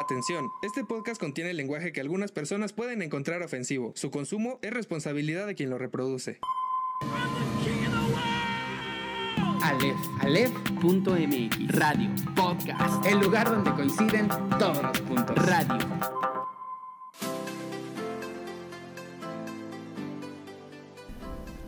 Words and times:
Atención, 0.00 0.50
este 0.62 0.82
podcast 0.82 1.20
contiene 1.20 1.52
lenguaje 1.52 1.92
que 1.92 2.00
algunas 2.00 2.32
personas 2.32 2.72
pueden 2.72 3.02
encontrar 3.02 3.42
ofensivo. 3.42 3.92
Su 3.96 4.10
consumo 4.10 4.58
es 4.62 4.72
responsabilidad 4.72 5.46
de 5.46 5.54
quien 5.54 5.68
lo 5.68 5.76
reproduce. 5.76 6.38
Aleph, 9.62 9.98
Aleph.mx, 10.20 11.68
Radio, 11.76 12.10
podcast, 12.34 13.04
el 13.04 13.18
lugar 13.18 13.50
donde 13.50 13.72
coinciden 13.72 14.28
todos 14.58 14.82
los 14.82 15.00
puntos. 15.02 15.36
radio. 15.36 15.78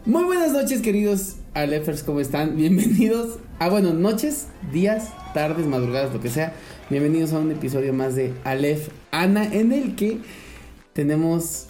Muy 0.06 0.24
buenas 0.24 0.52
noches, 0.52 0.80
queridos 0.80 1.36
Alephers, 1.54 2.02
¿cómo 2.02 2.20
están? 2.20 2.56
Bienvenidos 2.56 3.38
a, 3.58 3.68
bueno, 3.68 3.92
noches, 3.92 4.48
días, 4.72 5.10
tardes, 5.34 5.66
madrugadas, 5.66 6.14
lo 6.14 6.20
que 6.20 6.30
sea. 6.30 6.54
Bienvenidos 6.92 7.32
a 7.32 7.38
un 7.38 7.50
episodio 7.50 7.94
más 7.94 8.16
de 8.16 8.34
Aleph 8.44 8.90
Ana, 9.12 9.46
en 9.46 9.72
el 9.72 9.96
que 9.96 10.18
tenemos 10.92 11.68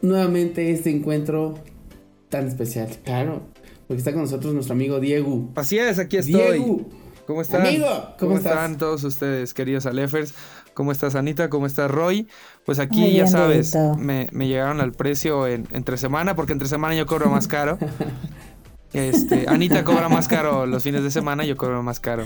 nuevamente 0.00 0.70
este 0.70 0.90
encuentro 0.90 1.58
tan 2.28 2.46
especial. 2.46 2.86
Claro, 3.04 3.42
porque 3.88 3.98
está 3.98 4.12
con 4.12 4.22
nosotros 4.22 4.54
nuestro 4.54 4.74
amigo 4.74 5.00
Diego. 5.00 5.50
Así 5.56 5.76
es, 5.76 5.98
aquí 5.98 6.18
estoy. 6.18 6.60
Diego, 6.60 6.88
¿Cómo 7.26 7.40
están? 7.40 7.66
Amigo, 7.66 8.14
¿cómo 8.16 8.36
están 8.36 8.70
estás? 8.70 8.78
todos 8.78 9.02
ustedes, 9.02 9.54
queridos 9.54 9.86
Alefers? 9.86 10.34
¿Cómo 10.72 10.92
estás, 10.92 11.16
Anita? 11.16 11.50
¿Cómo 11.50 11.66
estás, 11.66 11.90
Roy? 11.90 12.28
Pues 12.64 12.78
aquí, 12.78 13.00
Muy 13.00 13.10
ya 13.10 13.24
bien, 13.24 13.28
sabes, 13.28 13.76
me 13.98 14.46
llegaron 14.46 14.80
al 14.80 14.92
precio 14.92 15.48
en, 15.48 15.66
entre 15.72 15.96
semana, 15.96 16.36
porque 16.36 16.52
entre 16.52 16.68
semana 16.68 16.94
yo 16.94 17.06
cobro 17.06 17.28
más 17.28 17.48
caro. 17.48 17.76
Este, 18.92 19.46
Anita 19.48 19.82
cobra 19.82 20.08
más 20.08 20.28
caro 20.28 20.66
los 20.66 20.84
fines 20.84 21.02
de 21.02 21.10
semana, 21.10 21.44
yo 21.44 21.56
cobro 21.56 21.82
más 21.82 21.98
caro 21.98 22.22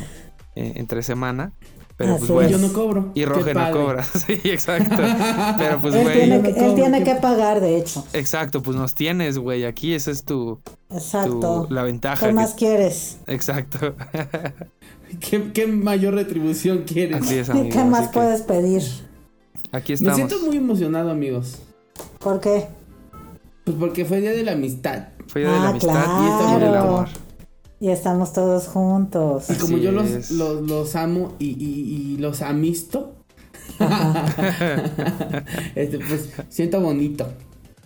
eh, 0.54 0.74
entre 0.76 1.02
semana. 1.02 1.54
Pero 1.98 2.16
pues 2.16 2.30
bueno. 2.30 2.48
Yo 2.50 2.58
no 2.58 2.72
cobro. 2.72 3.10
Y 3.14 3.20
Qué 3.20 3.26
Roge 3.26 3.54
no 3.54 3.70
cobra. 3.72 4.04
Sí, 4.14 4.40
exacto. 4.44 5.02
Pero 5.58 5.80
pues, 5.80 5.94
él 5.96 6.02
güey. 6.04 6.14
tiene, 6.20 6.36
yo 6.36 6.42
que, 6.42 6.50
él 6.50 6.74
tiene 6.76 7.02
que 7.02 7.14
pagar, 7.16 7.60
de 7.60 7.76
hecho. 7.76 8.06
Exacto, 8.12 8.62
pues 8.62 8.76
nos 8.76 8.94
tienes, 8.94 9.36
güey. 9.36 9.64
Aquí 9.64 9.92
esa 9.94 10.12
es 10.12 10.22
tu, 10.24 10.60
Exacto. 10.90 11.66
tu 11.68 11.74
la 11.74 11.82
ventaja. 11.82 12.20
¿Qué 12.20 12.26
que- 12.28 12.32
más 12.34 12.54
quieres? 12.54 13.18
Exacto. 13.26 13.96
¿Qué, 15.20 15.52
qué 15.52 15.66
mayor 15.66 16.14
retribución 16.14 16.84
quieres? 16.86 17.20
Así 17.22 17.36
es, 17.38 17.48
¿Y 17.48 17.50
amigo. 17.50 17.68
qué 17.70 17.82
más 17.84 18.00
así 18.04 18.08
que 18.10 18.14
puedes 18.14 18.42
pedir? 18.42 18.82
Aquí 19.72 19.92
Me 19.92 19.94
estamos. 19.94 20.16
siento 20.16 20.46
muy 20.46 20.56
emocionado, 20.56 21.10
amigos. 21.10 21.58
¿Por 22.20 22.40
qué? 22.40 22.66
Pues 23.64 23.76
porque 23.78 24.04
fue 24.04 24.20
Día 24.20 24.30
de 24.30 24.44
la 24.44 24.52
Amistad. 24.52 25.08
Fue 25.26 25.40
día 25.42 25.50
de 25.50 25.58
la 25.58 25.64
Ah, 25.64 25.68
amistad 25.70 25.90
y 25.90 25.92
claro. 26.04 26.38
también 26.38 26.70
el 26.70 26.76
amor. 26.76 27.08
Y 27.80 27.90
estamos 27.90 28.32
todos 28.32 28.66
juntos. 28.66 29.48
Y 29.50 29.54
como 29.54 29.78
yo 29.78 29.92
los, 29.92 30.30
los, 30.32 30.62
los 30.68 30.96
amo 30.96 31.34
y, 31.38 31.46
y- 31.50 32.14
y 32.14 32.16
los 32.18 32.42
amisto, 32.42 33.14
este, 35.74 35.98
pues 35.98 36.30
siento 36.48 36.80
bonito 36.80 37.26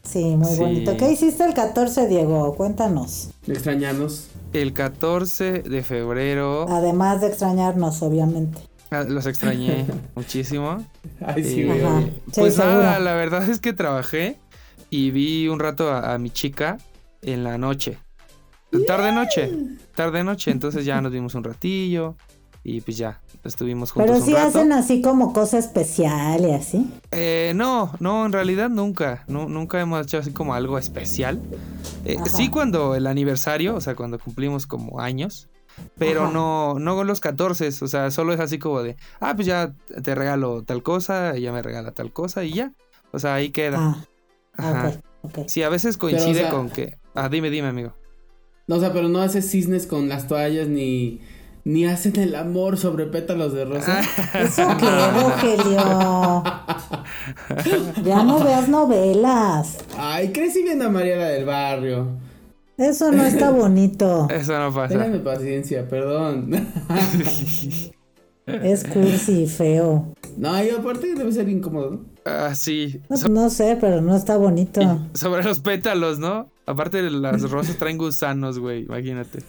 Sí, 0.04 0.24
muy 0.36 0.52
Sí. 0.52 0.58
bonito. 0.60 0.96
¿Qué 0.96 1.12
hiciste 1.12 1.44
el 1.44 1.54
14, 1.54 2.08
Diego? 2.08 2.54
Cuéntanos. 2.56 3.30
extrañarnos. 3.46 4.28
El 4.52 4.72
14 4.72 5.62
de 5.62 5.82
febrero 5.84 6.66
Además 6.68 7.20
de 7.20 7.28
extrañarnos, 7.28 8.02
obviamente. 8.02 8.58
ah, 8.90 9.04
los 9.04 9.26
extrañé 9.26 9.86
muchísimo. 10.16 10.84
Ay, 11.24 11.44
sí, 11.44 11.60
Eh. 11.62 11.84
Ajá. 11.84 12.00
Sí, 12.32 12.40
pues 12.40 12.58
nada, 12.58 12.82
seguro. 12.94 13.04
la 13.04 13.14
verdad 13.14 13.48
es 13.48 13.60
que 13.60 13.72
trabajé 13.72 14.38
y 14.90 15.12
vi 15.12 15.46
un 15.48 15.60
rato 15.60 15.88
a, 15.90 16.14
a 16.14 16.18
mi 16.18 16.30
chica 16.30 16.78
en 17.22 17.44
la 17.44 17.56
noche. 17.56 17.98
Tarde 18.86 19.12
noche, 19.12 19.50
tarde 19.94 20.24
noche, 20.24 20.50
entonces 20.50 20.84
ya 20.84 21.00
nos 21.00 21.12
vimos 21.12 21.34
un 21.34 21.44
ratillo 21.44 22.16
y 22.64 22.80
pues 22.80 22.96
ya 22.96 23.20
estuvimos 23.44 23.90
juntos 23.92 24.10
Pero 24.10 24.24
un 24.24 24.32
rato. 24.34 24.46
hacen 24.58 24.72
así 24.72 25.02
como 25.02 25.32
cosa 25.32 25.58
especial 25.58 26.44
y 26.46 26.52
así. 26.52 26.90
Eh, 27.10 27.52
no, 27.56 27.92
no, 28.00 28.24
en 28.24 28.32
realidad 28.32 28.70
nunca, 28.70 29.24
nu- 29.28 29.48
nunca 29.48 29.80
hemos 29.80 30.02
hecho 30.06 30.18
así 30.18 30.32
como 30.32 30.54
algo 30.54 30.78
especial. 30.78 31.40
Eh, 32.04 32.16
sí 32.26 32.48
cuando 32.48 32.94
el 32.94 33.06
aniversario, 33.06 33.74
o 33.74 33.80
sea, 33.80 33.94
cuando 33.94 34.18
cumplimos 34.18 34.66
como 34.66 35.00
años, 35.00 35.48
pero 35.98 36.24
Ajá. 36.24 36.32
no, 36.32 36.78
no 36.78 36.94
con 36.96 37.06
los 37.06 37.20
14, 37.20 37.68
o 37.82 37.88
sea, 37.88 38.10
solo 38.10 38.32
es 38.32 38.40
así 38.40 38.58
como 38.58 38.82
de, 38.82 38.96
ah, 39.20 39.34
pues 39.34 39.46
ya 39.46 39.72
te 40.02 40.14
regalo 40.14 40.62
tal 40.62 40.82
cosa, 40.82 41.34
ella 41.36 41.52
me 41.52 41.62
regala 41.62 41.92
tal 41.92 42.12
cosa 42.12 42.44
y 42.44 42.52
ya. 42.54 42.72
O 43.12 43.18
sea, 43.18 43.34
ahí 43.34 43.50
queda. 43.50 43.78
Ah, 43.78 44.04
Ajá. 44.56 44.92
Sí, 45.46 45.62
a 45.62 45.68
veces 45.68 45.96
coincide 45.98 46.40
sea- 46.40 46.50
con 46.50 46.70
que... 46.70 46.98
Ah, 47.14 47.28
dime, 47.28 47.50
dime, 47.50 47.68
amigo. 47.68 47.94
No, 48.66 48.76
o 48.76 48.80
sea, 48.80 48.92
pero 48.92 49.08
no 49.08 49.20
haces 49.20 49.50
cisnes 49.50 49.86
con 49.86 50.08
las 50.08 50.28
toallas 50.28 50.68
ni, 50.68 51.20
ni 51.64 51.84
hacen 51.84 52.16
el 52.20 52.34
amor 52.34 52.76
sobre 52.78 53.06
pétalos 53.06 53.52
de 53.52 53.64
rosa. 53.64 54.00
¿Eso 54.34 54.66
qué, 54.78 54.86
Rogelio? 55.20 56.42
Ya 58.04 58.22
no 58.22 58.38
veas 58.44 58.68
novelas. 58.68 59.78
Ay, 59.98 60.28
crecí 60.32 60.62
viendo 60.62 60.86
a 60.86 60.88
María 60.90 61.16
la 61.16 61.28
del 61.28 61.44
barrio. 61.44 62.06
Eso 62.78 63.12
no 63.12 63.24
está 63.24 63.50
bonito. 63.52 64.28
Eso 64.30 64.58
no 64.58 64.72
pasa. 64.72 64.94
Téngame 64.98 65.18
paciencia, 65.18 65.88
perdón. 65.88 66.50
Es 68.46 68.84
cursi 68.84 69.42
y 69.42 69.46
feo. 69.46 70.14
no, 70.36 70.64
y 70.64 70.70
aparte 70.70 71.14
debe 71.14 71.30
ser 71.32 71.48
incómodo, 71.48 71.90
¿no? 71.90 72.11
Ah, 72.24 72.54
sí. 72.54 73.00
No, 73.08 73.16
So- 73.16 73.28
no 73.28 73.50
sé, 73.50 73.76
pero 73.80 74.00
no 74.00 74.16
está 74.16 74.36
bonito. 74.36 74.80
sobre 75.14 75.42
los 75.42 75.58
pétalos, 75.60 76.18
¿no? 76.18 76.48
Aparte 76.66 77.02
de 77.02 77.10
las 77.10 77.50
rosas 77.50 77.76
traen 77.76 77.98
gusanos, 77.98 78.58
güey, 78.58 78.82
imagínate. 78.84 79.40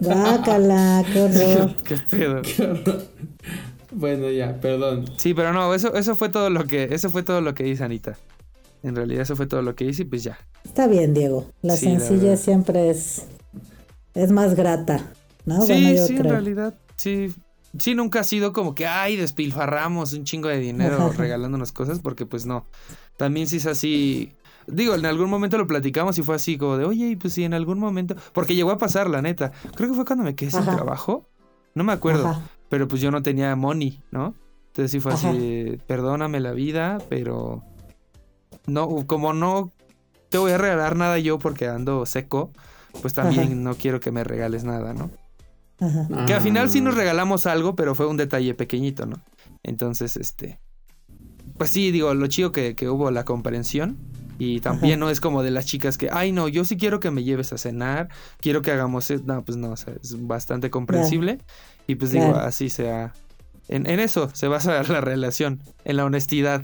Bácala, 0.00 1.04
qué 1.12 1.22
horror. 1.22 1.74
Qué 1.84 1.96
pedo. 2.10 2.42
Bueno, 3.92 4.30
ya, 4.30 4.60
perdón. 4.60 5.04
Sí, 5.16 5.34
pero 5.34 5.52
no, 5.52 5.74
eso, 5.74 5.92
eso 5.96 6.14
fue 6.14 6.28
todo 6.28 6.48
lo 6.48 6.64
que, 6.64 6.84
eso 6.94 7.10
fue 7.10 7.24
todo 7.24 7.40
lo 7.40 7.56
que 7.56 7.66
hice, 7.66 7.82
Anita. 7.82 8.16
En 8.84 8.94
realidad 8.94 9.22
eso 9.22 9.34
fue 9.34 9.46
todo 9.48 9.62
lo 9.62 9.74
que 9.74 9.84
hice 9.84 10.02
y 10.02 10.04
pues 10.04 10.22
ya. 10.22 10.38
Está 10.64 10.86
bien, 10.86 11.12
Diego. 11.12 11.50
La 11.60 11.74
Sí, 11.76 11.86
la 11.86 11.92
verdad. 11.94 12.06
sencilla 12.08 12.36
siempre 12.36 12.88
es, 12.90 13.22
es 14.14 14.30
más 14.30 14.54
grata. 14.54 15.12
¿no? 15.44 15.62
sí, 15.62 15.72
bueno, 15.72 15.90
yo 15.90 16.06
sí, 16.06 16.16
en 16.16 16.22
realidad, 16.24 16.74
sí. 16.94 17.34
Sí, 17.78 17.94
nunca 17.94 18.20
ha 18.20 18.24
sido 18.24 18.52
como 18.52 18.74
que, 18.74 18.86
ay, 18.86 19.16
despilfarramos 19.16 20.12
un 20.12 20.24
chingo 20.24 20.48
de 20.48 20.58
dinero 20.58 21.12
regalándonos 21.16 21.72
cosas, 21.72 22.00
porque 22.00 22.26
pues 22.26 22.46
no. 22.46 22.66
También 23.16 23.46
sí 23.46 23.56
es 23.58 23.66
así. 23.66 24.32
Digo, 24.66 24.94
en 24.94 25.06
algún 25.06 25.30
momento 25.30 25.56
lo 25.56 25.66
platicamos 25.66 26.18
y 26.18 26.22
fue 26.22 26.36
así 26.36 26.58
como 26.58 26.76
de, 26.76 26.84
oye, 26.84 27.16
pues 27.20 27.34
sí, 27.34 27.44
en 27.44 27.54
algún 27.54 27.78
momento. 27.78 28.16
Porque 28.32 28.54
llegó 28.54 28.70
a 28.70 28.78
pasar, 28.78 29.08
la 29.08 29.22
neta. 29.22 29.52
Creo 29.74 29.88
que 29.88 29.94
fue 29.94 30.04
cuando 30.04 30.24
me 30.24 30.34
quedé 30.34 30.50
sin 30.50 30.60
Ajá. 30.60 30.76
trabajo. 30.76 31.28
No 31.74 31.84
me 31.84 31.92
acuerdo. 31.92 32.28
Ajá. 32.28 32.42
Pero 32.68 32.88
pues 32.88 33.00
yo 33.00 33.10
no 33.10 33.22
tenía 33.22 33.54
money, 33.56 34.00
¿no? 34.10 34.34
Entonces 34.68 34.92
sí 34.92 35.00
fue 35.00 35.12
así, 35.12 35.26
Ajá. 35.74 35.84
perdóname 35.86 36.38
la 36.40 36.52
vida, 36.52 36.98
pero 37.08 37.64
no, 38.66 39.06
como 39.06 39.32
no 39.32 39.72
te 40.28 40.38
voy 40.38 40.52
a 40.52 40.58
regalar 40.58 40.96
nada 40.96 41.18
yo 41.18 41.38
porque 41.40 41.66
ando 41.66 42.06
seco, 42.06 42.52
pues 43.02 43.14
también 43.14 43.64
no 43.64 43.74
quiero 43.74 43.98
que 43.98 44.12
me 44.12 44.22
regales 44.22 44.62
nada, 44.62 44.94
¿no? 44.94 45.10
Ajá. 45.80 46.26
Que 46.26 46.34
al 46.34 46.42
final 46.42 46.68
sí 46.70 46.80
nos 46.80 46.94
Ah. 46.94 46.98
regalamos 46.98 47.46
algo, 47.46 47.74
pero 47.74 47.94
fue 47.94 48.06
un 48.06 48.16
detalle 48.16 48.54
pequeñito, 48.54 49.06
¿no? 49.06 49.16
Entonces, 49.62 50.16
este, 50.16 50.60
pues 51.58 51.70
sí, 51.70 51.90
digo, 51.90 52.12
lo 52.14 52.26
chido 52.26 52.52
que, 52.52 52.74
que 52.74 52.88
hubo 52.88 53.10
la 53.10 53.24
comprensión. 53.24 53.98
Y 54.38 54.60
también 54.60 54.94
Ajá. 54.94 55.00
no 55.00 55.10
es 55.10 55.20
como 55.20 55.42
de 55.42 55.50
las 55.50 55.66
chicas 55.66 55.98
que, 55.98 56.08
ay, 56.10 56.32
no, 56.32 56.48
yo 56.48 56.64
sí 56.64 56.78
quiero 56.78 56.98
que 56.98 57.10
me 57.10 57.24
lleves 57.24 57.52
a 57.52 57.58
cenar, 57.58 58.08
quiero 58.40 58.62
que 58.62 58.70
hagamos, 58.70 59.10
es-". 59.10 59.24
no, 59.24 59.44
pues 59.44 59.58
no, 59.58 59.72
o 59.72 59.76
sea, 59.76 59.92
es 60.02 60.26
bastante 60.26 60.70
comprensible. 60.70 61.38
Y 61.86 61.96
pues 61.96 62.10
digo, 62.12 62.34
así 62.36 62.70
sea. 62.70 63.12
En, 63.68 63.86
en 63.88 64.00
eso 64.00 64.30
se 64.32 64.48
basa 64.48 64.82
la 64.88 65.00
relación, 65.02 65.60
en 65.84 65.96
la 65.98 66.06
honestidad. 66.06 66.62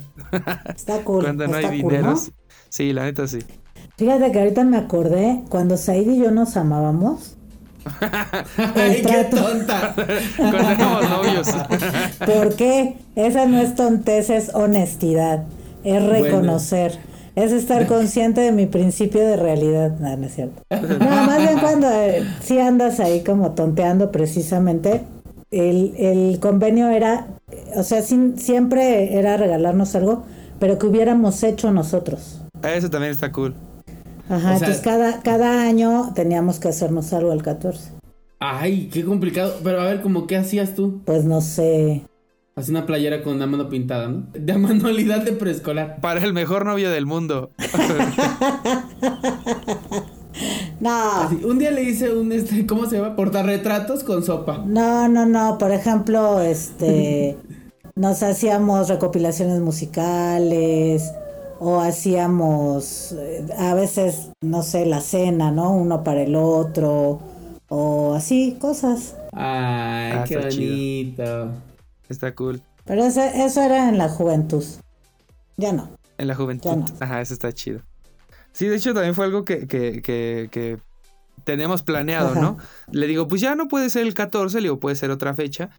Está 0.74 1.04
cool. 1.04 1.22
Cuando 1.24 1.46
no 1.46 1.54
hay 1.56 1.82
cool. 1.82 1.92
Sí, 2.70 2.94
la 2.94 3.04
neta 3.04 3.28
sí. 3.28 3.40
Fíjate 3.98 4.32
que 4.32 4.38
ahorita 4.40 4.64
me 4.64 4.78
acordé 4.78 5.42
cuando 5.50 5.76
Said 5.76 6.08
y 6.10 6.18
yo 6.18 6.30
nos 6.30 6.56
amábamos. 6.56 7.35
Ay, 8.74 9.02
qué 9.02 9.24
tonta. 9.30 9.94
Cuando 10.36 10.58
éramos 10.70 11.10
novios. 11.10 11.48
¿Por 12.24 12.54
qué? 12.56 12.96
Esa 13.14 13.46
no 13.46 13.60
es 13.60 13.74
tonteza, 13.74 14.36
es 14.36 14.54
honestidad. 14.54 15.44
Es 15.84 16.02
reconocer. 16.04 16.98
Es 17.34 17.52
estar 17.52 17.86
consciente 17.86 18.40
de 18.40 18.50
mi 18.52 18.66
principio 18.66 19.20
de 19.20 19.36
realidad. 19.36 19.92
No, 20.00 20.16
no 20.16 20.26
es 20.26 20.34
cierto. 20.34 20.62
No, 20.70 21.06
más 21.26 21.38
bien 21.38 21.58
cuando 21.58 21.88
eh, 21.90 22.26
sí 22.40 22.58
andas 22.58 22.98
ahí 23.00 23.22
como 23.22 23.52
tonteando 23.52 24.10
precisamente. 24.10 25.02
El, 25.52 25.94
el 25.96 26.40
convenio 26.40 26.88
era, 26.88 27.28
o 27.76 27.82
sea, 27.84 28.02
sin- 28.02 28.36
siempre 28.38 29.16
era 29.16 29.36
regalarnos 29.36 29.94
algo, 29.94 30.24
pero 30.58 30.76
que 30.78 30.86
hubiéramos 30.86 31.40
hecho 31.44 31.70
nosotros. 31.70 32.42
Eso 32.64 32.90
también 32.90 33.12
está 33.12 33.30
cool. 33.30 33.54
Ajá, 34.28 34.36
O 34.36 34.40
sea- 34.40 34.52
entonces 34.68 34.80
cada, 34.82 35.22
cada 35.22 35.62
año 35.62 36.12
teníamos 36.14 36.58
que 36.60 36.68
hacernos 36.68 37.12
algo 37.12 37.32
el 37.32 37.42
14. 37.42 37.90
Ay, 38.38 38.88
qué 38.92 39.04
complicado. 39.04 39.54
Pero 39.64 39.80
a 39.80 39.84
ver, 39.84 40.02
¿cómo 40.02 40.26
qué 40.26 40.36
hacías 40.36 40.74
tú? 40.74 41.00
Pues 41.04 41.24
no 41.24 41.40
sé. 41.40 42.02
Hacía 42.56 42.72
una 42.72 42.86
playera 42.86 43.22
con 43.22 43.38
la 43.38 43.46
mano 43.46 43.68
pintada, 43.68 44.08
¿no? 44.08 44.26
De 44.32 44.56
manualidad 44.58 45.22
de 45.22 45.32
preescolar. 45.32 46.00
Para 46.00 46.22
el 46.24 46.32
mejor 46.32 46.64
novio 46.66 46.90
del 46.90 47.06
mundo. 47.06 47.50
No, 50.80 51.22
Así, 51.22 51.42
un 51.42 51.58
día 51.58 51.70
le 51.70 51.82
hice 51.82 52.12
un, 52.14 52.30
este, 52.30 52.66
¿cómo 52.66 52.84
se 52.86 52.96
llama? 52.98 53.16
Portarretratos 53.16 54.04
con 54.04 54.22
sopa. 54.22 54.62
no, 54.66 55.08
no, 55.08 55.24
no. 55.24 55.56
Por 55.56 55.72
ejemplo, 55.72 56.40
este. 56.42 57.38
nos 57.94 58.22
hacíamos 58.22 58.88
recopilaciones 58.90 59.60
musicales 59.60 61.10
o 61.58 61.80
hacíamos 61.80 63.12
eh, 63.12 63.46
a 63.58 63.74
veces, 63.74 64.30
no 64.42 64.62
sé, 64.62 64.86
la 64.86 65.00
cena, 65.00 65.50
¿no? 65.50 65.72
Uno 65.72 66.02
para 66.04 66.22
el 66.22 66.34
otro 66.36 67.20
o 67.68 68.14
así, 68.14 68.56
cosas. 68.60 69.16
Ay, 69.32 70.12
Ah, 70.18 70.24
qué 70.26 70.34
está 70.36 70.48
chido. 70.48 70.70
bonito. 70.70 71.52
Está 72.08 72.34
cool. 72.34 72.62
Pero 72.84 73.04
eso, 73.04 73.20
eso 73.22 73.60
era 73.62 73.88
en 73.88 73.98
la 73.98 74.08
juventud. 74.08 74.64
Ya 75.56 75.72
no. 75.72 75.88
En 76.18 76.28
la 76.28 76.34
juventud. 76.34 76.70
Ya 76.70 76.76
no. 76.76 76.84
Ajá, 77.00 77.20
eso 77.20 77.34
está 77.34 77.52
chido. 77.52 77.80
Sí, 78.52 78.66
de 78.68 78.76
hecho 78.76 78.94
también 78.94 79.14
fue 79.14 79.24
algo 79.24 79.44
que, 79.44 79.66
que, 79.66 80.00
que, 80.02 80.48
que 80.50 80.78
tenemos 81.44 81.82
planeado, 81.82 82.30
Ajá. 82.30 82.40
¿no? 82.40 82.56
Le 82.90 83.06
digo, 83.06 83.26
pues 83.28 83.40
ya 83.40 83.54
no 83.54 83.68
puede 83.68 83.90
ser 83.90 84.06
el 84.06 84.14
14, 84.14 84.56
le 84.60 84.62
digo, 84.64 84.78
puede 84.80 84.96
ser 84.96 85.10
otra 85.10 85.34
fecha. 85.34 85.70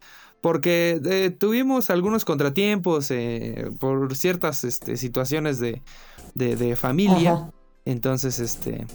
Porque 0.42 1.02
eh, 1.04 1.30
tuvimos 1.32 1.90
algunos 1.90 2.24
contratiempos 2.24 3.12
eh, 3.12 3.70
por 3.80 4.16
ciertas 4.16 4.64
este, 4.64 4.96
situaciones 4.98 5.60
de, 5.60 5.82
de, 6.36 6.56
de 6.56 6.76
familia. 6.76 7.34
Ajá. 7.34 7.52
Entonces, 7.86 8.40
este, 8.40 8.86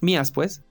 mías, 0.00 0.32
pues. 0.32 0.62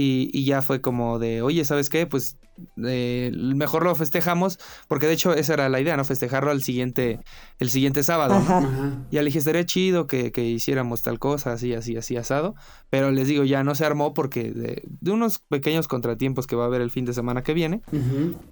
Y, 0.00 0.30
y 0.32 0.44
ya 0.46 0.62
fue 0.62 0.80
como 0.80 1.18
de, 1.18 1.42
oye, 1.42 1.62
¿sabes 1.66 1.90
qué? 1.90 2.06
Pues 2.06 2.38
eh, 2.82 3.32
mejor 3.34 3.84
lo 3.84 3.94
festejamos, 3.94 4.58
porque 4.88 5.06
de 5.06 5.12
hecho 5.12 5.34
esa 5.34 5.52
era 5.52 5.68
la 5.68 5.78
idea, 5.78 5.94
¿no? 5.98 6.04
Festejarlo 6.06 6.50
al 6.50 6.62
siguiente, 6.62 7.20
el 7.58 7.68
siguiente 7.68 8.02
sábado, 8.02 8.34
¿no? 8.34 8.40
Ajá. 8.40 8.58
Ajá. 8.58 8.92
Ya 9.10 9.20
le 9.20 9.26
dije, 9.26 9.40
estaría 9.40 9.66
chido 9.66 10.06
que, 10.06 10.32
que 10.32 10.42
hiciéramos 10.44 11.02
tal 11.02 11.18
cosa, 11.18 11.52
así, 11.52 11.74
así, 11.74 11.98
así, 11.98 12.16
asado. 12.16 12.54
Pero 12.88 13.10
les 13.10 13.28
digo, 13.28 13.44
ya 13.44 13.62
no 13.62 13.74
se 13.74 13.84
armó 13.84 14.14
porque 14.14 14.52
de, 14.52 14.82
de 14.88 15.10
unos 15.10 15.40
pequeños 15.40 15.86
contratiempos 15.86 16.46
que 16.46 16.56
va 16.56 16.64
a 16.64 16.66
haber 16.68 16.80
el 16.80 16.90
fin 16.90 17.04
de 17.04 17.12
semana 17.12 17.42
que 17.42 17.52
viene. 17.52 17.82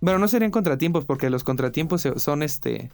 Pero 0.00 0.18
no 0.18 0.28
serían 0.28 0.50
contratiempos 0.50 1.06
porque 1.06 1.30
los 1.30 1.44
contratiempos 1.44 2.06
son 2.16 2.42
este 2.42 2.90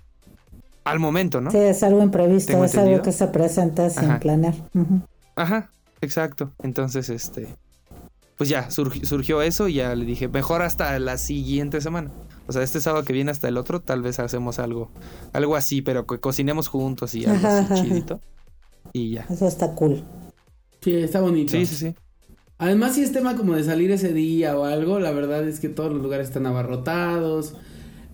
al 0.85 1.01
momento, 1.01 1.41
¿no? 1.41 1.51
Sí, 1.51 1.57
es 1.59 1.83
algo 1.83 2.03
imprevisto, 2.03 2.53
es 2.53 2.57
algo 2.57 2.67
entendido. 2.67 3.03
que 3.03 3.13
se 3.13 3.27
presenta 3.29 3.91
sin 3.91 4.11
Ajá. 4.11 4.21
planear. 4.21 4.55
Ajá, 5.35 5.71
exacto. 6.03 6.53
Entonces, 6.63 7.09
este, 7.09 7.57
pues 8.37 8.49
ya 8.51 8.69
surgi- 8.69 9.05
surgió 9.05 9.43
eso 9.43 9.69
y 9.69 9.75
ya 9.75 9.95
le 9.95 10.05
dije, 10.05 10.29
mejor 10.29 10.63
hasta 10.63 10.99
la 10.99 11.19
siguiente 11.19 11.81
semana. 11.81 12.11
O 12.47 12.53
sea, 12.53 12.63
este 12.63 12.81
sábado 12.81 13.05
que 13.05 13.13
viene 13.13 13.31
hasta 13.31 13.49
el 13.49 13.57
otro, 13.57 13.81
tal 13.81 14.03
vez 14.03 14.19
hacemos 14.19 14.59
algo, 14.59 14.91
algo 15.33 15.57
así, 15.57 15.81
pero 15.83 16.07
que 16.07 16.19
cocinemos 16.19 16.69
juntos 16.69 17.15
y 17.15 17.25
algo 17.27 17.47
así 17.47 17.75
chidito. 17.83 18.21
Y 18.93 19.13
ya. 19.13 19.27
Eso 19.31 19.47
está 19.49 19.75
cool. 19.75 20.05
Sí, 20.83 20.95
está 20.95 21.21
bonito. 21.21 21.53
Sí, 21.53 21.65
sí, 21.67 21.75
sí. 21.77 21.95
Además, 22.59 22.95
si 22.95 23.03
es 23.03 23.13
tema 23.13 23.37
como 23.37 23.55
de 23.57 23.65
salir 23.65 23.91
ese 23.91 24.13
día 24.13 24.57
o 24.57 24.65
algo, 24.65 25.01
la 25.01 25.11
verdad 25.11 25.47
es 25.49 25.59
que 25.59 25.69
todos 25.69 25.93
los 25.93 26.03
lugares 26.03 26.29
están 26.29 26.47
abarrotados. 26.47 27.55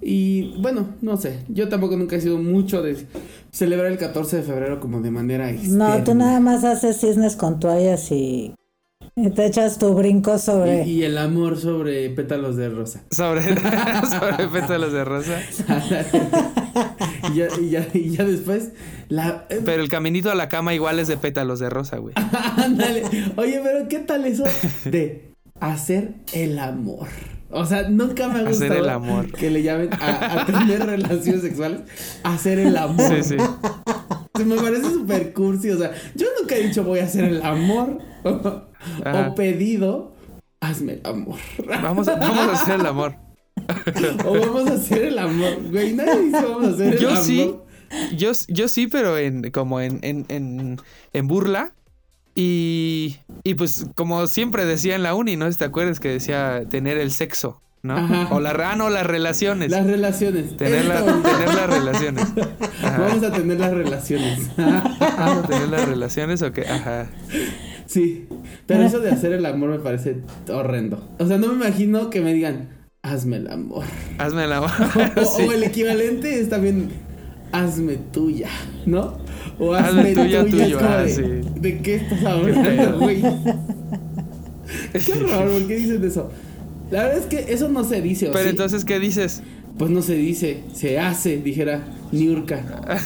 Y 0.01 0.57
bueno, 0.63 0.89
no 1.03 1.19
sé, 1.19 1.45
yo 1.49 1.69
tampoco 1.69 1.97
nunca 1.97 2.17
he 2.17 2.21
sido 2.23 2.39
mucho 2.39 2.83
de 2.83 3.07
celebrar 3.51 3.93
el 3.93 3.99
14 3.99 4.39
de 4.39 4.43
febrero 4.45 4.81
como 4.81 5.01
de 5.03 5.11
manera 5.11 5.53
No, 5.53 6.03
tú 6.05 6.15
nada 6.15 6.41
más 6.41 6.65
haces 6.65 6.99
cisnes 7.01 7.37
con 7.37 7.61
toallas 7.61 8.11
y 8.11 8.55
te 9.35 9.47
echas 9.47 9.79
tu 9.79 9.95
brinco 9.95 10.39
sobre... 10.39 10.85
Y, 10.85 11.01
y 11.01 11.05
el 11.05 11.19
amor 11.19 11.59
sobre 11.59 12.09
pétalos 12.11 12.57
de 12.57 12.69
rosa. 12.71 13.03
Sobre, 13.11 13.43
sobre 14.11 14.49
pétalos 14.49 14.93
de 14.93 15.05
rosa. 15.05 15.41
y, 17.33 17.37
ya, 17.37 17.49
y, 17.61 17.71
ya, 17.71 17.87
y 17.93 18.11
ya 18.11 18.25
después, 18.25 18.71
la... 19.09 19.47
eh, 19.51 19.61
Pero 19.65 19.83
el 19.83 19.89
caminito 19.89 20.31
a 20.31 20.35
la 20.35 20.49
cama 20.49 20.75
igual 20.75 20.99
es 20.99 21.09
de 21.09 21.17
pétalos 21.17 21.59
de 21.61 21.71
rosa, 21.71 21.99
güey. 21.99 22.15
Ándale. 22.57 23.03
Oye, 23.37 23.61
pero 23.63 23.89
¿qué 23.89 23.99
tal 24.01 24.25
eso 24.27 24.45
de 24.85 25.33
hacer 25.61 26.15
el 26.33 26.59
amor? 26.59 27.09
O 27.53 27.65
sea, 27.67 27.89
nunca 27.89 28.29
me 28.29 28.35
ha 28.41 28.49
Hacer 28.49 28.69
gustado 28.69 28.85
el 28.85 28.89
amor. 28.89 29.33
que 29.33 29.51
le 29.51 29.63
llamen 29.65 29.91
a, 29.95 30.43
a 30.43 30.47
tener 30.47 30.87
relaciones 30.87 31.43
sexuales, 31.43 31.81
hacer 32.23 32.61
el 32.61 32.77
amor. 32.77 33.09
Sí, 33.09 33.25
sí. 33.25 33.37
Se 34.37 34.45
me 34.45 34.55
parece 34.55 34.85
súper 34.85 35.33
cursi. 35.33 35.71
O 35.71 35.77
sea, 35.79 35.91
yo 36.15 36.29
nunca 36.41 36.55
he 36.57 36.63
dicho 36.69 36.85
voy 36.85 37.01
a 37.01 37.05
hacer 37.05 37.25
el 37.25 37.43
amor. 37.43 37.99
Ajá. 39.05 39.29
o 39.29 39.35
pedido, 39.35 40.13
hazme 40.61 40.95
el 40.95 41.01
amor. 41.05 41.39
Vamos 41.83 42.09
a, 42.09 42.17
vamos 42.17 42.39
a 42.49 42.53
hacer 42.53 42.81
el 42.81 42.87
amor. 42.87 43.15
o 44.25 44.33
vamos 44.39 44.71
a 44.71 44.75
hacer 44.75 45.05
el 45.05 45.19
amor. 45.19 45.59
Güey, 45.71 45.93
nadie 45.95 46.21
dice 46.23 46.43
vamos 46.43 46.65
a 46.65 46.71
hacer 46.71 46.95
el 46.95 46.99
Yo 46.99 47.11
amor. 47.11 47.23
sí, 47.23 47.55
yo, 48.17 48.33
yo 48.49 48.69
sí, 48.69 48.87
pero 48.87 49.19
en 49.19 49.51
como 49.51 49.81
en, 49.81 49.99
en, 50.03 50.25
en, 50.29 50.81
en 51.13 51.27
burla. 51.29 51.73
Y, 52.35 53.17
y 53.43 53.55
pues 53.55 53.87
como 53.97 54.27
siempre 54.29 54.65
decía 54.65 54.95
en 54.95 55.03
la 55.03 55.15
uni, 55.15 55.37
¿no? 55.37 55.51
Si 55.51 55.59
te 55.59 55.65
acuerdas 55.65 55.99
que 56.01 56.09
decía 56.09 56.63
tener 56.71 56.97
el 56.97 57.11
sexo, 57.11 57.61
¿no? 57.83 57.97
Ajá. 57.97 58.29
O 58.31 58.41
la, 58.41 58.51
ah, 58.51 58.77
no, 58.77 58.89
las 58.89 59.05
relaciones. 59.05 59.71
Las 59.71 59.85
relaciones. 59.85 60.57
Tener, 60.57 60.85
la- 60.87 61.05
tener 61.05 61.49
las 61.55 61.67
relaciones. 61.69 62.25
Ajá. 62.83 62.99
Vamos 62.99 63.25
a 63.25 63.33
tener 63.33 63.59
las 63.59 63.73
relaciones. 63.73 64.49
Vamos 64.57 65.45
a 65.45 65.47
tener 65.49 65.69
las 65.69 65.87
relaciones 65.89 66.41
o 66.43 66.53
qué? 66.53 66.67
Ajá. 66.69 67.09
Sí, 67.91 68.29
pero 68.67 68.85
eso 68.85 69.01
de 69.01 69.11
hacer 69.11 69.33
el 69.33 69.45
amor 69.45 69.71
me 69.71 69.81
parece 69.81 70.19
horrendo. 70.49 71.03
O 71.19 71.27
sea, 71.27 71.39
no 71.39 71.49
me 71.49 71.67
imagino 71.67 72.09
que 72.09 72.21
me 72.21 72.33
digan, 72.33 72.69
hazme 73.03 73.39
el 73.39 73.49
amor. 73.51 73.85
Hazme 74.19 74.45
el 74.45 74.53
amor. 74.53 74.71
O, 75.17 75.25
Sí. 75.25 75.43
o 75.43 75.51
el 75.53 75.65
equivalente 75.65 76.39
es 76.41 76.49
también, 76.49 76.89
hazme 77.51 77.97
tuya, 77.97 78.49
¿no? 78.87 79.19
O 79.59 79.75
Hazme 79.75 80.03
hazme 80.13 80.15
tuya, 80.15 80.47
tuya. 80.47 80.77
ah, 80.81 81.03
de, 81.03 81.09
sí. 81.09 81.23
¿De 81.61 81.79
qué 81.83 81.97
estás 81.97 82.25
hablando, 82.25 82.99
güey? 83.01 83.23
Qué 85.05 85.13
horror, 85.13 85.51
¿por 85.51 85.67
qué 85.67 85.77
dicen 85.77 86.05
eso? 86.05 86.31
La 86.93 87.03
verdad 87.05 87.19
es 87.19 87.27
que 87.27 87.53
eso 87.53 87.69
no 87.69 87.83
se 87.83 88.01
dice, 88.01 88.29
¿o 88.29 88.33
Pero 88.33 88.45
sí? 88.45 88.51
entonces, 88.51 88.85
¿qué 88.85 89.01
dices? 89.01 89.43
Pues 89.79 89.91
no 89.91 90.01
se 90.03 90.15
dice, 90.15 90.63
se 90.75 91.01
hace, 91.01 91.39
dijera 91.39 91.83
Niurka. 92.13 92.61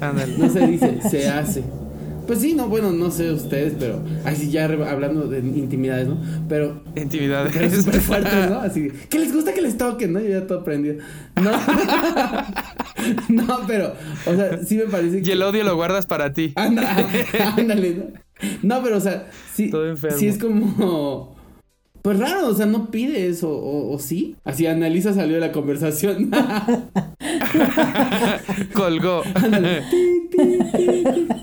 Ándale. 0.00 0.38
No 0.38 0.48
se 0.50 0.66
dice, 0.68 0.98
se 1.10 1.28
hace. 1.28 1.64
Pues 2.28 2.40
sí, 2.42 2.52
no, 2.52 2.68
bueno, 2.68 2.92
no 2.92 3.10
sé 3.10 3.32
ustedes, 3.32 3.72
pero 3.78 4.02
así 4.26 4.50
ya 4.50 4.66
hablando 4.66 5.26
de 5.28 5.38
intimidades, 5.38 6.08
¿no? 6.08 6.18
Pero 6.46 6.82
Intimidades. 6.94 7.54
pero 7.56 7.70
súper 7.70 8.00
fuertes, 8.02 8.50
¿no? 8.50 8.60
Así 8.60 8.90
que 9.08 9.18
les 9.18 9.32
gusta 9.32 9.54
que 9.54 9.62
les 9.62 9.78
toquen, 9.78 10.12
¿no? 10.12 10.20
Yo 10.20 10.28
ya 10.28 10.46
todo 10.46 10.62
prendido. 10.62 10.96
No. 11.42 11.52
no, 13.30 13.60
pero, 13.66 13.94
o 14.26 14.34
sea, 14.34 14.62
sí 14.62 14.76
me 14.76 14.84
parece 14.84 15.20
Y 15.20 15.22
que. 15.22 15.32
el 15.32 15.42
odio 15.42 15.64
lo 15.64 15.74
guardas 15.74 16.04
para 16.04 16.34
ti. 16.34 16.52
Anda, 16.54 17.08
ándale, 17.56 17.94
¿no? 17.94 18.04
No, 18.62 18.82
pero, 18.82 18.98
o 18.98 19.00
sea, 19.00 19.30
sí. 19.54 19.70
Todo 19.70 19.88
enfermo. 19.88 20.18
Sí 20.18 20.28
es 20.28 20.36
como. 20.36 21.34
Pues 22.02 22.18
raro, 22.18 22.48
o 22.48 22.54
sea, 22.54 22.66
no 22.66 22.90
pides 22.90 23.42
o, 23.42 23.48
o, 23.50 23.94
o 23.94 23.98
sí. 23.98 24.36
Así 24.44 24.66
analiza 24.66 25.14
salió 25.14 25.36
de 25.36 25.40
la 25.40 25.52
conversación. 25.52 26.30
Colgó. 28.74 29.22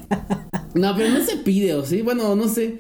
no, 0.76 0.96
pero 0.96 1.10
no 1.10 1.22
se 1.24 1.38
pide, 1.38 1.74
¿o 1.74 1.84
sí? 1.86 2.02
Bueno, 2.02 2.36
no 2.36 2.48
sé. 2.48 2.80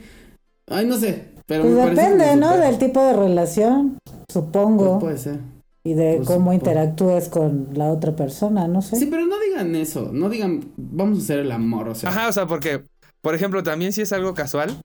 Ay, 0.68 0.86
no 0.86 0.98
sé. 0.98 1.34
Pero 1.48 1.64
Pues 1.64 1.76
depende, 1.76 2.36
¿no? 2.36 2.58
Del 2.58 2.78
tipo 2.78 3.04
de 3.06 3.14
relación, 3.14 3.98
supongo. 4.32 5.00
Pues 5.00 5.24
puede 5.24 5.36
ser. 5.36 5.40
y 5.84 5.94
de 5.94 6.16
pues, 6.18 6.28
cómo 6.28 6.46
pues. 6.46 6.58
interactúes 6.58 7.30
con 7.30 7.70
la 7.74 7.86
otra 7.92 8.16
persona, 8.16 8.68
no 8.68 8.82
sé. 8.82 8.96
Sí, 8.96 9.08
pero 9.10 9.26
no 9.26 9.36
digan 9.40 9.76
eso. 9.76 10.10
No 10.12 10.30
digan, 10.30 10.72
vamos 10.78 11.20
a 11.20 11.22
hacer 11.22 11.40
el 11.40 11.52
amor, 11.52 11.90
o 11.90 11.96
sea. 11.96 12.10
Ajá, 12.10 12.30
o 12.30 12.34
sea, 12.34 12.48
porque, 12.48 12.84
por 13.22 13.36
ejemplo, 13.36 13.64
también 13.64 13.94
si 13.94 14.02
es 14.02 14.12
algo 14.12 14.34
casual, 14.34 14.76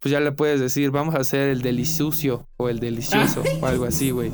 pues 0.00 0.12
ya 0.12 0.20
le 0.20 0.30
puedes 0.30 0.60
decir, 0.60 0.92
vamos 0.92 1.16
a 1.16 1.18
hacer 1.18 1.48
el 1.48 1.60
delisucio 1.60 2.46
o 2.56 2.68
el 2.68 2.78
delicioso 2.78 3.42
o 3.60 3.66
algo 3.66 3.84
así, 3.84 4.10
güey. 4.10 4.30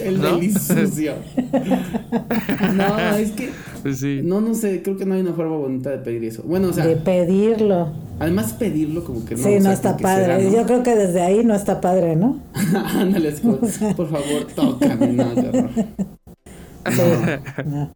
El 0.00 0.20
¿No? 0.20 0.36
delisucio. 0.36 1.14
no, 2.74 3.16
es 3.16 3.32
que. 3.32 3.50
Pues 3.82 3.98
sí. 3.98 4.20
No, 4.22 4.40
no 4.40 4.54
sé. 4.54 4.80
Creo 4.82 4.96
que 4.96 5.06
no 5.06 5.14
hay 5.14 5.22
una 5.22 5.32
forma 5.32 5.56
bonita 5.56 5.90
de 5.90 5.98
pedir 5.98 6.24
eso. 6.24 6.42
Bueno, 6.44 6.68
o 6.68 6.72
sea, 6.72 6.86
de 6.86 6.96
pedirlo. 6.96 7.92
además 8.20 8.52
pedirlo 8.52 9.02
como 9.02 9.24
que 9.24 9.34
no. 9.34 9.42
sí, 9.42 9.48
o 9.48 9.56
no 9.56 9.62
sea, 9.62 9.72
está 9.72 9.96
padre. 9.96 10.24
será, 10.24 10.38
¿no? 10.38 10.52
Yo 10.52 10.66
creo 10.66 10.82
que 10.84 10.94
desde 10.94 11.20
ahí 11.20 11.44
no 11.44 11.54
está 11.54 11.80
padre, 11.80 12.14
¿no? 12.14 12.40
Ándale, 12.94 13.34
como, 13.34 13.58
por 13.58 14.08
favor, 14.08 14.44
tócame. 14.54 15.12
No. 15.12 15.34
No. 15.34 15.68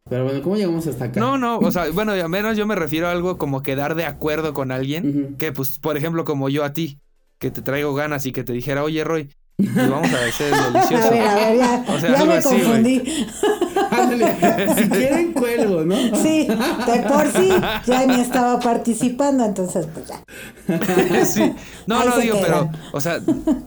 Pero 0.08 0.24
bueno, 0.24 0.42
¿cómo 0.42 0.56
llegamos 0.56 0.86
hasta 0.86 1.06
acá? 1.06 1.20
No, 1.20 1.38
no, 1.38 1.58
o 1.58 1.70
sea, 1.70 1.90
bueno, 1.90 2.12
al 2.12 2.28
menos 2.28 2.56
yo 2.56 2.66
me 2.66 2.74
refiero 2.74 3.06
a 3.06 3.12
algo 3.12 3.38
como 3.38 3.62
quedar 3.62 3.94
de 3.94 4.04
acuerdo 4.04 4.52
con 4.52 4.70
alguien, 4.70 5.36
que 5.38 5.52
pues, 5.52 5.78
por 5.78 5.96
ejemplo, 5.96 6.24
como 6.24 6.48
yo 6.48 6.64
a 6.64 6.72
ti, 6.72 6.98
que 7.42 7.50
te 7.50 7.60
traigo 7.60 7.92
ganas 7.92 8.24
y 8.24 8.30
que 8.30 8.44
te 8.44 8.52
dijera, 8.52 8.84
oye, 8.84 9.02
Roy, 9.02 9.28
pues 9.56 9.74
vamos 9.90 10.08
a 10.12 10.24
hacer 10.26 10.46
el 10.46 10.54
A 10.60 10.70
delicioso. 10.70 11.10
ver, 11.10 11.22
a 11.22 11.34
ver, 11.34 11.56
ya, 11.58 11.84
O 11.88 11.98
sea, 11.98 12.16
ya 12.16 12.24
me 12.24 12.34
así, 12.34 12.48
confundí. 12.48 13.02
Ándale, 13.90 14.74
si 14.76 14.88
quieren 14.88 15.32
cuelgo, 15.32 15.84
¿no? 15.84 15.96
Sí, 16.16 16.46
de 16.46 17.02
por 17.08 17.26
sí 17.32 17.48
ya 17.84 18.06
ni 18.06 18.20
estaba 18.20 18.60
participando, 18.60 19.44
entonces 19.44 19.88
pues 19.92 20.06
ya. 20.08 21.24
sí. 21.26 21.52
No, 21.88 21.98
Ahí 21.98 22.08
no 22.08 22.18
digo, 22.18 22.38
pero, 22.40 22.70
o 22.92 23.00
sea, 23.00 23.20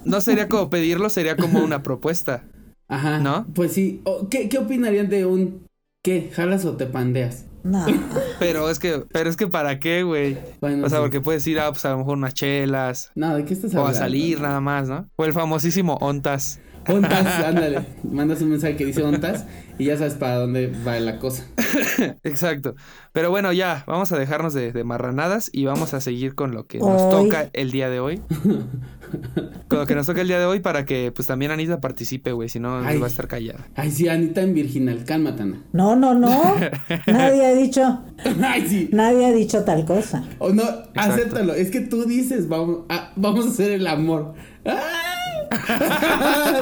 no 0.05 0.21
sería 0.21 0.47
como 0.47 0.69
pedirlo, 0.69 1.09
sería 1.09 1.35
como 1.35 1.59
una 1.59 1.83
propuesta. 1.83 2.43
Ajá. 2.87 3.19
¿No? 3.19 3.45
Pues 3.53 3.73
sí. 3.73 4.01
¿qué, 4.29 4.47
¿Qué 4.47 4.57
opinarían 4.57 5.09
de 5.09 5.25
un 5.25 5.65
qué? 6.01 6.31
¿Jalas 6.33 6.63
o 6.63 6.77
te 6.77 6.85
pandeas? 6.85 7.43
No, 7.65 7.85
Pero 8.39 8.69
es 8.69 8.77
que, 8.79 9.03
pero 9.11 9.27
es 9.29 9.35
que 9.35 9.47
para 9.47 9.79
qué, 9.79 10.03
güey. 10.03 10.37
Bueno, 10.61 10.85
O 10.85 10.89
sea, 10.89 10.99
sí. 10.99 11.01
porque 11.01 11.19
puedes 11.19 11.45
ir 11.47 11.59
a, 11.59 11.71
pues, 11.71 11.83
a 11.85 11.89
lo 11.91 11.97
mejor 11.97 12.17
unas 12.17 12.33
chelas. 12.35 13.11
No, 13.15 13.35
¿de 13.35 13.43
qué 13.43 13.53
estás 13.55 13.73
O 13.73 13.79
hablando? 13.79 13.97
a 13.97 14.01
salir 14.01 14.39
nada 14.39 14.61
más, 14.61 14.87
¿no? 14.87 15.09
O 15.15 15.25
el 15.25 15.33
famosísimo 15.33 15.95
ontas. 15.99 16.59
Ontas, 16.87 17.25
ándale. 17.43 17.83
Mandas 18.03 18.41
un 18.43 18.51
mensaje 18.51 18.75
que 18.75 18.85
dice 18.85 19.01
ontas 19.01 19.45
y 19.77 19.85
ya 19.85 19.97
sabes 19.97 20.13
para 20.13 20.35
dónde 20.35 20.71
va 20.85 20.99
la 20.99 21.19
cosa. 21.19 21.45
Exacto. 22.23 22.75
Pero 23.11 23.29
bueno, 23.29 23.51
ya, 23.53 23.83
vamos 23.87 24.11
a 24.11 24.17
dejarnos 24.17 24.53
de, 24.53 24.83
marranadas 24.83 25.49
y 25.51 25.65
vamos 25.65 25.93
a 25.93 26.01
seguir 26.01 26.35
con 26.35 26.53
lo 26.53 26.67
que 26.67 26.79
nos 26.79 27.09
toca 27.09 27.49
el 27.53 27.71
día 27.71 27.89
de 27.89 27.99
hoy. 27.99 28.21
con 29.67 29.79
lo 29.79 29.85
que 29.85 29.95
nos 29.95 30.05
toca 30.05 30.21
el 30.21 30.27
día 30.27 30.39
de 30.39 30.45
hoy 30.45 30.59
para 30.59 30.85
que 30.85 31.11
pues 31.13 31.27
también 31.27 31.51
Anita 31.51 31.79
participe, 31.79 32.31
güey, 32.31 32.49
si 32.49 32.59
no 32.59 32.81
va 32.81 32.87
a 32.87 33.07
estar 33.07 33.27
callada. 33.27 33.67
Ay, 33.75 33.91
sí, 33.91 34.07
Anita 34.07 34.41
en 34.41 34.53
Virginal, 34.53 35.03
cálmate, 35.05 35.43
Ana. 35.43 35.61
No, 35.73 35.95
no, 35.95 36.13
no. 36.13 36.55
Nadie 37.07 37.45
ha 37.45 37.53
dicho. 37.53 38.01
Ay, 38.41 38.65
sí. 38.67 38.89
Nadie 38.91 39.25
ha 39.25 39.31
dicho 39.33 39.63
tal 39.63 39.85
cosa. 39.85 40.23
O 40.39 40.49
no, 40.53 40.63
acéptalo. 40.95 41.53
Es 41.53 41.71
que 41.71 41.81
tú 41.81 42.05
dices, 42.05 42.47
vamos 42.47 42.85
a, 42.89 43.11
vamos 43.15 43.45
a 43.45 43.49
hacer 43.49 43.71
el 43.71 43.87
amor. 43.87 44.33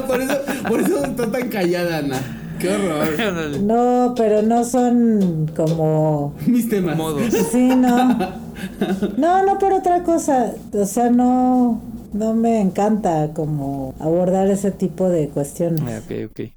por 0.07 0.21
eso, 0.21 0.41
por 0.67 0.81
eso 0.81 1.05
está 1.05 1.31
tan 1.31 1.49
callada, 1.49 1.99
Ana. 1.99 2.42
Qué 2.63 2.69
horror. 2.69 3.59
No, 3.61 4.13
pero 4.15 4.41
no 4.41 4.63
son 4.63 5.51
como. 5.53 6.33
Mis 6.47 6.69
temas. 6.69 6.97
Sí, 7.51 7.67
no. 7.75 8.17
No, 9.17 9.45
no 9.45 9.59
por 9.59 9.73
otra 9.73 10.03
cosa. 10.03 10.53
O 10.71 10.85
sea, 10.85 11.09
no. 11.09 11.81
No 12.13 12.33
me 12.33 12.61
encanta 12.61 13.31
como 13.33 13.93
abordar 13.99 14.47
ese 14.47 14.71
tipo 14.71 15.09
de 15.09 15.27
cuestiones. 15.27 15.81
Ah, 15.81 15.99
ok, 16.05 16.29
ok. 16.31 16.51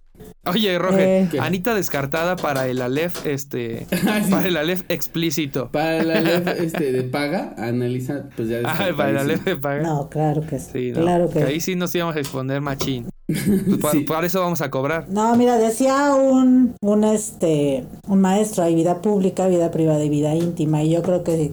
Oye, 0.45 0.79
Roger, 0.79 1.29
eh, 1.33 1.39
Anita 1.41 1.75
descartada 1.75 2.37
para 2.37 2.69
el 2.69 2.81
Aleph, 2.81 3.27
este, 3.27 3.87
ah, 4.07 4.21
para 4.31 4.47
el 4.47 4.57
Aleph 4.57 4.83
explícito. 4.89 5.71
Para 5.73 5.99
el 5.99 6.11
Aleph, 6.11 6.47
este, 6.61 6.93
de 6.93 7.03
paga, 7.03 7.55
analiza, 7.59 8.27
pues 8.37 8.49
ya 8.49 8.61
Ah, 8.65 8.91
para 8.97 9.11
el 9.11 9.19
Aleph 9.19 9.45
de 9.45 9.57
paga. 9.57 9.83
No, 9.83 10.09
claro 10.09 10.43
que 10.47 10.61
sí. 10.61 10.93
claro 10.93 11.29
que... 11.31 11.43
Ahí 11.43 11.61
sí 11.61 11.75
nos 11.75 11.93
íbamos 11.95 12.15
a 12.15 12.21
exponer 12.21 12.61
machín. 12.61 13.09
Pues 13.26 14.04
por, 14.06 14.25
eso 14.25 14.40
vamos 14.40 14.61
a 14.61 14.71
cobrar. 14.71 15.09
No, 15.09 15.35
mira, 15.37 15.59
decía 15.59 16.14
un, 16.14 16.75
un, 16.80 17.04
este, 17.04 17.85
un 18.06 18.21
maestro, 18.21 18.62
hay 18.62 18.75
vida 18.75 19.02
pública, 19.02 19.49
vida 19.49 19.71
privada 19.71 20.04
y 20.04 20.09
vida 20.09 20.35
íntima, 20.35 20.83
y 20.83 20.90
yo 20.90 21.02
creo 21.02 21.25
que 21.25 21.52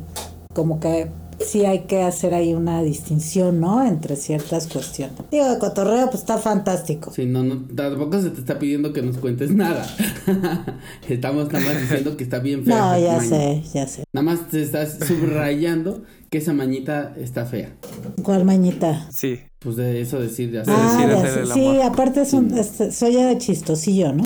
como 0.54 0.80
que 0.80 1.10
sí 1.46 1.66
hay 1.66 1.82
que 1.82 2.02
hacer 2.02 2.34
ahí 2.34 2.54
una 2.54 2.82
distinción, 2.82 3.60
¿no? 3.60 3.86
Entre 3.86 4.16
ciertas 4.16 4.68
cuestiones. 4.68 5.16
Digo, 5.32 5.50
de 5.50 5.60
cotorreo, 5.60 6.10
pues 6.10 6.22
está 6.22 6.38
fantástico. 6.38 7.12
Sí, 7.14 7.26
no, 7.26 7.44
no, 7.44 7.62
tampoco 7.76 8.22
se 8.22 8.30
te 8.30 8.40
está 8.40 8.60
pidiendo 8.60 8.94
que 8.94 9.02
nos 9.02 9.18
cuentes 9.18 9.52
nada. 9.52 9.86
Estamos 11.08 11.52
nada 11.52 11.66
más 11.66 11.82
diciendo 11.82 12.18
que 12.18 12.24
está 12.24 12.40
bien 12.40 12.64
fea. 12.66 12.78
No, 12.78 13.00
ya 13.00 13.20
sé, 13.22 13.64
ya 13.74 13.88
sé. 13.88 14.04
Nada 14.14 14.26
más 14.26 14.50
te 14.50 14.62
estás 14.62 14.98
subrayando 15.08 16.04
que 16.30 16.40
esa 16.40 16.54
mañita 16.54 17.14
está 17.18 17.46
fea. 17.46 17.76
¿Cuál 18.24 18.46
mañita? 18.46 19.08
Sí. 19.12 19.40
Pues 19.60 19.76
de 19.76 20.02
eso 20.02 20.20
decir, 20.20 20.52
de 20.52 20.60
hacer, 20.60 20.74
ah, 20.76 21.22
decir, 21.24 21.48
Sí, 21.54 21.82
aparte 21.82 22.22
es 22.22 22.34
un, 22.34 22.58
este, 22.58 22.92
soy 22.92 23.14
ya 23.14 23.28
de 23.28 23.38
chistosillo, 23.38 24.14
¿no? 24.14 24.24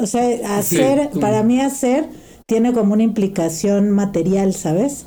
O 0.00 0.06
sea, 0.06 0.58
hacer, 0.58 1.10
para 1.20 1.42
mí 1.42 1.60
hacer 1.60 2.08
tiene 2.46 2.72
como 2.72 2.92
una 2.92 3.02
implicación 3.02 3.90
material, 3.90 4.54
¿sabes? 4.54 5.06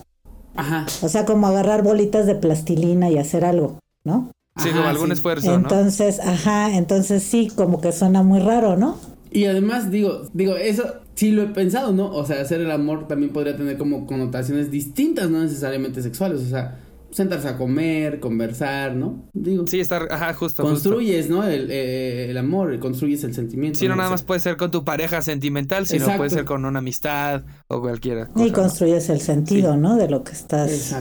Ajá. 0.58 0.86
O 1.02 1.10
sea, 1.10 1.26
como 1.26 1.48
agarrar 1.48 1.84
bolitas 1.84 2.26
de 2.26 2.36
plastilina 2.36 3.10
y 3.10 3.18
hacer 3.18 3.46
algo, 3.46 3.80
¿no? 4.04 4.32
Sí, 4.58 4.70
como 4.72 4.88
algún 4.88 5.12
esfuerzo, 5.12 5.54
Entonces, 5.54 6.20
ajá, 6.20 6.76
entonces 6.76 7.22
sí, 7.24 7.52
como 7.56 7.80
que 7.80 7.92
suena 7.92 8.24
muy 8.24 8.40
raro, 8.40 8.76
¿no? 8.76 8.98
Y 9.32 9.46
además, 9.46 9.92
digo, 9.92 10.24
digo, 10.34 10.56
eso 10.56 10.96
sí 11.14 11.32
lo 11.32 11.44
he 11.44 11.48
pensado, 11.48 11.92
¿no? 11.92 12.12
O 12.12 12.26
sea, 12.26 12.42
hacer 12.42 12.62
el 12.62 12.72
amor 12.72 13.08
también 13.08 13.32
podría 13.32 13.56
tener 13.56 13.78
como 13.78 14.08
connotaciones 14.08 14.72
distintas, 14.72 15.30
no 15.30 15.42
necesariamente 15.42 16.02
sexuales, 16.02 16.42
o 16.42 16.50
sea, 16.50 16.80
sentarse 17.12 17.48
a 17.48 17.58
comer, 17.58 18.20
conversar, 18.20 18.96
¿no? 18.96 19.30
Digo. 19.34 19.66
Sí, 19.68 19.80
estar, 19.80 20.08
ajá, 20.12 20.34
justo. 20.34 20.64
Construyes, 20.64 21.30
¿no? 21.30 21.44
El, 21.44 21.70
eh, 21.72 22.30
el, 22.30 22.38
amor, 22.38 22.78
construyes 22.80 23.24
el 23.24 23.34
sentimiento. 23.34 23.80
Sí, 23.80 23.88
no, 23.88 23.96
nada 23.96 24.10
más 24.10 24.24
puede 24.24 24.40
ser 24.40 24.58
con 24.58 24.72
tu 24.72 24.84
pareja 24.84 25.22
sentimental, 25.22 25.86
sino 25.86 26.16
puede 26.18 26.30
ser 26.30 26.46
con 26.46 26.66
una 26.66 26.80
amistad 26.80 27.44
o 27.68 27.82
cualquiera. 27.82 28.30
y 28.36 28.52
construyes 28.52 29.10
el 29.10 29.22
sentido, 29.22 29.78
¿no? 29.78 29.96
De 29.96 30.10
lo 30.10 30.24
que 30.24 30.34
estás 30.34 30.96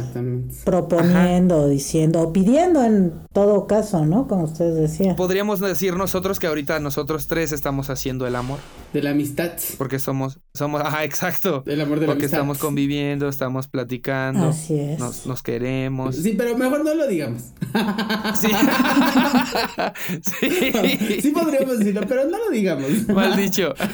proponiendo, 0.65 1.69
diciendo, 1.69 2.21
o 2.23 2.33
pidiendo 2.33 2.83
en 2.85 3.13
todo 3.33 3.67
caso, 3.67 4.05
¿no? 4.07 4.27
Como 4.29 4.45
ustedes 4.45 4.77
decían. 4.77 5.17
Podríamos 5.17 5.61
decir 5.61 5.97
nosotros 5.97 6.39
que 6.39 6.47
ahorita 6.47 6.81
nosotros 6.81 7.27
tres 7.27 7.53
estamos 7.53 7.91
haciendo 7.91 8.27
el 8.27 8.37
amor. 8.37 8.59
De 8.97 9.03
la 9.03 9.11
amistad. 9.11 9.53
Porque 9.77 9.99
somos, 9.99 10.41
somos, 10.55 10.81
ajá, 10.81 11.05
exacto. 11.05 11.63
El 11.67 11.83
amor 11.83 12.01
de 12.01 12.07
la 12.07 12.15
Porque 12.15 12.25
estamos 12.25 12.57
conviviendo, 12.57 13.29
estamos 13.29 13.69
platicando. 13.69 14.49
Así 14.49 14.73
es. 14.73 14.99
Nos, 14.99 15.27
nos 15.27 15.43
queremos 15.43 16.17
Sí, 16.17 16.33
pero 16.35 16.57
mejor 16.57 16.83
no 16.83 16.95
lo 16.95 17.07
digamos. 17.07 17.43
Sí. 18.35 18.49
sí. 20.23 21.21
sí 21.21 21.31
podríamos 21.31 21.79
decirlo, 21.79 22.07
pero 22.09 22.25
no 22.25 22.39
lo 22.39 22.49
digamos. 22.51 23.07
Mal 23.09 23.37
dicho. 23.37 23.75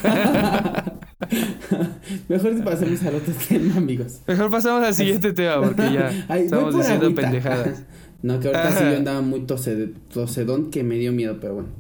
Mejor 2.28 2.54
si 2.54 2.62
pasemos 2.62 3.02
al 3.02 3.16
otro 3.16 3.34
tema, 3.48 3.78
amigos. 3.78 4.20
Mejor 4.28 4.52
pasamos 4.52 4.84
al 4.84 4.94
siguiente 4.94 5.32
tema 5.32 5.62
porque 5.62 5.92
ya 5.92 6.10
estamos 6.36 6.76
diciendo 6.76 7.12
pendejadas. 7.12 7.82
No, 8.22 8.38
que 8.38 8.46
ahorita 8.46 8.70
sí 8.70 8.84
yo 8.84 8.98
andaba 8.98 9.20
muy 9.20 9.40
tosedón 9.40 10.70
que 10.70 10.84
me 10.84 10.94
dio 10.94 11.10
miedo, 11.10 11.38
pero 11.40 11.54
bueno. 11.54 11.70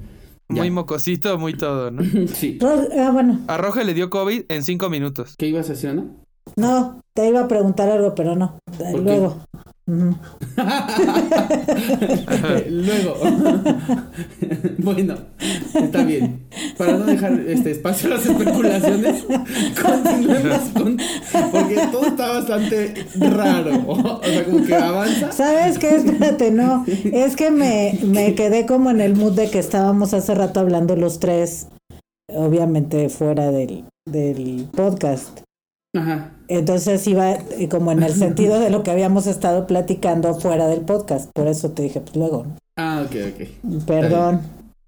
Muy 0.60 0.70
mocosito, 0.70 1.38
muy 1.38 1.54
todo, 1.54 1.90
¿no? 1.90 2.02
sí. 2.34 2.58
Ah, 2.62 3.10
bueno. 3.12 3.40
A 3.48 3.56
Roja 3.56 3.84
le 3.84 3.94
dio 3.94 4.10
COVID 4.10 4.44
en 4.48 4.62
cinco 4.62 4.90
minutos. 4.90 5.34
¿Qué 5.38 5.48
ibas 5.48 5.70
a 5.70 5.72
hacer, 5.72 5.94
no? 5.94 6.22
No, 6.56 7.00
te 7.14 7.28
iba 7.28 7.40
a 7.40 7.48
preguntar 7.48 7.88
algo, 7.88 8.14
pero 8.14 8.36
no. 8.36 8.58
Luego. 8.94 9.38
Luego, 12.68 13.16
bueno, 14.78 15.16
está 15.74 16.04
bien. 16.04 16.46
Para 16.78 16.98
no 16.98 17.04
dejar 17.04 17.32
este 17.48 17.72
espacio 17.72 18.08
a 18.08 18.16
las 18.16 18.26
especulaciones, 18.26 19.24
continuemos 19.82 20.60
con. 20.72 20.98
Porque 21.50 21.76
todo 21.90 22.06
está 22.06 22.28
bastante 22.28 22.94
raro. 23.18 23.84
O 23.88 24.20
sea, 24.22 24.44
como 24.44 24.64
que 24.64 24.74
avanza. 24.74 25.32
¿Sabes 25.32 25.78
qué? 25.78 25.96
Espérate, 25.96 26.52
no. 26.52 26.84
Es 26.86 27.34
que 27.34 27.50
me, 27.50 27.98
me 28.04 28.36
quedé 28.36 28.66
como 28.66 28.90
en 28.90 29.00
el 29.00 29.16
mood 29.16 29.32
de 29.32 29.50
que 29.50 29.58
estábamos 29.58 30.14
hace 30.14 30.32
rato 30.34 30.60
hablando 30.60 30.94
los 30.94 31.18
tres, 31.18 31.66
obviamente 32.28 33.08
fuera 33.08 33.50
del, 33.50 33.84
del 34.06 34.68
podcast. 34.72 35.40
Ajá. 35.96 36.30
Entonces 36.58 37.06
iba 37.06 37.32
eh, 37.32 37.68
como 37.70 37.92
en 37.92 38.02
el 38.02 38.12
sentido 38.14 38.60
de 38.60 38.70
lo 38.70 38.82
que 38.82 38.90
habíamos 38.90 39.26
estado 39.26 39.66
platicando 39.66 40.34
fuera 40.34 40.66
del 40.66 40.82
podcast. 40.82 41.30
Por 41.32 41.46
eso 41.46 41.70
te 41.70 41.82
dije, 41.82 42.00
pues 42.00 42.16
luego. 42.16 42.46
Ah, 42.76 43.04
ok, 43.04 43.16
ok. 43.32 43.84
Perdón, 43.86 44.42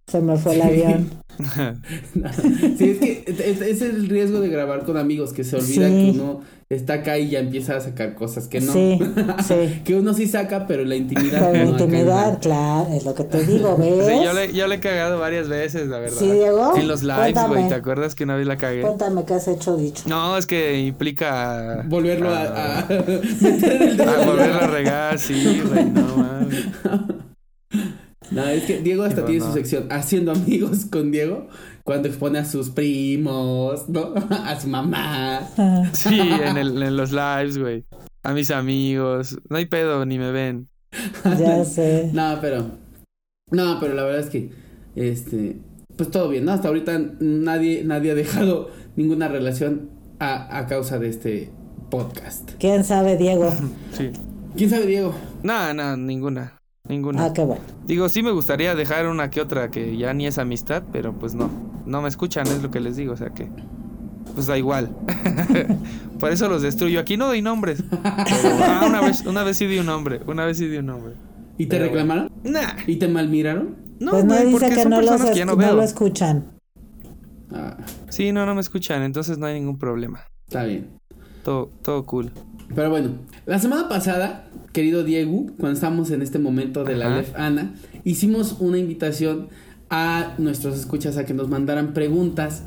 se 0.06 0.20
me 0.20 0.36
fue 0.36 0.54
el 0.54 0.62
avión. 0.62 1.10
sí, 2.78 2.90
es 2.90 2.98
que 2.98 3.24
es, 3.26 3.82
el 3.82 4.08
riesgo 4.08 4.40
de 4.40 4.48
grabar 4.48 4.84
con 4.84 4.96
amigos, 4.96 5.32
que 5.32 5.44
se 5.44 5.56
olvida 5.56 5.88
que 5.88 6.12
uno 6.14 6.42
está 6.68 6.94
acá 6.94 7.18
y 7.18 7.30
ya 7.30 7.40
empieza 7.40 7.76
a 7.76 7.80
sacar 7.80 8.14
cosas 8.14 8.46
que 8.46 8.60
no. 8.60 8.72
Sí, 8.72 8.98
que 9.84 9.96
uno 9.96 10.14
sí 10.14 10.26
saca, 10.26 10.66
pero 10.66 10.84
la 10.84 10.96
intimidad. 10.96 11.50
Pero 11.50 11.64
la 11.64 11.70
intimidad, 11.70 12.38
claro, 12.40 12.88
es 12.92 13.04
lo 13.04 13.14
que 13.14 13.24
te 13.24 13.44
digo, 13.46 13.76
¿ves? 13.76 14.06
Sí, 14.06 14.24
yo 14.24 14.32
le, 14.32 14.52
yo 14.52 14.66
le 14.66 14.76
he 14.76 14.80
cagado 14.80 15.18
varias 15.18 15.48
veces, 15.48 15.88
la 15.88 15.98
verdad. 15.98 16.18
¿Sí, 16.18 16.30
Diego? 16.30 16.76
En 16.76 16.88
los 16.88 17.02
lives, 17.02 17.48
güey, 17.48 17.68
¿te 17.68 17.74
acuerdas 17.74 18.14
que 18.14 18.24
una 18.24 18.36
vez 18.36 18.46
la 18.46 18.56
cagué? 18.56 18.82
Cuéntame 18.82 19.24
qué 19.24 19.34
has 19.34 19.48
hecho 19.48 19.76
dicho. 19.76 20.04
No, 20.06 20.36
es 20.36 20.46
que 20.46 20.80
implica... 20.80 21.82
Volverlo 21.86 22.30
a... 22.30 22.78
a, 22.80 22.84
volverlo 24.26 24.60
a 24.60 24.66
regar, 24.66 25.18
sí, 25.18 25.62
güey, 25.66 25.84
no 25.86 26.16
mames. 26.16 26.66
No, 28.30 28.44
es 28.46 28.64
que 28.64 28.80
Diego 28.80 29.04
hasta 29.04 29.24
tiene 29.24 29.44
su 29.44 29.52
sección 29.52 29.86
haciendo 29.90 30.32
amigos 30.32 30.86
con 30.86 31.10
Diego 31.10 31.48
cuando 31.84 32.08
expone 32.08 32.38
a 32.38 32.44
sus 32.44 32.70
primos, 32.70 33.88
¿no? 33.88 34.14
A 34.30 34.58
su 34.58 34.68
mamá. 34.68 35.46
Sí, 35.92 36.18
en, 36.18 36.56
el, 36.56 36.82
en 36.82 36.96
los 36.96 37.12
lives, 37.12 37.58
güey. 37.58 37.84
A 38.22 38.32
mis 38.32 38.50
amigos. 38.50 39.38
No 39.50 39.58
hay 39.58 39.66
pedo, 39.66 40.04
ni 40.06 40.18
me 40.18 40.32
ven. 40.32 40.68
Ya 41.24 41.64
sé. 41.64 42.10
No, 42.12 42.38
pero. 42.40 42.70
No, 43.50 43.78
pero 43.80 43.94
la 43.94 44.04
verdad 44.04 44.20
es 44.20 44.30
que. 44.30 44.50
Este. 44.96 45.58
Pues 45.96 46.10
todo 46.10 46.28
bien, 46.28 46.46
¿no? 46.46 46.52
Hasta 46.52 46.68
ahorita 46.68 46.98
nadie, 47.20 47.84
nadie 47.84 48.12
ha 48.12 48.14
dejado 48.14 48.70
ninguna 48.96 49.28
relación 49.28 49.90
a, 50.18 50.58
a 50.58 50.66
causa 50.66 50.98
de 50.98 51.08
este 51.08 51.50
podcast. 51.90 52.52
¿Quién 52.58 52.82
sabe, 52.82 53.16
Diego? 53.16 53.52
Sí. 53.92 54.10
¿Quién 54.56 54.70
sabe, 54.70 54.86
Diego? 54.86 55.14
No, 55.42 55.72
no, 55.74 55.96
ninguna. 55.96 56.60
Ninguna. 56.86 57.24
Ah, 57.24 57.32
qué 57.32 57.42
bueno. 57.42 57.62
Digo, 57.86 58.08
sí 58.10 58.22
me 58.22 58.30
gustaría 58.30 58.74
dejar 58.74 59.06
una 59.06 59.30
que 59.30 59.40
otra 59.40 59.70
que 59.70 59.96
ya 59.96 60.12
ni 60.12 60.26
es 60.26 60.38
amistad, 60.38 60.82
pero 60.92 61.14
pues 61.14 61.34
no. 61.34 61.50
No 61.86 62.02
me 62.02 62.08
escuchan, 62.08 62.46
es 62.46 62.62
lo 62.62 62.70
que 62.70 62.80
les 62.80 62.96
digo, 62.96 63.14
o 63.14 63.16
sea 63.16 63.30
que. 63.30 63.48
Pues 64.34 64.46
da 64.46 64.58
igual. 64.58 64.90
Por 66.20 66.30
eso 66.30 66.48
los 66.48 66.60
destruyo. 66.60 67.00
Aquí 67.00 67.16
no 67.16 67.26
doy 67.26 67.40
nombres. 67.40 67.82
ah, 68.04 68.84
una 68.86 69.00
vez, 69.00 69.24
una 69.24 69.44
vez 69.44 69.56
sí 69.56 69.66
di 69.66 69.78
un 69.78 69.86
nombre. 69.86 70.20
Una 70.26 70.44
vez 70.44 70.58
sí 70.58 70.66
di 70.66 70.76
un 70.76 70.86
nombre. 70.86 71.14
¿Y 71.56 71.66
te 71.66 71.78
reclamaron? 71.78 72.30
Nah. 72.42 72.74
¿Y 72.86 72.96
te 72.96 73.08
malmiraron? 73.08 73.76
No, 74.00 74.10
pues 74.10 74.24
no 74.24 74.36
dice 74.40 74.70
que 74.74 74.84
no, 74.84 75.00
los 75.00 75.22
que 75.30 75.46
no, 75.46 75.54
lo 75.54 75.82
escuchan. 75.82 76.58
Ah. 77.50 77.76
Sí, 78.10 78.32
no, 78.32 78.44
no 78.44 78.54
me 78.54 78.60
escuchan, 78.60 79.02
entonces 79.02 79.38
no 79.38 79.46
hay 79.46 79.54
ningún 79.54 79.78
problema. 79.78 80.24
Está 80.46 80.64
bien. 80.64 80.98
Todo, 81.44 81.70
todo 81.82 82.04
cool. 82.04 82.30
Pero 82.74 82.90
bueno, 82.90 83.10
la 83.46 83.58
semana 83.58 83.88
pasada, 83.88 84.46
querido 84.72 85.04
Diego, 85.04 85.46
cuando 85.58 85.72
estábamos 85.74 86.10
en 86.10 86.22
este 86.22 86.38
momento 86.38 86.84
de 86.84 86.96
la 86.96 87.16
Lef 87.16 87.34
Ana, 87.36 87.74
hicimos 88.04 88.56
una 88.60 88.78
invitación 88.78 89.48
a 89.90 90.34
nuestros 90.38 90.78
escuchas 90.78 91.16
a 91.16 91.24
que 91.24 91.34
nos 91.34 91.48
mandaran 91.48 91.92
preguntas. 91.94 92.62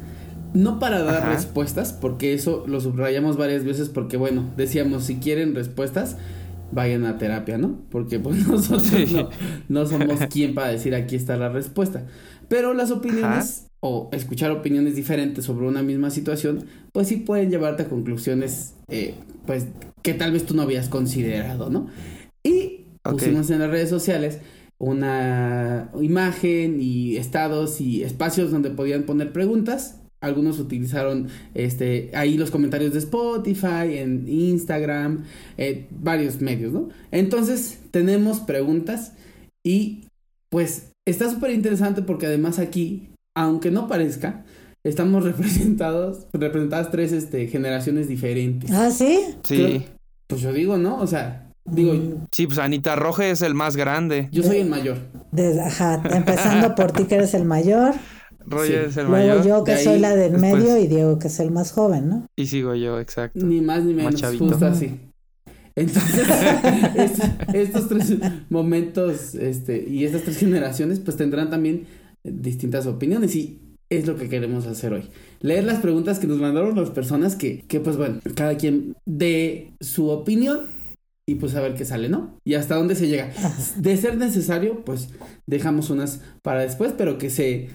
No 0.54 0.80
para 0.80 1.04
dar 1.04 1.24
Ajá. 1.24 1.34
respuestas, 1.34 1.92
porque 1.92 2.34
eso 2.34 2.64
lo 2.68 2.80
subrayamos 2.80 3.36
varias 3.38 3.66
veces, 3.66 3.90
porque 3.90 4.16
bueno, 4.16 4.46
decíamos, 4.56 5.04
si 5.04 5.18
quieren 5.18 5.54
respuestas, 5.54 6.16
vayan 6.72 7.06
a 7.06 7.18
terapia, 7.18 7.58
¿no? 7.58 7.82
Porque 7.92 8.20
pues 8.20 8.38
nosotros 8.48 8.84
Sí. 8.88 9.14
no, 9.14 9.30
no 9.68 9.86
somos 9.86 10.20
quien 10.30 10.56
para 10.56 10.70
decir 10.70 10.96
aquí 10.96 11.16
está 11.18 11.36
la 11.36 11.50
respuesta. 11.50 12.06
Pero 12.48 12.74
las 12.74 12.92
opiniones 12.92 13.67
o 13.80 14.10
escuchar 14.12 14.52
opiniones 14.52 14.96
diferentes 14.96 15.46
sobre 15.46 15.68
una 15.68 15.84
misma 15.84 16.10
situación, 16.10 16.66
pues 16.92 17.08
sí 17.08 17.18
pueden 17.18 17.50
llevarte 17.50 17.84
a 17.84 17.90
conclusiones, 17.90 18.74
eh, 18.90 19.14
pues 19.46 19.68
que 20.02 20.14
tal 20.14 20.32
vez 20.32 20.46
tú 20.46 20.56
no 20.56 20.64
habías 20.64 20.90
considerado, 20.90 21.70
¿no? 21.70 21.88
Y 22.44 22.86
pusimos 23.04 23.50
en 23.50 23.60
las 23.60 23.70
redes 23.70 23.90
sociales 23.90 24.40
una 24.80 25.92
imagen 26.00 26.80
y 26.82 27.18
estados 27.18 27.82
y 27.82 28.04
espacios 28.04 28.52
donde 28.52 28.70
podían 28.70 29.04
poner 29.04 29.32
preguntas. 29.32 30.02
Algunos 30.20 30.60
utilizaron 30.60 31.28
este 31.54 32.10
ahí 32.14 32.38
los 32.38 32.50
comentarios 32.50 32.94
de 32.94 33.00
Spotify, 33.00 33.98
en 33.98 34.28
Instagram, 34.28 35.26
eh, 35.58 35.88
varios 35.92 36.42
medios, 36.42 36.74
¿no? 36.74 36.90
Entonces 37.12 37.80
tenemos 37.92 38.40
preguntas 38.40 39.14
y 39.64 40.06
pues 40.50 40.92
está 41.06 41.30
súper 41.30 41.52
interesante 41.52 42.02
porque 42.02 42.26
además 42.26 42.58
aquí, 42.58 43.10
aunque 43.44 43.72
no 43.72 43.88
parezca, 43.88 44.44
estamos 44.84 45.24
representados, 45.32 46.28
representadas 46.34 46.92
tres 46.92 47.12
este, 47.12 47.48
generaciones 47.48 48.08
diferentes. 48.08 48.72
Ah, 48.72 48.90
sí. 48.92 49.20
Sí. 49.44 49.56
Creo- 49.56 49.84
Pues 50.28 50.42
yo 50.42 50.52
digo, 50.54 50.78
¿no? 50.78 50.98
O 51.00 51.08
sea, 51.08 51.50
digo, 51.66 51.94
Sí, 52.32 52.48
pues 52.48 52.60
Anita 52.60 52.96
Roja 52.96 53.28
es 53.28 53.42
el 53.42 53.54
más 53.54 53.76
grande. 53.78 54.28
yo 54.32 54.44
soy 54.44 54.58
el 54.58 54.70
mayor. 54.70 54.98
Ajá, 55.66 56.02
empezando 56.12 56.74
por 56.76 56.92
ti 56.92 57.04
que 57.06 57.16
eres 57.16 57.34
el 57.34 57.46
mayor, 57.46 57.94
Roger 58.50 58.84
Sí. 58.86 58.90
es 58.92 58.98
el 58.98 59.08
luego 59.08 59.28
mayor. 59.40 59.46
yo 59.46 59.64
que 59.66 59.72
De 59.74 59.78
ahí, 59.80 59.84
soy 59.84 60.00
la 60.00 60.16
del 60.16 60.32
después- 60.34 60.54
medio 60.54 60.78
y 60.78 60.88
Diego 60.88 61.20
que 61.20 61.28
es 61.28 61.40
el 61.40 61.52
más 61.52 61.72
joven, 61.74 62.08
¿no? 62.10 62.26
Y 62.38 62.48
sigo 62.48 62.74
yo, 62.76 63.00
exacto. 63.00 63.46
Ni 63.46 63.62
más 63.62 63.84
ni 63.84 63.94
menos, 63.94 64.16
chavito. 64.16 64.48
justo 64.48 64.66
así. 64.66 65.00
Entonces, 65.76 66.26
estos, 66.96 67.30
estos 67.54 67.88
tres 67.88 68.16
momentos 68.50 69.36
este, 69.36 69.86
y 69.88 70.06
estas 70.06 70.24
tres 70.24 70.38
generaciones 70.38 71.00
pues 71.00 71.18
tendrán 71.18 71.50
también 71.52 71.86
distintas 72.32 72.86
opiniones 72.88 73.36
y 73.36 73.60
es 73.90 74.06
lo 74.06 74.16
que 74.16 74.30
queremos 74.30 74.66
hacer 74.68 74.94
hoy. 74.94 75.10
Leer 75.42 75.64
las 75.64 75.80
preguntas 75.80 76.20
que 76.20 76.28
nos 76.28 76.40
mandaron 76.40 76.76
las 76.76 76.90
personas 76.90 77.36
que, 77.36 77.64
que 77.68 77.80
pues 77.80 77.98
bueno, 77.98 78.20
cada 78.36 78.58
quien 78.58 78.96
dé 79.06 79.74
su 79.80 80.10
opinión 80.10 80.68
y 81.26 81.36
pues 81.36 81.56
a 81.56 81.62
ver 81.62 81.76
qué 81.76 81.86
sale, 81.86 82.10
¿no? 82.10 82.38
Y 82.46 82.56
hasta 82.56 82.76
dónde 82.76 82.96
se 82.96 83.08
llega. 83.08 83.32
De 83.78 83.98
ser 83.98 84.18
necesario, 84.18 84.84
pues 84.86 85.10
dejamos 85.46 85.90
unas 85.90 86.22
para 86.42 86.62
después, 86.62 86.94
pero 86.98 87.18
que 87.18 87.30
se, 87.30 87.70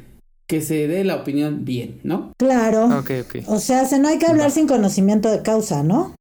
que 0.47 0.61
se 0.61 0.89
dé 0.89 1.05
la 1.05 1.17
opinión 1.17 1.65
bien, 1.65 2.01
¿no? 2.03 2.33
Claro. 2.39 2.87
Ok, 2.99 3.11
ok. 3.25 3.37
O 3.47 3.59
sea, 3.59 3.85
se 3.85 3.99
no 3.99 4.09
hay 4.09 4.19
que 4.19 4.27
hablar 4.27 4.51
sin 4.51 4.67
conocimiento 4.67 5.31
de 5.31 5.43
causa, 5.43 5.83
¿no? 5.83 6.15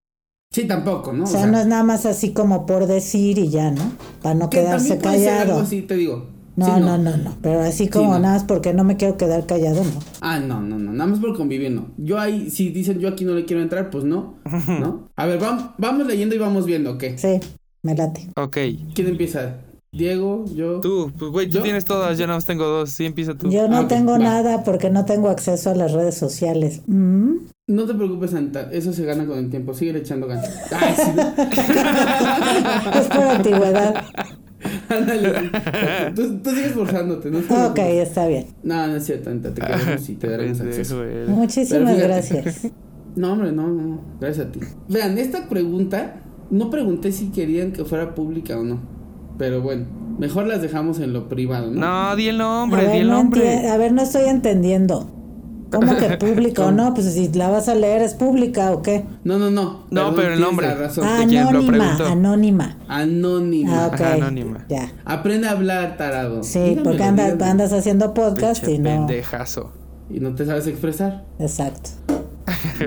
Sí, 0.54 0.66
tampoco, 0.66 1.14
¿no? 1.14 1.24
O 1.24 1.28
sea, 1.28 1.46
no 1.46 1.60
es 1.60 1.66
nada 1.66 1.84
más 1.84 2.06
así 2.06 2.34
como 2.34 2.66
por 2.66 2.86
decir 2.86 3.38
y 3.38 3.48
ya, 3.48 3.72
¿no? 3.72 3.94
Para 4.22 4.36
no 4.36 4.50
que 4.50 4.60
quedarse 4.60 4.94
algo 4.94 5.04
callado. 5.04 5.60
así, 5.62 5.82
te 5.84 5.96
digo. 5.96 6.28
No, 6.62 6.76
Sí, 6.76 6.82
no, 6.82 6.98
no, 6.98 7.18
no. 7.18 7.36
Pero 7.42 7.62
así 7.62 7.88
como 7.90 8.14
no. 8.14 8.20
nada 8.20 8.36
más 8.36 8.44
porque 8.46 8.74
no 8.74 8.84
me 8.84 8.98
quiero 8.98 9.18
quedar 9.18 9.46
callado, 9.46 9.84
no. 9.84 10.00
Ah, 10.22 10.40
no, 10.40 10.62
no, 10.62 10.78
no, 10.80 10.92
nada 10.94 11.10
más 11.10 11.20
por 11.20 11.36
convivir, 11.36 11.72
no. 11.72 11.88
Yo 11.98 12.20
ahí, 12.20 12.50
si 12.50 12.70
dicen 12.70 13.00
yo 13.00 13.10
aquí 13.10 13.26
no 13.26 13.34
le 13.34 13.46
quiero 13.46 13.62
entrar, 13.62 13.90
pues 13.90 14.04
no, 14.04 14.36
¿no? 14.68 15.10
A 15.16 15.26
ver, 15.26 15.40
vamos, 15.40 15.66
vamos 15.78 16.08
leyendo 16.08 16.36
y 16.36 16.38
vamos 16.38 16.66
viendo, 16.66 16.98
¿qué? 16.98 17.18
Sí, 17.18 17.40
me 17.84 17.96
late. 17.96 18.30
Ok. 18.38 18.58
¿Quién 18.94 19.08
empieza? 19.08 19.56
Diego, 19.94 20.46
yo. 20.56 20.80
Tú, 20.80 21.12
pues 21.20 21.32
güey, 21.32 21.50
tú 21.50 21.58
¿Yo? 21.58 21.64
tienes 21.64 21.84
todas, 21.84 22.18
yo 22.18 22.26
nada 22.26 22.38
más 22.38 22.46
tengo 22.46 22.64
dos. 22.66 22.92
Sí, 22.92 23.06
empieza 23.06 23.34
tú. 23.36 23.50
Yo 23.50 23.68
no 23.68 23.76
Ah, 23.78 23.82
ok, 23.82 23.88
tengo 23.90 24.18
nada 24.18 24.64
porque 24.64 24.90
no 24.90 25.04
tengo 25.04 25.28
acceso 25.28 25.70
a 25.72 25.76
las 25.76 25.92
redes 25.92 26.16
sociales. 26.16 26.82
Mm. 26.88 27.34
No 27.68 27.86
te 27.86 27.94
preocupes, 27.94 28.34
Anita, 28.34 28.70
eso 28.72 28.94
se 28.94 29.04
gana 29.06 29.26
con 29.26 29.38
el 29.38 29.50
tiempo, 29.50 29.74
sigue 29.74 29.98
echando 29.98 30.28
ganas. 30.28 30.50
Ay, 30.72 30.94
sí. 30.96 31.12
Es 33.00 33.08
por 33.08 33.24
antigüedad. 33.24 34.06
Ándale, 34.92 35.50
tú, 36.16 36.38
tú 36.44 36.50
sigues 36.52 36.72
forzándote, 36.74 37.30
¿no? 37.32 37.40
Ok, 37.68 37.78
está 37.80 38.28
bien. 38.28 38.48
No, 38.64 38.88
no 38.88 38.96
es 38.96 39.06
cierto, 39.06 39.32
te 39.32 39.62
queremos 39.62 40.10
y 40.10 40.16
te 40.16 40.30
daremos 40.30 40.62
acceso. 40.62 41.04
Muchísimas 41.28 41.96
fíjate. 41.96 42.08
gracias. 42.08 42.68
No, 43.16 43.34
hombre, 43.34 43.52
no, 43.52 43.68
no, 43.68 44.02
gracias 44.20 44.48
a 44.48 44.52
ti. 44.52 44.60
Vean, 44.88 45.18
esta 45.18 45.48
pregunta, 45.50 46.16
no 46.50 46.70
pregunté 46.70 47.12
si 47.12 47.30
querían 47.32 47.72
que 47.74 47.84
fuera 47.86 48.16
pública 48.16 48.58
o 48.58 48.64
no, 48.64 48.80
pero 49.38 49.62
bueno, 49.62 49.86
mejor 50.18 50.48
las 50.48 50.62
dejamos 50.62 51.00
en 51.00 51.14
lo 51.14 51.28
privado, 51.28 51.72
¿no? 51.72 51.80
No, 51.82 52.16
di 52.16 52.28
el 52.30 52.36
A 52.36 52.44
nombre, 52.44 52.82
di 52.84 52.88
ver, 52.88 53.02
el 53.02 53.08
no 53.08 53.14
nombre. 53.16 53.68
a 53.68 53.78
ver, 53.78 53.92
no 53.92 54.02
estoy 54.02 54.30
entendiendo. 54.30 55.10
¿Cómo 55.72 55.96
que 55.96 56.10
pública 56.20 56.66
o 56.66 56.72
no? 56.72 56.94
Pues 56.94 57.14
si 57.14 57.30
la 57.30 57.50
vas 57.50 57.68
a 57.70 57.76
leer, 57.76 58.02
¿es 58.02 58.14
pública 58.14 58.72
o 58.72 58.82
qué? 58.82 59.06
No, 59.24 59.40
no, 59.40 59.50
no. 59.50 59.86
No, 59.90 60.14
pero 60.16 60.34
el 60.34 60.40
nombre. 60.42 60.68
la 60.68 60.76
razón. 60.76 61.06
Ah, 61.08 61.24
quién 61.28 61.44
lo 61.44 61.50
Anónima, 61.50 61.98
anónima. 62.08 62.78
Anónima. 62.88 63.86
Ah. 63.86 63.92
Ajá, 63.94 64.14
anónima. 64.16 64.66
Ya. 64.70 64.92
Aprende 65.06 65.48
a 65.48 65.52
hablar, 65.52 65.98
tarado. 65.98 66.44
Sí, 66.44 66.60
Dígamelo, 66.60 66.84
porque 66.84 67.04
andas, 67.04 67.42
andas 67.42 67.74
haciendo 67.74 68.14
podcast 68.14 68.68
y 68.68 68.78
no. 68.78 68.84
pendejazo. 68.90 69.72
Y 70.10 70.20
no 70.20 70.36
te 70.36 70.46
sabes 70.46 70.68
expresar. 70.68 71.24
Exacto. 71.40 71.92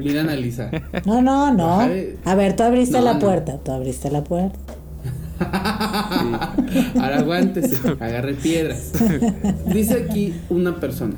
Mira, 0.03 0.20
analiza. 0.20 0.70
No, 1.07 1.23
no, 1.23 1.53
no. 1.53 1.81
A 2.25 2.35
ver, 2.35 2.57
tú 2.57 2.62
abriste 2.62 2.99
No, 2.99 3.05
la 3.05 3.18
puerta, 3.18 3.59
tú 3.59 3.73
abriste 3.73 4.11
la 4.11 4.23
puerta. 4.23 4.59
Ahora 7.01 7.18
aguántese, 7.18 7.77
agarre 8.01 8.35
piedras. 8.35 8.92
Dice 9.66 10.05
aquí 10.07 10.35
una 10.49 10.79
persona. 10.79 11.14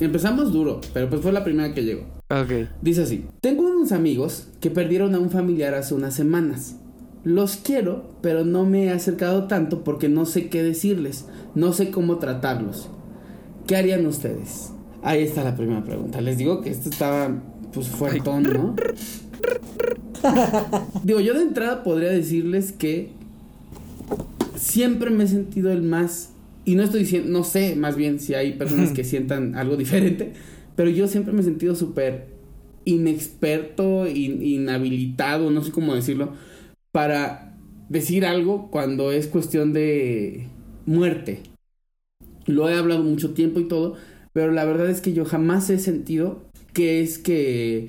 Empezamos 0.00 0.52
duro, 0.52 0.80
pero 0.92 1.08
pues 1.08 1.22
fue 1.22 1.32
la 1.32 1.44
primera 1.44 1.72
que 1.72 1.84
llegó. 1.84 2.02
Ok. 2.28 2.68
Dice 2.82 3.02
así: 3.02 3.24
Tengo 3.40 3.62
unos 3.62 3.92
amigos 3.92 4.48
que 4.60 4.70
perdieron 4.70 5.14
a 5.14 5.18
un 5.18 5.30
familiar 5.30 5.74
hace 5.74 5.94
unas 5.94 6.14
semanas. 6.14 6.76
Los 7.24 7.56
quiero, 7.56 8.10
pero 8.20 8.44
no 8.44 8.64
me 8.64 8.84
he 8.84 8.90
acercado 8.90 9.48
tanto 9.48 9.82
porque 9.82 10.08
no 10.08 10.26
sé 10.26 10.48
qué 10.48 10.62
decirles, 10.62 11.26
no 11.54 11.72
sé 11.72 11.90
cómo 11.90 12.18
tratarlos. 12.18 12.88
¿Qué 13.66 13.76
harían 13.76 14.06
ustedes? 14.06 14.70
Ahí 15.02 15.22
está 15.22 15.42
la 15.42 15.56
primera 15.56 15.82
pregunta. 15.82 16.20
Les 16.20 16.38
digo 16.38 16.60
que 16.60 16.70
esto 16.70 16.88
estaba, 16.88 17.30
pues, 17.72 17.88
fuertón, 17.88 18.44
¿no? 18.44 18.76
Digo, 21.02 21.20
yo 21.20 21.34
de 21.34 21.42
entrada 21.42 21.82
podría 21.82 22.10
decirles 22.10 22.72
que 22.72 23.12
siempre 24.56 25.10
me 25.10 25.24
he 25.24 25.28
sentido 25.28 25.70
el 25.70 25.82
más, 25.82 26.30
y 26.66 26.74
no 26.74 26.82
estoy 26.82 27.00
diciendo, 27.00 27.30
no 27.30 27.44
sé 27.44 27.76
más 27.76 27.96
bien 27.96 28.18
si 28.18 28.34
hay 28.34 28.54
personas 28.54 28.90
que 28.90 29.04
sientan 29.04 29.54
algo 29.54 29.76
diferente, 29.76 30.32
pero 30.74 30.90
yo 30.90 31.06
siempre 31.08 31.32
me 31.32 31.40
he 31.40 31.44
sentido 31.44 31.74
súper 31.76 32.26
inexperto, 32.84 34.06
in- 34.06 34.42
inhabilitado, 34.42 35.50
no 35.50 35.62
sé 35.62 35.70
cómo 35.70 35.94
decirlo, 35.94 36.34
para 36.92 37.56
decir 37.88 38.26
algo 38.26 38.70
cuando 38.70 39.12
es 39.12 39.28
cuestión 39.28 39.72
de 39.72 40.48
muerte. 40.86 41.40
Lo 42.46 42.68
he 42.68 42.74
hablado 42.74 43.02
mucho 43.04 43.32
tiempo 43.32 43.60
y 43.60 43.68
todo, 43.68 43.94
pero 44.32 44.50
la 44.50 44.64
verdad 44.64 44.90
es 44.90 45.00
que 45.00 45.12
yo 45.12 45.24
jamás 45.24 45.70
he 45.70 45.78
sentido 45.78 46.50
que 46.72 47.00
es 47.00 47.18
que 47.18 47.88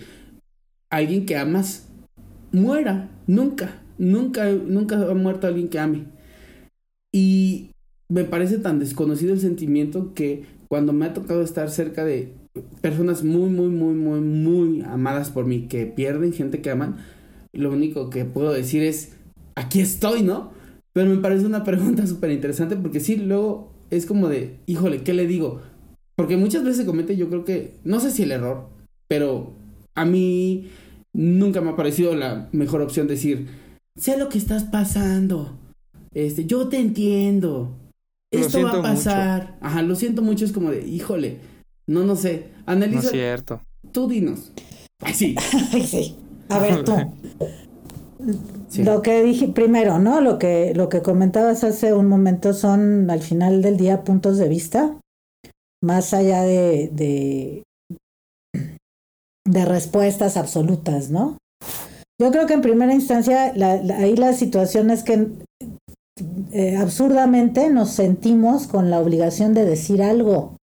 alguien 0.92 1.26
que 1.26 1.36
amas 1.36 1.90
muera. 2.52 3.10
Nunca, 3.26 3.82
nunca, 3.98 4.52
nunca 4.52 4.96
ha 5.10 5.14
muerto 5.16 5.48
alguien 5.48 5.68
que 5.68 5.80
ame. 5.80 6.06
Y 7.12 7.72
me 8.10 8.24
parece 8.24 8.58
tan 8.58 8.80
desconocido 8.80 9.34
el 9.34 9.40
sentimiento 9.40 10.14
que 10.14 10.44
cuando 10.68 10.94
me 10.94 11.06
ha 11.06 11.14
tocado 11.14 11.42
estar 11.42 11.70
cerca 11.70 12.06
de 12.06 12.34
personas 12.82 13.24
muy, 13.24 13.50
muy, 13.50 13.70
muy, 13.70 13.94
muy, 13.94 14.20
muy 14.22 14.82
amadas 14.82 15.30
por 15.30 15.46
mí, 15.46 15.68
que 15.68 15.86
pierden 15.86 16.34
gente 16.34 16.62
que 16.62 16.72
aman, 16.72 16.98
lo 17.54 17.72
único 17.72 18.10
que 18.10 18.26
puedo 18.26 18.52
decir 18.52 18.84
es, 18.84 19.14
aquí 19.56 19.80
estoy, 19.80 20.24
¿no? 20.24 20.52
Pero 20.94 21.10
me 21.10 21.18
parece 21.18 21.46
una 21.46 21.64
pregunta 21.66 22.08
súper 22.08 22.32
interesante 22.32 22.76
porque 22.76 23.00
sí, 23.00 23.16
luego 23.18 23.72
es 23.90 24.06
como 24.06 24.28
de, 24.30 24.58
híjole, 24.66 25.04
¿qué 25.04 25.14
le 25.14 25.28
digo? 25.28 25.62
Porque 26.16 26.38
muchas 26.38 26.64
veces 26.64 26.78
se 26.78 26.86
comete, 26.86 27.16
yo 27.16 27.30
creo 27.30 27.46
que, 27.46 27.76
no 27.84 28.00
sé 28.00 28.12
si 28.12 28.24
el 28.24 28.32
error, 28.32 28.70
pero 29.08 29.54
a 29.96 30.06
mí 30.06 30.70
nunca 31.14 31.62
me 31.62 31.70
ha 31.70 31.76
parecido 31.76 32.16
la 32.16 32.50
mejor 32.52 32.82
opción 32.82 33.08
decir, 33.08 33.48
sé 33.96 34.18
lo 34.18 34.30
que 34.30 34.38
estás 34.38 34.64
pasando, 34.64 35.58
este, 36.14 36.46
yo 36.46 36.68
te 36.68 36.80
entiendo, 36.80 37.76
esto 38.32 38.62
va 38.64 38.72
a 38.72 38.82
pasar, 38.82 39.58
ajá, 39.62 39.82
lo 39.82 39.96
siento 39.96 40.22
mucho, 40.22 40.46
es 40.46 40.52
como 40.52 40.72
de, 40.72 40.86
híjole, 40.88 41.40
no, 41.88 42.04
no 42.04 42.16
sé, 42.16 42.48
No 42.66 42.74
analiza, 42.74 43.00
es 43.08 43.12
cierto. 43.12 43.62
tú 43.92 44.08
dinos. 44.08 44.52
Ay, 45.02 45.14
sí, 45.14 45.36
Ay, 45.74 45.84
sí. 45.86 46.16
A 46.50 46.60
ver 46.60 46.84
tú. 46.84 46.94
sí. 48.70 48.84
Lo 48.84 49.02
que 49.02 49.24
dije 49.24 49.48
primero, 49.48 50.00
¿no? 50.00 50.22
Lo 50.22 50.38
que, 50.40 50.74
lo 50.76 50.90
que 50.90 51.02
comentabas 51.02 51.64
hace 51.64 51.94
un 51.94 52.08
momento 52.08 52.54
son 52.54 53.10
al 53.10 53.22
final 53.22 53.62
del 53.62 53.78
día 53.78 54.04
puntos 54.04 54.38
de 54.38 54.50
vista, 54.50 55.00
más 55.84 56.14
allá 56.14 56.42
de, 56.42 56.90
de, 56.92 57.64
de 59.48 59.66
respuestas 59.66 60.36
absolutas, 60.38 61.10
¿no? 61.12 61.38
Yo 62.20 62.32
creo 62.32 62.48
que 62.48 62.54
en 62.56 62.62
primera 62.62 62.94
instancia 62.94 63.54
la- 63.56 63.82
la- 63.82 63.98
ahí 64.00 64.16
la 64.16 64.34
situación 64.34 64.90
es 64.90 65.04
que 65.04 65.28
eh, 66.52 66.78
absurdamente 66.78 67.70
nos 67.70 67.90
sentimos 67.90 68.68
con 68.68 68.90
la 68.90 69.00
obligación 69.00 69.54
de 69.54 69.66
decir 69.66 70.02
algo. 70.02 70.58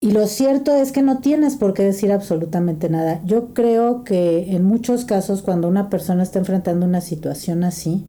y 0.00 0.12
lo 0.12 0.26
cierto 0.26 0.74
es 0.74 0.92
que 0.92 1.02
no 1.02 1.20
tienes 1.20 1.56
por 1.56 1.74
qué 1.74 1.82
decir 1.82 2.12
absolutamente 2.12 2.88
nada. 2.88 3.20
Yo 3.24 3.54
creo 3.54 4.04
que 4.04 4.52
en 4.54 4.62
muchos 4.62 5.04
casos 5.04 5.42
cuando 5.42 5.68
una 5.68 5.90
persona 5.90 6.22
está 6.22 6.38
enfrentando 6.38 6.86
una 6.86 7.00
situación 7.00 7.64
así, 7.64 8.06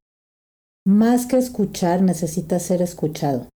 más 0.86 1.26
que 1.26 1.38
escuchar, 1.38 2.02
necesita 2.02 2.60
ser 2.60 2.82
escuchado. 2.82 3.50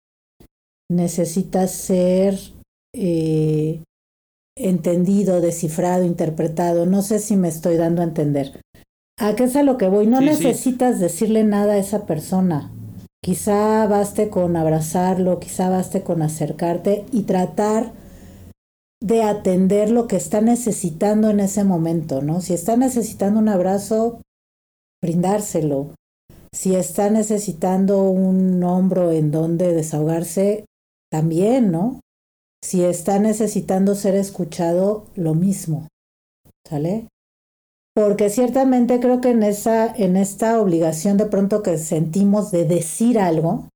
Necesita 0.89 1.67
ser 1.67 2.37
eh, 2.93 3.83
entendido, 4.57 5.39
descifrado, 5.39 6.03
interpretado. 6.03 6.85
No 6.85 7.01
sé 7.01 7.19
si 7.19 7.35
me 7.35 7.47
estoy 7.47 7.77
dando 7.77 8.01
a 8.01 8.05
entender. 8.05 8.59
¿A 9.21 9.35
qué 9.35 9.43
es 9.43 9.55
a 9.55 9.61
lo 9.61 9.77
que 9.77 9.87
voy? 9.87 10.07
No 10.07 10.19
necesitas 10.19 10.99
decirle 10.99 11.43
nada 11.43 11.73
a 11.73 11.77
esa 11.77 12.07
persona. 12.07 12.71
Quizá 13.23 13.85
baste 13.85 14.31
con 14.31 14.55
abrazarlo, 14.55 15.39
quizá 15.39 15.69
baste 15.69 16.01
con 16.01 16.23
acercarte 16.23 17.05
y 17.11 17.21
tratar 17.23 17.93
de 18.99 19.21
atender 19.21 19.91
lo 19.91 20.07
que 20.07 20.15
está 20.15 20.41
necesitando 20.41 21.29
en 21.29 21.39
ese 21.39 21.63
momento, 21.63 22.23
¿no? 22.23 22.41
Si 22.41 22.55
está 22.55 22.77
necesitando 22.77 23.39
un 23.39 23.49
abrazo, 23.49 24.21
brindárselo. 25.03 25.93
Si 26.51 26.73
está 26.73 27.11
necesitando 27.11 28.01
un 28.09 28.63
hombro 28.63 29.11
en 29.11 29.29
donde 29.29 29.71
desahogarse, 29.71 30.65
también, 31.11 31.71
¿no? 31.71 31.99
Si 32.63 32.83
está 32.83 33.19
necesitando 33.19 33.93
ser 33.93 34.15
escuchado, 34.15 35.05
lo 35.13 35.35
mismo. 35.35 35.87
¿Sale? 36.67 37.10
Porque 37.93 38.29
ciertamente 38.29 38.99
creo 38.99 39.19
que 39.19 39.31
en 39.31 39.43
esa, 39.43 39.93
en 39.93 40.15
esta 40.15 40.61
obligación 40.61 41.17
de 41.17 41.25
pronto 41.25 41.61
que 41.61 41.77
sentimos 41.77 42.51
de 42.51 42.65
decir 42.65 43.19
algo, 43.19 43.67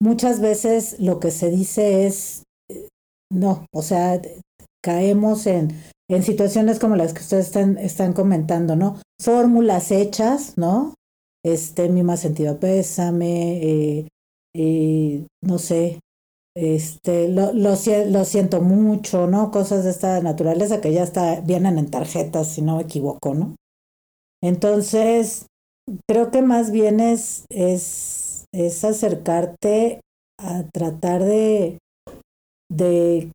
muchas 0.00 0.40
veces 0.40 1.00
lo 1.00 1.18
que 1.18 1.30
se 1.30 1.50
dice 1.50 2.06
es 2.06 2.44
no, 3.30 3.66
o 3.74 3.82
sea, 3.82 4.20
caemos 4.82 5.46
en, 5.46 5.70
en 6.08 6.22
situaciones 6.22 6.78
como 6.78 6.96
las 6.96 7.12
que 7.12 7.20
ustedes 7.20 7.46
están, 7.46 7.76
están 7.78 8.12
comentando, 8.12 8.76
¿no? 8.76 9.00
Fórmulas 9.20 9.90
hechas, 9.90 10.56
¿no? 10.56 10.94
Este, 11.44 11.88
mi 11.88 12.02
más 12.02 12.20
sentido 12.20 12.58
pésame, 12.58 13.62
eh, 13.62 14.08
eh, 14.56 15.26
no 15.42 15.58
sé, 15.58 16.00
este, 16.58 17.28
lo, 17.28 17.52
lo, 17.52 17.74
lo, 18.06 18.24
siento 18.24 18.60
mucho, 18.60 19.26
¿no? 19.26 19.50
Cosas 19.50 19.84
de 19.84 19.90
esta 19.90 20.20
naturaleza 20.20 20.80
que 20.80 20.92
ya 20.92 21.02
está, 21.02 21.40
vienen 21.40 21.78
en 21.78 21.90
tarjetas, 21.90 22.48
si 22.48 22.62
no 22.62 22.76
me 22.76 22.82
equivoco, 22.82 23.34
¿no? 23.34 23.54
Entonces, 24.42 25.46
creo 26.08 26.30
que 26.30 26.42
más 26.42 26.70
bien 26.70 27.00
es, 27.00 27.44
es, 27.50 28.44
es 28.52 28.84
acercarte 28.84 30.00
a 30.40 30.64
tratar 30.72 31.24
de, 31.24 31.78
de 32.70 33.30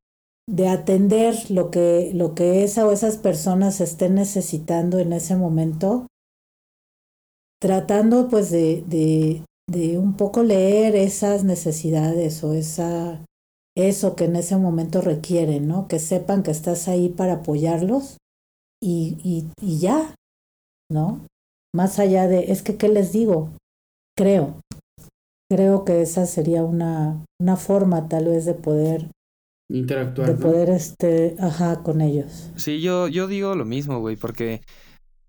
de 0.49 0.67
atender 0.67 1.49
lo 1.49 1.71
que, 1.71 2.11
lo 2.13 2.35
que 2.35 2.63
esa 2.63 2.85
o 2.85 2.91
esas 2.91 3.17
personas 3.17 3.79
estén 3.79 4.15
necesitando 4.15 4.99
en 4.99 5.13
ese 5.13 5.35
momento, 5.35 6.07
tratando 7.61 8.27
pues 8.27 8.51
de, 8.51 8.83
de, 8.87 9.45
de 9.69 9.97
un 9.97 10.17
poco 10.17 10.43
leer 10.43 10.95
esas 10.95 11.43
necesidades 11.43 12.43
o 12.43 12.53
esa, 12.53 13.25
eso 13.77 14.15
que 14.15 14.25
en 14.25 14.35
ese 14.35 14.57
momento 14.57 15.01
requieren, 15.01 15.67
¿no? 15.67 15.87
Que 15.87 15.99
sepan 15.99 16.43
que 16.43 16.51
estás 16.51 16.87
ahí 16.87 17.09
para 17.09 17.33
apoyarlos 17.33 18.17
y, 18.81 19.17
y, 19.23 19.47
y 19.61 19.79
ya, 19.79 20.15
¿no? 20.91 21.25
Más 21.75 21.99
allá 21.99 22.27
de, 22.27 22.51
es 22.51 22.61
que, 22.61 22.77
¿qué 22.77 22.89
les 22.89 23.11
digo? 23.13 23.49
Creo, 24.15 24.61
creo 25.49 25.85
que 25.85 26.01
esa 26.01 26.25
sería 26.25 26.63
una, 26.63 27.25
una 27.41 27.57
forma 27.57 28.07
tal 28.07 28.25
vez 28.25 28.45
de 28.45 28.53
poder 28.53 29.09
interactuar. 29.71 30.27
De 30.27 30.35
poder, 30.35 30.69
este, 30.69 31.35
ajá, 31.39 31.81
con 31.81 32.01
ellos. 32.01 32.51
Sí, 32.57 32.81
yo, 32.81 33.07
yo 33.07 33.27
digo 33.27 33.55
lo 33.55 33.65
mismo, 33.65 33.99
güey, 33.99 34.17
porque 34.17 34.61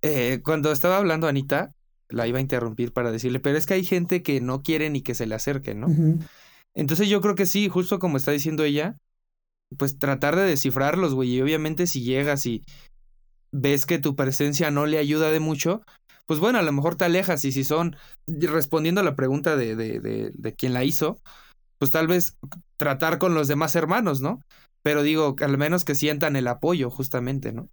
eh, 0.03 0.43
cuando 0.45 0.71
estaba 0.71 0.99
hablando 0.99 1.29
Anita, 1.29 1.73
la 2.15 2.27
iba 2.27 2.39
a 2.39 2.43
interrumpir 2.43 2.93
para 2.93 3.11
decirle, 3.13 3.41
pero 3.41 3.59
es 3.59 3.67
que 3.67 3.75
hay 3.75 3.85
gente 3.85 4.23
que 4.23 4.41
no 4.41 4.63
quiere 4.63 4.89
ni 4.91 5.03
que 5.03 5.15
se 5.15 5.27
le 5.27 5.35
acerque, 5.35 5.75
¿no? 5.75 5.89
Entonces 6.75 7.09
yo 7.09 7.21
creo 7.21 7.35
que 7.35 7.47
sí, 7.47 7.69
justo 7.69 7.99
como 7.99 8.17
está 8.17 8.31
diciendo 8.31 8.65
ella, 8.65 8.97
pues 9.77 9.99
tratar 9.99 10.37
de 10.37 10.43
descifrarlos, 10.43 11.15
güey, 11.15 11.35
y 11.35 11.41
obviamente 11.43 11.87
si 11.87 12.03
llegas 12.03 12.47
y 12.47 12.63
ves 13.53 13.87
que 13.87 13.99
tu 13.99 14.17
presencia 14.17 14.71
no 14.71 14.87
le 14.87 14.99
ayuda 14.99 15.31
de 15.31 15.41
mucho, 15.41 15.83
pues 16.27 16.41
bueno, 16.41 16.59
a 16.59 16.63
lo 16.63 16.73
mejor 16.73 16.97
te 16.97 17.05
alejas 17.05 17.45
y 17.45 17.53
si 17.53 17.65
son, 17.65 17.97
respondiendo 18.27 19.01
a 19.01 19.05
la 19.05 19.15
pregunta 19.15 19.57
de, 19.57 19.77
de, 19.77 20.01
de, 20.01 20.31
de 20.33 20.55
quien 20.55 20.73
la 20.73 20.85
hizo, 20.85 21.19
pues 21.79 21.91
tal 21.91 22.07
vez 22.07 22.37
tratar 22.77 23.19
con 23.19 23.35
los 23.35 23.47
demás 23.47 23.77
hermanos, 23.77 24.21
¿no? 24.21 24.41
Pero 24.83 25.03
digo, 25.03 25.37
al 25.41 25.59
menos 25.59 25.85
que 25.85 25.95
sientan 25.95 26.37
el 26.37 26.49
apoyo, 26.49 26.91
justamente, 26.91 27.53
¿no? 27.53 27.69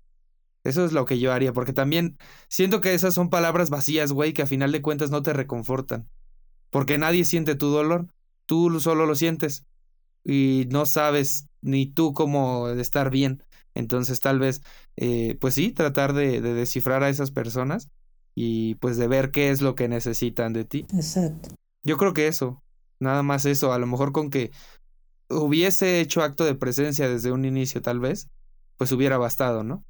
Eso 0.64 0.86
es 0.86 0.92
lo 0.92 1.06
que 1.06 1.20
yo 1.20 1.34
haría, 1.34 1.54
porque 1.54 1.74
también 1.74 2.18
siento 2.48 2.82
que 2.82 2.94
esas 2.94 3.14
son 3.14 3.30
palabras 3.30 3.70
vacías, 3.70 4.12
güey, 4.12 4.34
que 4.34 4.44
a 4.44 4.48
final 4.48 4.72
de 4.72 4.82
cuentas 4.82 5.10
no 5.10 5.22
te 5.22 5.34
reconfortan. 5.34 6.08
Porque 6.70 6.98
nadie 6.98 7.26
siente 7.26 7.56
tu 7.56 7.70
dolor, 7.70 8.08
tú 8.46 8.80
solo 8.80 9.06
lo 9.06 9.16
sientes 9.16 9.66
y 10.24 10.68
no 10.70 10.86
sabes 10.86 11.48
ni 11.62 11.88
tú 11.88 12.14
cómo 12.14 12.70
estar 12.70 13.10
bien. 13.10 13.44
Entonces 13.74 14.20
tal 14.20 14.40
vez, 14.40 14.62
eh, 14.98 15.38
pues 15.42 15.56
sí, 15.56 15.72
tratar 15.72 16.14
de, 16.14 16.42
de 16.42 16.54
descifrar 16.54 17.04
a 17.04 17.10
esas 17.10 17.32
personas 17.32 17.90
y 18.36 18.76
pues 18.76 18.98
de 18.98 19.08
ver 19.08 19.32
qué 19.32 19.50
es 19.50 19.62
lo 19.62 19.76
que 19.76 19.88
necesitan 19.88 20.54
de 20.54 20.66
ti. 20.66 20.86
Exacto. 20.94 21.50
Yo 21.84 21.98
creo 21.98 22.14
que 22.14 22.28
eso, 22.28 22.62
Nada 23.02 23.24
más 23.24 23.46
eso, 23.46 23.74
a 23.74 23.80
lo 23.80 23.88
mejor 23.88 24.12
con 24.12 24.30
que 24.30 24.52
hubiese 25.28 26.02
hecho 26.02 26.22
acto 26.22 26.46
de 26.46 26.54
presencia 26.54 27.10
desde 27.10 27.32
un 27.32 27.46
inicio, 27.46 27.82
tal 27.82 28.00
vez, 28.00 28.30
pues 28.78 28.92
hubiera 28.92 29.18
bastado, 29.18 29.64
¿no? 29.64 29.84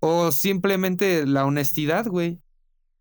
O 0.00 0.32
simplemente 0.32 1.26
la 1.26 1.44
honestidad, 1.44 2.06
güey. 2.06 2.40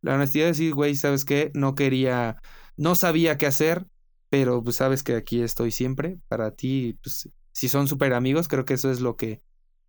La 0.01 0.15
honestidad 0.15 0.45
de 0.45 0.51
decir, 0.51 0.73
güey, 0.73 0.95
¿sabes 0.95 1.25
qué? 1.25 1.51
No 1.53 1.75
quería, 1.75 2.37
no 2.77 2.95
sabía 2.95 3.37
qué 3.37 3.47
hacer, 3.47 3.87
pero 4.29 4.63
pues 4.63 4.77
sabes 4.77 5.03
que 5.03 5.15
aquí 5.15 5.41
estoy 5.41 5.71
siempre 5.71 6.19
para 6.27 6.51
ti. 6.51 6.97
Pues 7.01 7.29
si 7.51 7.67
son 7.67 7.87
súper 7.87 8.13
amigos, 8.13 8.47
creo 8.47 8.65
que 8.65 8.75
eso 8.75 8.91
es 8.91 9.01
lo 9.01 9.17
que 9.17 9.41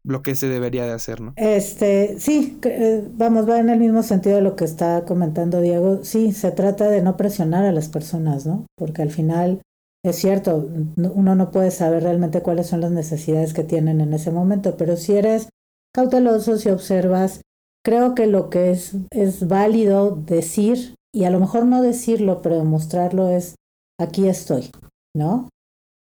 lo 0.03 0.23
que 0.23 0.35
se 0.35 0.49
debería 0.49 0.87
de 0.87 0.93
hacer, 0.93 1.21
¿no? 1.21 1.35
Este, 1.37 2.19
sí, 2.19 2.59
eh, 2.63 3.07
vamos, 3.13 3.49
va 3.49 3.59
en 3.59 3.69
el 3.69 3.79
mismo 3.79 4.03
sentido 4.03 4.37
de 4.37 4.43
lo 4.43 4.57
que 4.57 4.65
está 4.65 5.05
comentando 5.05 5.61
Diego. 5.61 6.03
Sí, 6.05 6.33
se 6.33 6.53
trata 6.53 6.89
de 6.89 7.03
no 7.03 7.19
presionar 7.19 7.65
a 7.67 7.73
las 7.73 7.89
personas, 7.89 8.47
¿no? 8.47 8.67
Porque 8.77 9.03
al 9.03 9.11
final 9.11 9.61
es 10.03 10.17
cierto, 10.17 10.67
uno 10.97 11.35
no 11.35 11.51
puede 11.51 11.71
saber 11.71 12.03
realmente 12.03 12.41
cuáles 12.41 12.69
son 12.69 12.81
las 12.81 12.91
necesidades 12.91 13.53
que 13.53 13.65
tienen 13.65 14.01
en 14.01 14.15
ese 14.15 14.31
momento, 14.31 14.77
pero 14.79 14.97
si 14.97 15.15
eres 15.17 15.51
cauteloso, 15.95 16.57
si 16.57 16.71
observas, 16.71 17.41
creo 17.85 18.15
que 18.15 18.27
lo 18.27 18.51
que 18.51 18.71
es, 18.71 18.97
es 19.11 19.49
válido 19.49 20.17
decir, 20.17 20.95
y 21.15 21.25
a 21.25 21.31
lo 21.31 21.41
mejor 21.41 21.67
no 21.67 21.83
decirlo, 21.83 22.41
pero 22.43 22.57
demostrarlo 22.57 23.29
es, 23.29 23.57
aquí 24.01 24.29
estoy, 24.29 24.71
¿no? 25.15 25.49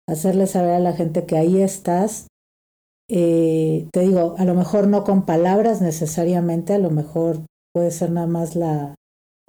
Hacerle 0.08 0.48
saber 0.48 0.76
a 0.76 0.80
la 0.80 0.94
gente 0.94 1.26
que 1.26 1.38
ahí 1.38 1.62
estás 1.62 2.28
eh, 3.10 3.88
te 3.92 4.02
digo, 4.02 4.36
a 4.38 4.46
lo 4.46 4.54
mejor 4.54 4.88
no 4.88 5.04
con 5.04 5.26
palabras 5.26 5.82
necesariamente, 5.82 6.74
a 6.74 6.80
lo 6.80 6.90
mejor 6.90 7.42
puede 7.74 7.92
ser 7.92 8.12
nada 8.12 8.28
más 8.28 8.56
la, 8.56 8.96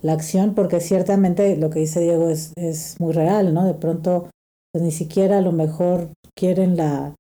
la 0.03 0.13
acción, 0.13 0.55
porque 0.55 0.81
ciertamente 0.81 1.57
lo 1.57 1.71
que 1.71 1.81
dice 1.81 2.01
Diego 2.01 2.29
es, 2.29 2.53
es 2.57 3.01
muy 3.01 3.13
real, 3.13 3.55
¿no? 3.55 3.65
De 3.65 3.75
pronto, 3.75 4.29
pues 4.73 4.83
ni 4.85 4.91
siquiera 4.91 5.39
a 5.39 5.43
lo 5.43 5.53
mejor 5.53 6.11
quieren 6.37 6.77
la 6.77 7.15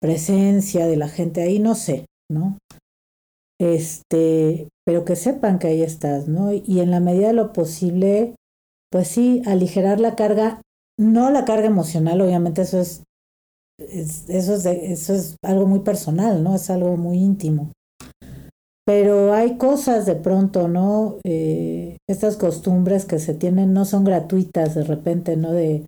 presencia 0.00 0.86
de 0.86 0.96
la 0.96 1.08
gente 1.08 1.42
ahí, 1.42 1.58
no 1.58 1.74
sé, 1.74 2.06
¿no? 2.30 2.58
Este, 3.60 4.68
pero 4.86 5.04
que 5.04 5.16
sepan 5.16 5.58
que 5.58 5.68
ahí 5.68 5.82
estás, 5.82 6.28
¿no? 6.28 6.52
Y 6.52 6.80
en 6.80 6.90
la 6.90 7.00
medida 7.00 7.28
de 7.28 7.32
lo 7.32 7.52
posible, 7.52 8.36
pues 8.90 9.08
sí, 9.08 9.42
aligerar 9.46 10.00
la 10.00 10.16
carga, 10.16 10.62
no 10.98 11.30
la 11.30 11.44
carga 11.44 11.66
emocional, 11.66 12.20
obviamente 12.20 12.62
eso 12.62 12.80
es 12.80 13.02
eso, 13.78 14.54
es 14.54 14.66
eso 14.66 15.14
es 15.14 15.36
algo 15.44 15.66
muy 15.66 15.80
personal, 15.80 16.42
¿no? 16.42 16.54
Es 16.54 16.70
algo 16.70 16.96
muy 16.96 17.18
íntimo. 17.18 17.72
Pero 18.84 19.34
hay 19.34 19.58
cosas 19.58 20.06
de 20.06 20.14
pronto, 20.14 20.66
¿no? 20.66 21.18
Eh, 21.24 21.98
estas 22.08 22.36
costumbres 22.36 23.04
que 23.04 23.18
se 23.18 23.34
tienen 23.34 23.74
no 23.74 23.84
son 23.84 24.04
gratuitas 24.04 24.74
de 24.74 24.82
repente, 24.82 25.36
¿no? 25.36 25.52
De 25.52 25.84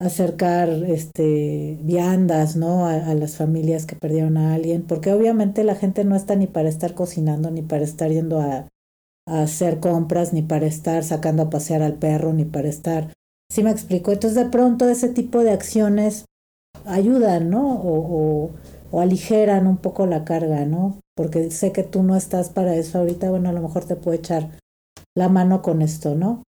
acercar 0.00 0.70
este, 0.70 1.78
viandas, 1.82 2.56
¿no? 2.56 2.86
A, 2.86 3.14
las 3.14 3.36
familias 3.36 3.84
que 3.84 3.96
perdieron 3.96 4.36
a 4.38 4.54
alguien, 4.54 4.82
porque 4.82 5.12
obviamente 5.12 5.62
la 5.62 5.74
gente 5.74 6.04
no 6.04 6.16
está 6.16 6.34
ni 6.36 6.46
para 6.46 6.68
estar 6.68 6.94
cocinando, 6.94 7.50
ni 7.50 7.62
para 7.62 7.84
estar 7.84 8.10
yendo 8.10 8.40
a, 8.40 8.68
a 9.28 9.42
hacer 9.42 9.78
compras, 9.78 10.32
ni 10.32 10.42
para 10.42 10.66
estar 10.66 11.04
sacando 11.04 11.44
a 11.44 11.50
pasear 11.50 11.82
al 11.82 11.94
perro, 11.94 12.32
ni 12.32 12.44
para 12.44 12.68
estar... 12.68 13.12
¿Sí 13.52 13.62
me 13.62 13.70
explico? 13.70 14.12
Entonces 14.12 14.42
de 14.42 14.48
pronto 14.48 14.88
ese 14.88 15.08
tipo 15.08 15.40
de 15.40 15.50
acciones 15.50 16.24
ayudan, 16.86 17.50
¿no? 17.50 17.74
O, 17.74 18.52
o, 18.90 19.00
aligeran 19.00 19.66
un 19.66 19.76
poco 19.76 20.06
la 20.06 20.24
carga, 20.24 20.64
¿no? 20.64 20.98
Porque 21.14 21.50
sé 21.50 21.72
que 21.72 21.82
tú 21.82 22.02
no 22.02 22.16
estás 22.16 22.48
para 22.48 22.74
eso 22.74 22.98
ahorita, 22.98 23.30
bueno, 23.30 23.50
a 23.50 23.52
lo 23.52 23.60
mejor 23.60 23.84
te 23.84 23.96
puedo 23.96 24.16
echar 24.16 24.58
la 25.16 25.28
mano 25.28 25.62
con 25.62 25.82
esto, 25.82 26.14
¿no? 26.14 26.42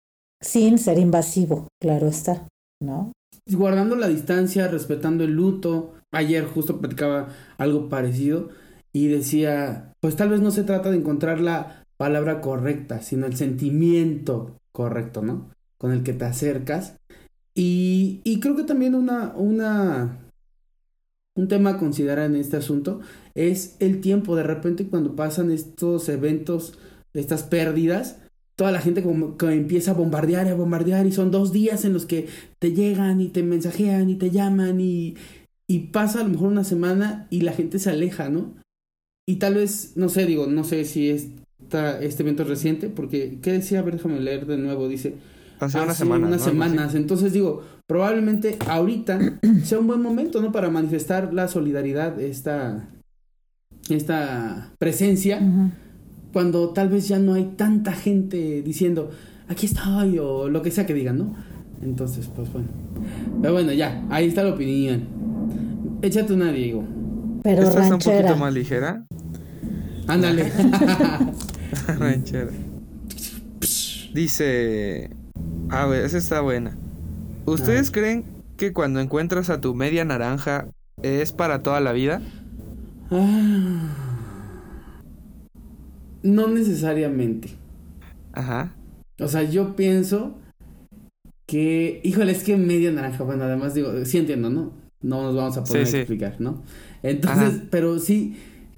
Sin 0.42 0.78
ser 0.78 1.00
invasivo, 1.00 1.68
claro 1.82 2.08
está, 2.08 2.48
¿no? 2.82 3.12
Guardando 3.52 3.96
la 3.96 4.08
distancia, 4.08 4.68
respetando 4.68 5.24
el 5.24 5.32
luto, 5.32 5.94
ayer 6.12 6.46
justo 6.46 6.80
platicaba 6.80 7.30
algo 7.58 7.90
parecido 7.90 8.50
y 8.94 9.08
decía, 9.08 9.94
pues 10.00 10.16
tal 10.16 10.30
vez 10.30 10.42
no 10.42 10.52
se 10.52 10.64
trata 10.64 10.92
de 10.92 10.98
encontrar 10.98 11.40
la 11.40 11.84
palabra 11.98 12.42
correcta, 12.42 13.02
sino 13.02 13.26
el 13.26 13.36
sentimiento 13.36 14.60
correcto, 14.72 15.22
¿no? 15.22 15.50
Con 15.78 15.92
el 15.92 16.04
que 16.04 16.14
te 16.14 16.26
acercas. 16.26 16.98
Y, 17.56 18.22
y 18.24 18.40
creo 18.40 18.56
que 18.56 18.64
también 18.64 18.96
una, 18.96 19.34
una, 19.36 20.20
un 21.36 21.48
tema 21.48 21.72
a 21.72 21.78
considerar 21.78 22.26
en 22.26 22.36
este 22.36 22.58
asunto 22.58 23.02
es 23.36 23.76
el 23.80 24.00
tiempo. 24.02 24.36
De 24.36 24.44
repente 24.44 24.88
cuando 24.88 25.16
pasan 25.16 25.52
estos 25.52 26.08
eventos, 26.10 26.78
estas 27.14 27.44
pérdidas, 27.44 28.20
toda 28.60 28.74
la 28.74 28.82
gente 28.82 29.02
como 29.02 29.38
que 29.38 29.46
empieza 29.54 29.92
a 29.92 29.94
bombardear 29.94 30.46
y 30.46 30.50
a 30.50 30.54
bombardear 30.54 31.08
y 31.08 31.14
son 31.14 31.32
dos 31.32 31.54
días 31.54 31.86
en 31.86 31.94
los 31.94 32.06
que 32.06 32.28
te 32.60 32.74
llegan 32.74 33.22
y 33.22 33.30
te 33.30 33.42
mensajean 33.42 34.10
y 34.10 34.16
te 34.16 34.32
llaman 34.32 34.82
y, 34.82 35.16
y 35.66 35.80
pasa 35.94 36.20
a 36.20 36.24
lo 36.24 36.30
mejor 36.32 36.50
una 36.50 36.66
semana 36.66 37.26
y 37.30 37.40
la 37.40 37.54
gente 37.54 37.80
se 37.80 37.90
aleja, 37.90 38.28
¿no? 38.28 38.54
Y 39.26 39.38
tal 39.38 39.54
vez, 39.54 39.94
no 39.96 40.10
sé, 40.10 40.26
digo, 40.26 40.48
no 40.48 40.66
sé 40.66 40.84
si 40.84 41.10
esta, 41.10 42.02
este 42.02 42.24
evento 42.24 42.44
es 42.44 42.50
reciente, 42.50 42.90
porque, 42.90 43.40
¿qué 43.42 43.54
decía? 43.54 43.80
A 43.80 43.84
ver, 43.84 43.94
déjame 43.94 44.20
leer 44.20 44.46
de 44.46 44.58
nuevo, 44.58 44.90
dice... 44.90 45.14
Hace, 45.62 45.80
unas 45.80 45.96
semanas. 45.96 46.28
Unas 46.28 46.42
semanas. 46.42 46.96
Entonces 46.96 47.32
digo, 47.32 47.64
probablemente 47.88 48.58
ahorita 48.68 49.40
sea 49.64 49.80
un 49.80 49.88
buen 49.88 50.02
momento, 50.02 50.42
¿no? 50.42 50.52
Para 50.52 50.70
manifestar 50.70 51.34
la 51.34 51.48
solidaridad, 51.48 52.20
esta, 52.20 52.90
esta 53.90 54.74
presencia 54.80 55.40
cuando 56.34 56.70
tal 56.70 56.90
vez 56.90 57.08
ya 57.08 57.20
no 57.20 57.34
hay 57.34 57.54
tanta 57.56 57.94
gente 57.94 58.62
diciendo, 58.62 59.12
aquí 59.48 59.66
estoy, 59.66 60.20
o 60.20 60.50
lo 60.50 60.62
que 60.62 60.72
sea 60.72 60.86
que 60.86 60.94
digan, 60.94 61.18
¿no? 61.18 61.36
Entonces, 61.82 62.30
pues 62.36 62.52
bueno. 62.52 62.68
Pero 63.42 63.54
bueno, 63.54 63.72
ya, 63.72 64.06
ahí 64.10 64.28
está 64.28 64.44
la 64.44 64.54
opinión. 64.54 65.08
Échate 66.02 66.34
una, 66.34 66.52
Diego. 66.52 66.84
Pero 67.44 67.64
¿Esta 67.64 67.80
ranchera. 67.80 67.98
está 67.98 68.10
un 68.12 68.22
poquito 68.22 68.38
más 68.38 68.54
ligera? 68.54 69.06
Ándale. 70.08 70.52
ranchera. 72.00 72.52
Dice... 74.14 75.10
A 75.70 75.86
ver, 75.86 76.04
esa 76.04 76.18
está 76.18 76.42
buena. 76.42 76.76
¿Ustedes 77.46 77.92
creen 77.92 78.26
que 78.58 78.74
cuando 78.74 79.00
encuentras 79.00 79.50
a 79.50 79.62
tu 79.62 79.76
media 79.76 80.04
naranja 80.04 80.68
es 81.02 81.32
para 81.32 81.62
toda 81.62 81.80
la 81.80 81.94
vida? 81.94 82.22
Ah. 83.12 84.09
No 86.24 86.48
necesariamente. 86.48 87.50
Ajá. 88.34 88.76
O 89.20 89.28
sea, 89.28 89.44
yo 89.44 89.76
pienso 89.76 90.38
que, 91.46 92.00
híjole, 92.04 92.32
es 92.32 92.44
que 92.44 92.58
media 92.58 92.92
naranja, 92.92 93.24
bueno, 93.24 93.44
además 93.44 93.74
digo, 93.74 94.06
sí 94.06 94.18
entiendo, 94.18 94.50
¿no? 94.50 94.72
No 95.02 95.24
nos 95.24 95.36
vamos 95.36 95.58
a 95.58 95.64
poder 95.64 95.86
Sí, 95.86 95.92
sí. 95.94 95.98
explicar, 96.00 96.36
¿no? 96.40 96.62
Entonces, 97.04 97.56
Ajá. 97.56 97.64
pero 97.72 98.00
sí, 98.00 98.36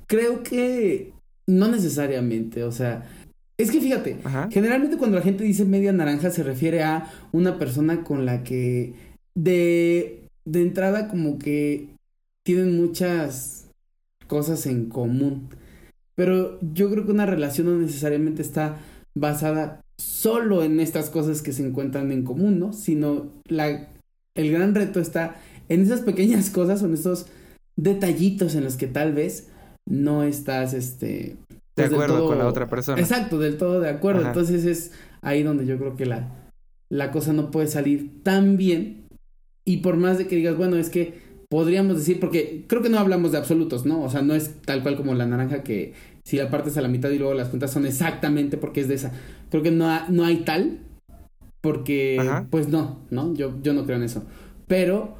creo 0.07 0.43
que 0.43 1.13
no 1.47 1.67
necesariamente, 1.67 2.63
o 2.63 2.71
sea, 2.71 3.09
es 3.57 3.71
que 3.71 3.81
fíjate, 3.81 4.17
Ajá. 4.23 4.47
generalmente 4.51 4.97
cuando 4.97 5.17
la 5.17 5.23
gente 5.23 5.43
dice 5.43 5.65
media 5.65 5.91
naranja 5.91 6.29
se 6.31 6.43
refiere 6.43 6.83
a 6.83 7.11
una 7.31 7.57
persona 7.59 8.03
con 8.03 8.25
la 8.25 8.43
que 8.43 8.93
de, 9.35 10.27
de 10.45 10.61
entrada 10.61 11.07
como 11.07 11.37
que 11.39 11.87
tienen 12.43 12.75
muchas 12.77 13.67
cosas 14.27 14.65
en 14.65 14.85
común. 14.85 15.49
Pero 16.15 16.59
yo 16.73 16.89
creo 16.91 17.05
que 17.05 17.11
una 17.11 17.25
relación 17.25 17.67
no 17.67 17.77
necesariamente 17.77 18.41
está 18.41 18.77
basada 19.15 19.81
solo 19.99 20.63
en 20.63 20.79
estas 20.79 21.09
cosas 21.09 21.41
que 21.41 21.53
se 21.53 21.65
encuentran 21.65 22.11
en 22.11 22.23
común, 22.23 22.59
¿no? 22.59 22.73
Sino 22.73 23.27
la, 23.45 23.89
el 24.35 24.51
gran 24.51 24.75
reto 24.75 24.99
está 24.99 25.35
en 25.69 25.81
esas 25.81 26.01
pequeñas 26.01 26.49
cosas 26.51 26.81
o 26.83 26.85
en 26.87 26.93
esos 26.93 27.27
detallitos 27.75 28.55
en 28.55 28.63
los 28.63 28.75
que 28.75 28.87
tal 28.87 29.13
vez 29.13 29.49
no 29.87 30.23
estás, 30.23 30.73
este... 30.73 31.37
De 31.75 31.87
pues, 31.87 31.89
del 31.89 31.93
acuerdo 31.93 32.17
todo- 32.17 32.27
con 32.27 32.37
la 32.39 32.47
otra 32.47 32.69
persona. 32.69 32.99
Exacto, 33.01 33.39
del 33.39 33.57
todo 33.57 33.79
de 33.79 33.89
acuerdo. 33.89 34.21
Ajá. 34.21 34.29
Entonces 34.29 34.65
es 34.65 34.91
ahí 35.21 35.41
donde 35.41 35.65
yo 35.65 35.77
creo 35.77 35.95
que 35.95 36.05
la, 36.05 36.29
la 36.89 37.11
cosa 37.11 37.31
no 37.31 37.49
puede 37.49 37.67
salir 37.67 38.21
tan 38.23 38.57
bien. 38.57 39.07
Y 39.63 39.77
por 39.77 39.95
más 39.95 40.17
de 40.17 40.27
que 40.27 40.35
digas, 40.35 40.57
bueno, 40.57 40.75
es 40.75 40.89
que 40.89 41.19
podríamos 41.51 41.97
decir, 41.97 42.21
porque 42.21 42.63
creo 42.65 42.81
que 42.81 42.87
no 42.87 42.97
hablamos 42.97 43.33
de 43.33 43.37
absolutos, 43.37 43.85
¿no? 43.85 44.01
O 44.03 44.09
sea, 44.09 44.21
no 44.21 44.33
es 44.33 44.55
tal 44.65 44.81
cual 44.83 44.95
como 44.95 45.13
la 45.15 45.25
naranja 45.25 45.63
que 45.63 45.93
si 46.23 46.37
la 46.37 46.49
partes 46.49 46.77
a 46.77 46.81
la 46.81 46.87
mitad 46.87 47.09
y 47.09 47.17
luego 47.19 47.33
las 47.33 47.49
cuentas 47.49 47.71
son 47.71 47.85
exactamente 47.85 48.55
porque 48.55 48.79
es 48.79 48.87
de 48.87 48.95
esa. 48.95 49.11
Creo 49.49 49.61
que 49.61 49.69
no, 49.71 49.89
ha- 49.89 50.07
no 50.07 50.23
hay 50.23 50.37
tal, 50.45 50.79
porque 51.59 52.17
Ajá. 52.21 52.47
pues 52.49 52.69
no, 52.69 52.99
¿no? 53.09 53.33
Yo, 53.33 53.61
yo 53.61 53.73
no 53.73 53.83
creo 53.83 53.97
en 53.97 54.03
eso. 54.03 54.23
Pero, 54.65 55.15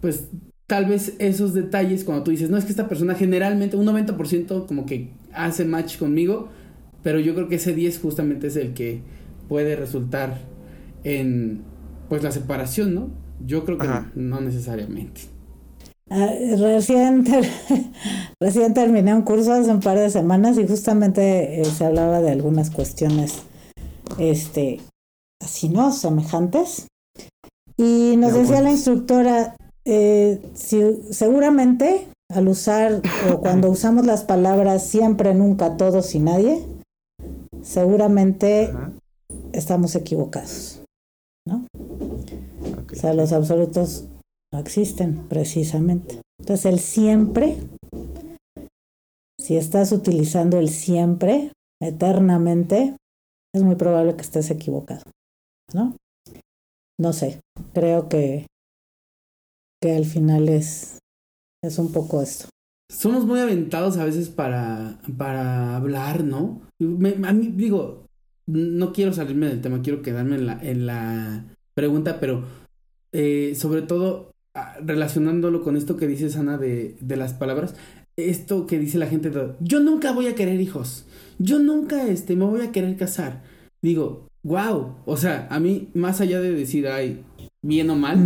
pues 0.00 0.30
tal 0.66 0.86
vez 0.86 1.14
esos 1.20 1.54
detalles, 1.54 2.02
cuando 2.02 2.24
tú 2.24 2.32
dices, 2.32 2.50
no, 2.50 2.56
es 2.56 2.64
que 2.64 2.70
esta 2.72 2.88
persona 2.88 3.14
generalmente, 3.14 3.76
un 3.76 3.86
90% 3.86 4.66
como 4.66 4.84
que 4.84 5.10
hace 5.32 5.64
match 5.64 5.96
conmigo, 5.96 6.48
pero 7.04 7.20
yo 7.20 7.36
creo 7.36 7.46
que 7.46 7.54
ese 7.54 7.72
10 7.72 8.00
justamente 8.00 8.48
es 8.48 8.56
el 8.56 8.74
que 8.74 9.00
puede 9.48 9.76
resultar 9.76 10.40
en, 11.04 11.60
pues, 12.08 12.24
la 12.24 12.32
separación, 12.32 12.94
¿no? 12.96 13.10
Yo 13.46 13.64
creo 13.64 13.78
que 13.78 13.86
no 14.16 14.40
necesariamente. 14.40 15.31
Ah, 16.14 16.30
recién, 16.58 17.24
ter- 17.24 17.48
recién 18.40 18.74
terminé 18.74 19.14
un 19.14 19.22
curso 19.22 19.50
hace 19.54 19.70
un 19.70 19.80
par 19.80 19.98
de 19.98 20.10
semanas 20.10 20.58
y 20.58 20.68
justamente 20.68 21.62
eh, 21.62 21.64
se 21.64 21.86
hablaba 21.86 22.20
de 22.20 22.30
algunas 22.30 22.70
cuestiones, 22.70 23.44
este, 24.18 24.80
así, 25.42 25.70
¿no? 25.70 25.90
Semejantes. 25.90 26.86
Y 27.78 28.16
nos 28.18 28.34
De 28.34 28.40
decía 28.40 28.60
la 28.60 28.72
instructora, 28.72 29.56
eh, 29.86 30.38
si, 30.52 30.82
seguramente 31.10 32.06
al 32.30 32.46
usar 32.48 33.00
o 33.32 33.40
cuando 33.40 33.70
usamos 33.70 34.04
las 34.04 34.22
palabras 34.24 34.86
siempre, 34.86 35.32
nunca, 35.32 35.78
todos 35.78 36.14
y 36.14 36.18
nadie, 36.18 36.62
seguramente 37.62 38.64
Ajá. 38.66 38.92
estamos 39.54 39.94
equivocados. 39.94 40.82
ok. 41.48 42.92
O 42.92 42.94
sea, 42.94 43.14
los 43.14 43.32
absolutos 43.32 44.04
no 44.52 44.58
existen, 44.58 45.28
precisamente. 45.28 46.20
Entonces, 46.38 46.66
el 46.66 46.78
siempre, 46.78 47.56
si 49.40 49.56
estás 49.56 49.92
utilizando 49.92 50.58
el 50.58 50.68
siempre 50.68 51.52
eternamente, 51.80 52.96
es 53.54 53.62
muy 53.62 53.76
probable 53.76 54.14
que 54.14 54.22
estés 54.22 54.50
equivocado, 54.50 55.02
¿no? 55.72 55.96
No 57.00 57.12
sé, 57.12 57.40
creo 57.72 58.08
que, 58.08 58.46
que 59.80 59.96
al 59.96 60.04
final 60.04 60.48
es, 60.48 60.98
es 61.64 61.78
un 61.78 61.92
poco 61.92 62.22
esto. 62.22 62.48
Somos 62.90 63.24
muy 63.24 63.40
aventados 63.40 63.96
a 63.96 64.04
veces 64.04 64.28
para, 64.28 65.00
para 65.16 65.76
hablar, 65.76 66.24
¿no? 66.24 66.60
A 66.80 67.32
mí, 67.32 67.48
digo, 67.48 68.06
no 68.46 68.92
quiero 68.92 69.12
salirme 69.12 69.46
del 69.46 69.62
tema, 69.62 69.80
quiero 69.80 70.02
quedarme 70.02 70.36
en 70.36 70.46
la, 70.46 70.62
en 70.62 70.86
la 70.86 71.56
pregunta, 71.74 72.20
pero 72.20 72.44
eh, 73.12 73.54
sobre 73.54 73.82
todo 73.82 74.31
relacionándolo 74.84 75.62
con 75.62 75.76
esto 75.76 75.96
que 75.96 76.06
dices, 76.06 76.36
Ana, 76.36 76.58
de, 76.58 76.96
de 77.00 77.16
las 77.16 77.32
palabras, 77.32 77.74
esto 78.16 78.66
que 78.66 78.78
dice 78.78 78.98
la 78.98 79.06
gente, 79.06 79.30
de, 79.30 79.52
yo 79.60 79.80
nunca 79.80 80.12
voy 80.12 80.26
a 80.26 80.34
querer 80.34 80.60
hijos, 80.60 81.06
yo 81.38 81.58
nunca 81.58 82.06
este, 82.06 82.36
me 82.36 82.44
voy 82.44 82.60
a 82.60 82.72
querer 82.72 82.96
casar. 82.96 83.42
Digo, 83.80 84.28
wow, 84.42 84.96
o 85.04 85.16
sea, 85.16 85.48
a 85.50 85.58
mí, 85.60 85.88
más 85.94 86.20
allá 86.20 86.40
de 86.40 86.52
decir, 86.52 86.86
ay, 86.86 87.24
bien 87.62 87.90
o 87.90 87.96
mal, 87.96 88.18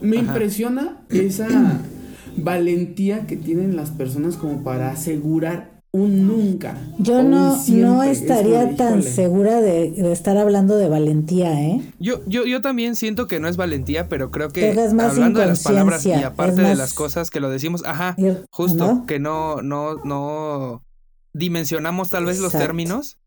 me 0.00 0.18
Ajá. 0.18 0.26
impresiona 0.26 1.04
esa 1.10 1.80
valentía 2.36 3.26
que 3.26 3.36
tienen 3.36 3.76
las 3.76 3.90
personas 3.90 4.36
como 4.36 4.62
para 4.62 4.90
asegurar 4.90 5.77
un 5.90 6.26
nunca. 6.26 6.76
Yo 6.98 7.16
o 7.16 7.20
un 7.20 7.30
no, 7.30 7.58
siempre. 7.58 7.88
no 7.88 8.02
Es 8.02 8.20
estaría 8.20 8.64
como, 8.64 8.76
tan 8.76 8.98
híjole. 8.98 9.10
segura 9.10 9.60
de, 9.60 9.90
de 9.90 10.12
estar 10.12 10.36
hablando 10.36 10.76
de 10.76 10.88
valentía, 10.88 11.60
¿eh? 11.62 11.80
Yo, 11.98 12.20
yo, 12.26 12.44
yo 12.44 12.60
también 12.60 12.94
siento 12.94 13.26
que 13.26 13.40
no 13.40 13.48
es 13.48 13.56
valentía, 13.56 14.08
pero 14.08 14.30
creo 14.30 14.50
que 14.50 14.70
es 14.70 14.92
más 14.92 15.12
hablando 15.12 15.40
de 15.40 15.46
las 15.46 15.62
palabras 15.62 16.04
y 16.04 16.12
aparte 16.12 16.62
de 16.62 16.74
las 16.74 16.94
cosas 16.94 17.30
que 17.30 17.40
lo 17.40 17.50
decimos, 17.50 17.82
ajá, 17.84 18.16
justo, 18.50 18.86
¿no? 18.86 19.06
que 19.06 19.18
no, 19.18 19.62
no, 19.62 19.96
no 20.04 20.84
dimensionamos 21.32 22.10
tal 22.10 22.26
vez 22.26 22.38
los 22.38 22.52
términos 22.52 23.18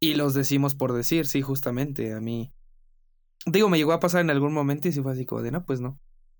y 0.00 0.14
los 0.14 0.34
decimos 0.34 0.74
por 0.74 0.92
decir, 0.92 1.26
sí, 1.26 1.42
justamente, 1.42 2.12
a 2.12 2.20
mí. 2.20 2.52
Digo, 3.46 3.68
me 3.68 3.78
llegó 3.78 3.92
a 3.92 4.00
pasar 4.00 4.20
en 4.20 4.30
algún 4.30 4.52
momento 4.52 4.88
y 4.88 4.92
sí 4.92 5.00
fue 5.00 5.12
así 5.12 5.24
como 5.24 5.42
de, 5.42 5.50
no, 5.52 5.64
pues 5.64 5.80
no. 5.80 5.98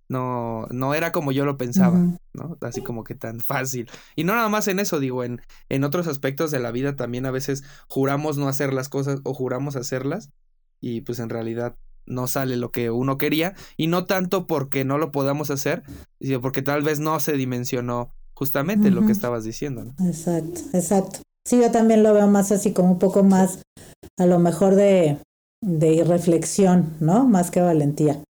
No, 0.08 0.66
no 0.70 0.94
era 0.94 1.12
como 1.12 1.32
yo 1.32 1.44
lo 1.44 1.56
pensaba. 1.56 1.98
¿no? 2.32 2.56
Así 2.60 2.82
como 2.82 3.04
que 3.04 3.14
tan 3.14 3.40
fácil. 3.40 3.90
Y 4.16 4.24
no 4.24 4.34
nada 4.34 4.48
más 4.48 4.68
en 4.68 4.78
eso, 4.78 5.00
digo, 5.00 5.24
en, 5.24 5.42
en 5.68 5.84
otros 5.84 6.06
aspectos 6.06 6.50
de 6.50 6.60
la 6.60 6.70
vida 6.70 6.96
también 6.96 7.26
a 7.26 7.30
veces 7.30 7.64
juramos 7.88 8.38
no 8.38 8.48
hacer 8.48 8.72
las 8.72 8.88
cosas 8.88 9.20
o 9.24 9.34
juramos 9.34 9.76
hacerlas 9.76 10.30
y 10.80 11.02
pues 11.02 11.18
en 11.18 11.28
realidad 11.28 11.76
no 12.06 12.26
sale 12.26 12.56
lo 12.56 12.70
que 12.70 12.90
uno 12.90 13.18
quería 13.18 13.54
y 13.76 13.86
no 13.86 14.06
tanto 14.06 14.46
porque 14.46 14.84
no 14.84 14.98
lo 14.98 15.12
podamos 15.12 15.50
hacer, 15.50 15.82
sino 16.20 16.40
porque 16.40 16.62
tal 16.62 16.82
vez 16.82 17.00
no 17.00 17.20
se 17.20 17.32
dimensionó 17.32 18.14
justamente 18.34 18.90
lo 18.90 19.04
que 19.04 19.12
estabas 19.12 19.42
diciendo, 19.42 19.84
¿no? 19.84 20.06
Exacto, 20.06 20.60
exacto. 20.72 21.20
Sí, 21.44 21.60
yo 21.60 21.70
también 21.72 22.02
lo 22.02 22.14
veo 22.14 22.28
más 22.28 22.52
así 22.52 22.72
como 22.72 22.92
un 22.92 22.98
poco 22.98 23.24
más, 23.24 23.62
a 24.16 24.26
lo 24.26 24.38
mejor 24.38 24.74
de, 24.76 25.18
de 25.60 25.94
irreflexión, 25.94 26.94
¿no? 27.00 27.26
Más 27.26 27.50
que 27.50 27.60
valentía. 27.60 28.22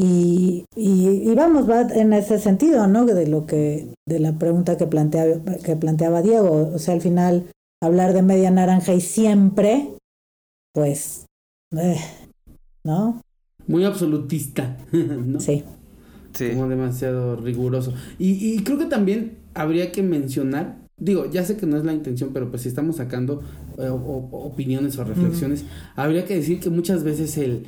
Y, 0.00 0.64
y, 0.76 1.34
vamos, 1.34 1.68
va 1.68 1.80
en 1.80 2.12
ese 2.12 2.38
sentido, 2.38 2.86
¿no? 2.86 3.04
De 3.04 3.26
lo 3.26 3.46
que, 3.46 3.88
de 4.06 4.20
la 4.20 4.38
pregunta 4.38 4.76
que 4.76 4.86
planteaba, 4.86 5.40
que 5.64 5.74
planteaba 5.74 6.22
Diego. 6.22 6.70
O 6.72 6.78
sea, 6.78 6.94
al 6.94 7.00
final, 7.00 7.50
hablar 7.82 8.12
de 8.12 8.22
media 8.22 8.52
naranja 8.52 8.94
y 8.94 9.00
siempre, 9.00 9.88
pues, 10.72 11.26
eh, 11.76 11.98
¿no? 12.84 13.20
Muy 13.66 13.84
absolutista, 13.84 14.76
¿no? 14.92 15.40
Sí. 15.40 15.64
sí. 16.32 16.50
Como 16.50 16.68
demasiado 16.68 17.34
riguroso. 17.34 17.92
Y, 18.20 18.54
y 18.54 18.62
creo 18.62 18.78
que 18.78 18.86
también 18.86 19.38
habría 19.54 19.90
que 19.90 20.04
mencionar 20.04 20.76
digo, 21.00 21.30
ya 21.30 21.44
sé 21.44 21.56
que 21.56 21.66
no 21.66 21.76
es 21.76 21.84
la 21.84 21.92
intención, 21.92 22.30
pero 22.32 22.50
pues 22.50 22.62
si 22.62 22.68
estamos 22.68 22.96
sacando 22.96 23.40
eh, 23.78 23.88
opiniones 23.88 24.98
o 24.98 25.04
reflexiones, 25.04 25.64
habría 25.94 26.24
que 26.24 26.34
decir 26.34 26.58
que 26.58 26.70
muchas 26.70 27.04
veces 27.04 27.38
el, 27.38 27.66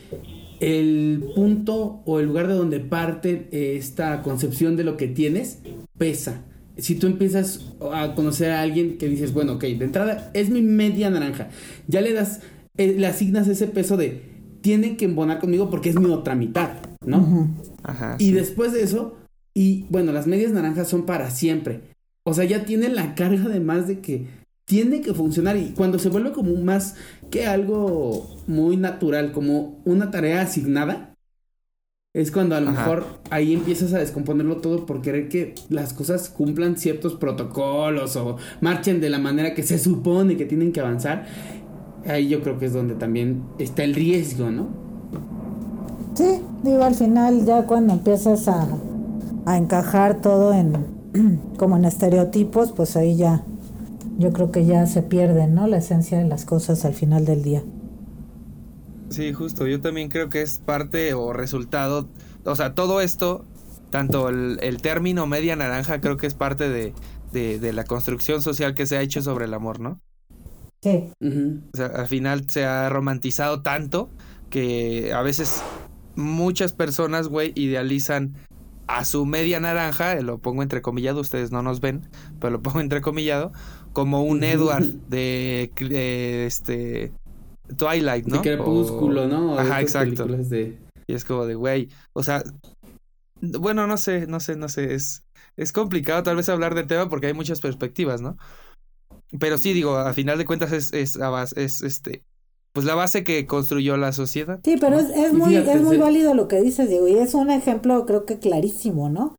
el 0.61 1.25
punto 1.35 2.03
o 2.05 2.21
el 2.21 2.27
lugar 2.27 2.47
de 2.49 2.55
donde 2.55 2.81
parte 2.81 3.49
esta 3.77 4.23
concepción 4.23 4.77
de 4.77 4.85
lo 4.85 4.97
que 4.97 5.09
tienes 5.09 5.59
pesa. 5.99 6.43
Si 6.77 6.95
tú 6.95 7.07
empiezas 7.07 7.73
a 7.93 8.15
conocer 8.15 8.53
a 8.53 8.63
alguien 8.63 8.97
que 8.97 9.09
dices, 9.09 9.33
bueno, 9.35 9.55
ok, 9.55 9.63
de 9.63 9.85
entrada 9.85 10.31
es 10.35 10.51
mi 10.51 10.63
media 10.63 11.11
naranja, 11.11 11.49
ya 11.89 12.01
le 12.01 12.13
das, 12.13 12.41
eh, 12.77 12.95
le 12.97 13.07
asignas 13.07 13.49
ese 13.49 13.67
peso 13.67 13.97
de 13.97 14.23
tiene 14.61 14.97
que 14.97 15.07
embonar 15.07 15.41
conmigo 15.41 15.71
porque 15.71 15.89
es 15.89 15.99
mi 15.99 16.11
otra 16.11 16.35
mitad, 16.35 16.71
¿no? 17.05 17.51
Ajá, 17.83 18.17
y 18.19 18.33
después 18.33 18.73
de 18.73 18.83
eso, 18.83 19.17
y 19.55 19.87
bueno, 19.91 20.13
las 20.13 20.27
medias 20.27 20.53
naranjas 20.53 20.89
son 20.89 21.07
para 21.07 21.31
siempre. 21.31 21.81
O 22.25 22.35
sea, 22.35 22.45
ya 22.45 22.65
tiene 22.65 22.89
la 22.89 23.15
carga 23.15 23.45
además 23.47 23.89
de 23.89 24.01
que 24.01 24.27
tiene 24.71 25.01
que 25.01 25.15
funcionar 25.15 25.57
y 25.57 25.73
cuando 25.75 25.99
se 25.99 26.11
vuelve 26.11 26.31
como 26.31 26.55
más 26.57 26.95
que 27.31 27.47
algo 27.47 28.37
muy 28.47 28.77
natural, 28.77 29.33
como 29.33 29.83
una 29.85 30.11
tarea 30.11 30.43
asignada, 30.43 31.15
es 32.13 32.33
cuando 32.33 32.57
a 32.57 32.61
lo 32.61 32.71
mejor 32.73 33.21
ahí 33.31 33.55
empiezas 33.55 33.93
a 33.95 33.99
descomponerlo 33.99 34.61
todo 34.61 34.85
por 34.87 35.01
querer 35.01 35.29
que 35.29 35.55
las 35.69 35.93
cosas 35.93 36.29
cumplan 36.29 36.77
ciertos 36.77 37.15
protocolos 37.15 38.17
o 38.17 38.37
marchen 38.61 39.01
de 39.01 39.11
la 39.11 39.19
manera 39.21 39.55
que 39.55 39.63
se 39.63 39.79
supone 39.79 40.37
que 40.37 40.45
tienen 40.47 40.73
que 40.73 40.81
avanzar. 40.81 41.27
Ahí 42.07 42.29
yo 42.29 42.43
creo 42.43 42.59
que 42.59 42.67
es 42.67 42.73
donde 42.73 42.97
también 42.97 43.55
está 43.59 43.85
el 43.85 43.95
riesgo, 43.95 44.51
¿no? 44.51 44.81
Sí, 46.15 46.41
digo, 46.63 46.83
al 46.85 46.95
final 46.95 47.45
ya 47.45 47.67
cuando 47.67 47.93
empiezas 47.95 48.47
a, 48.49 48.69
a 49.47 49.57
encajar 49.57 50.21
todo 50.21 50.53
en 50.53 50.87
como 51.59 51.77
en 51.77 51.85
estereotipos, 51.85 52.73
pues 52.73 52.97
ahí 52.97 53.17
ya 53.17 53.45
yo 54.21 54.33
creo 54.33 54.53
que 54.53 54.67
ya 54.67 54.87
se 54.87 55.03
pierde, 55.03 55.47
¿no? 55.47 55.67
La 55.67 55.79
esencia 55.79 56.19
de 56.19 56.29
las 56.29 56.45
cosas 56.45 56.85
al 56.85 56.93
final 56.93 57.25
del 57.25 57.43
día. 57.43 57.63
Sí, 59.09 59.33
justo. 59.33 59.67
Yo 59.67 59.81
también 59.81 60.11
creo 60.11 60.29
que 60.29 60.43
es 60.43 60.59
parte 60.59 61.15
o 61.15 61.33
resultado, 61.33 62.09
o 62.45 62.55
sea, 62.55 62.75
todo 62.75 63.01
esto, 63.01 63.47
tanto 63.89 64.29
el, 64.29 64.83
término 64.83 65.27
media 65.27 65.57
naranja, 65.57 66.01
creo 66.01 66.19
que 66.19 66.27
es 66.27 66.35
parte 66.35 66.69
de, 66.69 66.93
de, 67.33 67.73
la 67.73 67.85
construcción 67.85 68.43
social 68.43 68.75
que 68.75 68.87
se 68.87 68.99
ha 68.99 69.01
hecho 69.01 69.23
sobre 69.23 69.47
el 69.47 69.55
amor, 69.55 69.81
¿no? 69.81 70.01
Sí. 70.83 71.11
O 71.73 71.77
sea, 71.77 71.87
al 71.87 72.07
final 72.07 72.49
se 72.49 72.67
ha 72.67 72.91
romantizado 72.91 73.63
tanto 73.63 74.11
que 74.51 75.13
a 75.15 75.23
veces 75.23 75.63
muchas 76.15 76.75
personas, 76.75 77.29
güey, 77.29 77.53
idealizan 77.57 78.35
a 78.91 79.05
su 79.05 79.25
media 79.25 79.61
naranja, 79.61 80.17
lo 80.17 80.39
pongo 80.39 80.63
entrecomillado, 80.63 81.21
ustedes 81.21 81.53
no 81.53 81.63
nos 81.63 81.81
ven, 81.81 82.09
pero 82.41 82.51
lo 82.51 82.61
pongo 82.61 82.81
entrecomillado, 82.81 83.53
como 83.93 84.23
un 84.23 84.45
Edward 84.45 84.85
de, 85.09 85.71
este 86.47 87.13
Twilight, 87.77 88.27
¿no? 88.27 88.37
De 88.37 88.43
crepúsculo, 88.43 89.27
¿no? 89.27 89.59
Ajá, 89.59 89.81
exacto. 89.81 90.27
Y 91.07 91.15
es 91.15 91.25
como 91.25 91.47
de, 91.47 91.55
güey, 91.55 91.89
o 92.13 92.23
sea, 92.23 92.43
bueno, 93.41 93.87
no 93.87 93.97
sé, 93.97 94.27
no 94.27 94.39
sé, 94.41 94.57
no 94.57 94.69
sé, 94.69 94.95
es, 94.95 95.25
es 95.57 95.73
complicado 95.73 96.23
tal 96.23 96.37
vez 96.37 96.49
hablar 96.49 96.75
del 96.75 96.87
tema 96.87 97.09
porque 97.09 97.27
hay 97.27 97.35
muchas 97.35 97.61
perspectivas, 97.61 98.21
¿no? 98.21 98.37
Pero 99.39 99.59
sí, 99.59 99.73
digo, 99.73 99.97
a 99.97 100.13
final 100.13 100.39
de 100.39 100.45
cuentas 100.45 100.73
es, 100.73 100.93
es, 100.93 101.19
es 101.57 101.83
este, 101.83 102.25
pues 102.73 102.87
la 102.87 102.95
base 102.95 103.25
que 103.25 103.47
construyó 103.47 103.97
la 103.97 104.13
sociedad. 104.13 104.61
Sí, 104.65 104.77
pero 104.81 104.99
es, 104.99 105.11
es 105.11 105.33
muy, 105.33 105.55
es 105.57 105.83
muy 105.83 105.97
válido 105.97 106.35
lo 106.35 106.49
que 106.49 106.61
dices, 106.61 106.89
Diego, 106.89 107.09
y 107.09 107.17
es 107.17 107.35
un 107.35 107.51
ejemplo 107.51 108.05
creo 108.07 108.25
que 108.25 108.39
clarísimo, 108.39 109.09
¿no? 109.09 109.37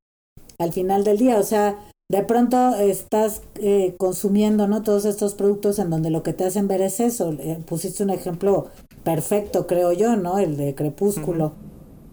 Al 0.57 0.73
final 0.73 1.03
del 1.03 1.17
día, 1.17 1.37
o 1.37 1.43
sea, 1.43 1.77
de 2.11 2.23
pronto 2.23 2.75
estás 2.75 3.41
eh, 3.55 3.95
consumiendo, 3.97 4.67
¿no? 4.67 4.81
Todos 4.83 5.05
estos 5.05 5.33
productos 5.33 5.79
en 5.79 5.89
donde 5.89 6.09
lo 6.09 6.23
que 6.23 6.33
te 6.33 6.43
hacen 6.43 6.67
ver 6.67 6.81
es 6.81 6.99
eso. 6.99 7.31
Eh, 7.39 7.63
pusiste 7.65 8.03
un 8.03 8.09
ejemplo 8.09 8.67
perfecto, 9.03 9.65
creo 9.65 9.93
yo, 9.93 10.17
¿no? 10.17 10.37
El 10.37 10.57
de 10.57 10.75
Crepúsculo, 10.75 11.53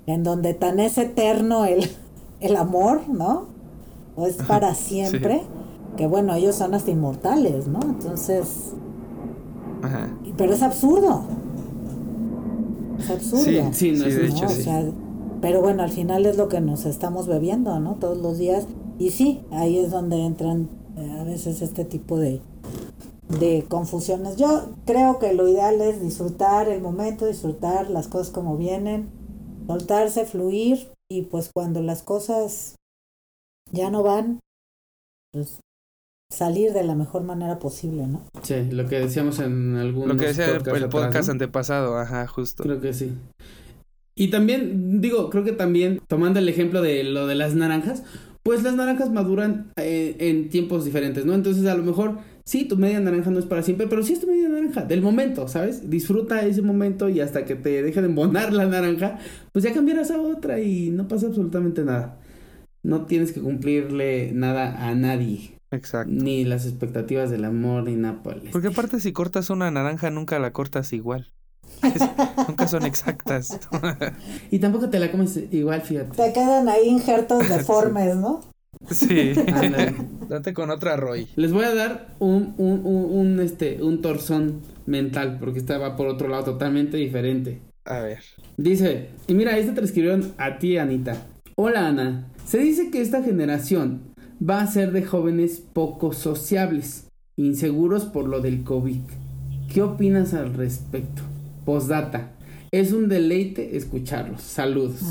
en 0.07 0.23
donde 0.23 0.55
tan 0.55 0.79
es 0.79 0.99
eterno 0.99 1.65
el, 1.65 1.91
el 2.41 2.57
amor, 2.57 3.09
¿no? 3.09 3.47
O 4.17 4.29
es 4.29 4.37
para 4.37 4.75
siempre, 4.77 5.43
que 5.97 6.07
bueno, 6.07 6.35
ellos 6.35 6.55
son 6.55 6.75
hasta 6.75 6.93
inmortales, 6.93 7.67
¿no? 7.67 7.81
Entonces 7.83 8.75
pero 10.37 10.55
es 10.55 10.63
absurdo. 10.63 11.23
Es 12.99 13.11
absurdo. 13.11 13.45
Sí, 13.45 13.61
sí, 13.73 13.93
no, 13.93 14.05
de 14.05 14.27
hecho, 14.27 14.47
pero 15.41 15.61
bueno, 15.61 15.83
al 15.83 15.91
final 15.91 16.27
es 16.27 16.37
lo 16.37 16.49
que 16.49 16.61
nos 16.61 16.85
estamos 16.85 17.27
bebiendo, 17.27 17.79
¿no? 17.81 17.95
Todos 17.95 18.19
los 18.19 18.39
días. 18.39 18.67
Y 18.99 19.11
sí, 19.11 19.43
ahí 19.51 19.79
es 19.79 19.91
donde 19.91 20.25
entran 20.25 20.69
eh, 20.97 21.19
a 21.21 21.25
veces 21.25 21.63
este 21.63 21.85
tipo 21.85 22.19
de, 22.19 22.41
de 23.41 23.65
confusiones. 23.69 24.37
Yo 24.37 24.71
creo 24.87 25.19
que 25.19 25.33
lo 25.35 25.49
ideal 25.49 25.81
es 25.81 26.01
disfrutar 26.01 26.69
el 26.69 26.81
momento, 26.81 27.27
disfrutar 27.27 27.91
las 27.91 28.09
cosas 28.09 28.31
como 28.31 28.57
vienen, 28.57 29.09
soltarse, 29.67 30.25
fluir 30.25 30.89
y 31.11 31.23
pues 31.23 31.51
cuando 31.55 31.83
las 31.83 32.03
cosas 32.03 32.75
ya 33.71 33.91
no 33.91 34.03
van, 34.03 34.41
pues 35.33 35.61
salir 36.31 36.73
de 36.73 36.85
la 36.85 36.95
mejor 36.95 37.23
manera 37.23 37.59
posible, 37.59 38.07
¿no? 38.07 38.25
Sí, 38.43 38.71
lo 38.71 38.87
que 38.87 39.01
decíamos 39.01 39.39
en 39.39 39.77
algún 39.77 40.09
Lo 40.09 40.17
que 40.17 40.27
decía 40.27 40.57
el, 40.57 40.89
podcast 40.89 41.31
antepasado, 41.31 41.99
ajá, 41.99 42.27
justo. 42.27 42.63
Creo 42.63 42.81
que 42.81 42.93
sí. 42.93 43.13
Y 44.15 44.31
también, 44.31 45.01
digo, 45.01 45.31
creo 45.31 45.45
que 45.45 45.53
también, 45.53 46.01
tomando 46.09 46.41
el 46.41 46.49
ejemplo 46.49 46.83
de 46.83 47.05
lo 47.05 47.27
de 47.27 47.37
las 47.37 47.55
naranjas, 47.55 48.03
pues 48.49 48.63
las 48.63 48.77
naranjas 48.77 49.11
maduran 49.11 49.73
eh, 49.77 50.17
en 50.21 50.49
tiempos 50.49 50.87
diferentes, 50.87 51.27
¿no? 51.27 51.35
Entonces, 51.35 51.67
a 51.67 51.75
lo 51.75 51.83
mejor, 51.83 52.17
sí, 52.47 52.65
tu 52.65 52.79
media 52.79 52.99
naranja 52.99 53.31
no 53.31 53.39
es 53.39 53.45
para 53.45 53.63
siempre, 53.63 53.89
pero 53.89 54.03
sí 54.03 54.15
es 54.15 54.21
tu 54.21 54.27
media 54.27 54.49
naranja, 54.49 54.87
del 54.87 55.03
momento, 55.03 55.49
¿sabes? 55.49 55.91
Disfruta 55.91 56.41
ese 56.47 56.63
momento 56.63 57.11
y 57.11 57.21
hasta 57.21 57.45
que 57.45 57.57
te 57.57 57.83
deje 57.83 58.01
de 58.01 58.07
embonar 58.07 58.55
la 58.55 58.65
naranja, 58.65 59.19
pues 59.53 59.67
ya 59.67 59.75
cambiarás 59.75 60.11
a 60.11 60.19
otra 60.19 60.61
y 60.61 60.89
no 60.89 61.09
pasa 61.09 61.27
absolutamente 61.27 61.85
nada. 61.85 62.17
No 62.83 63.05
tienes 63.05 63.33
que 63.33 63.43
cumplirle 63.43 64.33
nada 64.33 64.89
a 64.89 64.95
nadie. 64.95 65.51
Exacto. 65.71 66.11
Ni 66.11 66.47
las 66.47 66.65
expectativas 66.65 67.31
del 67.31 67.45
amor 67.45 67.83
ni 67.83 67.97
Nápoles. 67.97 68.51
Porque 68.51 68.69
aparte 68.69 68.99
si 68.99 69.13
cortas 69.13 69.51
una 69.51 69.71
naranja 69.71 70.09
nunca 70.09 70.39
la 70.39 70.55
cortas 70.55 70.95
igual. 70.95 71.31
Nunca 72.49 72.69
son 72.69 72.85
exactas. 72.85 73.59
y 74.51 74.59
tampoco 74.59 74.89
te 74.91 74.99
la 74.99 75.11
comes 75.11 75.39
igual, 75.51 75.83
fíjate. 75.83 76.17
Te 76.17 76.33
quedan 76.33 76.69
ahí 76.69 76.89
injertos 76.89 77.49
deformes, 77.49 78.17
¿no? 78.17 78.41
Sí. 78.91 79.33
Date 80.29 80.55
con 80.55 80.71
otra 80.71 80.97
Roy. 80.97 81.27
Les 81.37 81.53
voy 81.53 81.65
a 81.65 81.75
dar 81.75 82.15
un, 82.19 82.55
un, 82.59 82.83
un, 82.85 83.41
este, 83.41 83.83
un 83.83 84.01
torzón 84.03 84.61
mental, 84.87 85.39
porque 85.41 85.59
esta 85.59 85.79
va 85.79 85.97
por 85.97 86.07
otro 86.07 86.29
lado 86.29 86.45
totalmente 86.45 86.97
diferente. 86.97 87.61
A 87.85 88.01
ver. 88.01 88.21
Dice, 88.57 89.09
y 89.27 89.35
mira, 89.35 89.57
esta 89.57 89.75
te 89.75 89.83
escribieron 89.83 90.33
a 90.37 90.59
ti, 90.59 90.79
Anita. 90.79 91.27
Hola, 91.57 91.89
Ana. 91.89 92.31
Se 92.45 92.59
dice 92.59 92.91
que 92.91 93.01
esta 93.01 93.23
generación 93.23 94.03
va 94.39 94.61
a 94.61 94.67
ser 94.67 94.93
de 94.93 95.05
jóvenes 95.05 95.63
poco 95.73 96.13
sociables, 96.13 97.09
inseguros 97.37 98.05
por 98.05 98.29
lo 98.29 98.41
del 98.41 98.63
COVID. 98.63 99.01
¿Qué 99.73 99.83
opinas 99.83 100.35
al 100.35 100.55
respecto? 100.55 101.23
Postdata. 101.69 102.31
Es 102.71 102.93
un 102.93 103.11
deleite 103.11 103.77
escucharlos. 103.77 104.41
Saludos. 104.41 105.03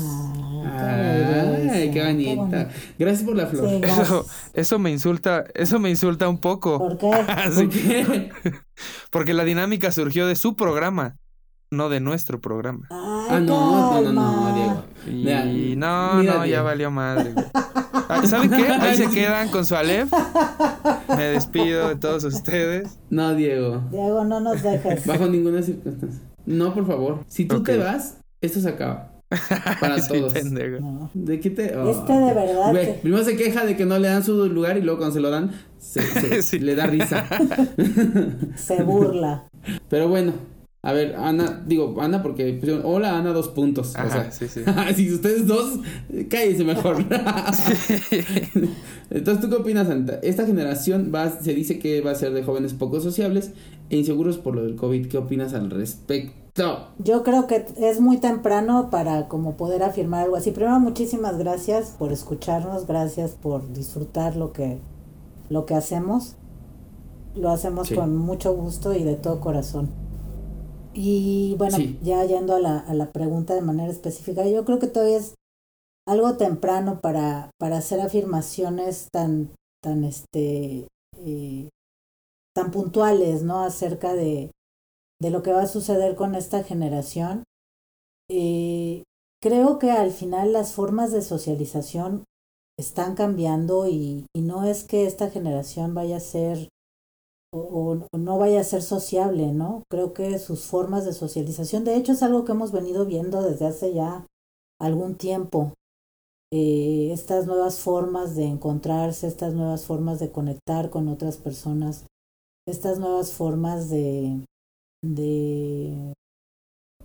Ay, 0.66 1.92
qué, 1.92 2.02
bonita. 2.04 2.68
Gracias 2.98 3.22
por 3.22 3.36
la 3.36 3.46
flor. 3.46 3.80
eso, 4.54 4.78
me 4.80 4.90
insulta, 4.90 5.44
eso 5.54 5.78
me 5.78 5.88
insulta 5.88 6.28
un 6.28 6.38
poco. 6.38 6.80
¿Por 6.80 6.98
qué? 6.98 7.06
¿Por 7.54 7.68
qué? 7.68 8.30
Porque 9.12 9.34
la 9.34 9.44
dinámica 9.44 9.92
surgió 9.92 10.26
de 10.26 10.34
su 10.34 10.56
programa, 10.56 11.16
no 11.70 11.88
de 11.88 12.00
nuestro 12.00 12.40
programa. 12.40 12.88
ah, 12.90 13.38
no, 13.40 14.02
no, 14.02 14.12
no, 14.12 14.12
no, 14.12 14.82
Diego. 15.06 15.48
Y 15.48 15.76
no, 15.76 16.24
no, 16.24 16.44
ya 16.44 16.62
valió 16.62 16.90
madre. 16.90 17.34
¿Saben 18.24 18.50
qué? 18.50 18.66
Ahí 18.66 18.96
se 18.96 19.08
quedan 19.10 19.48
con 19.50 19.64
su 19.64 19.76
Aleph. 19.76 20.10
Me 21.08 21.24
despido 21.26 21.88
de 21.88 21.94
todos 21.94 22.24
ustedes. 22.24 22.98
No, 23.10 23.36
Diego. 23.36 23.80
Diego, 23.92 24.24
no 24.24 24.40
nos 24.40 24.60
dejes. 24.60 25.06
Bajo 25.06 25.28
ninguna 25.28 25.62
circunstancia. 25.62 26.28
No, 26.48 26.72
por 26.72 26.86
favor. 26.86 27.24
Si 27.26 27.44
tú 27.44 27.62
te 27.62 27.76
vas, 27.76 28.18
esto 28.40 28.60
se 28.60 28.70
acaba. 28.70 29.12
Para 29.80 30.06
todos. 30.06 30.32
¿De 31.12 31.40
qué 31.40 31.50
te.? 31.50 31.76
Oh, 31.76 31.90
este 31.90 32.12
de 32.14 32.32
verdad. 32.32 33.00
Primero 33.02 33.22
se 33.22 33.36
queja 33.36 33.66
de 33.66 33.76
que 33.76 33.84
no 33.84 33.98
le 33.98 34.08
dan 34.08 34.24
su 34.24 34.46
lugar 34.46 34.78
y 34.78 34.80
luego 34.80 34.98
cuando 34.98 35.14
se 35.14 35.20
lo 35.20 35.28
dan, 35.28 35.52
se, 35.78 36.58
le 36.60 36.74
da 36.74 36.86
risa. 36.86 37.26
se 38.56 38.82
burla. 38.82 39.46
Pero 39.90 40.08
bueno, 40.08 40.32
A 40.88 40.92
ver, 40.94 41.16
Ana, 41.16 41.62
digo, 41.66 41.96
Ana, 42.00 42.22
porque 42.22 42.58
hola 42.82 43.18
Ana, 43.18 43.34
dos 43.34 43.48
puntos. 43.48 43.88
o 43.88 44.08
sea, 44.08 44.32
sí, 44.32 44.48
sí. 44.48 44.62
si 44.96 45.12
ustedes 45.12 45.46
dos, 45.46 45.80
cállense 46.30 46.64
mejor. 46.64 47.04
Entonces, 49.10 49.42
¿tú 49.42 49.50
qué 49.50 49.56
opinas, 49.56 49.90
Anta? 49.90 50.18
Esta 50.22 50.46
generación 50.46 51.12
va, 51.14 51.28
se 51.28 51.52
dice 51.52 51.78
que 51.78 52.00
va 52.00 52.12
a 52.12 52.14
ser 52.14 52.32
de 52.32 52.42
jóvenes 52.42 52.72
poco 52.72 53.02
sociables 53.02 53.50
e 53.90 53.98
inseguros 53.98 54.38
por 54.38 54.54
lo 54.54 54.62
del 54.62 54.76
COVID. 54.76 55.08
¿Qué 55.08 55.18
opinas 55.18 55.52
al 55.52 55.68
respecto? 55.68 56.88
Yo 56.98 57.22
creo 57.22 57.46
que 57.46 57.66
es 57.76 58.00
muy 58.00 58.16
temprano 58.16 58.88
para 58.90 59.28
como 59.28 59.58
poder 59.58 59.82
afirmar 59.82 60.24
algo 60.24 60.36
así. 60.36 60.52
Primero, 60.52 60.80
muchísimas 60.80 61.36
gracias 61.36 61.96
por 61.98 62.12
escucharnos, 62.12 62.86
gracias 62.86 63.32
por 63.32 63.74
disfrutar 63.74 64.36
lo 64.36 64.54
que, 64.54 64.78
lo 65.50 65.66
que 65.66 65.74
hacemos. 65.74 66.36
Lo 67.34 67.50
hacemos 67.50 67.90
con 67.90 68.16
mucho 68.16 68.54
gusto 68.54 68.94
y 68.94 69.04
de 69.04 69.16
todo 69.16 69.38
corazón. 69.40 70.07
Y 71.00 71.54
bueno, 71.56 71.78
ya 72.02 72.24
yendo 72.24 72.56
a 72.56 72.58
la, 72.58 72.80
a 72.80 72.92
la 72.92 73.12
pregunta 73.12 73.54
de 73.54 73.60
manera 73.60 73.88
específica, 73.88 74.44
yo 74.48 74.64
creo 74.64 74.80
que 74.80 74.88
todavía 74.88 75.18
es 75.18 75.36
algo 76.08 76.36
temprano 76.36 77.00
para, 77.00 77.52
para 77.56 77.76
hacer 77.76 78.00
afirmaciones 78.00 79.06
tan, 79.12 79.54
tan, 79.80 80.02
este, 80.02 80.88
eh, 81.18 81.68
tan 82.52 82.72
puntuales, 82.72 83.44
¿no? 83.44 83.60
Acerca 83.60 84.14
de, 84.14 84.50
de 85.22 85.30
lo 85.30 85.44
que 85.44 85.52
va 85.52 85.62
a 85.62 85.68
suceder 85.68 86.16
con 86.16 86.34
esta 86.34 86.64
generación. 86.64 87.44
Eh, 88.28 89.04
creo 89.40 89.78
que 89.78 89.92
al 89.92 90.10
final 90.10 90.52
las 90.52 90.72
formas 90.72 91.12
de 91.12 91.22
socialización 91.22 92.24
están 92.76 93.14
cambiando 93.14 93.86
y, 93.86 94.26
y 94.34 94.40
no 94.40 94.64
es 94.64 94.82
que 94.82 95.06
esta 95.06 95.30
generación 95.30 95.94
vaya 95.94 96.16
a 96.16 96.20
ser 96.20 96.68
o, 97.52 97.98
no 98.12 98.38
vaya 98.38 98.60
a 98.60 98.64
ser 98.64 98.82
sociable, 98.82 99.52
¿no? 99.52 99.82
Creo 99.90 100.12
que 100.12 100.38
sus 100.38 100.64
formas 100.64 101.04
de 101.04 101.12
socialización, 101.12 101.84
de 101.84 101.96
hecho 101.96 102.12
es 102.12 102.22
algo 102.22 102.44
que 102.44 102.52
hemos 102.52 102.72
venido 102.72 103.06
viendo 103.06 103.42
desde 103.42 103.66
hace 103.66 103.94
ya 103.94 104.26
algún 104.80 105.16
tiempo. 105.16 105.72
Eh, 106.50 107.10
estas 107.12 107.46
nuevas 107.46 107.78
formas 107.78 108.34
de 108.34 108.44
encontrarse, 108.44 109.26
estas 109.26 109.52
nuevas 109.52 109.84
formas 109.84 110.18
de 110.18 110.30
conectar 110.32 110.88
con 110.88 111.08
otras 111.08 111.36
personas, 111.36 112.06
estas 112.66 112.98
nuevas 112.98 113.32
formas 113.32 113.90
de, 113.90 114.46
de, 115.02 116.14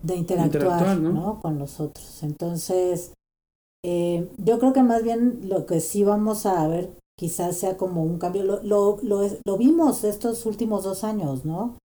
de 0.01 0.15
interactuar, 0.15 0.97
¿no? 0.99 1.41
con 1.41 1.59
los 1.59 1.81
otros. 1.81 2.23
Entonces, 2.23 3.13
eh, 3.83 4.29
yo 4.37 4.59
creo 4.59 4.71
que 4.71 4.83
más 4.83 5.03
bien 5.03 5.49
lo 5.49 5.65
que 5.65 5.81
sí 5.81 6.05
vamos 6.05 6.45
a 6.45 6.65
ver 6.67 7.02
quizás 7.17 7.57
sea 7.57 7.77
como 7.77 8.03
un 8.03 8.17
cambio. 8.17 8.43
Lo, 8.43 8.63
lo, 8.63 8.97
lo, 9.01 9.21
lo 9.45 9.57
vimos 9.57 10.03
estos 10.03 10.45
últimos 10.45 10.83
dos 10.83 11.03
años, 11.03 11.45
¿no? 11.45 11.77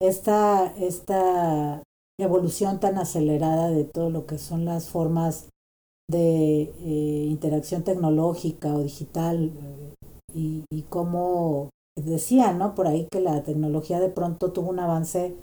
Esta, 0.00 0.74
esta 0.76 1.82
evolución 2.20 2.80
tan 2.80 2.98
acelerada 2.98 3.70
de 3.70 3.84
todo 3.84 4.10
lo 4.10 4.26
que 4.26 4.38
son 4.38 4.64
las 4.64 4.88
formas 4.88 5.48
de 6.10 6.62
eh, 6.62 7.26
interacción 7.28 7.82
tecnológica 7.82 8.74
o 8.74 8.82
digital 8.82 9.52
eh, 9.56 9.94
y, 10.34 10.64
y 10.70 10.82
cómo 10.82 11.70
decía, 11.96 12.52
¿no? 12.52 12.74
Por 12.74 12.86
ahí 12.86 13.08
que 13.10 13.20
la 13.20 13.42
tecnología 13.42 14.00
de 14.00 14.10
pronto 14.10 14.52
tuvo 14.52 14.70
un 14.70 14.80
avance 14.80 15.34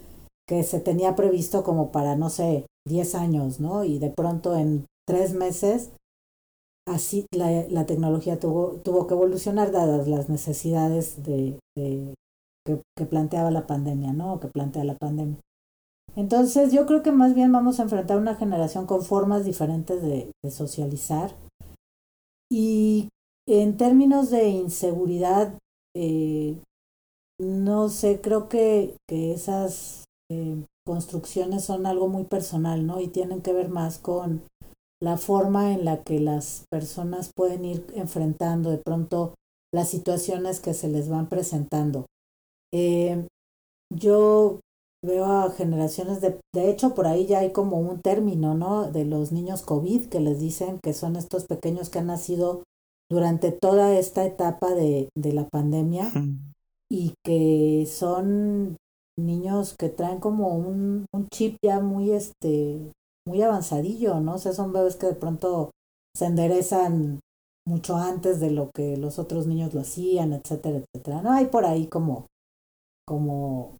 que 0.48 0.62
se 0.62 0.80
tenía 0.80 1.16
previsto 1.16 1.64
como 1.64 1.90
para, 1.90 2.16
no 2.16 2.30
sé, 2.30 2.66
10 2.86 3.14
años, 3.14 3.60
¿no? 3.60 3.84
Y 3.84 3.98
de 3.98 4.10
pronto 4.10 4.56
en 4.56 4.86
tres 5.06 5.34
meses 5.34 5.90
así 6.86 7.26
la, 7.32 7.66
la 7.68 7.86
tecnología 7.86 8.38
tuvo, 8.38 8.80
tuvo 8.82 9.06
que 9.06 9.14
evolucionar 9.14 9.72
dadas 9.72 10.08
las 10.08 10.28
necesidades 10.28 11.22
de, 11.22 11.58
de 11.76 12.14
que, 12.64 13.06
planteaba 13.06 13.50
la 13.50 13.66
pandemia, 13.66 14.12
¿no? 14.12 14.40
que 14.40 14.48
plantea 14.48 14.84
la 14.84 14.96
pandemia. 14.96 15.38
Entonces 16.14 16.72
yo 16.72 16.86
creo 16.86 17.02
que 17.02 17.12
más 17.12 17.34
bien 17.34 17.52
vamos 17.52 17.80
a 17.80 17.84
enfrentar 17.84 18.18
una 18.18 18.34
generación 18.34 18.86
con 18.86 19.02
formas 19.02 19.44
diferentes 19.44 20.02
de, 20.02 20.30
de 20.42 20.50
socializar. 20.50 21.34
Y 22.50 23.08
en 23.48 23.76
términos 23.76 24.30
de 24.30 24.48
inseguridad, 24.48 25.58
eh, 25.96 26.58
no 27.40 27.88
sé, 27.88 28.20
creo 28.20 28.48
que, 28.48 28.94
que 29.08 29.32
esas 29.32 30.04
eh, 30.30 30.62
construcciones 30.86 31.64
son 31.64 31.86
algo 31.86 32.08
muy 32.08 32.24
personal, 32.24 32.86
¿no? 32.86 33.00
Y 33.00 33.08
tienen 33.08 33.40
que 33.40 33.52
ver 33.52 33.68
más 33.68 33.98
con 33.98 34.42
la 35.02 35.16
forma 35.16 35.72
en 35.72 35.84
la 35.84 36.04
que 36.04 36.20
las 36.20 36.64
personas 36.70 37.32
pueden 37.34 37.64
ir 37.64 37.86
enfrentando 37.94 38.70
de 38.70 38.78
pronto 38.78 39.34
las 39.74 39.88
situaciones 39.88 40.60
que 40.60 40.74
se 40.74 40.88
les 40.88 41.08
van 41.08 41.28
presentando. 41.28 42.06
Eh, 42.72 43.26
yo 43.92 44.60
veo 45.04 45.24
a 45.24 45.50
generaciones 45.50 46.20
de, 46.20 46.38
de 46.54 46.70
hecho 46.70 46.94
por 46.94 47.08
ahí 47.08 47.26
ya 47.26 47.40
hay 47.40 47.50
como 47.50 47.80
un 47.80 48.00
término, 48.00 48.54
¿no? 48.54 48.92
De 48.92 49.04
los 49.04 49.32
niños 49.32 49.62
COVID 49.62 50.06
que 50.06 50.20
les 50.20 50.38
dicen 50.38 50.78
que 50.80 50.92
son 50.92 51.16
estos 51.16 51.46
pequeños 51.46 51.90
que 51.90 51.98
han 51.98 52.06
nacido 52.06 52.62
durante 53.10 53.50
toda 53.50 53.98
esta 53.98 54.24
etapa 54.24 54.72
de, 54.72 55.08
de 55.16 55.32
la 55.32 55.48
pandemia 55.48 56.12
y 56.88 57.14
que 57.24 57.86
son 57.86 58.76
niños 59.18 59.74
que 59.76 59.88
traen 59.88 60.20
como 60.20 60.56
un, 60.56 61.06
un 61.12 61.28
chip 61.28 61.56
ya 61.62 61.80
muy 61.80 62.12
este 62.12 62.92
muy 63.26 63.42
avanzadillo, 63.42 64.20
¿no? 64.20 64.34
O 64.34 64.38
sea, 64.38 64.52
son 64.52 64.72
bebés 64.72 64.96
que 64.96 65.06
de 65.06 65.14
pronto 65.14 65.70
se 66.16 66.26
enderezan 66.26 67.20
mucho 67.66 67.96
antes 67.96 68.40
de 68.40 68.50
lo 68.50 68.70
que 68.74 68.96
los 68.96 69.18
otros 69.18 69.46
niños 69.46 69.72
lo 69.74 69.80
hacían, 69.80 70.32
etcétera, 70.32 70.78
etcétera. 70.78 71.22
No 71.22 71.32
hay 71.32 71.46
por 71.46 71.64
ahí 71.64 71.86
como, 71.86 72.26
como 73.06 73.76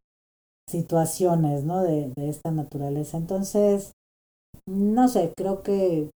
situaciones, 0.68 1.64
¿no? 1.64 1.82
De, 1.82 2.12
de 2.16 2.28
esta 2.28 2.50
naturaleza. 2.50 3.16
Entonces, 3.16 3.92
no 4.66 5.08
sé, 5.08 5.32
creo 5.36 5.62
que, 5.62 6.10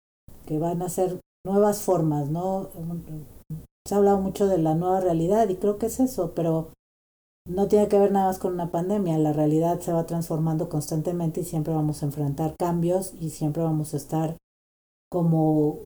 que 0.46 0.58
van 0.58 0.82
a 0.82 0.88
ser 0.88 1.20
nuevas 1.44 1.82
formas, 1.82 2.30
¿no? 2.30 2.70
Se 3.86 3.94
ha 3.94 3.98
hablado 3.98 4.18
mucho 4.18 4.46
de 4.46 4.58
la 4.58 4.74
nueva 4.74 5.00
realidad 5.00 5.48
y 5.48 5.56
creo 5.56 5.78
que 5.78 5.86
es 5.86 6.00
eso, 6.00 6.32
pero 6.34 6.70
no 7.46 7.68
tiene 7.68 7.88
que 7.88 7.98
ver 7.98 8.12
nada 8.12 8.26
más 8.26 8.38
con 8.38 8.54
una 8.54 8.70
pandemia, 8.70 9.18
la 9.18 9.32
realidad 9.32 9.80
se 9.80 9.92
va 9.92 10.06
transformando 10.06 10.68
constantemente 10.68 11.40
y 11.40 11.44
siempre 11.44 11.72
vamos 11.72 12.02
a 12.02 12.06
enfrentar 12.06 12.54
cambios 12.58 13.14
y 13.20 13.30
siempre 13.30 13.62
vamos 13.62 13.94
a 13.94 13.96
estar 13.96 14.36
como 15.10 15.84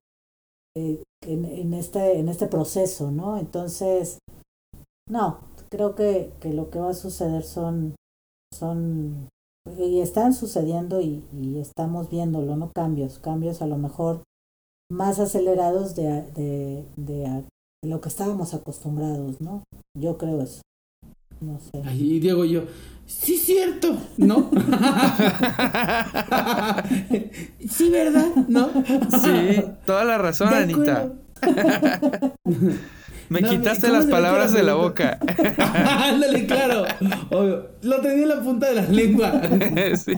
eh, 0.77 1.03
en, 1.27 1.75
este, 1.75 2.19
en 2.19 2.29
este 2.29 2.47
proceso, 2.47 3.11
¿no? 3.11 3.39
Entonces, 3.39 4.19
no, 5.09 5.41
creo 5.69 5.95
que, 5.95 6.33
que 6.41 6.53
lo 6.55 6.71
que 6.71 6.79
va 6.79 6.91
a 6.91 6.95
suceder 6.95 7.43
son, 7.43 7.95
son 8.55 9.29
y 9.79 10.01
están 10.01 10.33
sucediendo 10.33 11.01
y, 11.01 11.25
y 11.33 11.59
estamos 11.59 12.09
viéndolo, 12.09 12.57
¿no? 12.57 12.73
Cambios, 12.73 13.19
cambios 13.19 13.61
a 13.61 13.67
lo 13.67 13.77
mejor 13.77 14.23
más 14.91 15.19
acelerados 15.21 15.95
de, 15.95 16.23
de, 16.33 16.85
de, 16.97 17.45
de 17.83 17.89
lo 17.89 18.01
que 18.01 18.09
estábamos 18.09 18.55
acostumbrados, 18.55 19.41
¿no? 19.41 19.63
Yo 19.97 20.17
creo 20.17 20.41
eso. 20.41 20.63
No 21.41 21.59
sé. 21.59 21.71
Y 21.95 22.21
Diego 22.21 22.45
y 22.45 22.51
yo, 22.51 22.65
sí, 23.07 23.37
cierto, 23.39 23.97
¿no? 24.19 24.51
sí, 27.69 27.91
¿verdad? 27.91 28.29
¿No? 28.49 28.71
Sí, 29.23 29.63
toda 29.87 30.05
la 30.05 30.19
razón, 30.19 30.53
Anita. 30.53 31.11
Me 33.31 33.43
quitaste 33.45 33.89
las 33.89 34.07
palabras 34.07 34.53
de 34.53 34.63
la 34.65 34.75
boca. 34.75 35.19
Ándale, 35.59 36.47
claro. 36.47 36.85
Obvio. 37.31 37.71
Lo 37.83 38.01
tenía 38.01 38.25
en 38.25 38.29
la 38.29 38.41
punta 38.43 38.69
de 38.69 38.75
la 38.75 38.83
lengua. 38.83 39.41
sí. 39.97 40.15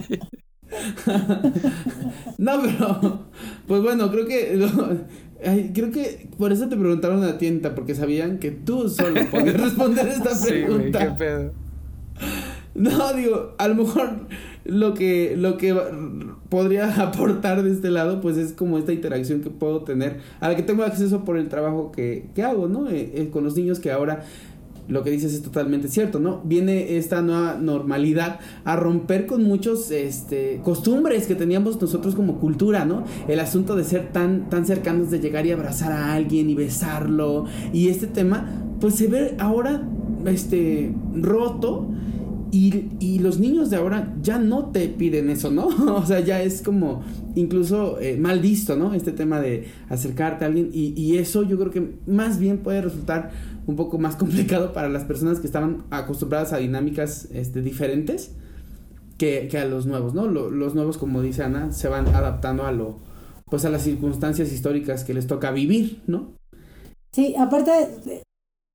no, 2.39 2.61
pero. 2.63 3.27
Pues 3.67 3.81
bueno, 3.83 4.09
creo 4.09 4.25
que. 4.25 4.59
Ay, 5.45 5.71
creo 5.73 5.91
que 5.91 6.27
por 6.37 6.51
eso 6.51 6.69
te 6.69 6.77
preguntaron 6.77 7.23
a 7.23 7.37
tienta, 7.37 7.75
porque 7.75 7.95
sabían 7.95 8.39
que 8.39 8.51
tú 8.51 8.89
solo 8.89 9.21
podías 9.29 9.59
responder 9.59 10.07
esta 10.07 10.31
pregunta. 10.47 10.99
Sí, 10.99 11.05
qué 11.05 11.11
pedo. 11.17 11.51
No, 12.75 13.13
digo, 13.13 13.53
a 13.59 13.67
lo 13.67 13.75
mejor 13.75 14.09
lo 14.65 14.93
que, 14.93 15.35
lo 15.37 15.57
que 15.57 15.75
podría 16.49 17.01
aportar 17.01 17.63
de 17.63 17.71
este 17.71 17.91
lado, 17.91 18.21
pues 18.21 18.37
es 18.37 18.53
como 18.53 18.77
esta 18.77 18.93
interacción 18.93 19.41
que 19.41 19.49
puedo 19.49 19.81
tener, 19.81 20.17
a 20.39 20.49
la 20.49 20.55
que 20.55 20.63
tengo 20.63 20.83
acceso 20.83 21.23
por 21.23 21.37
el 21.37 21.49
trabajo 21.49 21.91
que, 21.91 22.29
que 22.33 22.43
hago, 22.43 22.67
¿no? 22.67 22.89
Eh, 22.89 23.11
eh, 23.15 23.29
con 23.31 23.43
los 23.43 23.55
niños 23.55 23.79
que 23.79 23.91
ahora 23.91 24.23
lo 24.87 25.03
que 25.03 25.11
dices 25.11 25.33
es 25.33 25.41
totalmente 25.41 25.87
cierto, 25.87 26.19
¿no? 26.19 26.41
Viene 26.43 26.97
esta 26.97 27.21
nueva 27.21 27.57
normalidad 27.59 28.39
a 28.65 28.75
romper 28.75 29.25
con 29.25 29.43
muchos 29.43 29.91
este, 29.91 30.59
costumbres 30.63 31.25
que 31.25 31.35
teníamos 31.35 31.81
nosotros 31.81 32.15
como 32.15 32.39
cultura, 32.39 32.85
¿no? 32.85 33.03
El 33.27 33.39
asunto 33.39 33.75
de 33.75 33.83
ser 33.83 34.11
tan, 34.11 34.49
tan 34.49 34.65
cercanos, 34.65 35.09
de 35.09 35.19
llegar 35.19 35.45
y 35.45 35.51
abrazar 35.51 35.91
a 35.91 36.13
alguien 36.13 36.49
y 36.49 36.55
besarlo. 36.55 37.45
Y 37.71 37.87
este 37.87 38.07
tema, 38.07 38.47
pues 38.79 38.95
se 38.95 39.07
ve 39.07 39.35
ahora 39.39 39.87
este, 40.25 40.93
roto. 41.15 41.89
Y, 42.51 42.89
y, 42.99 43.17
los 43.17 43.39
niños 43.39 43.71
de 43.71 43.77
ahora 43.77 44.13
ya 44.21 44.37
no 44.37 44.65
te 44.65 44.87
piden 44.87 45.31
eso, 45.31 45.49
¿no? 45.49 45.65
o 45.95 46.05
sea, 46.05 46.19
ya 46.19 46.43
es 46.43 46.61
como 46.61 47.01
incluso 47.33 47.99
eh, 47.99 48.15
mal 48.15 48.41
visto, 48.41 48.75
¿no? 48.75 48.93
Este 48.93 49.11
tema 49.11 49.41
de 49.41 49.69
acercarte 49.89 50.45
a 50.45 50.49
alguien. 50.49 50.69
Y, 50.71 50.93
y 50.95 51.17
eso 51.17 51.41
yo 51.41 51.57
creo 51.57 51.71
que 51.71 51.95
más 52.05 52.37
bien 52.37 52.59
puede 52.59 52.81
resultar 52.81 53.31
un 53.67 53.75
poco 53.75 53.97
más 53.97 54.15
complicado 54.17 54.73
para 54.73 54.89
las 54.89 55.03
personas 55.03 55.39
que 55.39 55.47
estaban 55.47 55.85
acostumbradas 55.89 56.53
a 56.53 56.57
dinámicas 56.57 57.27
este, 57.31 57.61
diferentes. 57.61 58.31
que, 59.17 59.47
que 59.49 59.57
a 59.57 59.65
los 59.65 59.85
nuevos, 59.85 60.13
¿no? 60.13 60.25
los 60.27 60.75
nuevos, 60.75 60.97
como 60.97 61.21
dice 61.21 61.43
Ana, 61.43 61.71
se 61.71 61.87
van 61.87 62.07
adaptando 62.07 62.65
a 62.65 62.71
lo, 62.71 62.97
pues 63.45 63.65
a 63.65 63.69
las 63.69 63.83
circunstancias 63.83 64.51
históricas 64.51 65.03
que 65.03 65.13
les 65.13 65.27
toca 65.27 65.51
vivir, 65.51 66.01
¿no? 66.07 66.33
Sí, 67.11 67.35
aparte, 67.37 67.71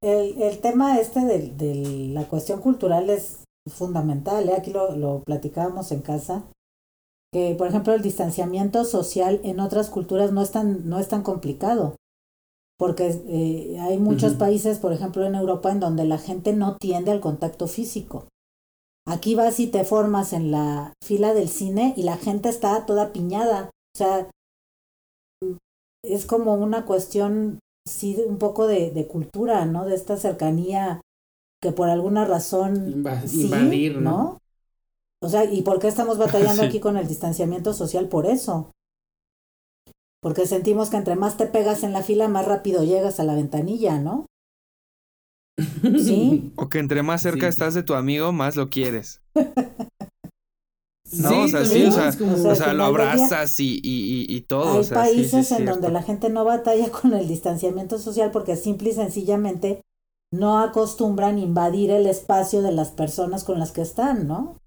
el, 0.01 0.41
el 0.41 0.59
tema 0.61 0.99
este 1.01 1.24
de, 1.24 1.51
de, 1.51 2.11
la 2.12 2.28
cuestión 2.28 2.61
cultural 2.61 3.11
es 3.11 3.41
fundamental, 3.66 4.49
¿eh? 4.49 4.55
aquí 4.57 4.72
lo, 4.72 4.97
lo 4.97 5.24
platicábamos 5.24 5.91
en 5.91 6.03
casa, 6.03 6.45
que 7.32 7.55
por 7.59 7.66
ejemplo 7.66 7.93
el 7.93 8.03
distanciamiento 8.03 8.84
social 8.84 9.41
en 9.43 9.59
otras 9.61 9.91
culturas 9.91 10.32
no 10.32 10.41
es 10.43 10.53
tan, 10.53 10.89
no 10.89 11.01
es 11.01 11.09
tan 11.09 11.22
complicado, 11.22 11.97
porque 12.79 13.09
eh, 13.26 13.79
hay 13.81 13.99
muchos 13.99 14.35
países, 14.35 14.79
por 14.79 14.93
ejemplo 14.93 15.26
en 15.26 15.35
Europa, 15.35 15.72
en 15.72 15.81
donde 15.81 16.05
la 16.05 16.18
gente 16.18 16.53
no 16.53 16.76
tiende 16.76 17.11
al 17.11 17.20
contacto 17.20 17.66
físico. 17.66 18.29
Aquí 19.07 19.35
vas 19.35 19.59
y 19.59 19.66
te 19.66 19.85
formas 19.85 20.33
en 20.33 20.51
la 20.53 20.93
fila 21.05 21.35
del 21.35 21.49
cine 21.49 21.95
y 21.97 22.03
la 22.03 22.16
gente 22.16 22.49
está 22.49 22.87
toda 22.87 23.12
piñada. 23.12 23.70
O 23.95 23.99
sea, 23.99 24.31
es 26.05 26.26
como 26.26 26.55
una 26.55 26.85
cuestión, 26.85 27.59
sí, 27.89 28.16
un 28.26 28.39
poco 28.39 28.66
de, 28.66 28.91
de 28.93 29.07
cultura, 29.07 29.64
¿no? 29.64 29.85
De 29.85 29.95
esta 29.95 30.16
cercanía 30.16 31.01
que 31.61 31.72
por 31.72 31.89
alguna 31.89 32.24
razón... 32.24 32.89
invadir, 32.89 33.99
¿no? 34.01 34.39
O 35.20 35.29
sea, 35.29 35.45
¿y 35.45 35.62
por 35.62 35.81
qué 35.81 35.89
estamos 35.89 36.18
batallando 36.18 36.62
aquí 36.64 36.79
con 36.79 36.97
el 36.97 37.09
distanciamiento 37.09 37.72
social? 37.72 38.09
Por 38.09 38.26
eso. 38.26 38.70
Porque 40.21 40.47
sentimos 40.47 40.91
que 40.91 40.97
entre 40.97 41.16
más 41.16 41.37
te 41.37 41.47
pegas 41.47 41.83
en 41.83 41.93
la 41.93 42.03
fila, 42.03 42.29
más 42.29 42.47
rápido 42.47 42.83
llegas 42.85 43.21
a 43.21 43.25
la 43.25 43.35
ventanilla, 43.35 43.99
¿no? 43.99 44.27
Sí. 45.99 46.53
O 46.57 46.69
que 46.69 46.79
entre 46.79 47.03
más 47.03 47.23
cerca 47.23 47.49
estás 47.49 47.75
de 47.75 47.83
tu 47.83 47.95
amigo, 47.95 48.33
más 48.33 48.57
lo 48.57 48.69
quieres. 48.69 49.21
No, 51.12 51.45
o 51.45 51.49
sea, 51.49 51.64
sí, 51.64 51.85
o 51.85 52.55
sea, 52.55 52.75
lo 52.75 52.85
abrazas 52.85 53.59
y, 53.61 53.81
y, 53.83 54.27
y, 54.29 54.41
todo. 54.43 54.81
Hay 54.81 54.85
países 54.85 55.51
en 55.53 55.64
donde 55.64 55.91
la 55.91 56.03
gente 56.03 56.29
no 56.29 56.45
batalla 56.45 56.91
con 56.93 57.14
el 57.14 57.27
distanciamiento 57.27 57.99
social 57.99 58.31
porque 58.31 58.57
simple 58.57 58.91
y 58.91 58.93
sencillamente 58.93 59.81
no 60.31 60.59
acostumbran 60.59 61.39
invadir 61.39 61.91
el 61.91 62.07
espacio 62.07 62.61
de 62.61 62.73
las 62.73 62.91
personas 62.91 63.45
con 63.45 63.59
las 63.59 63.73
que 63.73 63.81
están, 63.81 64.29
¿no? 64.29 64.59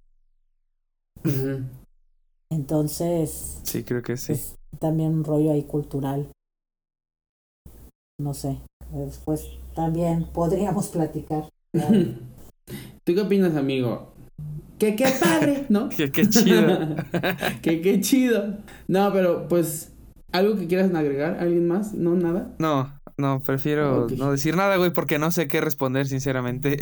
Entonces. 2.49 3.60
Sí, 3.64 3.84
creo 3.84 4.02
que 4.02 4.18
sí. 4.18 4.34
Es 4.34 4.56
también 4.80 5.13
un 5.13 5.24
rollo 5.24 5.51
ahí 5.51 5.63
cultural. 5.63 6.32
No 8.19 8.34
sé. 8.34 8.59
Después 8.91 9.47
también 9.76 10.26
podríamos 10.34 10.88
platicar. 10.89 11.49
¿Tú 13.03 13.15
qué 13.15 13.22
opinas, 13.22 13.55
amigo? 13.55 14.13
Que 14.78 14.95
qué 14.95 15.07
padre, 15.19 15.65
¿no? 15.69 15.89
que 15.97 16.11
qué 16.11 16.28
chido. 16.28 16.95
que 17.61 17.82
qué 17.82 18.01
chido. 18.01 18.57
No, 18.88 19.13
pero 19.13 19.47
pues, 19.47 19.93
¿algo 20.32 20.57
que 20.57 20.67
quieras 20.67 20.93
agregar? 20.93 21.38
¿Alguien 21.39 21.67
más? 21.67 21.93
¿No? 21.93 22.15
¿Nada? 22.15 22.55
No, 22.57 22.91
no, 23.17 23.41
prefiero 23.43 24.07
no 24.17 24.32
decir 24.32 24.55
nada, 24.55 24.78
güey, 24.78 24.91
porque 24.91 25.19
no 25.19 25.32
sé 25.32 25.47
qué 25.47 25.61
responder, 25.61 26.07
sinceramente. 26.07 26.80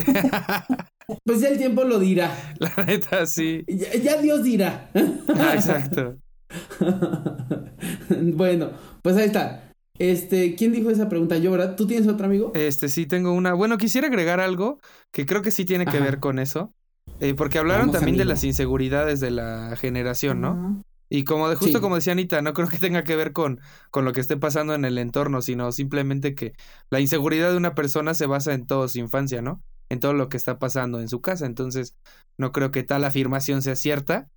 pues 1.25 1.41
ya 1.41 1.49
el 1.49 1.57
tiempo 1.57 1.83
lo 1.83 1.99
dirá. 1.99 2.33
La 2.59 2.85
neta, 2.85 3.25
sí. 3.25 3.65
Ya, 3.67 4.21
Dios 4.21 4.43
dirá. 4.43 4.89
Ah, 5.35 5.55
exacto. 5.55 6.17
bueno, 8.33 8.71
pues 9.01 9.17
ahí 9.17 9.25
está. 9.25 9.71
Este, 9.97 10.55
¿quién 10.55 10.71
dijo 10.71 10.89
esa 10.89 11.09
pregunta? 11.09 11.37
Yo, 11.37 11.51
¿verdad? 11.51 11.75
¿Tú 11.75 11.85
tienes 11.85 12.07
otro 12.07 12.25
amigo? 12.25 12.51
Este, 12.55 12.87
sí, 12.87 13.05
tengo 13.05 13.33
una. 13.33 13.53
Bueno, 13.53 13.77
quisiera 13.77 14.07
agregar 14.07 14.39
algo 14.39 14.79
que 15.11 15.25
creo 15.25 15.41
que 15.41 15.51
sí 15.51 15.65
tiene 15.65 15.85
que 15.85 15.99
ver 15.99 16.19
con 16.19 16.39
eso. 16.39 16.73
Eh, 17.19 17.33
porque 17.33 17.57
hablaron 17.57 17.91
también 17.91 18.17
de 18.17 18.25
las 18.25 18.43
inseguridades 18.43 19.19
de 19.19 19.31
la 19.31 19.75
generación, 19.75 20.41
¿no? 20.41 20.83
Y 21.09 21.23
como 21.23 21.49
de 21.49 21.55
justo 21.55 21.81
como 21.81 21.95
decía 21.95 22.13
Anita, 22.13 22.41
no 22.41 22.53
creo 22.53 22.69
que 22.69 22.77
tenga 22.77 23.03
que 23.03 23.15
ver 23.15 23.33
con, 23.33 23.59
con 23.89 24.05
lo 24.05 24.13
que 24.13 24.21
esté 24.21 24.37
pasando 24.37 24.75
en 24.75 24.85
el 24.85 24.97
entorno, 24.99 25.41
sino 25.41 25.71
simplemente 25.71 26.35
que 26.35 26.53
la 26.91 26.99
inseguridad 26.99 27.49
de 27.49 27.57
una 27.57 27.73
persona 27.73 28.13
se 28.13 28.27
basa 28.27 28.53
en 28.53 28.67
toda 28.67 28.87
su 28.87 28.99
infancia, 28.99 29.41
¿no? 29.41 29.61
En 29.89 29.99
todo 29.99 30.13
lo 30.13 30.29
que 30.29 30.37
está 30.37 30.59
pasando 30.59 30.99
en 30.99 31.09
su 31.09 31.19
casa. 31.19 31.47
Entonces, 31.47 31.95
no 32.37 32.51
creo 32.51 32.69
que 32.69 32.83
tal 32.83 33.03
afirmación 33.05 33.63
sea 33.63 33.75
cierta. 33.75 34.29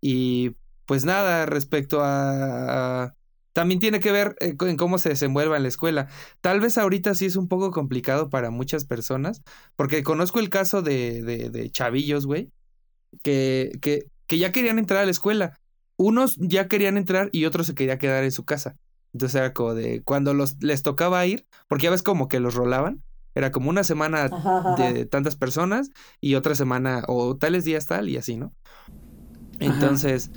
Y 0.00 0.56
pues 0.86 1.04
nada, 1.04 1.46
respecto 1.46 2.00
a, 2.02 3.14
también 3.52 3.80
tiene 3.80 4.00
que 4.00 4.12
ver 4.12 4.36
eh, 4.40 4.56
en 4.58 4.76
cómo 4.76 4.98
se 4.98 5.10
desenvuelva 5.10 5.56
en 5.56 5.62
la 5.62 5.68
escuela. 5.68 6.08
Tal 6.40 6.60
vez 6.60 6.78
ahorita 6.78 7.14
sí 7.14 7.26
es 7.26 7.36
un 7.36 7.48
poco 7.48 7.70
complicado 7.70 8.28
para 8.28 8.50
muchas 8.50 8.84
personas, 8.84 9.42
porque 9.76 10.02
conozco 10.02 10.40
el 10.40 10.50
caso 10.50 10.82
de, 10.82 11.22
de, 11.22 11.50
de 11.50 11.70
chavillos, 11.70 12.26
güey, 12.26 12.50
que, 13.22 13.72
que, 13.80 14.06
que 14.26 14.38
ya 14.38 14.52
querían 14.52 14.78
entrar 14.78 15.02
a 15.02 15.04
la 15.04 15.10
escuela 15.10 15.58
unos 15.96 16.36
ya 16.38 16.68
querían 16.68 16.96
entrar 16.96 17.28
y 17.32 17.44
otros 17.44 17.66
se 17.66 17.74
quería 17.74 17.98
quedar 17.98 18.24
en 18.24 18.32
su 18.32 18.44
casa. 18.44 18.76
Entonces 19.12 19.36
era 19.36 19.52
como 19.52 19.74
de 19.74 20.02
cuando 20.02 20.34
los 20.34 20.62
les 20.62 20.82
tocaba 20.82 21.24
ir, 21.26 21.46
porque 21.68 21.84
ya 21.84 21.90
ves 21.90 22.02
como 22.02 22.28
que 22.28 22.40
los 22.40 22.54
rolaban, 22.54 23.02
era 23.34 23.50
como 23.50 23.70
una 23.70 23.84
semana 23.84 24.28
de 24.76 25.06
tantas 25.06 25.36
personas 25.36 25.90
y 26.20 26.34
otra 26.34 26.54
semana 26.54 27.02
o 27.08 27.36
tales 27.36 27.64
días 27.64 27.86
tal 27.86 28.08
y 28.08 28.16
así, 28.16 28.36
¿no? 28.36 28.52
Entonces, 29.60 30.30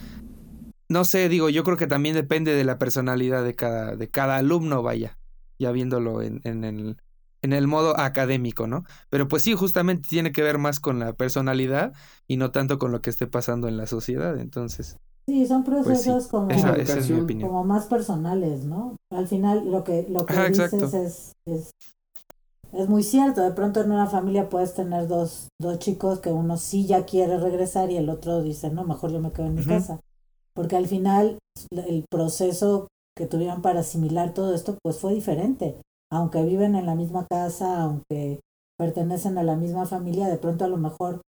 no 0.90 1.04
sé, 1.06 1.30
digo, 1.30 1.50
yo 1.50 1.64
creo 1.64 1.78
que 1.78 1.88
también 1.88 2.16
depende 2.16 2.54
de 2.54 2.64
la 2.64 2.78
personalidad 2.78 3.44
de 3.44 3.56
cada, 3.56 3.96
de 3.96 4.10
cada 4.10 4.38
alumno, 4.38 4.84
vaya, 4.84 5.18
ya 5.60 5.72
viéndolo 5.72 6.22
en, 6.22 6.42
en, 6.44 6.64
el, 6.64 6.98
en 7.42 7.54
el 7.54 7.68
modo 7.68 8.00
académico, 8.00 8.68
¿no? 8.68 8.84
Pero 9.10 9.28
pues 9.28 9.44
sí, 9.44 9.54
justamente 9.54 10.08
tiene 10.08 10.32
que 10.32 10.44
ver 10.44 10.58
más 10.58 10.80
con 10.80 11.00
la 11.00 11.14
personalidad 11.14 11.94
y 12.28 12.38
no 12.38 12.52
tanto 12.52 12.80
con 12.80 12.92
lo 12.92 13.02
que 13.02 13.10
esté 13.10 13.28
pasando 13.28 13.68
en 13.68 13.78
la 13.78 13.88
sociedad, 13.88 14.40
entonces. 14.40 14.98
Sí, 15.28 15.46
son 15.46 15.66
pues 15.66 15.86
procesos 15.86 16.28
como, 16.28 16.48
como 17.42 17.64
más 17.66 17.88
personales, 17.88 18.64
¿no? 18.64 18.96
Al 19.12 19.28
final 19.28 19.70
lo 19.70 19.84
que, 19.84 20.08
lo 20.10 20.26
que 20.26 20.34
dices 20.48 20.72
es, 20.72 21.34
es, 21.46 21.72
es, 22.72 22.88
muy 22.88 23.04
cierto. 23.04 23.42
De 23.42 23.52
pronto 23.52 23.82
en 23.82 23.92
una 23.92 24.08
familia 24.08 24.48
puedes 24.48 24.74
tener 24.74 25.10
dos, 25.10 25.50
dos 25.60 25.80
chicos 25.80 26.20
que 26.20 26.32
uno 26.32 26.56
sí 26.56 26.88
ya 26.88 27.06
quiere 27.06 27.38
regresar 27.40 27.92
y 27.92 27.98
el 27.98 28.10
otro 28.10 28.42
dice, 28.42 28.70
no, 28.70 28.86
mejor 28.86 29.12
yo 29.12 29.20
me 29.20 29.34
quedo 29.34 29.48
en 29.48 29.56
mi 29.56 29.66
casa. 29.66 30.00
Porque 30.58 30.76
al 30.76 30.88
final 30.88 31.38
el 31.72 32.06
proceso 32.10 32.88
que 33.16 33.28
tuvieron 33.28 33.62
para 33.62 33.82
asimilar 33.82 34.34
todo 34.34 34.56
esto 34.56 34.76
pues 34.84 34.98
fue 35.00 35.14
diferente. 35.14 35.80
Aunque 36.12 36.44
viven 36.44 36.74
en 36.74 36.88
la 36.88 36.96
misma 36.96 37.28
casa, 37.30 37.84
aunque 37.84 38.40
pertenecen 38.76 39.38
a 39.38 39.44
la 39.44 39.56
misma 39.56 39.86
familia, 39.86 40.28
de 40.28 40.40
pronto 40.40 40.66
a 40.66 40.68
lo 40.68 40.78
mejor 40.78 41.22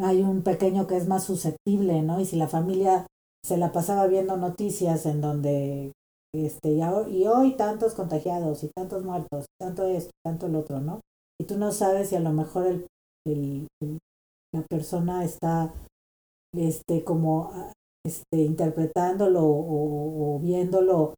hay 0.00 0.22
un 0.22 0.42
pequeño 0.42 0.88
que 0.88 0.96
es 0.96 1.06
más 1.06 1.22
susceptible, 1.22 2.02
¿no? 2.02 2.18
Y 2.18 2.24
si 2.24 2.34
la 2.34 2.48
familia 2.48 3.06
se 3.44 3.58
la 3.58 3.70
pasaba 3.70 4.08
viendo 4.08 4.36
noticias 4.36 5.06
en 5.06 5.20
donde 5.20 5.92
este 6.34 6.72
y, 6.72 6.80
y 7.16 7.26
hoy 7.28 7.56
tantos 7.56 7.94
contagiados 7.94 8.64
y 8.64 8.70
tantos 8.76 9.04
muertos, 9.04 9.46
tanto 9.60 9.84
esto, 9.84 10.10
tanto 10.24 10.46
el 10.46 10.56
otro, 10.56 10.80
¿no? 10.80 11.00
Y 11.40 11.44
tú 11.44 11.58
no 11.58 11.70
sabes 11.70 12.08
si 12.08 12.16
a 12.16 12.20
lo 12.20 12.32
mejor 12.32 12.66
el, 12.66 12.86
el, 13.24 13.68
la 14.52 14.62
persona 14.68 15.22
está 15.22 15.72
este 16.52 17.04
como 17.04 17.52
este 18.04 18.42
interpretándolo 18.42 19.42
o, 19.42 20.36
o, 20.36 20.40
viéndolo 20.40 21.14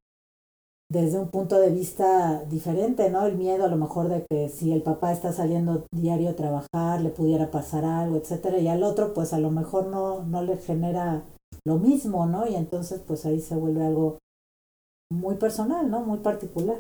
desde 0.91 1.19
un 1.19 1.31
punto 1.31 1.59
de 1.59 1.71
vista 1.71 2.45
diferente, 2.45 3.11
¿no? 3.11 3.27
El 3.27 3.37
miedo 3.37 3.65
a 3.65 3.69
lo 3.69 3.77
mejor 3.77 4.09
de 4.09 4.25
que 4.31 4.49
si 4.49 4.73
el 4.73 4.83
papá 4.83 5.13
está 5.13 5.33
saliendo 5.33 5.85
diario 5.93 6.31
a 6.31 6.37
trabajar, 6.37 7.01
le 7.01 7.11
pudiera 7.11 7.51
pasar 7.51 7.85
algo, 7.85 8.17
etcétera, 8.17 8.59
y 8.59 8.69
al 8.69 8.85
otro 8.85 9.13
pues 9.13 9.33
a 9.33 9.39
lo 9.39 9.51
mejor 9.51 9.89
no, 9.89 10.23
no 10.23 10.43
le 10.43 10.57
genera 10.59 11.25
lo 11.67 11.79
mismo, 11.79 12.27
¿no? 12.27 12.47
Y 12.47 12.55
entonces 12.55 13.01
pues 13.05 13.27
ahí 13.27 13.41
se 13.41 13.57
vuelve 13.57 13.85
algo 13.85 14.19
muy 15.13 15.37
personal, 15.37 15.91
¿no? 15.91 16.03
Muy 16.03 16.19
particular. 16.19 16.79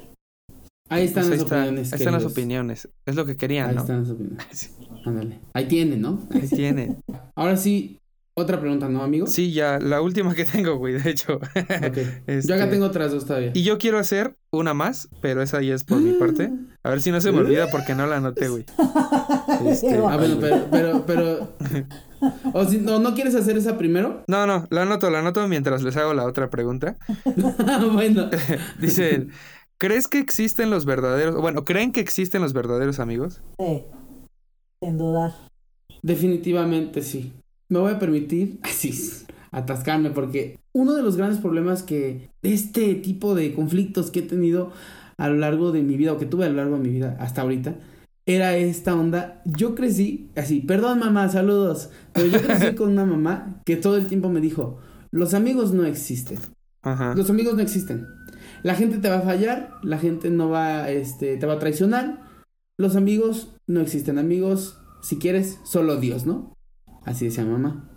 Ahí 0.88 1.06
están 1.06 1.26
pues 1.26 1.40
las 1.40 1.50
opiniones. 1.50 1.92
Ahí 1.92 1.98
están 1.98 2.14
las 2.14 2.24
opiniones. 2.24 2.88
Es 3.04 3.16
lo 3.16 3.26
que 3.26 3.36
querían, 3.36 3.70
ahí 3.70 3.76
están 3.76 4.00
las 4.02 4.10
opiniones. 4.10 4.76
Ándale. 5.04 5.40
Ahí 5.52 5.66
tienen, 5.66 6.00
¿no? 6.00 6.20
Ahí 6.30 6.48
tienen. 6.48 7.02
Ahora 7.34 7.56
sí, 7.56 7.98
otra 8.38 8.60
pregunta, 8.60 8.86
¿no, 8.90 9.02
amigo? 9.02 9.26
Sí, 9.26 9.52
ya, 9.52 9.78
la 9.78 10.02
última 10.02 10.34
que 10.34 10.44
tengo, 10.44 10.76
güey, 10.76 11.00
de 11.00 11.10
hecho. 11.10 11.40
Yo 12.26 12.54
acá 12.54 12.68
tengo 12.68 12.84
otras 12.84 13.10
dos 13.10 13.24
todavía. 13.24 13.50
Y 13.54 13.62
yo 13.62 13.78
quiero 13.78 13.98
hacer 13.98 14.36
una 14.50 14.74
más, 14.74 15.08
pero 15.22 15.40
esa 15.40 15.62
ya 15.62 15.74
es 15.74 15.84
por 15.84 15.98
mi 16.00 16.12
parte. 16.12 16.52
A 16.82 16.90
ver 16.90 17.00
si 17.00 17.10
no 17.10 17.20
se 17.22 17.32
me 17.32 17.38
olvida 17.38 17.70
porque 17.70 17.94
no 17.94 18.06
la 18.06 18.18
anoté, 18.18 18.48
güey. 18.48 18.64
Este... 19.66 19.96
Ah, 20.06 20.18
bueno, 20.18 20.36
pero, 20.38 20.66
pero, 20.70 21.06
pero... 21.06 21.56
O 22.52 22.64
si 22.66 22.78
no, 22.78 22.98
¿no 22.98 23.14
quieres 23.14 23.34
hacer 23.34 23.56
esa 23.56 23.78
primero? 23.78 24.22
No, 24.28 24.46
no, 24.46 24.66
la 24.70 24.82
anoto, 24.82 25.08
la 25.08 25.20
anoto 25.20 25.46
mientras 25.48 25.82
les 25.82 25.96
hago 25.96 26.12
la 26.12 26.24
otra 26.24 26.50
pregunta. 26.50 26.96
bueno. 27.92 28.28
Dice, 28.78 29.28
¿crees 29.78 30.08
que 30.08 30.18
existen 30.18 30.68
los 30.68 30.84
verdaderos, 30.84 31.36
bueno, 31.40 31.64
creen 31.64 31.92
que 31.92 32.00
existen 32.00 32.42
los 32.42 32.52
verdaderos 32.52 33.00
amigos? 33.00 33.42
Sí, 33.58 33.84
sin 34.82 34.98
dudar. 34.98 35.32
Definitivamente 36.02 37.02
sí 37.02 37.32
me 37.68 37.78
voy 37.78 37.92
a 37.92 37.98
permitir 37.98 38.58
así 38.62 38.92
atascarme 39.50 40.10
porque 40.10 40.58
uno 40.72 40.94
de 40.94 41.02
los 41.02 41.16
grandes 41.16 41.40
problemas 41.40 41.82
que 41.82 42.28
este 42.42 42.94
tipo 42.94 43.34
de 43.34 43.54
conflictos 43.54 44.10
que 44.10 44.20
he 44.20 44.22
tenido 44.22 44.72
a 45.16 45.28
lo 45.28 45.36
largo 45.36 45.72
de 45.72 45.82
mi 45.82 45.96
vida 45.96 46.12
o 46.12 46.18
que 46.18 46.26
tuve 46.26 46.44
a 46.44 46.48
lo 46.48 46.56
largo 46.56 46.76
de 46.76 46.82
mi 46.82 46.90
vida 46.90 47.16
hasta 47.20 47.42
ahorita 47.42 47.76
era 48.26 48.56
esta 48.56 48.94
onda. 48.94 49.40
Yo 49.44 49.74
crecí 49.74 50.30
así, 50.36 50.60
perdón 50.60 50.98
mamá, 50.98 51.28
saludos, 51.28 51.90
pero 52.12 52.26
yo 52.26 52.42
crecí 52.42 52.74
con 52.76 52.90
una 52.90 53.06
mamá 53.06 53.62
que 53.64 53.76
todo 53.76 53.96
el 53.96 54.06
tiempo 54.06 54.28
me 54.28 54.40
dijo, 54.40 54.78
los 55.10 55.32
amigos 55.32 55.72
no 55.72 55.84
existen. 55.84 56.38
Ajá. 56.82 57.14
Los 57.14 57.30
amigos 57.30 57.54
no 57.54 57.62
existen. 57.62 58.06
La 58.62 58.74
gente 58.74 58.98
te 58.98 59.08
va 59.08 59.18
a 59.18 59.22
fallar, 59.22 59.70
la 59.82 59.98
gente 59.98 60.28
no 60.30 60.50
va, 60.50 60.90
este, 60.90 61.36
te 61.36 61.46
va 61.46 61.54
a 61.54 61.58
traicionar. 61.58 62.22
Los 62.76 62.96
amigos 62.96 63.54
no 63.66 63.80
existen. 63.80 64.18
Amigos, 64.18 64.78
si 65.02 65.16
quieres, 65.16 65.58
solo 65.64 65.96
Dios, 65.96 66.26
¿no? 66.26 66.55
Así 67.06 67.26
decía 67.26 67.44
mamá. 67.44 67.88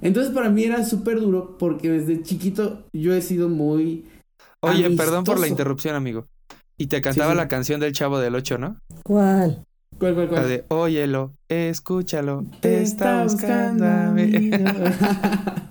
Entonces 0.00 0.32
para 0.32 0.50
mí 0.50 0.62
era 0.62 0.84
súper 0.84 1.18
duro 1.18 1.56
porque 1.58 1.90
desde 1.90 2.22
chiquito 2.22 2.84
yo 2.92 3.14
he 3.14 3.22
sido 3.22 3.48
muy... 3.48 4.04
Oye, 4.60 4.90
perdón 4.90 5.24
por 5.24 5.40
la 5.40 5.48
interrupción, 5.48 5.96
amigo. 5.96 6.26
Y 6.76 6.86
te 6.86 7.00
cantaba 7.00 7.32
sí. 7.32 7.36
la 7.38 7.48
canción 7.48 7.80
del 7.80 7.92
Chavo 7.92 8.18
del 8.18 8.34
Ocho, 8.34 8.58
¿no? 8.58 8.76
¿Cuál? 9.02 9.64
¿Cuál, 9.98 10.14
cuál, 10.14 10.28
cuál? 10.28 10.42
La 10.42 10.48
de 10.48 10.64
Óyelo, 10.68 11.32
escúchalo, 11.48 12.44
Te 12.60 12.82
está 12.82 13.22
buscando 13.22 13.86
a 13.86 14.10
mí. 14.12 14.50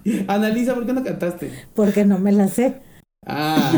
Analiza, 0.27 0.73
¿por 0.73 0.85
qué 0.87 0.93
no 0.93 1.03
cantaste? 1.03 1.51
Porque 1.75 2.05
no 2.05 2.17
me 2.17 2.31
la 2.31 2.47
sé. 2.47 2.81
Ah, 3.27 3.71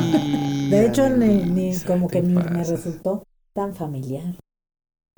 De 0.70 0.86
hecho, 0.86 1.10
ni, 1.10 1.44
ni 1.44 1.78
como 1.80 2.08
que 2.08 2.22
¿qué 2.22 2.28
ni 2.28 2.36
me 2.36 2.64
resultó 2.64 3.24
tan 3.54 3.76
familiar. 3.76 4.36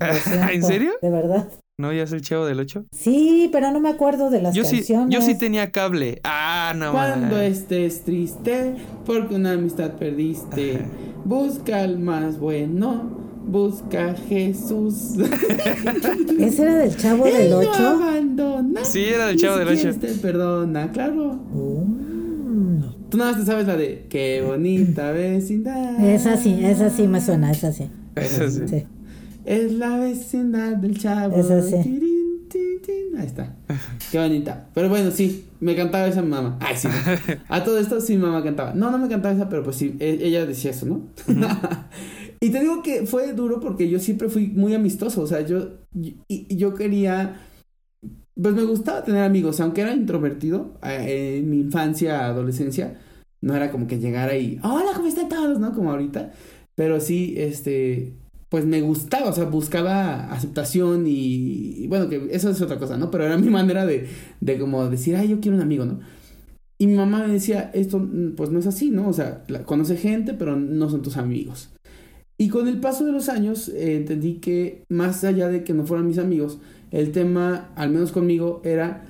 ¿En 0.00 0.62
serio? 0.64 0.92
De 1.00 1.10
verdad. 1.10 1.48
¿No 1.80 1.92
ya 1.92 2.02
es 2.02 2.12
el 2.12 2.20
Chavo 2.20 2.44
del 2.44 2.60
Ocho? 2.60 2.84
Sí, 2.92 3.48
pero 3.50 3.70
no 3.72 3.80
me 3.80 3.88
acuerdo 3.88 4.28
de 4.30 4.42
las 4.42 4.54
Yo 4.54 4.64
sí, 4.64 4.76
canciones. 4.76 5.14
yo 5.14 5.22
sí 5.22 5.36
tenía 5.38 5.70
cable. 5.72 6.20
Ah, 6.24 6.74
no 6.76 6.92
cuando 6.92 7.36
man. 7.36 7.44
estés 7.44 8.02
triste, 8.04 8.74
porque 9.06 9.34
una 9.34 9.52
amistad 9.52 9.92
perdiste, 9.92 10.76
Ajá. 10.76 10.84
busca 11.24 11.80
al 11.80 11.98
más 11.98 12.38
bueno, 12.38 13.18
busca 13.46 14.10
a 14.10 14.14
Jesús. 14.14 15.12
¿Ese 16.38 16.62
era 16.62 16.76
del 16.76 16.94
Chavo 16.96 17.24
del 17.24 17.34
Él 17.36 17.50
no 17.50 17.58
Ocho? 17.58 17.70
abandona. 17.88 18.84
Sí, 18.84 19.04
era 19.04 19.26
del 19.28 19.36
Chavo 19.38 19.56
del 19.58 19.68
siquiera 19.70 19.90
Ocho. 19.96 20.00
te 20.06 20.12
perdona, 20.20 20.90
claro. 20.92 21.32
Mm. 21.34 22.80
Tú 23.10 23.16
nada 23.16 23.32
más 23.32 23.40
te 23.40 23.46
sabes 23.46 23.66
la 23.66 23.76
de 23.76 24.06
qué 24.08 24.42
bonita 24.46 25.10
vecindad. 25.12 25.98
Esa 26.04 26.36
sí, 26.36 26.60
esa 26.62 26.90
sí 26.90 27.06
me 27.08 27.20
suena, 27.20 27.50
esa 27.50 27.72
sí. 27.72 27.90
Eso 28.14 28.48
sí. 28.50 28.60
Sí. 28.68 28.86
Es 29.50 29.72
la 29.72 29.98
vecindad 29.98 30.76
del 30.76 30.96
chavo. 30.96 31.36
Esa 31.36 31.60
sí. 31.60 31.74
Tirín. 31.82 32.20
Ahí 33.18 33.26
está. 33.26 33.56
Qué 34.12 34.18
bonita. 34.18 34.68
Pero 34.72 34.88
bueno, 34.88 35.10
sí, 35.10 35.46
me 35.58 35.74
cantaba 35.74 36.06
esa 36.06 36.22
mamá. 36.22 36.56
Ay, 36.60 36.76
sí. 36.76 36.86
A 37.48 37.64
todo 37.64 37.78
esto 37.80 38.00
sí 38.00 38.16
mamá 38.16 38.44
cantaba. 38.44 38.74
No, 38.74 38.92
no 38.92 38.98
me 38.98 39.08
cantaba 39.08 39.34
esa, 39.34 39.48
pero 39.48 39.64
pues 39.64 39.74
sí, 39.74 39.96
e- 39.98 40.20
ella 40.22 40.46
decía 40.46 40.70
eso, 40.70 40.86
¿no? 40.86 41.08
y 42.40 42.50
te 42.50 42.60
digo 42.60 42.80
que 42.84 43.06
fue 43.06 43.32
duro 43.32 43.58
porque 43.58 43.88
yo 43.90 43.98
siempre 43.98 44.28
fui 44.28 44.46
muy 44.46 44.72
amistoso. 44.72 45.20
O 45.20 45.26
sea, 45.26 45.40
yo, 45.40 45.80
y, 45.92 46.16
y 46.28 46.56
yo 46.56 46.74
quería. 46.74 47.40
Pues 48.40 48.54
me 48.54 48.62
gustaba 48.62 49.02
tener 49.02 49.24
amigos, 49.24 49.60
aunque 49.60 49.80
era 49.80 49.92
introvertido 49.92 50.78
eh, 50.84 51.38
en 51.40 51.50
mi 51.50 51.58
infancia, 51.58 52.24
adolescencia. 52.24 53.00
No 53.42 53.56
era 53.56 53.72
como 53.72 53.88
que 53.88 53.98
llegara 53.98 54.36
y, 54.36 54.60
hola, 54.62 54.92
¿cómo 54.94 55.08
están 55.08 55.28
todos? 55.28 55.58
¿No? 55.58 55.74
Como 55.74 55.90
ahorita. 55.90 56.30
Pero 56.76 57.00
sí, 57.00 57.34
este, 57.36 58.14
pues 58.50 58.66
me 58.66 58.82
gustaba, 58.82 59.30
o 59.30 59.32
sea, 59.32 59.44
buscaba 59.44 60.30
aceptación 60.32 61.04
y, 61.06 61.86
bueno, 61.86 62.08
que 62.08 62.28
eso 62.32 62.50
es 62.50 62.60
otra 62.60 62.78
cosa, 62.78 62.98
¿no? 62.98 63.10
Pero 63.10 63.24
era 63.24 63.38
mi 63.38 63.48
manera 63.48 63.86
de, 63.86 64.08
de 64.40 64.58
como 64.58 64.90
decir, 64.90 65.16
ay, 65.16 65.28
yo 65.28 65.40
quiero 65.40 65.56
un 65.56 65.62
amigo, 65.62 65.86
¿no? 65.86 66.00
Y 66.76 66.88
mi 66.88 66.94
mamá 66.94 67.26
me 67.26 67.32
decía, 67.32 67.70
esto 67.74 68.00
mm, 68.00 68.34
pues 68.36 68.50
no 68.50 68.58
es 68.58 68.66
así, 68.66 68.90
¿no? 68.90 69.08
O 69.08 69.12
sea, 69.12 69.44
conoce 69.66 69.96
gente, 69.96 70.34
pero 70.34 70.56
no 70.56 70.90
son 70.90 71.02
tus 71.02 71.16
amigos. 71.16 71.70
Y 72.38 72.48
con 72.48 72.66
el 72.66 72.80
paso 72.80 73.04
de 73.04 73.12
los 73.12 73.28
años 73.28 73.68
eh, 73.68 73.96
entendí 73.96 74.34
que 74.40 74.82
más 74.88 75.22
allá 75.22 75.48
de 75.48 75.62
que 75.62 75.72
no 75.72 75.86
fueran 75.86 76.08
mis 76.08 76.18
amigos, 76.18 76.58
el 76.90 77.12
tema, 77.12 77.70
al 77.76 77.90
menos 77.90 78.10
conmigo, 78.10 78.62
era 78.64 79.04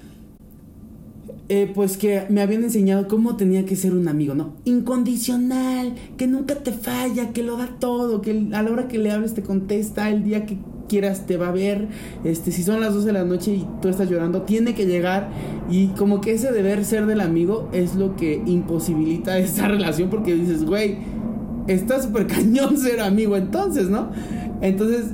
eh, 1.53 1.69
pues 1.75 1.97
que 1.97 2.27
me 2.29 2.43
habían 2.43 2.63
enseñado 2.63 3.09
cómo 3.09 3.35
tenía 3.35 3.65
que 3.65 3.75
ser 3.75 3.93
un 3.93 4.07
amigo, 4.07 4.37
¿no? 4.37 4.55
Incondicional, 4.65 5.97
que 6.17 6.29
nunca 6.29 6.55
te 6.55 6.71
falla, 6.71 7.33
que 7.33 7.43
lo 7.43 7.57
da 7.57 7.77
todo, 7.81 8.23
que 8.23 8.31
a 8.53 8.63
la 8.63 8.71
hora 8.71 8.87
que 8.87 8.99
le 8.99 9.11
hables 9.11 9.35
te 9.35 9.43
contesta, 9.43 10.11
el 10.11 10.23
día 10.23 10.47
que 10.47 10.59
quieras 10.89 11.27
te 11.27 11.37
va 11.37 11.49
a 11.49 11.51
ver, 11.51 11.89
este, 12.23 12.53
si 12.53 12.63
son 12.63 12.81
las 12.81 12.95
12 12.95 13.07
de 13.09 13.13
la 13.15 13.25
noche 13.25 13.51
y 13.53 13.67
tú 13.83 13.89
estás 13.89 14.09
llorando, 14.09 14.43
tiene 14.43 14.77
que 14.77 14.87
llegar 14.87 15.29
y 15.69 15.89
como 15.89 16.21
que 16.21 16.35
ese 16.35 16.53
deber 16.53 16.85
ser 16.85 17.07
del 17.07 17.21
amigo 17.21 17.69
es 17.73 17.97
lo 17.97 18.15
que 18.15 18.41
imposibilita 18.47 19.37
esa 19.41 19.67
relación 19.67 20.09
porque 20.09 20.37
dices, 20.37 20.65
güey, 20.65 20.99
está 21.67 22.01
súper 22.01 22.29
cañón 22.29 22.77
ser 22.77 23.01
amigo 23.01 23.37
entonces, 23.37 23.91
¿no? 23.91 24.11
Entonces, 24.61 25.07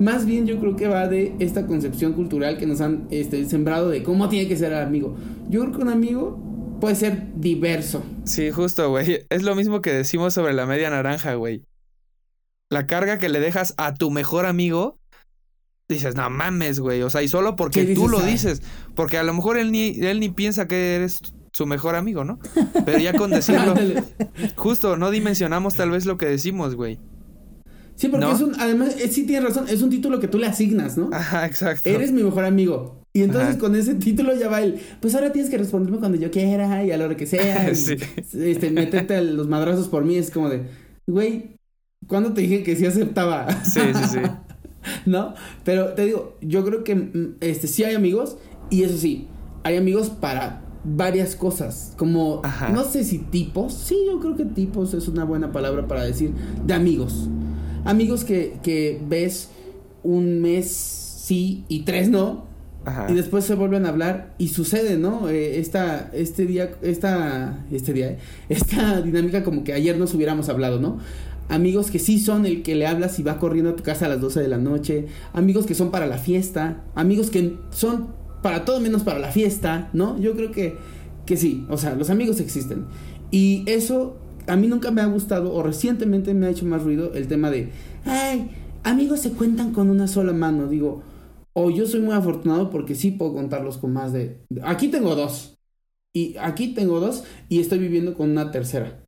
más 0.00 0.24
bien 0.24 0.46
yo 0.46 0.58
creo 0.58 0.76
que 0.76 0.88
va 0.88 1.06
de 1.06 1.34
esta 1.38 1.66
concepción 1.66 2.14
cultural 2.14 2.58
que 2.58 2.66
nos 2.66 2.80
han 2.80 3.06
este, 3.10 3.44
sembrado 3.44 3.90
de 3.90 4.02
cómo 4.02 4.28
tiene 4.28 4.48
que 4.48 4.56
ser 4.56 4.72
el 4.72 4.80
amigo. 4.80 5.14
Yo 5.48 5.60
creo 5.60 5.72
que 5.72 5.82
un 5.82 5.90
amigo 5.90 6.76
puede 6.80 6.94
ser 6.94 7.34
diverso. 7.36 8.02
Sí, 8.24 8.50
justo, 8.50 8.88
güey. 8.88 9.26
Es 9.28 9.42
lo 9.42 9.54
mismo 9.54 9.82
que 9.82 9.92
decimos 9.92 10.32
sobre 10.34 10.54
la 10.54 10.64
media 10.66 10.88
naranja, 10.88 11.34
güey. 11.34 11.64
La 12.70 12.86
carga 12.86 13.18
que 13.18 13.28
le 13.28 13.40
dejas 13.40 13.74
a 13.76 13.94
tu 13.94 14.10
mejor 14.10 14.46
amigo, 14.46 14.98
dices, 15.88 16.14
no 16.14 16.30
mames, 16.30 16.80
güey. 16.80 17.02
O 17.02 17.10
sea, 17.10 17.22
y 17.22 17.28
solo 17.28 17.54
porque 17.54 17.86
¿Qué 17.86 17.94
tú 17.94 18.02
dices? 18.02 18.10
lo 18.10 18.20
Ay. 18.20 18.32
dices. 18.32 18.62
Porque 18.94 19.18
a 19.18 19.22
lo 19.22 19.34
mejor 19.34 19.58
él 19.58 19.70
ni, 19.70 20.00
él 20.00 20.18
ni 20.18 20.30
piensa 20.30 20.66
que 20.66 20.94
eres 20.94 21.20
su 21.52 21.66
mejor 21.66 21.94
amigo, 21.94 22.24
¿no? 22.24 22.38
Pero 22.86 22.98
ya 22.98 23.12
con 23.12 23.30
decirlo, 23.30 23.74
justo, 24.56 24.96
no 24.96 25.10
dimensionamos 25.10 25.74
tal 25.74 25.90
vez 25.90 26.06
lo 26.06 26.16
que 26.16 26.26
decimos, 26.26 26.74
güey. 26.74 26.98
Sí, 28.00 28.08
porque 28.08 28.24
¿No? 28.24 28.32
es 28.32 28.40
un, 28.40 28.58
además, 28.58 28.96
eh, 28.98 29.08
sí 29.08 29.26
tienes 29.26 29.44
razón, 29.44 29.66
es 29.68 29.82
un 29.82 29.90
título 29.90 30.20
que 30.20 30.26
tú 30.26 30.38
le 30.38 30.46
asignas, 30.46 30.96
¿no? 30.96 31.10
Ajá, 31.12 31.44
exacto. 31.44 31.86
Eres 31.86 32.12
mi 32.12 32.22
mejor 32.22 32.46
amigo. 32.46 33.02
Y 33.12 33.20
entonces 33.20 33.50
Ajá. 33.50 33.58
con 33.58 33.76
ese 33.76 33.94
título 33.94 34.34
ya 34.34 34.48
va 34.48 34.62
el, 34.62 34.80
pues 35.00 35.14
ahora 35.14 35.32
tienes 35.32 35.50
que 35.50 35.58
responderme 35.58 35.98
cuando 35.98 36.16
yo 36.16 36.30
quiera 36.30 36.82
y 36.82 36.92
a 36.92 36.96
la 36.96 37.04
hora 37.04 37.16
que 37.18 37.26
sea. 37.26 37.70
y, 37.70 37.74
Sí. 37.74 37.96
Este, 38.32 38.70
meterte 38.70 39.16
a 39.16 39.20
los 39.20 39.48
madrazos 39.48 39.88
por 39.88 40.06
mí 40.06 40.16
es 40.16 40.30
como 40.30 40.48
de, 40.48 40.62
güey, 41.06 41.56
¿cuándo 42.06 42.32
te 42.32 42.40
dije 42.40 42.62
que 42.62 42.74
sí 42.74 42.86
aceptaba? 42.86 43.46
Sí, 43.64 43.80
sí, 43.92 44.04
sí. 44.12 44.18
¿No? 45.04 45.34
Pero 45.64 45.92
te 45.92 46.06
digo, 46.06 46.38
yo 46.40 46.64
creo 46.64 46.84
que 46.84 46.94
mm, 46.94 47.36
este 47.42 47.66
sí 47.66 47.84
hay 47.84 47.94
amigos 47.94 48.38
y 48.70 48.84
eso 48.84 48.96
sí, 48.96 49.28
hay 49.62 49.76
amigos 49.76 50.08
para 50.08 50.62
varias 50.84 51.36
cosas, 51.36 51.92
como 51.98 52.40
Ajá. 52.44 52.70
no 52.70 52.84
sé 52.84 53.04
si 53.04 53.18
tipos, 53.18 53.74
sí, 53.74 53.98
yo 54.06 54.20
creo 54.20 54.36
que 54.36 54.46
tipos 54.46 54.94
es 54.94 55.06
una 55.06 55.24
buena 55.24 55.52
palabra 55.52 55.86
para 55.86 56.02
decir 56.02 56.32
de 56.64 56.72
amigos. 56.72 57.28
Amigos 57.84 58.24
que, 58.24 58.54
que 58.62 59.00
ves 59.08 59.48
un 60.02 60.40
mes 60.40 60.68
sí 60.70 61.64
y 61.68 61.80
tres 61.80 62.08
no, 62.08 62.44
Ajá. 62.84 63.06
y 63.10 63.14
después 63.14 63.44
se 63.44 63.54
vuelven 63.54 63.86
a 63.86 63.90
hablar 63.90 64.34
y 64.38 64.48
sucede, 64.48 64.96
¿no? 64.96 65.28
Eh, 65.28 65.58
esta, 65.58 66.10
este 66.12 66.46
día, 66.46 66.70
esta, 66.82 67.64
este 67.70 67.92
día, 67.92 68.10
eh, 68.10 68.18
esta 68.48 69.00
dinámica 69.02 69.44
como 69.44 69.64
que 69.64 69.72
ayer 69.72 69.98
nos 69.98 70.14
hubiéramos 70.14 70.48
hablado, 70.48 70.80
¿no? 70.80 70.98
Amigos 71.48 71.90
que 71.90 71.98
sí 71.98 72.18
son 72.18 72.46
el 72.46 72.62
que 72.62 72.74
le 72.74 72.86
hablas 72.86 73.18
y 73.18 73.22
va 73.22 73.38
corriendo 73.38 73.70
a 73.70 73.76
tu 73.76 73.82
casa 73.82 74.06
a 74.06 74.08
las 74.08 74.20
12 74.20 74.40
de 74.40 74.48
la 74.48 74.58
noche, 74.58 75.06
amigos 75.32 75.66
que 75.66 75.74
son 75.74 75.90
para 75.90 76.06
la 76.06 76.18
fiesta, 76.18 76.82
amigos 76.94 77.30
que 77.30 77.56
son 77.70 78.08
para 78.42 78.64
todo 78.64 78.80
menos 78.80 79.02
para 79.02 79.18
la 79.18 79.30
fiesta, 79.30 79.90
¿no? 79.92 80.18
Yo 80.18 80.34
creo 80.34 80.52
que, 80.52 80.76
que 81.26 81.36
sí, 81.36 81.66
o 81.68 81.76
sea, 81.76 81.94
los 81.94 82.08
amigos 82.08 82.40
existen. 82.40 82.86
Y 83.30 83.64
eso 83.66 84.16
a 84.50 84.56
mí 84.56 84.66
nunca 84.68 84.90
me 84.90 85.00
ha 85.02 85.06
gustado 85.06 85.52
o 85.54 85.62
recientemente 85.62 86.34
me 86.34 86.46
ha 86.46 86.50
hecho 86.50 86.66
más 86.66 86.82
ruido 86.82 87.14
el 87.14 87.28
tema 87.28 87.50
de, 87.50 87.72
ay, 88.04 88.50
amigos 88.84 89.20
se 89.20 89.32
cuentan 89.32 89.72
con 89.72 89.90
una 89.90 90.08
sola 90.08 90.32
mano, 90.32 90.66
digo, 90.68 91.02
o 91.52 91.70
yo 91.70 91.86
soy 91.86 92.00
muy 92.00 92.14
afortunado 92.14 92.70
porque 92.70 92.94
sí 92.94 93.10
puedo 93.12 93.34
contarlos 93.34 93.78
con 93.78 93.92
más 93.92 94.12
de... 94.12 94.44
Aquí 94.62 94.88
tengo 94.88 95.14
dos. 95.16 95.56
Y 96.14 96.36
aquí 96.38 96.74
tengo 96.74 97.00
dos 97.00 97.24
y 97.48 97.60
estoy 97.60 97.78
viviendo 97.78 98.14
con 98.14 98.30
una 98.30 98.50
tercera. 98.50 99.04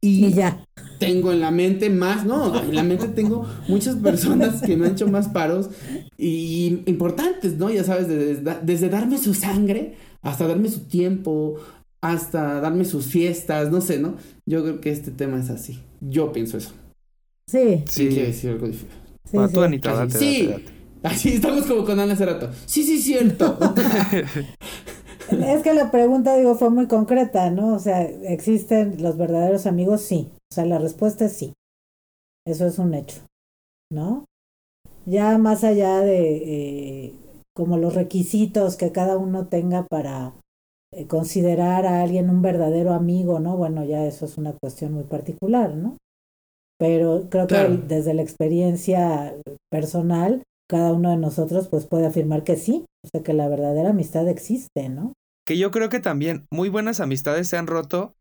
Y, 0.00 0.30
Y 0.30 0.32
ya. 0.34 0.64
tengo 0.98 1.32
en 1.32 1.40
la 1.40 1.50
mente 1.50 1.90
más, 1.90 2.24
no, 2.26 2.58
en 2.62 2.74
la 2.74 2.82
mente 2.82 3.08
tengo 3.08 3.46
muchas 3.68 3.96
personas 3.96 4.62
que 4.62 4.76
me 4.76 4.86
han 4.86 4.92
hecho 4.92 5.08
más 5.08 5.28
paros 5.28 5.70
y 6.16 6.82
importantes, 6.86 7.56
¿no? 7.58 7.70
Ya 7.70 7.84
sabes, 7.84 8.08
desde, 8.08 8.42
desde 8.62 8.88
darme 8.88 9.18
su 9.18 9.34
sangre 9.34 9.96
hasta 10.22 10.46
darme 10.46 10.68
su 10.68 10.80
tiempo, 10.88 11.56
hasta 12.02 12.60
darme 12.60 12.84
sus 12.84 13.06
fiestas, 13.06 13.70
no 13.70 13.80
sé, 13.80 13.98
¿no? 13.98 14.14
Yo 14.46 14.62
creo 14.62 14.80
que 14.80 14.90
este 14.90 15.10
tema 15.10 15.38
es 15.38 15.50
así. 15.50 15.82
Yo 16.00 16.32
pienso 16.32 16.56
eso. 16.56 16.72
Sí, 17.46 17.84
Sí, 17.88 18.08
quiere 18.08 18.14
Sí. 18.14 18.20
decir 18.32 18.50
algo 18.50 18.66
diferente. 18.68 18.96
sí, 19.24 19.30
Bueno, 19.32 19.48
sí. 19.48 19.54
tú, 19.54 19.62
Anita, 19.62 19.90
Así, 19.90 19.98
date, 20.12 20.18
sí. 20.18 20.46
date, 20.46 20.62
date. 20.62 20.80
Así 21.02 21.28
estamos 21.34 21.66
como 21.66 21.84
con 21.84 21.98
Ana 21.98 22.12
hace 22.12 22.26
rato. 22.26 22.50
Sí, 22.66 22.82
sí, 22.84 22.98
cierto. 23.00 23.58
Es 25.30 25.62
que 25.62 25.72
la 25.74 25.92
pregunta, 25.92 26.36
digo, 26.36 26.56
fue 26.56 26.70
muy 26.70 26.88
concreta, 26.88 27.50
¿no? 27.50 27.74
O 27.74 27.78
sea, 27.78 28.02
¿existen 28.02 29.00
los 29.00 29.16
verdaderos 29.16 29.66
amigos? 29.66 30.00
Sí. 30.02 30.28
O 30.50 30.54
sea, 30.54 30.64
la 30.66 30.78
respuesta 30.78 31.26
es 31.26 31.32
sí. 31.34 31.52
Eso 32.44 32.66
es 32.66 32.78
un 32.80 32.94
hecho, 32.94 33.20
¿no? 33.92 34.24
Ya 35.06 35.38
más 35.38 35.62
allá 35.62 36.00
de 36.00 36.36
eh, 37.06 37.12
como 37.54 37.76
los 37.76 37.94
requisitos 37.94 38.74
que 38.76 38.90
cada 38.90 39.16
uno 39.18 39.46
tenga 39.46 39.86
para 39.86 40.32
considerar 41.08 41.86
a 41.86 42.02
alguien 42.02 42.30
un 42.30 42.42
verdadero 42.42 42.92
amigo, 42.92 43.40
¿no? 43.40 43.56
Bueno, 43.56 43.84
ya 43.84 44.06
eso 44.06 44.24
es 44.24 44.38
una 44.38 44.52
cuestión 44.52 44.92
muy 44.92 45.04
particular, 45.04 45.74
¿no? 45.74 45.96
pero 46.80 47.28
creo 47.28 47.46
que 47.46 47.68
desde 47.86 48.14
la 48.14 48.22
experiencia 48.22 49.36
personal, 49.70 50.42
cada 50.66 50.94
uno 50.94 51.10
de 51.10 51.18
nosotros 51.18 51.68
pues 51.68 51.84
puede 51.86 52.06
afirmar 52.06 52.42
que 52.42 52.56
sí, 52.56 52.86
o 53.04 53.08
sea 53.12 53.22
que 53.22 53.34
la 53.34 53.48
verdadera 53.48 53.90
amistad 53.90 54.26
existe, 54.28 54.88
¿no? 54.88 55.12
Que 55.44 55.58
yo 55.58 55.70
creo 55.70 55.90
que 55.90 56.00
también 56.00 56.46
muy 56.50 56.70
buenas 56.70 57.00
amistades 57.00 57.48
se 57.48 57.58
han 57.58 57.66
roto 57.66 58.14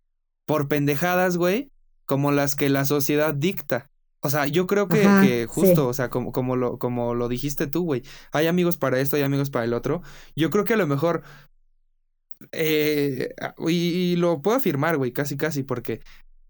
por 0.46 0.68
pendejadas, 0.68 1.38
güey, 1.38 1.72
como 2.06 2.34
las 2.34 2.58
que 2.58 2.68
la 2.68 2.84
sociedad 2.84 3.34
dicta. 3.34 3.90
O 4.22 4.30
sea, 4.30 4.46
yo 4.46 4.68
creo 4.68 4.90
que, 4.90 5.48
justo, 5.48 5.88
o 5.88 5.94
sea, 5.94 6.10
como, 6.10 6.34
como, 6.34 6.58
lo, 6.58 6.78
como 6.78 7.16
lo 7.16 7.30
dijiste 7.30 7.68
tú, 7.68 7.84
güey, 7.84 8.04
hay 8.34 8.48
amigos 8.48 8.78
para 8.78 9.00
esto, 9.00 9.16
hay 9.16 9.22
amigos 9.22 9.50
para 9.50 9.64
el 9.64 9.74
otro. 9.74 10.02
Yo 10.36 10.50
creo 10.50 10.66
que 10.66 10.74
a 10.74 10.78
lo 10.78 10.88
mejor, 10.88 11.24
eh, 12.52 13.34
y, 13.68 14.16
lo 14.18 14.42
puedo 14.42 14.58
afirmar, 14.58 14.98
güey, 14.98 15.12
casi, 15.12 15.38
casi, 15.38 15.64
porque 15.64 16.02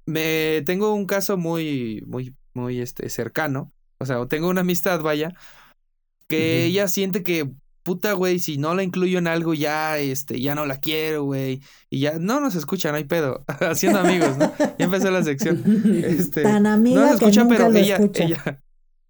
me 0.05 0.61
tengo 0.65 0.93
un 0.93 1.05
caso 1.05 1.37
muy, 1.37 2.03
muy, 2.07 2.35
muy, 2.53 2.79
este, 2.79 3.09
cercano. 3.09 3.73
O 3.99 4.05
sea, 4.05 4.25
tengo 4.27 4.49
una 4.49 4.61
amistad, 4.61 5.01
vaya, 5.01 5.33
que 6.27 6.65
ella 6.65 6.87
siente 6.87 7.23
que 7.23 7.51
puta, 7.83 8.13
güey, 8.13 8.39
si 8.39 8.57
no 8.57 8.75
la 8.75 8.83
incluyo 8.83 9.17
en 9.17 9.27
algo 9.27 9.53
ya, 9.53 9.97
este, 9.97 10.39
ya 10.39 10.53
no 10.53 10.65
la 10.65 10.79
quiero, 10.79 11.23
güey. 11.23 11.61
Y 11.89 12.01
ya, 12.01 12.19
no 12.19 12.39
nos 12.39 12.55
escucha, 12.55 12.91
no 12.91 12.97
hay 12.97 13.05
pedo. 13.05 13.43
Haciendo 13.59 13.99
amigos, 13.99 14.37
¿no? 14.37 14.53
Ya 14.77 14.85
empezó 14.85 15.09
la 15.11 15.23
sección. 15.23 15.63
Este, 16.05 16.43
Tan 16.43 16.65
amiga 16.65 17.01
no 17.01 17.07
nos 17.07 17.15
escucha, 17.15 17.47
pero 17.47 17.71
ella, 17.73 17.99
ella, 18.13 18.61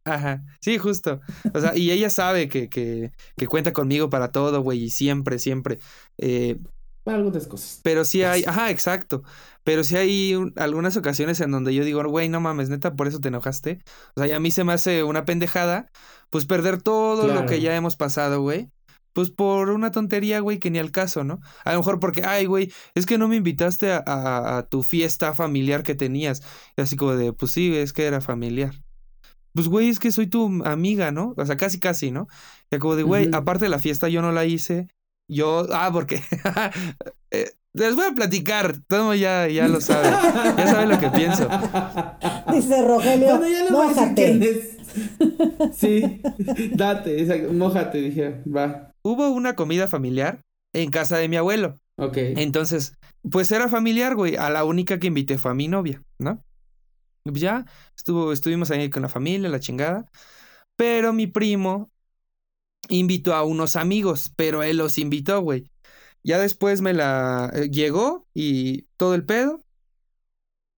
Ajá, 0.05 0.43
sí, 0.61 0.77
justo. 0.77 1.19
O 1.53 1.59
sea, 1.59 1.75
y 1.75 1.91
ella 1.91 2.09
sabe 2.09 2.49
que, 2.49 2.69
que, 2.69 3.11
que 3.37 3.47
cuenta 3.47 3.73
conmigo 3.73 4.09
para 4.09 4.31
todo, 4.31 4.61
güey, 4.61 4.83
y 4.83 4.89
siempre, 4.89 5.39
siempre. 5.39 5.79
Eh, 6.17 6.57
para 7.03 7.17
algunas 7.17 7.47
cosas. 7.47 7.79
Pero 7.83 8.05
sí 8.05 8.23
hay, 8.23 8.43
ajá, 8.45 8.69
exacto. 8.69 9.23
Pero 9.63 9.83
sí 9.83 9.95
hay 9.95 10.35
algunas 10.57 10.97
ocasiones 10.97 11.39
en 11.41 11.51
donde 11.51 11.73
yo 11.73 11.83
digo, 11.83 12.03
güey, 12.03 12.29
no 12.29 12.41
mames, 12.41 12.69
neta, 12.69 12.95
por 12.95 13.07
eso 13.07 13.19
te 13.19 13.29
enojaste. 13.29 13.79
O 14.15 14.21
sea, 14.21 14.27
y 14.27 14.31
a 14.31 14.39
mí 14.39 14.51
se 14.51 14.63
me 14.63 14.73
hace 14.73 15.03
una 15.03 15.25
pendejada 15.25 15.91
pues 16.29 16.45
perder 16.45 16.81
todo 16.81 17.27
lo 17.27 17.45
que 17.45 17.61
ya 17.61 17.75
hemos 17.75 17.95
pasado, 17.95 18.41
güey. 18.41 18.69
Pues 19.13 19.31
por 19.31 19.71
una 19.71 19.91
tontería, 19.91 20.39
güey, 20.39 20.59
que 20.59 20.69
ni 20.69 20.77
al 20.77 20.91
caso, 20.91 21.23
¿no? 21.23 21.39
A 21.65 21.73
lo 21.73 21.79
mejor 21.79 21.99
porque, 21.99 22.21
ay, 22.23 22.45
güey, 22.45 22.71
es 22.93 23.05
que 23.05 23.17
no 23.17 23.27
me 23.27 23.37
invitaste 23.37 23.91
a, 23.91 24.03
a, 24.57 24.67
tu 24.67 24.83
fiesta 24.83 25.33
familiar 25.33 25.81
que 25.83 25.95
tenías. 25.95 26.43
Y 26.77 26.81
así 26.81 26.95
como 26.95 27.15
de, 27.15 27.33
pues 27.33 27.51
sí, 27.51 27.75
es 27.75 27.91
que 27.91 28.05
era 28.05 28.21
familiar. 28.21 28.75
Pues, 29.53 29.67
güey, 29.67 29.89
es 29.89 29.99
que 29.99 30.11
soy 30.11 30.27
tu 30.27 30.63
amiga, 30.65 31.11
¿no? 31.11 31.33
O 31.37 31.45
sea, 31.45 31.57
casi, 31.57 31.79
casi, 31.79 32.11
¿no? 32.11 32.27
Y 32.71 32.77
como 32.77 32.95
de, 32.95 33.03
güey, 33.03 33.29
aparte 33.33 33.65
de 33.65 33.69
la 33.69 33.79
fiesta 33.79 34.09
yo 34.09 34.21
no 34.21 34.31
la 34.31 34.45
hice. 34.45 34.87
Yo, 35.27 35.67
ah, 35.71 35.89
porque 35.93 36.21
eh, 37.31 37.51
les 37.73 37.95
voy 37.95 38.05
a 38.05 38.13
platicar, 38.13 38.77
todo 38.87 39.13
ya, 39.13 39.47
ya 39.47 39.67
lo 39.67 39.79
sabe, 39.79 40.09
ya 40.57 40.67
sabe 40.67 40.87
lo 40.87 40.99
que 40.99 41.09
pienso. 41.09 41.47
Dice 42.51 42.85
Rogelio, 42.85 43.37
bueno, 43.37 43.47
ya 43.47 43.71
mójate. 43.71 44.79
Sí, 45.75 46.21
date, 46.71 47.47
mójate, 47.51 47.99
dije, 47.99 48.41
va. 48.45 48.91
Hubo 49.03 49.29
una 49.29 49.55
comida 49.55 49.87
familiar 49.87 50.43
en 50.73 50.89
casa 50.89 51.17
de 51.17 51.29
mi 51.29 51.37
abuelo. 51.37 51.79
Ok. 51.97 52.17
Entonces, 52.17 52.93
pues 53.29 53.51
era 53.51 53.69
familiar, 53.69 54.15
güey. 54.15 54.35
A 54.35 54.49
la 54.49 54.63
única 54.63 54.99
que 54.99 55.07
invité 55.07 55.37
fue 55.37 55.51
a 55.51 55.53
mi 55.53 55.67
novia, 55.67 56.01
¿no? 56.17 56.43
Pues 57.31 57.41
ya 57.41 57.65
estuvo, 57.95 58.31
estuvimos 58.33 58.71
ahí 58.71 58.89
con 58.89 59.03
la 59.03 59.09
familia, 59.09 59.49
la 59.49 59.59
chingada. 59.59 60.05
Pero 60.75 61.13
mi 61.13 61.27
primo 61.27 61.91
invitó 62.89 63.35
a 63.35 63.43
unos 63.43 63.75
amigos, 63.75 64.31
pero 64.35 64.63
él 64.63 64.77
los 64.77 64.97
invitó, 64.97 65.41
güey. 65.41 65.71
Ya 66.23 66.39
después 66.39 66.81
me 66.81 66.93
la 66.93 67.51
eh, 67.53 67.69
llegó 67.69 68.27
y 68.33 68.83
todo 68.97 69.15
el 69.15 69.25
pedo. 69.25 69.63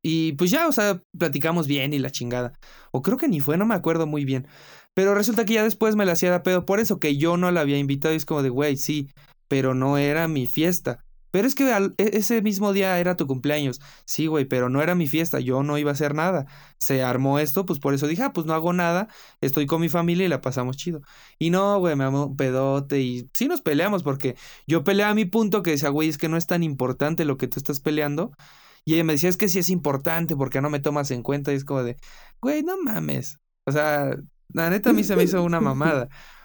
Y 0.04 0.34
pues 0.34 0.50
ya, 0.52 0.68
o 0.68 0.72
sea, 0.72 1.04
platicamos 1.18 1.68
bien 1.68 1.94
y 1.94 2.00
la 2.00 2.10
chingada. 2.12 2.54
O 2.92 3.02
creo 3.02 3.18
que 3.18 3.28
ni 3.28 3.40
fue, 3.40 3.58
no 3.58 3.66
me 3.66 3.76
acuerdo 3.76 4.08
muy 4.08 4.26
bien. 4.26 4.48
Pero 4.94 5.16
resulta 5.16 5.46
que 5.46 5.54
ya 5.54 5.64
después 5.64 5.96
me 5.96 6.06
la 6.06 6.14
hacía 6.14 6.32
de 6.32 6.40
pedo 6.42 6.66
por 6.66 6.80
eso, 6.80 7.00
que 7.00 7.18
yo 7.18 7.38
no 7.38 7.52
la 7.52 7.62
había 7.62 7.78
invitado. 7.78 8.14
Y 8.14 8.18
es 8.18 8.26
como 8.26 8.42
de, 8.44 8.50
güey, 8.50 8.78
sí, 8.78 9.10
pero 9.48 9.74
no 9.76 9.98
era 9.98 10.28
mi 10.28 10.48
fiesta. 10.48 11.06
Pero 11.32 11.48
es 11.48 11.56
que 11.56 11.72
e, 11.72 11.94
ese 11.98 12.42
mismo 12.42 12.74
día 12.74 13.00
era 13.00 13.16
tu 13.16 13.28
cumpleaños. 13.28 13.80
Sí, 14.06 14.28
güey, 14.28 14.46
pero 14.46 14.70
no 14.70 14.82
era 14.82 14.96
mi 14.96 15.08
fiesta, 15.08 15.40
yo 15.40 15.64
no 15.64 15.78
iba 15.78 15.92
a 15.92 15.94
hacer 15.94 16.14
nada. 16.14 16.46
Se 16.78 17.04
armó 17.04 17.40
esto, 17.40 17.66
pues 17.66 17.80
por 17.80 17.94
eso 17.94 18.08
dije, 18.08 18.24
ah, 18.24 18.34
pues 18.34 18.46
no 18.46 18.54
hago 18.54 18.74
nada, 18.74 19.08
estoy 19.42 19.66
con 19.66 19.82
mi 19.82 19.90
familia 19.90 20.26
y 20.26 20.30
la 20.30 20.42
pasamos 20.42 20.78
chido. 20.78 21.02
Y 21.40 21.50
no, 21.50 21.80
güey, 21.80 21.96
me 21.96 22.04
amo 22.04 22.28
un 22.28 22.36
pedote 22.36 23.00
y 23.02 23.30
sí 23.34 23.48
nos 23.48 23.62
peleamos 23.62 24.04
porque 24.04 24.36
yo 24.68 24.84
peleaba 24.84 25.12
a 25.12 25.16
mi 25.16 25.26
punto 25.26 25.64
que 25.64 25.72
decía, 25.72 25.90
güey, 25.90 26.10
es 26.10 26.18
que 26.18 26.30
no 26.30 26.38
es 26.38 26.48
tan 26.48 26.64
importante 26.64 27.26
lo 27.26 27.38
que 27.38 27.48
tú 27.48 27.60
estás 27.60 27.80
peleando. 27.80 28.32
Y 28.84 28.96
ella 28.96 29.04
me 29.04 29.14
decía, 29.14 29.30
es 29.30 29.38
que 29.38 29.48
sí 29.48 29.60
es 29.60 29.70
importante 29.70 30.36
porque 30.36 30.62
no 30.62 30.70
me 30.70 30.80
tomas 30.80 31.12
en 31.12 31.24
cuenta. 31.24 31.54
Y 31.54 31.56
es 31.56 31.66
como 31.66 31.84
de, 31.84 31.98
güey, 32.42 32.64
no 32.64 32.82
mames. 32.82 33.40
O 33.66 33.72
sea, 33.72 34.16
la 34.50 34.70
neta 34.70 34.90
a 34.90 34.94
mí 34.94 35.04
se 35.04 35.16
me 35.16 35.24
hizo 35.24 35.44
una 35.44 35.62
mamada. 35.62 36.08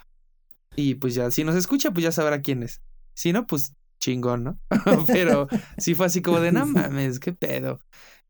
Y 0.79 0.97
pues 0.97 1.15
ya, 1.15 1.31
si 1.31 1.43
nos 1.43 1.57
escucha, 1.57 1.91
pues 1.91 2.05
ya 2.05 2.13
sabrá 2.13 2.43
quién 2.43 2.63
es. 2.63 2.83
Si 3.15 3.33
no, 3.33 3.47
pues 3.47 3.75
chingón, 3.99 4.45
¿no? 4.45 4.59
Pero 5.07 5.49
sí 5.79 5.95
fue 5.95 6.07
así 6.07 6.23
como 6.23 6.41
de, 6.41 6.53
no 6.53 6.67
mames, 6.67 7.19
qué 7.21 7.33
pedo. 7.33 7.81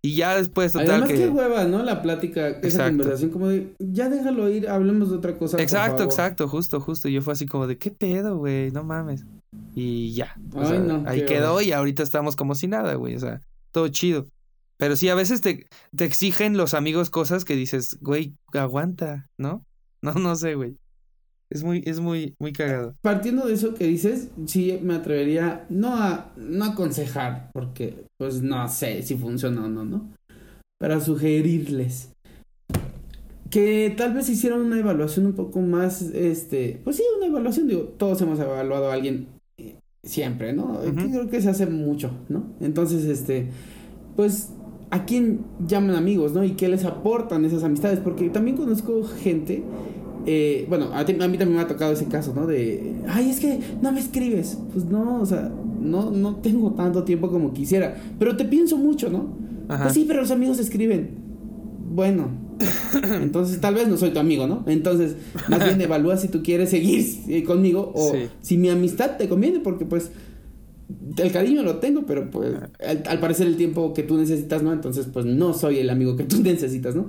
Y 0.02 0.14
ya 0.14 0.36
después, 0.36 0.72
total 0.72 0.90
Además, 0.90 1.08
que... 1.08 1.16
qué 1.16 1.28
hueva, 1.28 1.64
¿no? 1.64 1.82
La 1.82 2.00
plática, 2.00 2.48
esa 2.48 2.86
conversación, 2.86 3.30
como 3.30 3.48
de, 3.48 3.74
ya 3.78 4.08
déjalo 4.08 4.48
ir, 4.48 4.68
hablemos 4.68 5.10
de 5.10 5.16
otra 5.16 5.36
cosa. 5.36 5.60
Exacto, 5.60 6.04
exacto, 6.04 6.46
justo, 6.48 6.80
justo. 6.80 7.08
Yo 7.08 7.22
fue 7.22 7.32
así 7.32 7.46
como 7.46 7.66
de, 7.66 7.76
qué 7.76 7.90
pedo, 7.90 8.36
güey, 8.36 8.70
no 8.70 8.84
mames. 8.84 9.24
Y 9.74 10.14
ya. 10.14 10.36
ahí 11.06 11.24
quedó 11.24 11.60
y 11.60 11.72
ahorita 11.72 12.02
estamos 12.02 12.36
como 12.36 12.54
si 12.54 12.68
nada, 12.68 12.94
güey. 12.94 13.16
O 13.16 13.20
sea, 13.20 13.40
todo 13.72 13.88
chido. 13.88 14.26
Pero 14.76 14.96
sí, 14.96 15.08
a 15.08 15.14
veces 15.14 15.40
te, 15.40 15.66
te 15.96 16.04
exigen 16.04 16.56
los 16.56 16.74
amigos 16.74 17.10
cosas 17.10 17.44
que 17.44 17.56
dices, 17.56 17.98
güey, 18.00 18.34
aguanta, 18.52 19.28
¿no? 19.38 19.64
No, 20.02 20.12
no 20.12 20.36
sé, 20.36 20.54
güey. 20.54 20.76
Es 21.50 21.62
muy, 21.62 21.82
es 21.86 22.00
muy, 22.00 22.34
muy 22.38 22.52
cagado. 22.52 22.94
Partiendo 23.02 23.46
de 23.46 23.54
eso 23.54 23.74
que 23.74 23.86
dices, 23.86 24.28
sí 24.46 24.78
me 24.82 24.94
atrevería 24.94 25.64
no 25.68 25.94
a, 25.96 26.32
no 26.36 26.64
aconsejar, 26.64 27.50
porque 27.52 28.04
pues 28.18 28.42
no 28.42 28.68
sé 28.68 29.02
si 29.02 29.16
funciona 29.16 29.64
o 29.64 29.68
no, 29.68 29.84
¿no? 29.84 30.10
Para 30.78 31.00
sugerirles 31.00 32.10
que 33.50 33.94
tal 33.96 34.12
vez 34.12 34.28
hicieran 34.28 34.60
una 34.60 34.78
evaluación 34.78 35.26
un 35.26 35.32
poco 35.34 35.60
más, 35.60 36.02
este, 36.02 36.80
pues 36.84 36.96
sí, 36.96 37.02
una 37.16 37.26
evaluación, 37.26 37.68
digo, 37.68 37.82
todos 37.96 38.20
hemos 38.22 38.38
evaluado 38.40 38.90
a 38.90 38.94
alguien 38.94 39.28
eh, 39.58 39.76
siempre, 40.02 40.52
¿no? 40.52 40.80
Creo 40.94 41.28
que 41.28 41.40
se 41.40 41.50
hace 41.50 41.66
mucho, 41.66 42.10
¿no? 42.28 42.44
Entonces, 42.60 43.04
este, 43.04 43.48
pues, 44.16 44.50
¿a 44.90 45.04
quién 45.04 45.44
llaman 45.66 45.96
amigos, 45.96 46.32
¿no? 46.32 46.44
Y 46.44 46.52
qué 46.52 46.68
les 46.68 46.84
aportan 46.84 47.44
esas 47.44 47.62
amistades, 47.62 48.00
porque 48.00 48.28
también 48.30 48.56
conozco 48.56 49.04
gente 49.04 49.62
eh, 50.26 50.66
bueno, 50.68 50.90
a, 50.92 51.04
mí 51.04 51.14
también 51.14 51.54
me 51.54 51.60
ha 51.60 51.68
tocado 51.68 51.92
ese 51.92 52.06
caso, 52.06 52.34
¿no? 52.34 52.46
De, 52.46 52.94
ay, 53.08 53.30
es 53.30 53.40
que 53.40 53.60
no 53.80 53.92
me 53.92 54.00
escribes. 54.00 54.58
Pues 54.72 54.84
no, 54.84 55.20
o 55.20 55.26
sea, 55.26 55.50
no, 55.80 56.10
no 56.10 56.36
tengo 56.36 56.72
tanto 56.72 57.04
tiempo 57.04 57.30
como 57.30 57.52
quisiera, 57.52 57.96
pero 58.18 58.36
te 58.36 58.44
pienso 58.44 58.76
mucho, 58.76 59.08
¿no? 59.08 59.36
Pues 59.68 59.92
sí, 59.92 60.04
pero 60.06 60.20
los 60.20 60.30
amigos 60.30 60.58
escriben. 60.58 61.10
Bueno, 61.90 62.28
entonces 63.22 63.60
tal 63.60 63.74
vez 63.74 63.88
no 63.88 63.96
soy 63.96 64.10
tu 64.10 64.18
amigo, 64.18 64.46
¿no? 64.46 64.64
Entonces, 64.66 65.16
más 65.48 65.64
bien 65.64 65.80
evalúa 65.80 66.16
si 66.16 66.28
tú 66.28 66.42
quieres 66.42 66.70
seguir 66.70 67.04
eh, 67.28 67.44
conmigo 67.44 67.92
o 67.94 68.12
si 68.40 68.58
mi 68.58 68.68
amistad 68.68 69.16
te 69.16 69.28
conviene, 69.28 69.60
porque 69.60 69.84
pues 69.84 70.10
el 71.16 71.32
cariño 71.32 71.62
lo 71.62 71.76
tengo, 71.76 72.04
pero 72.06 72.30
pues 72.30 72.54
al, 73.06 73.20
parecer 73.20 73.46
el 73.46 73.56
tiempo 73.56 73.92
que 73.92 74.02
tú 74.02 74.16
necesitas, 74.16 74.62
¿no? 74.62 74.72
Entonces, 74.72 75.06
pues 75.12 75.24
no 75.24 75.54
soy 75.54 75.78
el 75.78 75.90
amigo 75.90 76.16
que 76.16 76.24
tú 76.24 76.40
necesitas, 76.42 76.94
¿no? 76.94 77.08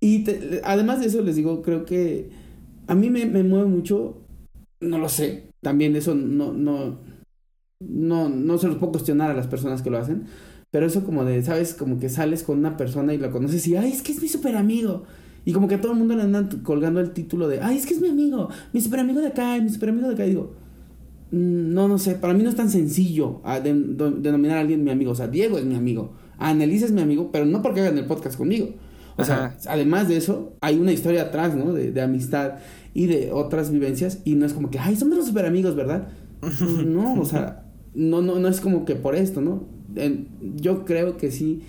Y 0.00 0.24
además 0.64 1.00
de 1.00 1.06
eso, 1.06 1.22
les 1.22 1.36
digo, 1.36 1.62
creo 1.62 1.84
que 1.84 2.30
a 2.88 2.94
mí 2.94 3.10
me, 3.10 3.26
me 3.26 3.44
mueve 3.44 3.66
mucho, 3.66 4.16
no 4.80 4.98
lo 4.98 5.08
sé, 5.08 5.50
también 5.60 5.94
eso 5.94 6.14
no, 6.14 6.52
no, 6.52 6.98
no, 7.80 8.28
no 8.28 8.58
se 8.58 8.66
los 8.66 8.76
puedo 8.76 8.92
cuestionar 8.92 9.30
a 9.30 9.34
las 9.34 9.46
personas 9.46 9.82
que 9.82 9.90
lo 9.90 9.98
hacen, 9.98 10.26
pero 10.70 10.86
eso 10.86 11.04
como 11.04 11.24
de, 11.24 11.42
¿sabes? 11.42 11.74
Como 11.74 11.98
que 11.98 12.08
sales 12.08 12.42
con 12.42 12.58
una 12.58 12.76
persona 12.76 13.14
y 13.14 13.18
la 13.18 13.30
conoces 13.30 13.66
y, 13.66 13.76
ay, 13.76 13.92
es 13.92 14.02
que 14.02 14.12
es 14.12 14.20
mi 14.20 14.28
super 14.28 14.56
amigo. 14.56 15.04
Y 15.44 15.52
como 15.52 15.66
que 15.68 15.76
a 15.76 15.80
todo 15.80 15.92
el 15.92 15.98
mundo 15.98 16.14
le 16.14 16.22
andan 16.22 16.48
colgando 16.62 17.00
el 17.00 17.12
título 17.12 17.48
de, 17.48 17.60
ay, 17.62 17.78
es 17.78 17.86
que 17.86 17.94
es 17.94 18.00
mi 18.00 18.08
amigo, 18.08 18.50
mi 18.72 18.80
super 18.80 19.00
amigo 19.00 19.20
de 19.20 19.28
acá, 19.28 19.58
mi 19.62 19.70
super 19.70 19.90
amigo 19.90 20.08
de 20.08 20.14
acá. 20.14 20.26
Y 20.26 20.30
digo, 20.30 20.54
mm, 21.30 21.72
no, 21.72 21.88
no 21.88 21.98
sé, 21.98 22.16
para 22.16 22.34
mí 22.34 22.42
no 22.42 22.50
es 22.50 22.56
tan 22.56 22.70
sencillo 22.70 23.40
a 23.44 23.60
denominar 23.60 24.58
a 24.58 24.60
alguien 24.60 24.84
mi 24.84 24.90
amigo. 24.90 25.12
O 25.12 25.14
sea, 25.14 25.28
Diego 25.28 25.58
es 25.58 25.64
mi 25.64 25.74
amigo, 25.74 26.12
Annelise 26.38 26.86
es 26.86 26.92
mi 26.92 27.00
amigo, 27.02 27.30
pero 27.32 27.46
no 27.46 27.62
porque 27.62 27.80
hagan 27.80 27.98
el 27.98 28.06
podcast 28.06 28.36
conmigo. 28.36 28.74
O 29.18 29.24
sea, 29.24 29.56
además 29.66 30.08
de 30.08 30.16
eso, 30.16 30.56
hay 30.60 30.78
una 30.78 30.92
historia 30.92 31.22
atrás, 31.22 31.54
¿no? 31.54 31.72
De, 31.72 31.90
de 31.90 32.00
amistad 32.00 32.54
y 32.94 33.06
de 33.06 33.32
otras 33.32 33.70
vivencias 33.70 34.20
y 34.24 34.34
no 34.36 34.46
es 34.46 34.52
como 34.52 34.70
que, 34.70 34.78
ay, 34.78 34.96
somos 34.96 35.18
los 35.18 35.26
super 35.26 35.44
amigos, 35.44 35.74
¿verdad? 35.74 36.08
no, 36.86 37.20
o 37.20 37.24
sea, 37.24 37.64
no, 37.94 38.22
no, 38.22 38.38
no 38.38 38.48
es 38.48 38.60
como 38.60 38.84
que 38.84 38.94
por 38.94 39.14
esto, 39.14 39.40
¿no? 39.40 39.76
yo 40.56 40.84
creo 40.84 41.16
que 41.16 41.32
sí, 41.32 41.62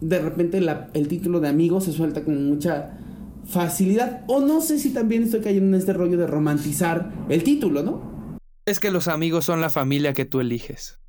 de 0.00 0.20
repente 0.20 0.60
la, 0.60 0.90
el 0.94 1.08
título 1.08 1.40
de 1.40 1.48
amigo 1.48 1.80
se 1.80 1.90
suelta 1.90 2.22
con 2.22 2.46
mucha 2.46 2.98
facilidad 3.46 4.22
o 4.28 4.40
no 4.40 4.60
sé 4.60 4.78
si 4.78 4.90
también 4.90 5.24
estoy 5.24 5.40
cayendo 5.40 5.74
en 5.74 5.80
este 5.80 5.94
rollo 5.94 6.16
de 6.16 6.26
romantizar 6.26 7.12
el 7.28 7.42
título, 7.42 7.82
¿no? 7.82 8.38
Es 8.66 8.78
que 8.78 8.90
los 8.90 9.08
amigos 9.08 9.46
son 9.46 9.60
la 9.60 9.70
familia 9.70 10.14
que 10.14 10.24
tú 10.24 10.40
eliges. 10.40 11.00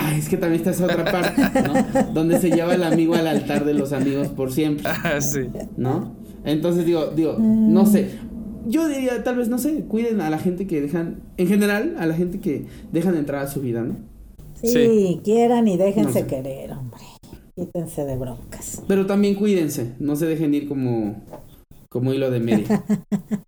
Ay, 0.00 0.18
es 0.20 0.28
que 0.28 0.36
también 0.36 0.60
está 0.60 0.70
esa 0.70 0.84
otra 0.84 1.04
parte, 1.04 1.42
¿no? 1.62 2.02
Donde 2.14 2.38
se 2.38 2.50
lleva 2.50 2.72
el 2.74 2.84
amigo 2.84 3.14
al 3.14 3.26
altar 3.26 3.64
de 3.64 3.74
los 3.74 3.92
amigos 3.92 4.28
por 4.28 4.52
siempre. 4.52 4.84
Ah, 5.04 5.20
sí. 5.20 5.40
¿No? 5.76 6.14
Entonces 6.44 6.86
digo, 6.86 7.06
digo, 7.14 7.36
no 7.38 7.84
sé. 7.84 8.08
Yo 8.66 8.86
diría, 8.88 9.24
tal 9.24 9.36
vez, 9.36 9.48
no 9.48 9.58
sé, 9.58 9.84
cuiden 9.88 10.20
a 10.20 10.30
la 10.30 10.38
gente 10.38 10.66
que 10.66 10.80
dejan, 10.80 11.20
en 11.36 11.48
general, 11.48 11.96
a 11.98 12.06
la 12.06 12.14
gente 12.14 12.38
que 12.38 12.66
dejan 12.92 13.16
entrar 13.16 13.42
a 13.44 13.48
su 13.48 13.60
vida, 13.60 13.82
¿no? 13.82 13.96
Sí, 14.62 14.68
Sí. 14.68 15.20
quieran 15.24 15.66
y 15.68 15.76
déjense 15.76 16.22
No 16.22 16.26
sé. 16.26 16.26
querer, 16.26 16.72
hombre. 16.72 17.00
Quítense 17.56 18.04
de 18.04 18.16
broncas. 18.16 18.82
Pero 18.86 19.04
también 19.06 19.34
cuídense, 19.34 19.94
no 19.98 20.14
se 20.16 20.26
dejen 20.26 20.54
ir 20.54 20.68
como, 20.68 21.22
como 21.88 22.12
hilo 22.14 22.30
de 22.30 22.40
media. 22.40 22.84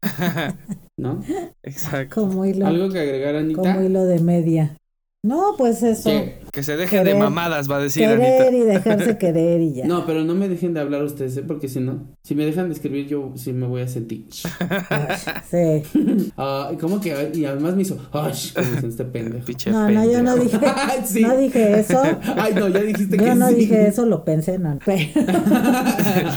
¿No? 0.97 1.21
Exacto. 1.63 2.23
Como 2.23 2.45
hilo, 2.45 2.67
¿Algo 2.67 2.89
que 2.91 2.99
agregar, 2.99 3.37
Anita? 3.37 3.61
como 3.61 3.83
hilo 3.83 4.05
de 4.05 4.21
media. 4.21 4.77
No, 5.23 5.55
pues 5.59 5.83
eso. 5.83 6.09
¿Qué? 6.09 6.41
Que 6.51 6.63
se 6.63 6.79
dejen 6.79 7.05
de 7.05 7.15
mamadas, 7.15 7.71
va 7.71 7.77
a 7.77 7.81
decir 7.81 8.03
Querer 8.09 8.49
Anita. 8.49 8.57
y 8.57 8.61
dejarse 8.67 9.19
querer 9.19 9.61
y 9.61 9.75
ya. 9.75 9.87
No, 9.87 10.07
pero 10.07 10.25
no 10.25 10.35
me 10.35 10.49
dejen 10.49 10.73
de 10.73 10.81
hablar 10.81 11.03
ustedes, 11.03 11.37
¿eh? 11.37 11.43
porque 11.47 11.69
si 11.69 11.79
no, 11.79 12.09
si 12.23 12.35
me 12.35 12.47
dejan 12.47 12.69
de 12.69 12.75
escribir, 12.75 13.07
yo 13.07 13.33
sí 13.37 13.53
me 13.53 13.67
voy 13.67 13.83
a 13.83 13.89
sentir. 13.89 14.27
Ay, 14.89 15.17
sí. 15.51 16.31
Ah, 16.39 16.73
¿Cómo 16.81 17.01
que? 17.03 17.31
Y 17.35 17.45
además 17.45 17.77
me 17.77 17.83
hizo, 17.83 17.99
¡ay! 18.13 18.33
Como 18.55 18.67
dicen 18.71 18.89
este 18.89 19.05
pendejo. 19.05 19.47
No, 19.71 19.91
no, 19.91 20.11
yo 20.11 20.23
no 20.23 20.37
dije, 20.37 20.59
Sí. 21.05 21.21
no 21.21 21.37
dije 21.37 21.81
eso. 21.81 22.03
Ay, 22.37 22.55
no, 22.55 22.69
ya 22.69 22.81
dijiste 22.81 23.19
que 23.19 23.27
Yo 23.27 23.35
no 23.35 23.49
sí. 23.49 23.55
dije 23.57 23.89
eso, 23.89 24.07
lo 24.07 24.25
pensé, 24.25 24.59
no, 24.59 24.79
pero, 24.85 25.03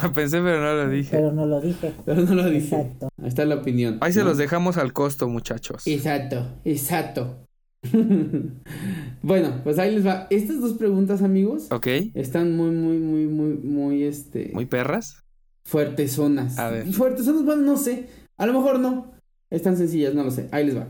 Lo 0.04 0.12
pensé, 0.14 0.42
pero 0.42 0.60
no 0.62 0.74
lo 0.84 0.90
dije. 0.90 1.10
pero 1.12 1.32
no 1.32 1.46
lo 1.46 1.62
dije. 1.62 1.94
Pero 2.06 2.22
no 2.22 2.36
lo 2.36 2.50
dije. 2.50 2.76
Exacto. 2.76 3.10
Ahí 3.22 3.28
está 3.30 3.46
la 3.46 3.56
opinión. 3.56 3.98
Ahí 4.02 4.12
se 4.12 4.24
los 4.24 4.38
dejamos 4.38 4.78
al 4.78 4.92
costo, 4.92 5.30
muchachos. 5.30 5.84
Exacto, 5.88 6.46
exacto. 6.66 7.38
bueno, 9.22 9.62
pues 9.64 9.80
ahí 9.80 9.96
les 9.96 10.06
va. 10.06 10.28
Estas 10.30 10.62
dos 10.62 10.74
preguntas, 10.74 11.22
amigos, 11.22 11.72
¿Ok? 11.72 11.88
están 12.14 12.56
muy, 12.56 12.72
muy, 12.72 12.98
muy, 12.98 13.26
muy, 13.26 13.54
muy, 13.56 14.04
este... 14.04 14.52
¿Muy 14.54 14.66
perras? 14.66 15.24
Fuertezonas. 15.66 16.58
A 16.60 16.70
ver. 16.70 16.92
Fuertezonas, 16.92 17.44
bueno, 17.46 17.62
no 17.64 17.78
sé. 17.78 18.08
A 18.38 18.46
lo 18.46 18.54
mejor 18.54 18.80
no. 18.80 19.14
Están 19.50 19.78
sencillas, 19.78 20.14
no 20.14 20.24
lo 20.24 20.32
sé. 20.32 20.50
Ahí 20.52 20.66
les 20.66 20.78
va. 20.78 20.88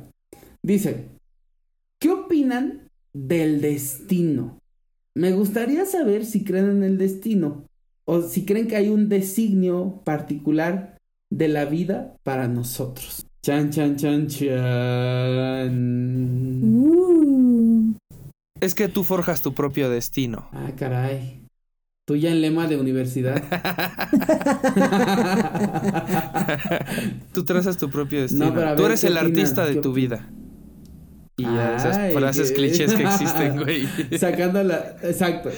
Dice, 0.61 1.09
¿qué 1.99 2.09
opinan 2.09 2.87
del 3.13 3.61
destino? 3.61 4.59
Me 5.15 5.31
gustaría 5.33 5.85
saber 5.85 6.25
si 6.25 6.43
creen 6.43 6.69
en 6.69 6.83
el 6.83 6.97
destino 6.97 7.67
o 8.05 8.21
si 8.21 8.45
creen 8.45 8.67
que 8.67 8.75
hay 8.75 8.89
un 8.89 9.09
designio 9.09 10.01
particular 10.03 10.97
de 11.29 11.47
la 11.47 11.65
vida 11.65 12.15
para 12.23 12.47
nosotros. 12.47 13.25
Chan, 13.45 13.69
chan, 13.71 13.95
chan, 13.97 14.27
chan. 14.27 15.73
Uh, 16.63 17.93
Es 18.61 18.73
que 18.73 18.87
tú 18.87 19.03
forjas 19.03 19.41
tu 19.41 19.53
propio 19.53 19.89
destino. 19.89 20.47
Ah, 20.53 20.71
caray. 20.77 21.41
Tú 22.05 22.15
ya 22.15 22.31
en 22.31 22.39
lema 22.41 22.67
de 22.67 22.77
universidad. 22.77 23.41
Tú 27.33 27.43
trazas 27.45 27.77
tu 27.77 27.89
propio 27.89 28.21
destino. 28.21 28.45
No, 28.45 28.51
Tú 28.75 28.83
ver, 28.83 28.91
eres 28.91 29.01
¿qué 29.01 29.07
el 29.07 29.13
opinan? 29.17 29.31
artista 29.31 29.65
de 29.65 29.73
¿Qué 29.75 29.81
tu 29.81 29.93
vida. 29.93 30.29
Y 31.37 31.43
ya 31.43 31.75
esas 31.77 31.97
Ay, 31.97 32.13
frases 32.13 32.49
qué- 32.51 32.55
clichés 32.57 32.93
que 32.93 33.03
existen, 33.03 33.57
güey. 33.63 33.87
Sacando 34.17 34.63
la, 34.63 34.95
exacto, 35.01 35.49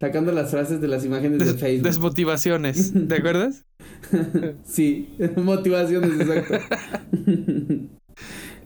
sacando 0.00 0.32
las 0.32 0.50
frases 0.50 0.80
de 0.80 0.88
las 0.88 1.04
imágenes 1.04 1.38
de 1.40 1.44
Des- 1.52 1.56
Facebook. 1.60 1.86
desmotivaciones. 1.86 2.92
¿Te 3.08 3.14
acuerdas? 3.16 3.64
sí, 4.64 5.10
motivaciones, 5.36 6.20
exacto. 6.20 6.54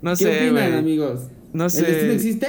No 0.02 0.10
¿Qué 0.10 0.16
sé, 0.16 0.36
opinan, 0.48 0.52
güey. 0.70 0.78
amigos? 0.78 1.20
No 1.54 1.64
¿El 1.66 1.70
destino 1.70 1.92
sé. 1.92 2.14
existe? 2.14 2.46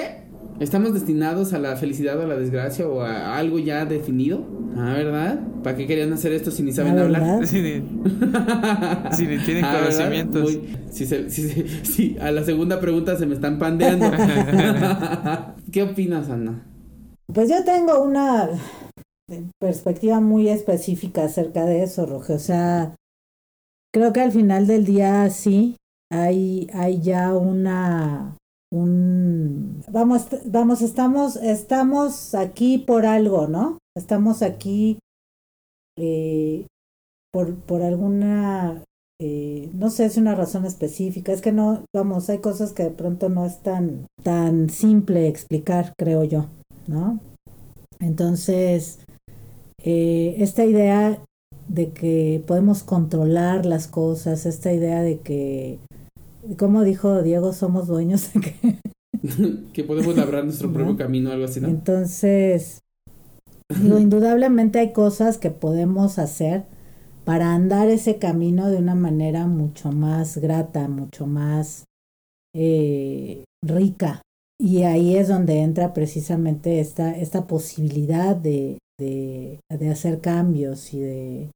¿Estamos 0.60 0.94
destinados 0.94 1.54
a 1.54 1.60
la 1.60 1.76
felicidad 1.78 2.18
o 2.20 2.24
a 2.24 2.28
la 2.28 2.36
desgracia 2.36 2.88
o 2.88 3.02
a 3.02 3.38
algo 3.38 3.60
ya 3.60 3.86
definido? 3.86 4.46
Ah, 4.76 4.94
¿verdad? 4.98 5.40
¿Para 5.64 5.78
qué 5.78 5.88
querían 5.88 6.12
hacer 6.12 6.34
esto 6.34 6.52
si 6.52 6.64
ni 6.64 6.74
saben 6.74 6.96
¿La 6.98 7.04
hablar? 7.04 7.22
verdad? 7.22 7.46
Sí, 7.46 7.62
ni- 7.62 9.16
Sí, 9.16 9.28
ni 9.28 9.38
tienen 9.40 9.64
Ah, 9.66 9.78
conocimientos. 9.80 10.42
Muy- 10.44 10.62
sí, 10.92 11.06
se- 11.06 11.30
sí, 11.30 11.48
sí, 11.50 11.66
sí, 11.84 12.18
a 12.20 12.32
la 12.32 12.44
segunda 12.44 12.80
pregunta 12.82 13.16
se 13.18 13.26
me 13.26 13.36
están 13.36 13.58
pandeando. 13.60 14.12
¿Qué 15.72 15.84
opinas, 15.84 16.30
Ana? 16.30 16.64
Pues 17.34 17.50
yo 17.50 17.64
tengo 17.64 18.02
una 18.02 18.50
perspectiva 19.60 20.20
muy 20.20 20.50
específica 20.50 21.26
acerca 21.26 21.66
de 21.66 21.84
eso, 21.84 22.06
Roge. 22.06 22.34
O 22.34 22.40
sea, 22.40 22.96
creo 23.94 24.14
que 24.14 24.22
al 24.22 24.32
final 24.32 24.68
del 24.68 24.86
día 24.86 25.30
sí 25.30 25.76
hay, 26.12 26.68
hay 26.74 27.02
ya 27.02 27.36
una 27.36 28.38
un 28.72 29.82
vamos, 29.90 30.28
vamos, 30.46 30.82
estamos, 30.82 31.36
estamos 31.38 32.36
aquí 32.36 32.78
por 32.78 33.06
algo, 33.06 33.48
¿no? 33.48 33.80
Estamos 33.96 34.42
aquí 34.42 35.00
eh, 35.98 36.68
por, 37.32 37.56
por 37.56 37.82
alguna 37.84 38.84
eh, 39.22 39.70
no 39.74 39.90
sé 39.90 40.10
si 40.10 40.20
una 40.20 40.36
razón 40.36 40.66
específica, 40.66 41.32
es 41.32 41.42
que 41.42 41.54
no, 41.54 41.86
vamos, 41.96 42.30
hay 42.30 42.40
cosas 42.40 42.74
que 42.74 42.84
de 42.84 42.92
pronto 42.92 43.30
no 43.30 43.46
es 43.46 43.60
tan, 43.60 44.08
tan 44.24 44.70
simple 44.70 45.30
explicar, 45.30 45.94
creo 45.98 46.26
yo, 46.26 46.48
¿no? 46.88 47.20
Entonces, 48.00 49.00
eh, 49.84 50.36
esta 50.40 50.66
idea 50.66 51.20
de 51.68 51.92
que 51.92 52.44
podemos 52.46 52.84
controlar 52.84 53.66
las 53.66 53.88
cosas, 53.88 54.46
esta 54.46 54.72
idea 54.72 55.02
de 55.02 55.20
que, 55.20 55.80
como 56.58 56.84
dijo 56.84 57.24
Diego, 57.24 57.54
somos 57.54 57.88
dueños 57.88 58.34
de 58.34 58.42
que... 58.42 58.80
que 59.74 59.84
podemos 59.84 60.16
labrar 60.16 60.44
nuestro 60.44 60.68
¿No? 60.68 60.74
propio 60.74 60.98
camino, 60.98 61.32
algo 61.32 61.46
así, 61.46 61.60
¿no? 61.60 61.68
Entonces, 61.68 62.82
digo, 63.82 64.00
indudablemente 64.00 64.80
hay 64.80 64.94
cosas 64.94 65.38
que 65.38 65.50
podemos 65.50 66.20
hacer 66.20 66.66
para 67.24 67.56
andar 67.56 67.90
ese 67.90 68.18
camino 68.18 68.70
de 68.70 68.78
una 68.78 68.94
manera 68.94 69.48
mucho 69.48 69.92
más 69.92 70.38
grata, 70.38 70.88
mucho 70.88 71.26
más 71.26 71.86
eh, 72.56 73.44
rica. 73.64 74.22
Y 74.66 74.82
ahí 74.82 75.16
es 75.16 75.28
donde 75.28 75.60
entra 75.60 75.94
precisamente 75.94 76.80
esta, 76.80 77.16
esta 77.16 77.46
posibilidad 77.46 78.36
de, 78.36 78.80
de, 79.00 79.60
de 79.70 79.90
hacer 79.92 80.22
cambios 80.22 80.92
y 80.92 81.02
de 81.02 81.52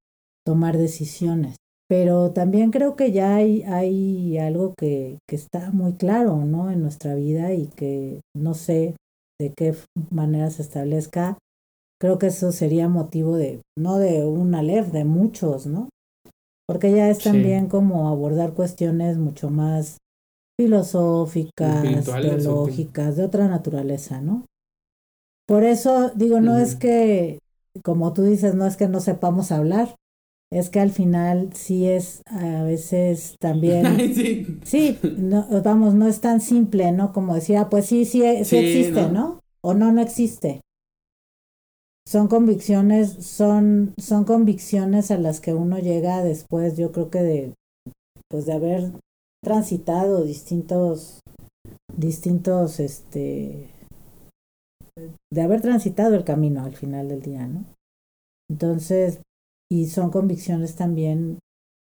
tomar 0.46 0.78
decisiones. 0.78 1.56
Pero 1.90 2.34
también 2.34 2.70
creo 2.70 2.96
que 2.96 3.12
ya 3.12 3.34
hay, 3.34 3.64
hay 3.64 4.38
algo 4.38 4.76
que, 4.78 5.18
que 5.28 5.36
está 5.36 5.72
muy 5.72 5.94
claro, 5.94 6.46
¿no? 6.46 6.70
En 6.70 6.84
nuestra 6.84 7.16
vida 7.16 7.52
y 7.54 7.66
que 7.66 8.22
no 8.36 8.54
sé 8.54 8.96
de 9.42 9.54
qué 9.58 9.74
manera 10.12 10.52
se 10.52 10.62
establezca. 10.62 11.40
Creo 12.00 12.20
que 12.20 12.28
eso 12.28 12.52
sería 12.52 12.90
motivo 12.90 13.36
de, 13.38 13.62
no 13.76 13.98
de 13.98 14.24
un 14.24 14.54
Aleph, 14.54 14.92
de 14.92 15.04
muchos, 15.04 15.66
¿no? 15.66 15.90
Porque 16.68 16.92
ya 16.92 17.10
es 17.10 17.18
Sí. 17.18 17.24
también 17.24 17.70
como 17.70 18.08
abordar 18.08 18.54
cuestiones 18.54 19.18
mucho 19.18 19.50
más 19.50 19.98
filosóficas, 20.60 22.04
teológicas, 22.04 23.16
de 23.16 23.24
otra 23.24 23.48
naturaleza, 23.48 24.20
¿no? 24.20 24.44
Por 25.48 25.64
eso 25.64 26.12
digo, 26.16 26.42
no 26.42 26.58
es 26.58 26.76
que, 26.76 27.40
como 27.82 28.12
tú 28.12 28.24
dices, 28.24 28.56
no 28.56 28.66
es 28.66 28.76
que 28.76 28.90
no 28.90 29.00
sepamos 29.00 29.54
hablar, 29.54 29.96
es 30.52 30.70
que 30.70 30.82
al 30.82 30.92
final 30.92 31.52
sí 31.54 31.88
es 31.88 32.24
a 32.26 32.64
veces 32.64 33.38
también 33.40 33.86
sí. 34.14 34.60
Sí, 34.66 35.00
no, 35.18 35.48
vamos, 35.64 35.94
no 35.94 36.10
es 36.10 36.20
tan 36.20 36.42
simple, 36.42 36.92
¿no? 36.92 37.14
Como 37.14 37.36
decir, 37.36 37.56
ah, 37.56 37.70
pues 37.70 37.86
sí, 37.86 38.04
sí, 38.04 38.22
sí, 38.40 38.44
Sí, 38.44 38.58
existe, 38.58 39.04
¿no? 39.04 39.12
¿no? 39.12 39.40
O 39.62 39.74
no, 39.74 39.94
no 39.94 40.02
existe. 40.02 40.60
Son 42.06 42.28
convicciones, 42.28 43.14
son, 43.26 43.94
son 43.98 44.26
convicciones 44.26 45.10
a 45.10 45.18
las 45.18 45.40
que 45.40 45.54
uno 45.54 45.80
llega 45.80 46.22
después, 46.22 46.76
yo 46.76 46.92
creo 46.92 47.10
que 47.10 47.22
de, 47.22 47.54
pues 48.30 48.46
de 48.46 48.54
haber 48.54 48.92
transitado 49.44 50.24
distintos, 50.24 51.22
distintos, 51.96 52.80
este, 52.80 53.70
de 55.32 55.42
haber 55.42 55.62
transitado 55.62 56.16
el 56.16 56.24
camino 56.24 56.64
al 56.64 56.76
final 56.76 57.08
del 57.10 57.22
día, 57.22 57.48
¿no? 57.48 57.66
Entonces, 58.50 59.22
y 59.72 59.88
son 59.88 60.10
convicciones 60.10 60.76
también 60.76 61.40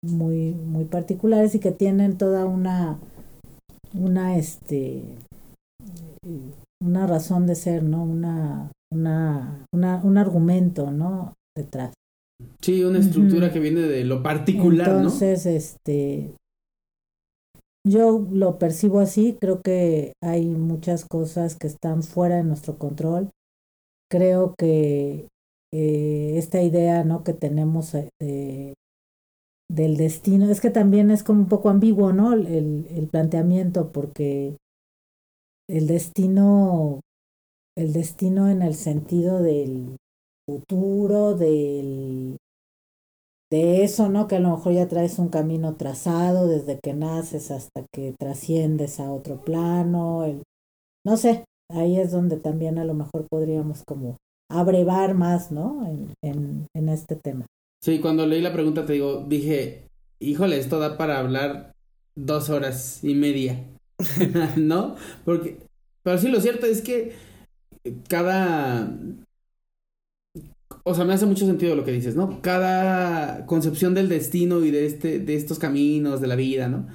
muy 0.05 0.53
muy 0.53 0.85
particulares 0.85 1.55
y 1.55 1.61
que 1.61 1.73
tienen 1.73 2.19
toda 2.19 2.45
una 2.45 2.99
una 3.95 4.37
este 4.37 5.03
una 6.83 7.07
razón 7.07 7.47
de 7.47 7.55
ser 7.55 7.83
no 7.83 8.05
una 8.05 8.71
una, 8.93 9.67
una 9.73 10.01
un 10.05 10.19
argumento 10.19 10.91
no 10.91 11.35
detrás. 11.57 11.95
Sí, 12.61 12.85
una 12.85 12.99
estructura 12.99 13.53
que 13.53 13.61
viene 13.61 13.81
de 13.81 14.05
lo 14.05 14.23
particular, 14.23 14.89
entonces 14.89 15.47
este 15.47 16.35
yo 17.87 18.27
lo 18.31 18.59
percibo 18.59 19.01
así 19.01 19.37
creo 19.41 19.61
que 19.63 20.15
hay 20.23 20.47
muchas 20.47 21.05
cosas 21.05 21.57
que 21.57 21.67
están 21.67 22.03
fuera 22.03 22.37
de 22.37 22.45
nuestro 22.45 22.79
control 22.79 23.31
creo 24.11 24.55
que 24.57 25.29
eh, 25.73 26.35
esta 26.37 26.63
idea 26.63 27.05
no 27.05 27.25
que 27.25 27.35
tenemos 27.35 27.95
eh, 27.95 28.09
de 28.21 28.75
del 29.69 29.97
destino. 29.97 30.49
Es 30.51 30.61
que 30.61 30.71
también 30.71 31.11
es 31.11 31.25
como 31.25 31.41
un 31.41 31.49
poco 31.49 31.69
ambiguo, 31.69 32.13
¿no? 32.13 32.33
El, 32.33 32.87
el 32.91 33.09
planteamiento, 33.09 33.91
porque 33.91 34.57
el 35.69 35.87
destino 35.87 37.01
el 37.77 37.93
destino 37.93 38.49
en 38.49 38.63
el 38.63 38.75
sentido 38.75 39.43
del 39.43 39.97
futuro, 40.47 41.35
del 41.35 42.37
de 43.51 43.85
eso, 43.85 44.09
¿no? 44.09 44.27
Que 44.27 44.37
a 44.37 44.41
lo 44.41 44.51
mejor 44.51 44.73
ya 44.73 44.89
traes 44.89 45.19
un 45.19 45.29
camino 45.29 45.77
trazado 45.77 46.49
desde 46.49 46.79
que 46.81 46.95
naces 46.95 47.51
hasta 47.51 47.85
que 47.93 48.15
trasciendes 48.19 49.01
a 49.01 49.13
otro 49.13 49.43
plano, 49.43 50.25
el, 50.25 50.43
no 51.07 51.17
sé, 51.17 51.45
ahí 51.71 51.99
es 51.99 52.13
donde 52.13 52.37
también 52.37 52.79
a 52.79 52.85
lo 52.85 52.95
mejor 52.95 53.27
podríamos 53.29 53.83
como 53.87 54.17
abrevar 54.51 55.15
más, 55.15 55.53
¿no? 55.53 55.87
En, 55.87 56.15
en, 56.23 56.67
en 56.75 56.89
este 56.89 57.17
tema. 57.17 57.47
Sí, 57.83 58.01
cuando 58.01 58.27
leí 58.27 58.41
la 58.41 58.53
pregunta 58.53 58.87
te 58.87 58.95
digo, 58.95 59.25
dije, 59.29 59.89
híjole, 60.19 60.59
esto 60.59 60.79
da 60.79 60.97
para 60.97 61.19
hablar 61.19 61.75
dos 62.17 62.49
horas 62.51 63.03
y 63.03 63.15
media, 63.15 63.65
¿no? 64.57 64.97
Porque, 65.25 65.59
pero 66.03 66.19
sí, 66.19 66.29
lo 66.29 66.41
cierto 66.41 66.67
es 66.67 66.83
que 66.83 67.13
cada 68.09 68.91
o 70.85 70.95
sea, 70.95 71.05
me 71.05 71.15
hace 71.15 71.27
mucho 71.27 71.47
sentido 71.47 71.75
lo 71.75 71.85
que 71.85 71.93
dices, 71.93 72.17
¿no? 72.17 72.43
Cada 72.43 73.47
concepción 73.47 73.95
del 73.95 74.09
destino 74.09 74.65
y 74.65 74.71
de 74.71 74.87
este, 74.87 75.19
de 75.19 75.35
estos 75.35 75.59
caminos 75.59 76.21
de 76.21 76.27
la 76.27 76.37
vida, 76.37 76.69
¿no? 76.69 76.87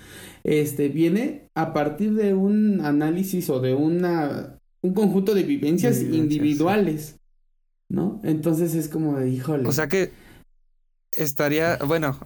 Este 0.43 0.89
viene 0.89 1.49
a 1.55 1.73
partir 1.73 2.13
de 2.13 2.33
un 2.33 2.81
análisis 2.81 3.49
o 3.49 3.59
de 3.59 3.73
una 3.73 4.59
un 4.81 4.93
conjunto 4.93 5.33
de 5.33 5.43
vivencias, 5.43 6.01
individuales, 6.01 7.17
¿no? 7.89 8.21
Entonces 8.23 8.75
es 8.75 8.87
como 8.87 9.17
de, 9.17 9.29
híjole. 9.29 9.67
O 9.67 9.71
sea 9.71 9.87
que 9.87 10.11
estaría, 11.11 11.77
bueno, 11.85 12.17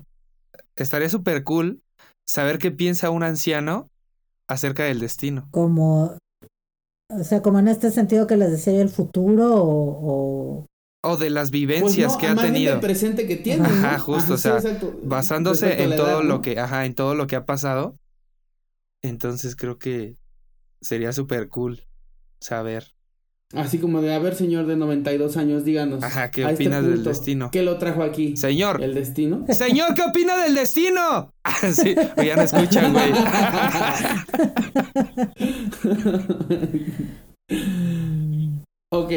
estaría 0.75 1.09
súper 1.09 1.43
cool 1.43 1.81
saber 2.27 2.59
qué 2.59 2.71
piensa 2.71 3.09
un 3.09 3.23
anciano 3.23 3.87
acerca 4.47 4.83
del 4.83 4.99
destino. 4.99 5.47
Como, 5.51 6.17
o 7.09 7.23
sea, 7.23 7.41
como 7.41 7.59
en 7.59 7.69
este 7.69 7.89
sentido 7.89 8.27
que 8.27 8.37
les 8.37 8.51
decía 8.51 8.73
yo 8.73 8.81
el 8.81 8.89
futuro 8.89 9.55
o, 9.55 10.61
o 10.61 10.65
de 11.03 11.29
las 11.29 11.51
vivencias 11.51 12.13
pues 12.13 12.21
que 12.21 12.27
ha 12.27 12.35
tenido. 12.35 12.75
el 12.75 12.79
presente 12.79 13.27
que 13.27 13.35
tiene. 13.35 13.65
Ajá, 13.65 13.99
justo, 13.99 14.35
o 14.35 14.37
sea, 14.37 14.59
basándose 15.03 15.83
en 15.83 15.95
todo 15.95 16.23
lo 16.23 16.41
que, 16.41 16.59
ajá, 16.59 16.85
en 16.85 16.95
todo 16.95 17.13
lo 17.13 17.27
que 17.27 17.35
ha 17.35 17.45
pasado. 17.45 17.99
Entonces 19.01 19.55
creo 19.55 19.77
que 19.77 20.15
sería 20.81 21.11
súper 21.11 21.49
cool 21.49 21.83
saber. 22.39 22.93
Así 23.53 23.77
como 23.77 24.01
de, 24.01 24.13
a 24.13 24.19
ver, 24.19 24.33
señor 24.33 24.65
de 24.65 24.77
92 24.77 25.37
años, 25.37 25.63
díganos. 25.63 26.03
Ajá, 26.03 26.31
¿qué 26.31 26.41
este 26.41 26.55
opina 26.55 26.81
del 26.81 27.03
destino? 27.03 27.51
¿Qué 27.51 27.61
lo 27.61 27.77
trajo 27.77 28.01
aquí? 28.01 28.35
Señor. 28.35 28.81
¿El 28.81 28.95
destino? 28.95 29.45
Señor, 29.49 29.93
¿qué 29.93 30.01
opina 30.01 30.43
del 30.43 30.55
destino? 30.55 31.31
sí, 31.73 31.93
ya 32.17 32.35
no 32.35 32.41
escuchan, 32.41 32.93
güey. 32.93 33.11
ok, 38.89 39.11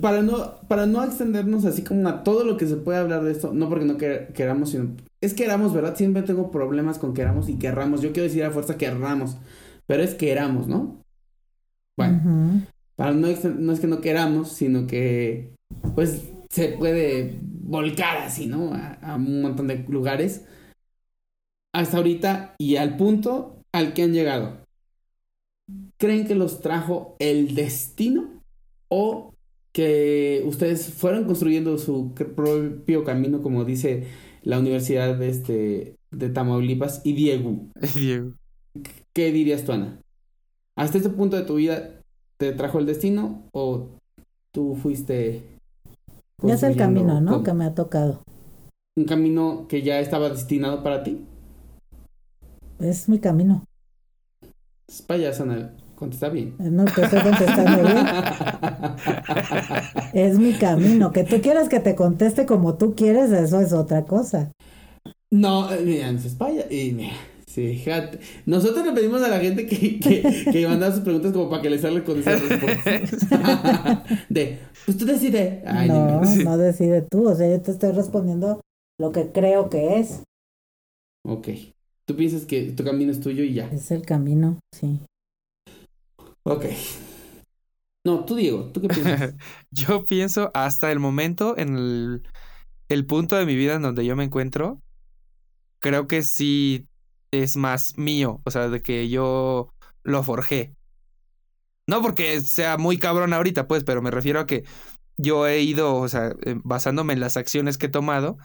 para 0.00 0.22
no, 0.22 0.60
para 0.68 0.86
no 0.86 1.02
extendernos 1.02 1.64
así 1.64 1.82
como 1.82 2.08
a 2.08 2.22
todo 2.22 2.44
lo 2.44 2.56
que 2.56 2.66
se 2.66 2.76
puede 2.76 2.98
hablar 2.98 3.24
de 3.24 3.32
esto, 3.32 3.52
no 3.52 3.68
porque 3.68 3.84
no 3.84 3.96
queramos, 3.96 4.70
sino 4.70 4.90
es 5.20 5.34
queramos, 5.34 5.72
¿verdad? 5.72 5.96
Siempre 5.96 6.22
tengo 6.22 6.50
problemas 6.50 6.98
con 6.98 7.14
queramos 7.14 7.48
y 7.48 7.58
querramos. 7.58 8.02
Yo 8.02 8.12
quiero 8.12 8.28
decir 8.28 8.44
a 8.44 8.50
fuerza 8.50 8.76
querramos, 8.76 9.36
pero 9.86 10.02
es 10.02 10.14
queramos, 10.14 10.68
¿no? 10.68 11.00
Bueno, 11.96 12.66
para 12.94 13.12
no, 13.12 13.28
no 13.28 13.72
es 13.72 13.80
que 13.80 13.86
no 13.86 14.00
queramos, 14.00 14.52
sino 14.52 14.86
que 14.86 15.54
pues 15.94 16.28
se 16.50 16.68
puede 16.68 17.38
volcar 17.42 18.18
así, 18.18 18.46
¿no? 18.46 18.72
a 18.74 19.16
un 19.16 19.42
montón 19.42 19.66
de 19.66 19.84
lugares. 19.88 20.44
Hasta 21.72 21.96
ahorita 21.96 22.54
y 22.58 22.76
al 22.76 22.96
punto 22.96 23.62
al 23.72 23.94
que 23.94 24.02
han 24.02 24.12
llegado. 24.12 24.58
¿Creen 25.98 26.26
que 26.26 26.34
los 26.34 26.60
trajo 26.60 27.16
el 27.18 27.54
destino 27.54 28.42
o 28.88 29.35
que 29.76 30.42
ustedes 30.46 30.90
fueron 30.90 31.24
construyendo 31.24 31.76
su 31.76 32.14
propio 32.14 33.04
camino, 33.04 33.42
como 33.42 33.66
dice 33.66 34.06
la 34.42 34.58
Universidad 34.58 35.18
de, 35.18 35.28
este, 35.28 35.96
de 36.10 36.30
Tamaulipas, 36.30 37.02
y 37.04 37.12
Diego. 37.12 37.58
Diego. 37.94 38.32
¿Qué 39.14 39.32
dirías 39.32 39.64
tú, 39.64 39.72
Ana? 39.72 40.00
¿Hasta 40.78 40.96
este 40.96 41.10
punto 41.10 41.36
de 41.36 41.42
tu 41.42 41.56
vida 41.56 42.00
te 42.38 42.52
trajo 42.52 42.78
el 42.78 42.86
destino 42.86 43.42
o 43.52 43.90
tú 44.50 44.76
fuiste... 44.76 45.42
Ya 46.42 46.54
es 46.54 46.62
el 46.62 46.76
camino, 46.76 47.20
¿no? 47.20 47.42
Que 47.42 47.52
me 47.52 47.66
ha 47.66 47.74
tocado. 47.74 48.22
¿Un 48.96 49.04
camino 49.04 49.66
que 49.68 49.82
ya 49.82 50.00
estaba 50.00 50.30
destinado 50.30 50.82
para 50.82 51.02
ti? 51.02 51.22
Es 52.78 53.10
mi 53.10 53.18
camino. 53.18 53.66
Es 54.88 55.02
payasa, 55.02 55.42
Ana. 55.42 55.76
Contesta 55.96 56.28
bien. 56.28 56.54
Eh, 56.60 56.70
no, 56.70 56.84
te 56.84 57.02
estoy 57.02 57.20
contestando 57.22 57.82
bien. 57.82 58.06
es 60.12 60.38
mi 60.38 60.52
camino. 60.52 61.10
Que 61.10 61.24
tú 61.24 61.40
quieras 61.40 61.70
que 61.70 61.80
te 61.80 61.94
conteste 61.94 62.44
como 62.44 62.76
tú 62.76 62.94
quieres, 62.94 63.32
eso 63.32 63.60
es 63.60 63.72
otra 63.72 64.04
cosa. 64.04 64.52
No, 65.30 65.72
eh, 65.72 65.80
mira, 65.82 66.10
es 66.10 66.26
España 66.26 66.64
y 66.70 66.92
mira, 66.92 67.14
sí, 67.46 67.78
fíjate. 67.78 68.18
Nosotros 68.44 68.84
le 68.84 68.92
pedimos 68.92 69.22
a 69.22 69.28
la 69.28 69.40
gente 69.40 69.66
que, 69.66 69.98
que, 69.98 70.44
que 70.52 70.68
mandara 70.68 70.92
sus 70.92 71.02
preguntas 71.02 71.32
como 71.32 71.48
para 71.48 71.62
que 71.62 71.70
les 71.70 71.80
salga 71.80 72.04
con 72.04 72.18
esas 72.18 72.46
respuestas. 72.46 73.28
de, 74.28 74.58
pues 74.84 74.98
tú 74.98 75.06
decide. 75.06 75.62
no, 75.88 76.20
no 76.20 76.58
decide 76.58 77.02
tú. 77.02 77.26
O 77.26 77.34
sea, 77.34 77.48
yo 77.48 77.60
te 77.62 77.70
estoy 77.70 77.92
respondiendo 77.92 78.60
lo 79.00 79.12
que 79.12 79.32
creo 79.32 79.70
que 79.70 79.98
es. 79.98 80.22
Ok. 81.24 81.48
Tú 82.06 82.14
piensas 82.14 82.44
que 82.44 82.70
tu 82.72 82.84
camino 82.84 83.10
es 83.10 83.20
tuyo 83.20 83.42
y 83.42 83.54
ya. 83.54 83.66
Es 83.68 83.90
el 83.90 84.02
camino, 84.02 84.60
sí. 84.72 85.00
Ok. 86.46 86.64
No, 88.04 88.24
tú 88.24 88.36
Diego, 88.36 88.70
¿tú 88.70 88.80
qué 88.80 88.86
piensas? 88.86 89.34
yo 89.72 90.04
pienso 90.04 90.52
hasta 90.54 90.92
el 90.92 91.00
momento, 91.00 91.58
en 91.58 92.22
el, 92.88 93.06
punto 93.06 93.34
de 93.34 93.44
mi 93.44 93.56
vida 93.56 93.74
en 93.74 93.82
donde 93.82 94.06
yo 94.06 94.14
me 94.14 94.22
encuentro, 94.22 94.80
creo 95.80 96.06
que 96.06 96.22
sí 96.22 96.86
es 97.32 97.56
más 97.56 97.98
mío, 97.98 98.42
o 98.44 98.52
sea, 98.52 98.68
de 98.68 98.80
que 98.80 99.08
yo 99.08 99.70
lo 100.04 100.22
forjé. 100.22 100.72
No 101.88 102.00
porque 102.00 102.40
sea 102.40 102.78
muy 102.78 102.96
cabrón 102.98 103.32
ahorita, 103.32 103.66
pues, 103.66 103.82
pero 103.82 104.00
me 104.00 104.12
refiero 104.12 104.38
a 104.38 104.46
que 104.46 104.62
yo 105.16 105.48
he 105.48 105.62
ido, 105.62 105.96
o 105.96 106.08
sea, 106.08 106.28
eh, 106.44 106.54
basándome 106.62 107.12
en 107.12 107.20
las 107.20 107.36
acciones 107.36 107.76
que 107.76 107.86
he 107.86 107.88
tomado, 107.88 108.38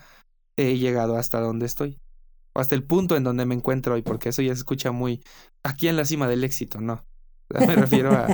he 0.56 0.76
llegado 0.76 1.16
hasta 1.16 1.38
donde 1.38 1.66
estoy. 1.66 2.00
O 2.52 2.58
hasta 2.58 2.74
el 2.74 2.82
punto 2.82 3.16
en 3.16 3.22
donde 3.22 3.46
me 3.46 3.54
encuentro 3.54 3.94
hoy, 3.94 4.02
porque 4.02 4.30
eso 4.30 4.42
ya 4.42 4.54
se 4.54 4.58
escucha 4.58 4.90
muy 4.90 5.22
aquí 5.62 5.86
en 5.86 5.96
la 5.96 6.04
cima 6.04 6.26
del 6.26 6.42
éxito, 6.42 6.80
¿no? 6.80 7.04
Me 7.66 7.76
refiero 7.76 8.12
a, 8.12 8.28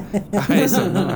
eso, 0.54 0.88
¿no? 0.88 1.08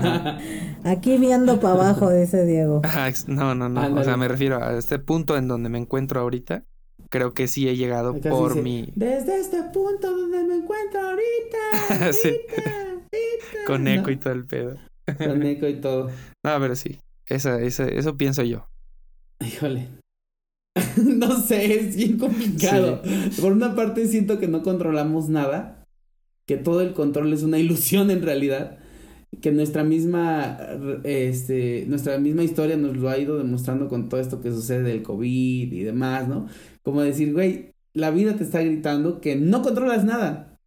Aquí 0.85 1.19
viendo 1.19 1.61
para 1.61 1.75
abajo, 1.75 2.11
dice 2.11 2.45
Diego. 2.45 2.83
no, 3.29 3.55
no, 3.55 3.69
no. 3.69 4.01
O 4.01 4.05
sea, 4.05 4.17
me 4.17 4.29
refiero 4.29 4.63
a 4.63 4.77
este 4.77 4.99
punto 4.99 5.37
en 5.37 5.49
donde 5.49 5.69
me 5.69 5.79
encuentro 5.79 6.21
ahorita. 6.21 6.65
Creo 7.11 7.35
que 7.35 7.47
sí 7.47 7.69
he 7.69 7.77
llegado 7.77 8.15
por 8.21 8.61
mi. 8.61 8.93
Desde 8.97 9.39
este 9.39 9.63
punto 9.65 10.11
donde 10.11 10.45
me 10.45 10.57
encuentro 10.57 11.01
ahorita. 11.01 12.13
sí. 12.13 12.33
Con 13.67 13.87
eco 13.87 14.11
y 14.11 14.17
todo 14.17 14.33
el 14.33 14.47
pedo. 14.47 14.77
Con 15.19 15.43
eco 15.43 15.69
y 15.69 15.75
todo. 15.75 16.11
No, 16.43 16.59
pero 16.59 16.75
sí. 16.75 16.99
Esa, 17.27 17.61
esa, 17.61 17.87
eso 17.87 18.17
pienso 18.17 18.43
yo. 18.43 18.67
Híjole. 19.41 19.89
no 20.97 21.39
sé, 21.41 21.81
es 21.81 21.97
bien 21.97 22.19
complicado. 22.19 23.03
Por 23.41 23.53
una 23.53 23.77
parte 23.77 24.07
siento 24.07 24.39
que 24.39 24.49
no 24.49 24.63
controlamos 24.63 25.29
nada 25.29 25.82
que 26.47 26.57
todo 26.57 26.80
el 26.82 26.93
control 26.95 27.32
es 27.32 27.43
una 27.43 27.59
ilusión 27.61 28.11
en 28.11 28.22
realidad, 28.22 28.78
que 29.40 29.53
nuestra 29.53 29.84
misma, 29.84 30.59
este, 31.05 31.86
nuestra 31.88 32.18
misma 32.18 32.43
historia 32.45 32.76
nos 32.76 32.97
lo 32.97 33.09
ha 33.09 33.18
ido 33.18 33.38
demostrando 33.38 33.88
con 33.88 34.09
todo 34.09 34.20
esto 34.20 34.40
que 34.43 34.51
sucede 34.51 34.82
del 34.82 35.03
COVID 35.03 35.72
y 35.72 35.82
demás, 35.84 36.28
¿no? 36.28 36.49
Como 36.82 37.03
decir, 37.03 37.32
güey, 37.32 37.72
la 37.95 38.11
vida 38.11 38.36
te 38.36 38.45
está 38.45 38.62
gritando 38.62 39.20
que 39.20 39.36
no 39.36 39.62
controlas 39.62 40.05
nada, 40.05 40.59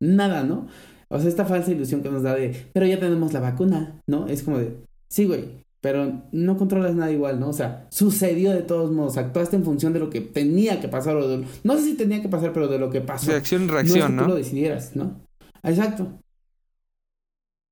nada, 0.00 0.44
¿no? 0.44 0.68
O 1.08 1.18
sea, 1.20 1.28
esta 1.28 1.44
falsa 1.46 1.72
ilusión 1.72 2.02
que 2.02 2.10
nos 2.10 2.22
da 2.22 2.34
de, 2.34 2.68
pero 2.72 2.86
ya 2.86 3.00
tenemos 3.00 3.32
la 3.32 3.40
vacuna, 3.40 4.02
¿no? 4.06 4.26
Es 4.28 4.42
como 4.42 4.58
de, 4.58 4.76
sí, 5.08 5.26
güey, 5.26 5.63
pero 5.84 6.22
no 6.32 6.56
controlas 6.56 6.94
nada 6.94 7.12
igual, 7.12 7.38
¿no? 7.38 7.50
O 7.50 7.52
sea, 7.52 7.86
sucedió 7.90 8.52
de 8.52 8.62
todos 8.62 8.90
modos, 8.90 9.18
actuaste 9.18 9.56
en 9.56 9.64
función 9.64 9.92
de 9.92 9.98
lo 9.98 10.08
que 10.08 10.22
tenía 10.22 10.80
que 10.80 10.88
pasar 10.88 11.14
o 11.16 11.28
de, 11.28 11.44
no 11.62 11.76
sé 11.76 11.82
si 11.82 11.94
tenía 11.94 12.22
que 12.22 12.30
pasar, 12.30 12.54
pero 12.54 12.68
de 12.68 12.78
lo 12.78 12.88
que 12.88 13.02
pasó. 13.02 13.30
De 13.30 13.36
acción 13.36 13.64
y 13.64 13.66
reacción, 13.66 13.98
no, 13.98 14.06
es 14.06 14.10
que 14.12 14.22
tú 14.22 14.28
lo 14.30 14.34
decidieras, 14.36 14.96
¿no? 14.96 15.20
Exacto. 15.62 16.08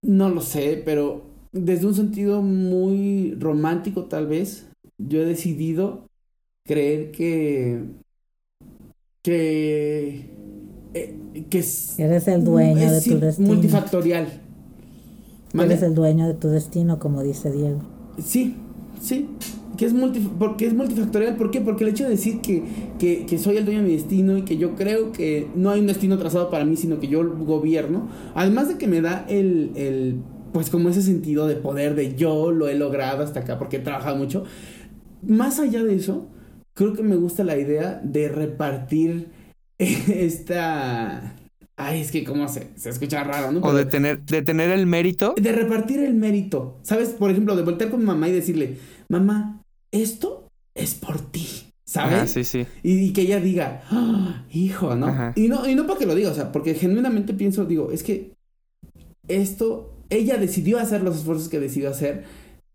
No 0.03 0.29
lo 0.29 0.43
sé, 0.43 0.83
pero 0.85 1.25
desde 1.53 1.87
un 1.87 1.95
sentido 1.95 2.43
muy 2.43 3.35
romántico 3.41 4.05
tal 4.05 4.27
vez, 4.27 4.69
yo 4.99 5.23
he 5.23 5.25
decidido 5.25 6.07
creer 6.67 7.13
que 7.13 7.83
que 9.23 10.29
eh, 10.93 11.17
que 11.49 11.65
eres 11.97 12.29
el 12.29 12.45
dueño 12.45 12.93
de 12.93 13.01
tu 13.01 13.19
destino. 13.19 13.49
Multifactorial. 13.49 14.43
Eres 15.55 15.83
el 15.83 15.95
dueño 15.95 16.27
de 16.27 16.35
tu 16.35 16.49
destino, 16.49 16.99
como 16.99 17.23
dice 17.23 17.51
Diego. 17.51 17.92
Sí, 18.19 18.57
sí. 19.01 19.29
Que 19.77 19.87
es, 19.87 19.95
porque 20.39 20.67
es 20.67 20.75
multifactorial. 20.75 21.37
¿Por 21.37 21.51
qué? 21.51 21.61
Porque 21.61 21.85
el 21.85 21.91
hecho 21.91 22.05
de 22.05 22.11
decir 22.11 22.41
que, 22.41 22.63
que, 22.99 23.25
que, 23.25 23.39
soy 23.39 23.57
el 23.57 23.65
dueño 23.65 23.81
de 23.81 23.87
mi 23.87 23.95
destino 23.95 24.37
y 24.37 24.43
que 24.43 24.59
yo 24.59 24.77
creo 24.77 25.13
que 25.13 25.49
no 25.55 25.71
hay 25.71 25.81
un 25.81 25.87
destino 25.87 26.19
trazado 26.19 26.51
para 26.51 26.65
mí, 26.65 26.77
sino 26.77 27.01
que 27.01 27.09
yo 27.09 27.27
gobierno, 27.39 28.09
además 28.35 28.69
de 28.69 28.77
que 28.77 28.87
me 28.87 29.01
da 29.01 29.25
el, 29.29 29.73
el 29.75 30.17
pues 30.53 30.69
como 30.69 30.91
ese 30.91 31.03
sentido 31.03 31.47
de 31.47 31.57
poder 31.57 31.95
de 31.95 32.15
yo 32.15 32.53
lo 32.53 32.69
he 32.69 32.75
logrado 32.75 33.25
hasta 33.25 33.41
acá 33.41 33.59
porque 33.59 33.79
he 33.79 33.81
trabajado 33.81 34.17
mucho. 34.17 34.45
Más 35.23 35.59
allá 35.59 35.83
de 35.83 35.95
eso, 35.95 36.29
creo 36.75 36.93
que 36.93 37.03
me 37.03 37.17
gusta 37.17 37.45
la 37.45 37.57
idea 37.57 38.01
de 38.05 38.29
repartir 38.29 39.31
esta... 39.79 41.37
Ay, 41.85 42.01
es 42.01 42.13
que 42.13 42.25
como 42.25 42.49
se, 42.49 42.69
se 42.77 42.91
escucha 42.91 43.25
raro, 43.25 43.51
¿no? 43.51 43.61
o 43.61 43.75
de 43.75 43.85
tener, 43.85 44.23
de 44.23 44.43
tener 44.43 44.71
el 44.71 44.87
mérito. 44.87 45.35
De 45.41 45.53
repartir 45.53 46.01
el 46.01 46.15
mérito. 46.15 46.79
¿Sabes? 46.83 47.11
Por 47.11 47.31
ejemplo, 47.31 47.57
de 47.57 47.63
voltear 47.63 47.91
con 47.91 48.01
mi 48.01 48.07
mamá 48.07 48.29
y 48.29 48.33
decirle, 48.33 48.79
mamá, 49.09 49.63
esto 49.91 50.49
es 50.75 50.95
por 50.95 51.21
ti. 51.21 51.47
¿Sabes? 51.85 52.19
Ah, 52.21 52.27
sí, 52.27 52.45
sí. 52.45 52.67
Y, 52.83 53.13
que 53.13 53.23
ella 53.23 53.41
diga, 53.41 53.83
¡Ah, 53.91 54.45
hijo, 54.53 54.95
¿no? 54.95 55.33
Y 55.35 55.49
¿no? 55.49 55.69
Y 55.69 55.75
no 55.75 55.87
para 55.87 55.99
que 55.99 56.07
lo 56.07 56.15
diga, 56.15 56.31
o 56.31 56.35
sea, 56.35 56.53
porque 56.53 56.75
genuinamente 56.75 57.35
pienso, 57.35 57.65
digo, 57.65 57.91
es 57.91 58.03
que 58.03 58.33
esto, 59.29 59.93
ella 60.09 60.39
decidió 60.39 60.79
hacer 60.79 61.03
los 61.03 61.17
esfuerzos 61.17 61.49
que 61.49 61.61
decidió 61.61 61.91
hacer. 61.91 62.25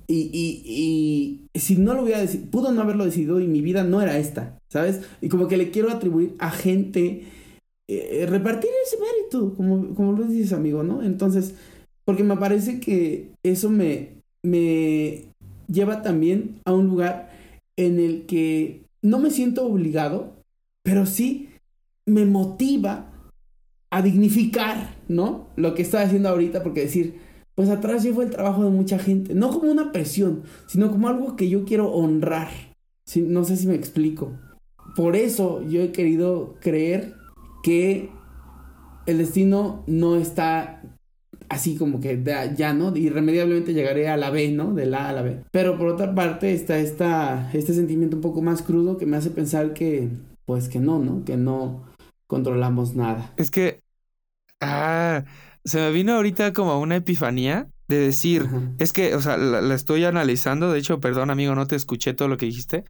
Y, 0.05 0.29
y, 0.31 1.47
y 1.51 1.59
si 1.59 1.77
no 1.77 1.93
lo 1.93 2.03
hubiera 2.03 2.19
decidido, 2.19 2.51
pudo 2.51 2.71
no 2.71 2.81
haberlo 2.81 3.05
decidido 3.05 3.39
y 3.39 3.47
mi 3.47 3.61
vida 3.61 3.83
no 3.83 4.01
era 4.01 4.17
esta, 4.17 4.59
¿sabes? 4.69 5.01
Y 5.21 5.29
como 5.29 5.47
que 5.47 5.57
le 5.57 5.71
quiero 5.71 5.89
atribuir 5.89 6.35
a 6.39 6.51
gente, 6.51 7.23
eh, 7.89 8.25
repartir 8.29 8.69
ese 8.85 8.97
mérito, 8.97 9.53
como, 9.55 9.95
como 9.95 10.11
lo 10.11 10.23
dices, 10.25 10.53
amigo, 10.53 10.83
¿no? 10.83 11.03
Entonces, 11.03 11.55
porque 12.05 12.23
me 12.23 12.37
parece 12.37 12.79
que 12.79 13.31
eso 13.43 13.69
me, 13.69 14.21
me 14.43 15.25
lleva 15.67 16.01
también 16.01 16.59
a 16.65 16.73
un 16.73 16.87
lugar 16.87 17.31
en 17.77 17.99
el 17.99 18.25
que 18.25 18.83
no 19.01 19.19
me 19.19 19.31
siento 19.31 19.65
obligado, 19.65 20.33
pero 20.83 21.05
sí 21.05 21.49
me 22.05 22.25
motiva 22.25 23.11
a 23.89 24.01
dignificar, 24.01 24.95
¿no? 25.07 25.47
Lo 25.55 25.73
que 25.73 25.83
estoy 25.83 26.01
haciendo 26.01 26.29
ahorita, 26.29 26.63
porque 26.63 26.81
decir, 26.81 27.15
pues 27.55 27.69
atrás 27.69 28.07
fue 28.13 28.25
el 28.25 28.31
trabajo 28.31 28.63
de 28.63 28.69
mucha 28.69 28.99
gente, 28.99 29.33
no 29.33 29.49
como 29.49 29.71
una 29.71 29.91
presión, 29.91 30.43
sino 30.67 30.91
como 30.91 31.07
algo 31.07 31.35
que 31.35 31.49
yo 31.49 31.65
quiero 31.65 31.91
honrar. 31.91 32.49
no 33.15 33.43
sé 33.43 33.57
si 33.57 33.67
me 33.67 33.75
explico. 33.75 34.31
Por 34.95 35.15
eso 35.15 35.61
yo 35.67 35.81
he 35.81 35.91
querido 35.91 36.55
creer 36.59 37.16
que 37.63 38.09
el 39.05 39.17
destino 39.17 39.83
no 39.87 40.15
está 40.15 40.81
así 41.49 41.77
como 41.77 41.99
que 41.99 42.21
ya, 42.55 42.73
¿no? 42.73 42.95
Irremediablemente 42.95 43.73
llegaré 43.73 44.09
a 44.09 44.17
la 44.17 44.29
B, 44.29 44.51
¿no? 44.51 44.73
De 44.73 44.85
la 44.85 45.05
A 45.05 45.09
a 45.09 45.13
la 45.13 45.21
B. 45.21 45.43
Pero 45.51 45.77
por 45.77 45.87
otra 45.87 46.13
parte 46.13 46.53
está 46.53 46.77
esta, 46.77 47.49
este 47.53 47.73
sentimiento 47.73 48.17
un 48.17 48.21
poco 48.21 48.41
más 48.41 48.61
crudo 48.61 48.97
que 48.97 49.05
me 49.05 49.17
hace 49.17 49.29
pensar 49.29 49.73
que, 49.73 50.09
pues 50.45 50.67
que 50.69 50.79
no, 50.79 50.99
¿no? 50.99 51.23
Que 51.23 51.37
no 51.37 51.85
controlamos 52.27 52.95
nada. 52.95 53.33
Es 53.37 53.51
que, 53.51 53.81
ah, 54.59 55.23
se 55.63 55.79
me 55.79 55.91
vino 55.91 56.13
ahorita 56.13 56.53
como 56.53 56.79
una 56.79 56.97
epifanía 56.97 57.69
de 57.87 57.99
decir, 57.99 58.47
es 58.79 58.91
que, 58.91 59.15
o 59.15 59.21
sea, 59.21 59.37
la, 59.37 59.73
estoy 59.73 60.03
analizando, 60.03 60.71
de 60.71 60.79
hecho, 60.79 60.99
perdón 60.99 61.29
amigo, 61.29 61.55
no 61.55 61.67
te 61.67 61.75
escuché 61.75 62.13
todo 62.13 62.27
lo 62.27 62.37
que 62.37 62.45
dijiste, 62.45 62.83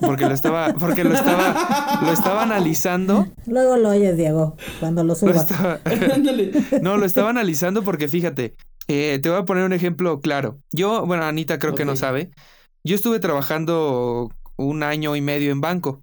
porque 0.00 0.24
lo 0.24 0.32
estaba, 0.32 0.72
porque 0.74 1.04
lo 1.04 1.12
estaba, 1.12 2.00
lo 2.02 2.12
estaba 2.12 2.42
analizando. 2.42 3.28
Luego 3.46 3.76
lo 3.76 3.90
oyes, 3.90 4.16
Diego, 4.16 4.56
cuando 4.80 5.04
lo 5.04 5.14
suba. 5.14 5.46
no, 6.82 6.96
lo 6.96 7.04
estaba 7.04 7.28
analizando 7.28 7.82
porque 7.82 8.08
fíjate, 8.08 8.54
eh, 8.88 9.18
te 9.22 9.28
voy 9.28 9.38
a 9.38 9.44
poner 9.44 9.64
un 9.64 9.74
ejemplo 9.74 10.20
claro. 10.20 10.60
Yo, 10.72 11.04
bueno, 11.04 11.24
Anita 11.24 11.58
creo 11.58 11.74
que 11.74 11.84
no 11.84 11.94
sabe, 11.94 12.30
yo 12.84 12.94
estuve 12.94 13.20
trabajando 13.20 14.30
un 14.56 14.82
año 14.82 15.14
y 15.14 15.20
medio 15.20 15.52
en 15.52 15.60
banco, 15.60 16.02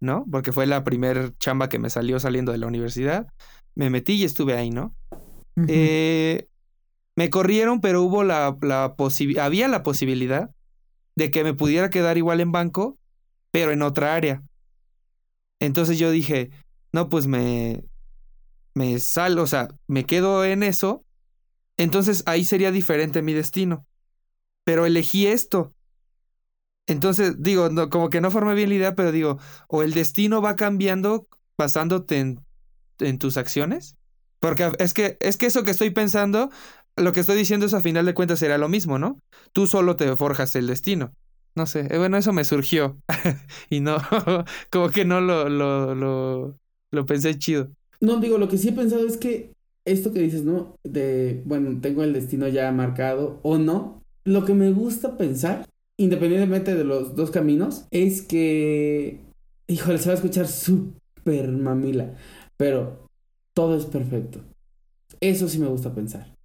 ¿no? 0.00 0.24
Porque 0.30 0.52
fue 0.52 0.66
la 0.66 0.82
primer 0.82 1.36
chamba 1.38 1.68
que 1.68 1.78
me 1.78 1.90
salió 1.90 2.18
saliendo 2.20 2.52
de 2.52 2.58
la 2.58 2.66
universidad. 2.66 3.26
Me 3.74 3.90
metí 3.90 4.14
y 4.14 4.24
estuve 4.24 4.56
ahí, 4.56 4.70
¿no? 4.70 4.94
eh, 5.68 6.46
me 7.20 7.28
corrieron, 7.28 7.82
pero 7.82 8.00
hubo 8.00 8.24
la, 8.24 8.56
había 9.42 9.68
la 9.68 9.82
posibilidad 9.82 10.48
de 11.16 11.30
que 11.30 11.44
me 11.44 11.52
pudiera 11.52 11.90
quedar 11.90 12.16
igual 12.16 12.40
en 12.40 12.50
banco, 12.50 12.98
pero 13.50 13.72
en 13.72 13.82
otra 13.82 14.14
área. 14.14 14.42
Entonces 15.58 15.98
yo 15.98 16.10
dije, 16.10 16.48
no, 16.94 17.10
pues 17.10 17.26
me, 17.26 17.84
me 18.72 18.98
salgo, 19.00 19.42
o 19.42 19.46
sea, 19.46 19.68
me 19.86 20.06
quedo 20.06 20.46
en 20.46 20.62
eso, 20.62 21.04
entonces 21.76 22.22
ahí 22.24 22.42
sería 22.42 22.72
diferente 22.72 23.20
mi 23.20 23.34
destino. 23.34 23.86
Pero 24.64 24.86
elegí 24.86 25.26
esto. 25.26 25.74
Entonces, 26.86 27.42
digo, 27.42 27.68
como 27.90 28.08
que 28.08 28.22
no 28.22 28.30
formé 28.30 28.54
bien 28.54 28.70
la 28.70 28.76
idea, 28.76 28.94
pero 28.94 29.12
digo, 29.12 29.38
o 29.68 29.82
el 29.82 29.92
destino 29.92 30.40
va 30.40 30.56
cambiando 30.56 31.28
basándote 31.58 32.18
en, 32.18 32.40
en 32.98 33.18
tus 33.18 33.36
acciones. 33.36 33.98
Porque 34.38 34.72
es 34.78 34.94
que, 34.94 35.18
es 35.20 35.36
que 35.36 35.44
eso 35.44 35.64
que 35.64 35.70
estoy 35.70 35.90
pensando 35.90 36.50
lo 37.00 37.12
que 37.12 37.20
estoy 37.20 37.36
diciendo 37.36 37.66
es 37.66 37.74
a 37.74 37.80
final 37.80 38.06
de 38.06 38.14
cuentas 38.14 38.38
será 38.38 38.58
lo 38.58 38.68
mismo, 38.68 38.98
¿no? 38.98 39.18
Tú 39.52 39.66
solo 39.66 39.96
te 39.96 40.14
forjas 40.16 40.54
el 40.56 40.66
destino. 40.66 41.12
No 41.54 41.66
sé, 41.66 41.86
eh, 41.90 41.98
bueno, 41.98 42.16
eso 42.16 42.32
me 42.32 42.44
surgió. 42.44 42.96
y 43.70 43.80
no, 43.80 43.98
como 44.70 44.90
que 44.90 45.04
no 45.04 45.20
lo, 45.20 45.48
lo, 45.48 45.94
lo, 45.94 46.58
lo 46.90 47.06
pensé 47.06 47.38
chido. 47.38 47.70
No, 48.00 48.18
digo, 48.18 48.38
lo 48.38 48.48
que 48.48 48.58
sí 48.58 48.68
he 48.68 48.72
pensado 48.72 49.06
es 49.06 49.16
que 49.16 49.52
esto 49.84 50.12
que 50.12 50.20
dices, 50.20 50.44
¿no? 50.44 50.76
De, 50.84 51.42
bueno, 51.44 51.80
tengo 51.80 52.02
el 52.02 52.12
destino 52.12 52.48
ya 52.48 52.70
marcado 52.72 53.40
o 53.42 53.58
no. 53.58 54.02
Lo 54.24 54.44
que 54.44 54.54
me 54.54 54.70
gusta 54.70 55.16
pensar, 55.16 55.66
independientemente 55.96 56.74
de 56.74 56.84
los 56.84 57.16
dos 57.16 57.30
caminos, 57.30 57.86
es 57.90 58.22
que, 58.22 59.20
híjole, 59.66 59.98
se 59.98 60.06
va 60.06 60.12
a 60.12 60.16
escuchar 60.16 60.46
súper 60.46 61.48
mamila, 61.48 62.14
pero 62.56 63.06
todo 63.54 63.76
es 63.76 63.86
perfecto. 63.86 64.40
Eso 65.20 65.48
sí 65.48 65.58
me 65.58 65.66
gusta 65.66 65.92
pensar 65.94 66.39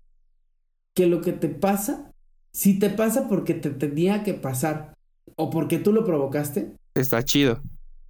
que 0.95 1.07
lo 1.07 1.21
que 1.21 1.33
te 1.33 1.49
pasa, 1.49 2.11
si 2.53 2.79
te 2.79 2.89
pasa 2.89 3.27
porque 3.27 3.53
te 3.53 3.69
tenía 3.69 4.23
que 4.23 4.33
pasar 4.33 4.93
o 5.35 5.49
porque 5.49 5.77
tú 5.77 5.91
lo 5.91 6.05
provocaste, 6.05 6.73
está 6.95 7.23
chido. 7.23 7.61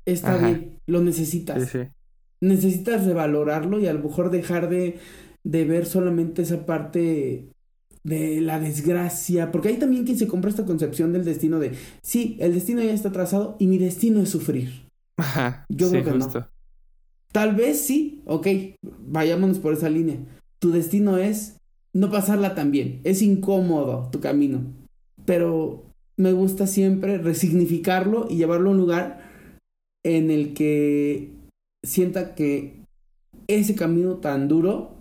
Está 0.05 0.37
bien, 0.37 0.79
lo 0.85 1.01
necesitas. 1.01 1.75
Necesitas 2.41 3.05
revalorarlo 3.05 3.79
y 3.79 3.87
a 3.87 3.93
lo 3.93 4.03
mejor 4.03 4.29
dejar 4.29 4.69
de, 4.69 4.99
de 5.43 5.65
ver 5.65 5.87
solamente 5.87 6.43
esa 6.43 6.65
parte 6.65 7.49
de 8.03 8.39
la 8.39 8.59
desgracia, 8.59 9.51
porque 9.51 9.69
hay 9.69 9.77
también 9.77 10.05
quien 10.05 10.19
se 10.19 10.27
compra 10.27 10.51
esta 10.51 10.65
concepción 10.65 11.11
del 11.11 11.25
destino 11.25 11.59
de, 11.59 11.71
sí, 12.03 12.37
el 12.39 12.53
destino 12.53 12.83
ya 12.83 12.93
está 12.93 13.11
trazado 13.11 13.55
y 13.57 13.65
mi 13.65 13.79
destino 13.79 14.21
es 14.21 14.29
sufrir. 14.29 14.85
Ajá. 15.17 15.65
Yo 15.69 15.89
creo 15.89 16.03
que 16.03 16.11
no. 16.11 16.29
Tal 17.31 17.55
vez 17.55 17.81
sí, 17.81 18.21
ok, 18.25 18.47
vayámonos 19.07 19.57
por 19.57 19.73
esa 19.73 19.89
línea. 19.89 20.17
Tu 20.59 20.71
destino 20.71 21.17
es 21.17 21.57
no 21.95 22.11
pasarla 22.11 22.53
tan 22.55 22.71
bien. 22.71 22.99
Es 23.03 23.21
incómodo 23.21 24.09
tu 24.11 24.19
camino. 24.19 24.61
Pero 25.25 25.85
me 26.17 26.33
gusta 26.33 26.67
siempre 26.67 27.17
resignificarlo 27.17 28.27
y 28.29 28.35
llevarlo 28.35 28.69
a 28.69 28.73
un 28.73 28.77
lugar 28.77 29.31
en 30.03 30.29
el 30.29 30.53
que 30.53 31.31
sienta 31.83 32.35
que 32.35 32.83
ese 33.47 33.75
camino 33.75 34.17
tan 34.17 34.47
duro 34.47 34.95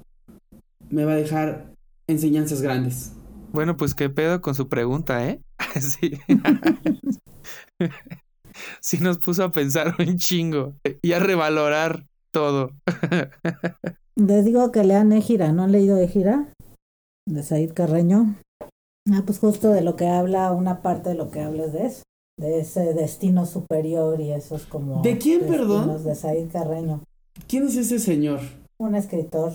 me 0.88 1.04
va 1.04 1.12
a 1.12 1.16
dejar 1.16 1.74
enseñanzas 2.06 2.62
grandes. 2.62 3.12
Bueno, 3.52 3.76
pues 3.76 3.94
qué 3.94 4.08
pedo 4.08 4.40
con 4.40 4.54
su 4.54 4.68
pregunta, 4.68 5.28
¿eh? 5.28 5.40
sí. 5.80 6.12
sí 8.80 8.98
nos 9.00 9.18
puso 9.18 9.42
a 9.44 9.50
pensar 9.50 9.96
un 9.98 10.16
chingo 10.16 10.74
y 11.02 11.12
a 11.12 11.18
revalorar 11.18 12.06
todo. 12.30 12.70
Les 14.16 14.44
digo 14.44 14.70
que 14.70 14.84
lean 14.84 15.12
Ejira, 15.12 15.50
¿no 15.52 15.64
han 15.64 15.72
leído 15.72 15.96
Ejira? 15.98 16.53
De 17.26 17.42
Said 17.42 17.72
Carreño. 17.72 18.36
Ah, 19.12 19.22
pues 19.24 19.38
justo 19.38 19.70
de 19.70 19.82
lo 19.82 19.96
que 19.96 20.06
habla, 20.06 20.52
una 20.52 20.82
parte 20.82 21.10
de 21.10 21.14
lo 21.14 21.30
que 21.30 21.40
habla 21.40 21.64
es 21.64 21.72
de 21.72 21.86
eso, 21.86 22.02
de 22.38 22.60
ese 22.60 22.94
destino 22.94 23.46
superior 23.46 24.20
y 24.20 24.32
esos 24.32 24.66
como... 24.66 25.02
¿De 25.02 25.18
quién, 25.18 25.46
perdón? 25.46 26.02
De 26.04 26.14
Said 26.14 26.50
Carreño. 26.50 27.02
¿Quién 27.48 27.64
es 27.64 27.76
ese 27.76 27.98
señor? 27.98 28.40
Un 28.78 28.94
escritor. 28.94 29.52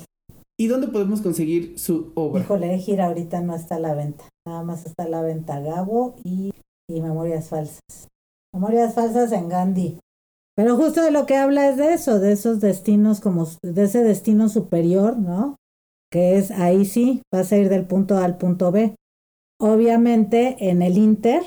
¿Y 0.59 0.67
dónde 0.67 0.87
podemos 0.87 1.21
conseguir 1.21 1.79
su 1.79 2.11
obra? 2.15 2.41
Híjole, 2.41 2.77
Gira 2.79 3.07
ahorita 3.07 3.41
no 3.41 3.55
está 3.55 3.75
a 3.75 3.79
la 3.79 3.95
venta. 3.95 4.25
Nada 4.45 4.63
más 4.63 4.85
está 4.85 5.03
a 5.03 5.09
la 5.09 5.21
venta 5.21 5.59
Gabo 5.59 6.15
y, 6.23 6.51
y 6.89 7.01
Memorias 7.01 7.47
Falsas. 7.47 8.07
Memorias 8.53 8.93
Falsas 8.93 9.31
en 9.31 9.47
Gandhi. 9.47 9.99
Pero 10.55 10.75
justo 10.75 11.01
de 11.01 11.11
lo 11.11 11.25
que 11.25 11.37
habla 11.37 11.69
es 11.69 11.77
de 11.77 11.93
eso, 11.93 12.19
de 12.19 12.33
esos 12.33 12.59
destinos 12.59 13.21
como, 13.21 13.47
de 13.63 13.83
ese 13.83 14.03
destino 14.03 14.49
superior, 14.49 15.17
¿no? 15.17 15.55
Que 16.11 16.37
es 16.37 16.51
ahí 16.51 16.85
sí, 16.85 17.21
vas 17.31 17.51
a 17.51 17.57
ir 17.57 17.69
del 17.69 17.85
punto 17.85 18.17
A 18.17 18.25
al 18.25 18.37
punto 18.37 18.71
B. 18.71 18.95
Obviamente 19.61 20.69
en 20.69 20.81
el 20.81 20.97
Inter, 20.97 21.43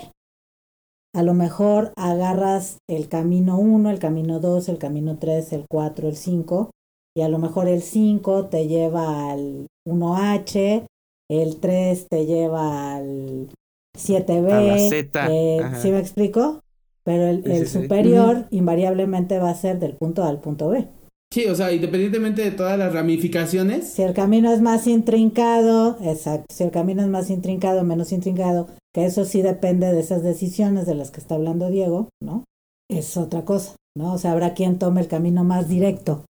a 1.15 1.23
lo 1.23 1.35
mejor 1.35 1.93
agarras 1.97 2.79
el 2.89 3.09
camino 3.09 3.59
1, 3.59 3.91
el 3.91 3.99
camino 3.99 4.41
2, 4.41 4.69
el 4.69 4.79
camino 4.79 5.19
3, 5.19 5.53
el 5.53 5.65
4, 5.69 6.09
el 6.09 6.17
5, 6.17 6.71
y 7.17 7.23
a 7.23 7.29
lo 7.29 7.39
mejor 7.39 7.69
el 7.69 7.83
5 7.83 8.47
te 8.47 8.69
lleva 8.69 9.31
al 9.31 9.67
1H, 9.87 10.87
el 11.31 11.61
3 11.61 12.07
te 12.09 12.27
lleva 12.27 12.97
al 12.97 13.49
7B. 13.97 15.07
Eh, 15.31 15.61
¿Sí 15.81 15.91
me 15.91 15.99
explico? 15.99 16.61
Pero 17.05 17.27
el, 17.27 17.67
superior 17.67 18.47
invariablemente 18.51 19.39
va 19.39 19.51
a 19.51 19.55
ser 19.55 19.79
del 19.79 19.97
punto 19.97 20.23
A 20.23 20.29
al 20.29 20.41
punto 20.41 20.69
B. 20.69 20.87
Sí, 21.33 21.47
o 21.47 21.55
sea, 21.55 21.73
independientemente 21.73 22.43
de 22.43 22.51
todas 22.51 22.79
las 22.79 22.93
ramificaciones. 22.93 23.89
Si 23.89 24.03
el 24.03 24.13
camino 24.13 24.53
es 24.53 24.61
más 24.61 24.87
intrincado, 24.87 25.97
exacto, 26.03 26.45
si 26.55 26.63
el 26.63 26.71
camino 26.71 27.01
es 27.01 27.09
más 27.09 27.31
intrincado, 27.31 27.83
menos 27.85 28.13
intrincado, 28.13 28.69
que 28.93 29.07
eso 29.07 29.25
sí 29.25 29.41
depende 29.41 29.91
de 29.91 30.01
esas 30.01 30.23
decisiones 30.23 30.85
de 30.85 30.95
las 30.95 31.11
que 31.11 31.21
está 31.21 31.37
hablando 31.37 31.71
Diego, 31.71 32.11
¿no? 32.23 32.45
Es 32.91 33.17
otra 33.17 33.47
cosa, 33.47 33.77
¿no? 33.97 34.13
O 34.13 34.19
sea, 34.19 34.33
habrá 34.33 34.53
quien 34.53 34.79
tome 34.79 35.01
el 35.01 35.09
camino 35.09 35.43
más 35.43 35.71
directo, 35.71 36.27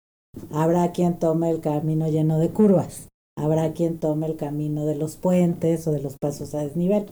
habrá 0.52 0.92
quien 0.94 1.20
tome 1.20 1.52
el 1.52 1.62
camino 1.62 2.10
lleno 2.10 2.40
de 2.40 2.50
curvas, 2.50 3.08
habrá 3.38 3.74
quien 3.74 4.00
tome 4.00 4.26
el 4.26 4.36
camino 4.36 4.88
de 4.88 4.96
los 4.96 5.16
puentes 5.16 5.88
o 5.88 5.92
de 5.92 6.02
los 6.02 6.18
pasos 6.20 6.56
a 6.56 6.64
desnivel. 6.64 7.06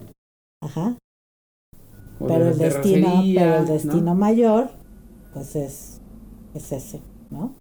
Ajá. 0.60 0.98
Pero 2.18 2.48
el, 2.50 2.58
destino, 2.58 3.22
pero 3.36 3.58
el 3.58 3.68
destino 3.68 4.16
mayor, 4.16 4.72
pues 5.36 5.56
es, 5.56 6.02
es 6.56 6.72
ese, 6.72 7.02
¿no? 7.30 7.54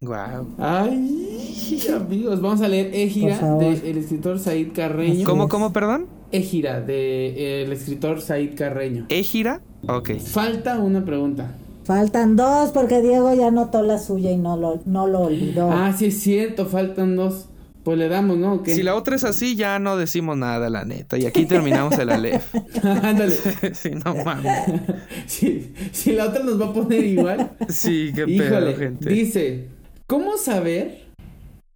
Wow. 0.00 0.54
Ay, 0.58 1.82
amigos, 1.94 2.40
vamos 2.40 2.60
a 2.60 2.68
leer 2.68 2.94
Égira 2.94 3.38
del 3.56 3.96
escritor 3.96 4.38
Said 4.38 4.72
Carreño. 4.74 5.24
¿Cómo, 5.24 5.48
cómo, 5.48 5.72
perdón? 5.72 6.06
Égira 6.32 6.80
del 6.80 7.72
escritor 7.72 8.20
Said 8.20 8.54
Carreño. 8.56 9.06
¿Égira? 9.08 9.62
Ok. 9.88 10.18
Falta 10.18 10.78
una 10.78 11.04
pregunta. 11.04 11.54
Faltan 11.84 12.36
dos 12.36 12.72
porque 12.72 13.00
Diego 13.00 13.32
ya 13.34 13.50
notó 13.50 13.82
la 13.82 13.98
suya 13.98 14.32
y 14.32 14.36
no 14.36 14.56
lo, 14.56 14.80
no 14.84 15.06
lo 15.06 15.20
olvidó. 15.20 15.70
Ah, 15.70 15.94
sí 15.96 16.06
es 16.06 16.20
cierto, 16.20 16.66
faltan 16.66 17.16
dos. 17.16 17.46
Pues 17.84 17.96
le 17.98 18.08
damos, 18.08 18.36
¿no? 18.36 18.62
Si 18.66 18.82
la 18.82 18.96
otra 18.96 19.14
es 19.14 19.22
así, 19.22 19.54
ya 19.54 19.78
no 19.78 19.96
decimos 19.96 20.36
nada, 20.36 20.68
la 20.68 20.84
neta. 20.84 21.16
Y 21.18 21.24
aquí 21.24 21.46
terminamos 21.46 21.96
el 21.96 22.10
Aleph. 22.10 22.52
Ándale. 22.82 23.32
sí, 23.74 23.90
no 24.04 24.12
mames. 24.24 24.64
si, 25.26 25.72
si 25.92 26.10
la 26.10 26.26
otra 26.26 26.42
nos 26.42 26.60
va 26.60 26.66
a 26.66 26.72
poner 26.72 27.04
igual. 27.04 27.52
sí, 27.68 28.10
qué 28.12 28.26
pedo, 28.26 28.76
gente. 28.76 29.08
Dice, 29.08 29.68
¿Cómo 30.06 30.36
saber 30.36 31.06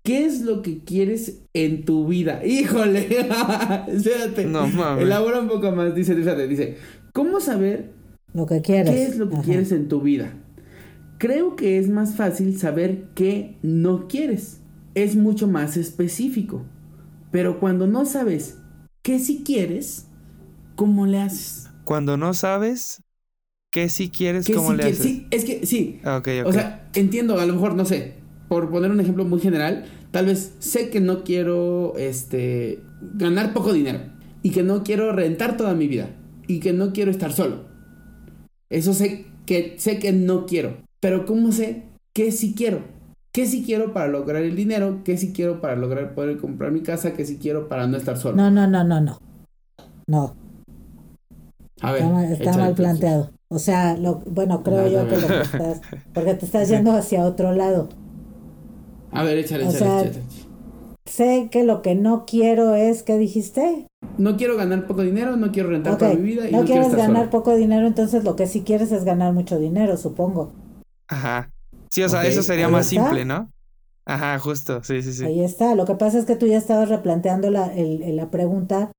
qué 0.05 0.25
es 0.25 0.43
lo 0.43 0.63
que 0.63 0.85
quieres 0.85 1.41
en 1.53 1.85
tu 1.85 2.07
vida? 2.07 2.43
Híjole, 2.47 3.09
espérate. 3.89 4.45
No 4.45 4.69
mames. 4.69 5.05
Elabora 5.05 5.41
un 5.41 5.49
poco 5.49 5.73
más. 5.73 5.95
Dice, 5.95 6.15
fíjate, 6.15 6.47
dice, 6.47 6.77
¿cómo 7.13 7.41
saber 7.41 7.93
lo 8.33 8.47
que 8.47 8.63
quieres? 8.63 8.91
¿Qué 8.91 9.05
es 9.05 9.17
lo 9.17 9.29
que 9.29 9.39
quieres 9.39 9.73
en 9.73 9.89
tu 9.89 10.01
vida? 10.01 10.33
Creo 11.19 11.57
que 11.57 11.79
es 11.79 11.89
más 11.89 12.15
fácil 12.15 12.57
saber 12.57 13.09
qué 13.15 13.57
no 13.63 14.07
quieres. 14.07 14.61
Es 14.95 15.17
mucho 15.17 15.49
más 15.49 15.77
específico. 15.77 16.65
Pero 17.31 17.61
cuando 17.61 17.87
no 17.87 18.07
sabes 18.07 18.59
qué 19.03 19.19
sí 19.19 19.43
quieres, 19.45 20.07
¿cómo 20.77 21.07
le 21.07 21.19
haces? 21.21 21.69
Cuando 21.85 22.17
no 22.17 22.33
sabes 22.33 23.03
qué 23.71 23.89
sí 23.89 24.09
quieres, 24.09 24.49
¿cómo 24.49 24.73
le 24.73 24.85
haces? 24.85 24.99
Sí, 24.99 25.27
es 25.31 25.45
que 25.45 25.67
sí. 25.67 26.01
Ah, 26.05 26.17
okay, 26.17 26.41
O 26.41 26.53
sea, 26.53 26.89
entiendo, 26.95 27.39
a 27.39 27.47
lo 27.47 27.55
mejor, 27.55 27.75
no 27.75 27.85
sé, 27.85 28.20
por 28.51 28.69
poner 28.69 28.91
un 28.91 28.99
ejemplo 28.99 29.25
muy 29.25 29.39
general, 29.39 29.85
tal 30.11 30.27
vez 30.27 30.57
sé 30.59 30.91
que 30.91 31.01
no 31.01 31.23
quiero 31.23 31.97
este 31.97 32.83
ganar 33.15 33.55
poco 33.55 33.73
dinero 33.73 34.01
y 34.43 34.51
que 34.51 34.65
no 34.65 34.83
quiero 34.83 35.13
rentar 35.13 35.57
toda 35.57 35.73
mi 35.75 35.87
vida 35.87 36.09
y 36.49 36.59
que 36.59 36.73
no 36.73 36.93
quiero 36.93 37.13
estar 37.13 37.33
solo. 37.33 37.67
Eso 38.69 38.93
sé 38.93 39.27
que 39.47 39.77
sé 39.79 40.01
que 40.01 40.11
no 40.11 40.47
quiero, 40.47 40.79
pero 40.99 41.27
¿cómo 41.27 41.53
sé 41.53 41.85
qué 42.13 42.33
sí 42.33 42.57
quiero? 42.57 42.83
¿Qué 43.33 43.47
sí 43.47 43.63
quiero 43.65 43.93
para 43.93 44.09
lograr 44.09 44.43
el 44.43 44.57
dinero? 44.57 45.03
¿Qué 45.05 45.17
sí 45.17 45.33
quiero 45.33 45.61
para 45.61 45.77
lograr 45.77 46.17
poder 46.17 46.37
comprar 46.39 46.73
mi 46.73 46.81
casa? 46.81 47.13
¿Qué 47.13 47.25
sí 47.25 47.39
quiero 47.41 47.69
para 47.69 47.87
no 47.87 47.97
estar 47.97 48.19
solo? 48.19 48.35
No, 48.35 48.51
no, 48.51 48.67
no, 48.67 48.83
no, 48.83 49.01
no. 49.01 49.19
No. 50.09 50.35
A 51.83 51.93
ver, 51.93 52.03
está, 52.33 52.57
mal 52.57 52.75
planteado. 52.75 53.31
O 53.47 53.61
sea, 53.61 53.97
lo, 53.97 54.25
bueno, 54.27 54.65
creo 54.65 54.89
yo 54.89 55.09
que 55.09 55.19
lo 55.19 55.29
que 55.29 55.41
estás, 55.41 55.81
porque 56.13 56.35
te 56.35 56.47
estás 56.47 56.69
yendo 56.69 56.91
hacia 56.91 57.25
otro 57.25 57.53
lado. 57.53 57.89
A 59.13 59.23
ver, 59.25 59.39
échale, 59.39 59.67
échale, 59.69 60.23
Sé 61.07 61.49
que 61.51 61.65
lo 61.65 61.83
que 61.83 61.95
no 61.95 62.25
quiero 62.27 62.75
es, 62.75 63.03
¿qué 63.03 63.19
dijiste? 63.19 63.87
No 64.19 64.37
quiero 64.37 64.57
ganar 64.57 64.87
poco 64.87 65.03
dinero, 65.03 65.37
no 65.37 65.51
quiero 65.51 65.71
rentar 65.71 65.99
toda 65.99 66.15
mi 66.15 66.23
vida. 66.23 66.49
Y 66.49 66.53
no, 66.53 66.65
quieres 66.65 66.95
ganar 66.95 67.31
poco 67.31 67.57
dinero, 67.57 67.87
entonces 67.87 68.23
lo 68.23 68.37
que 68.37 68.47
sí 68.47 68.63
quieres 68.63 68.93
es 68.93 69.05
ganar 69.05 69.33
mucho 69.33 69.59
dinero, 69.59 69.97
supongo. 69.97 70.53
Ajá. 71.09 71.51
Sí, 71.91 72.03
o 72.03 72.09
sea, 72.09 72.25
eso 72.27 72.43
sería 72.43 72.69
más 72.69 72.87
simple, 72.87 73.25
¿no? 73.25 73.51
Ajá, 74.07 74.39
justo, 74.39 74.83
sí, 74.85 75.03
sí, 75.03 75.13
sí. 75.13 75.25
Ahí 75.25 75.41
está. 75.41 75.75
Lo 75.75 75.85
que 75.85 75.95
pasa 75.95 76.19
es 76.19 76.25
que 76.25 76.37
tú 76.37 76.47
ya 76.47 76.59
estabas 76.59 76.89
replanteando 76.89 77.51
la, 77.51 77.75
el, 77.75 78.17
la 78.17 78.31
pregunta 78.31 78.93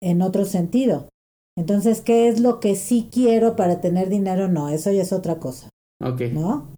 en 0.00 0.22
otro 0.22 0.44
sentido. 0.44 1.08
Entonces, 1.56 2.00
¿qué 2.00 2.28
es 2.28 2.40
lo 2.40 2.60
que 2.60 2.76
sí 2.76 3.08
quiero 3.10 3.56
para 3.56 3.80
tener 3.80 4.08
dinero? 4.08 4.48
No, 4.48 4.68
eso 4.68 4.90
ya 4.92 5.02
es 5.02 5.12
otra 5.12 5.38
cosa. 5.38 5.70
Ok. 6.00 6.20
¿No? 6.32 6.75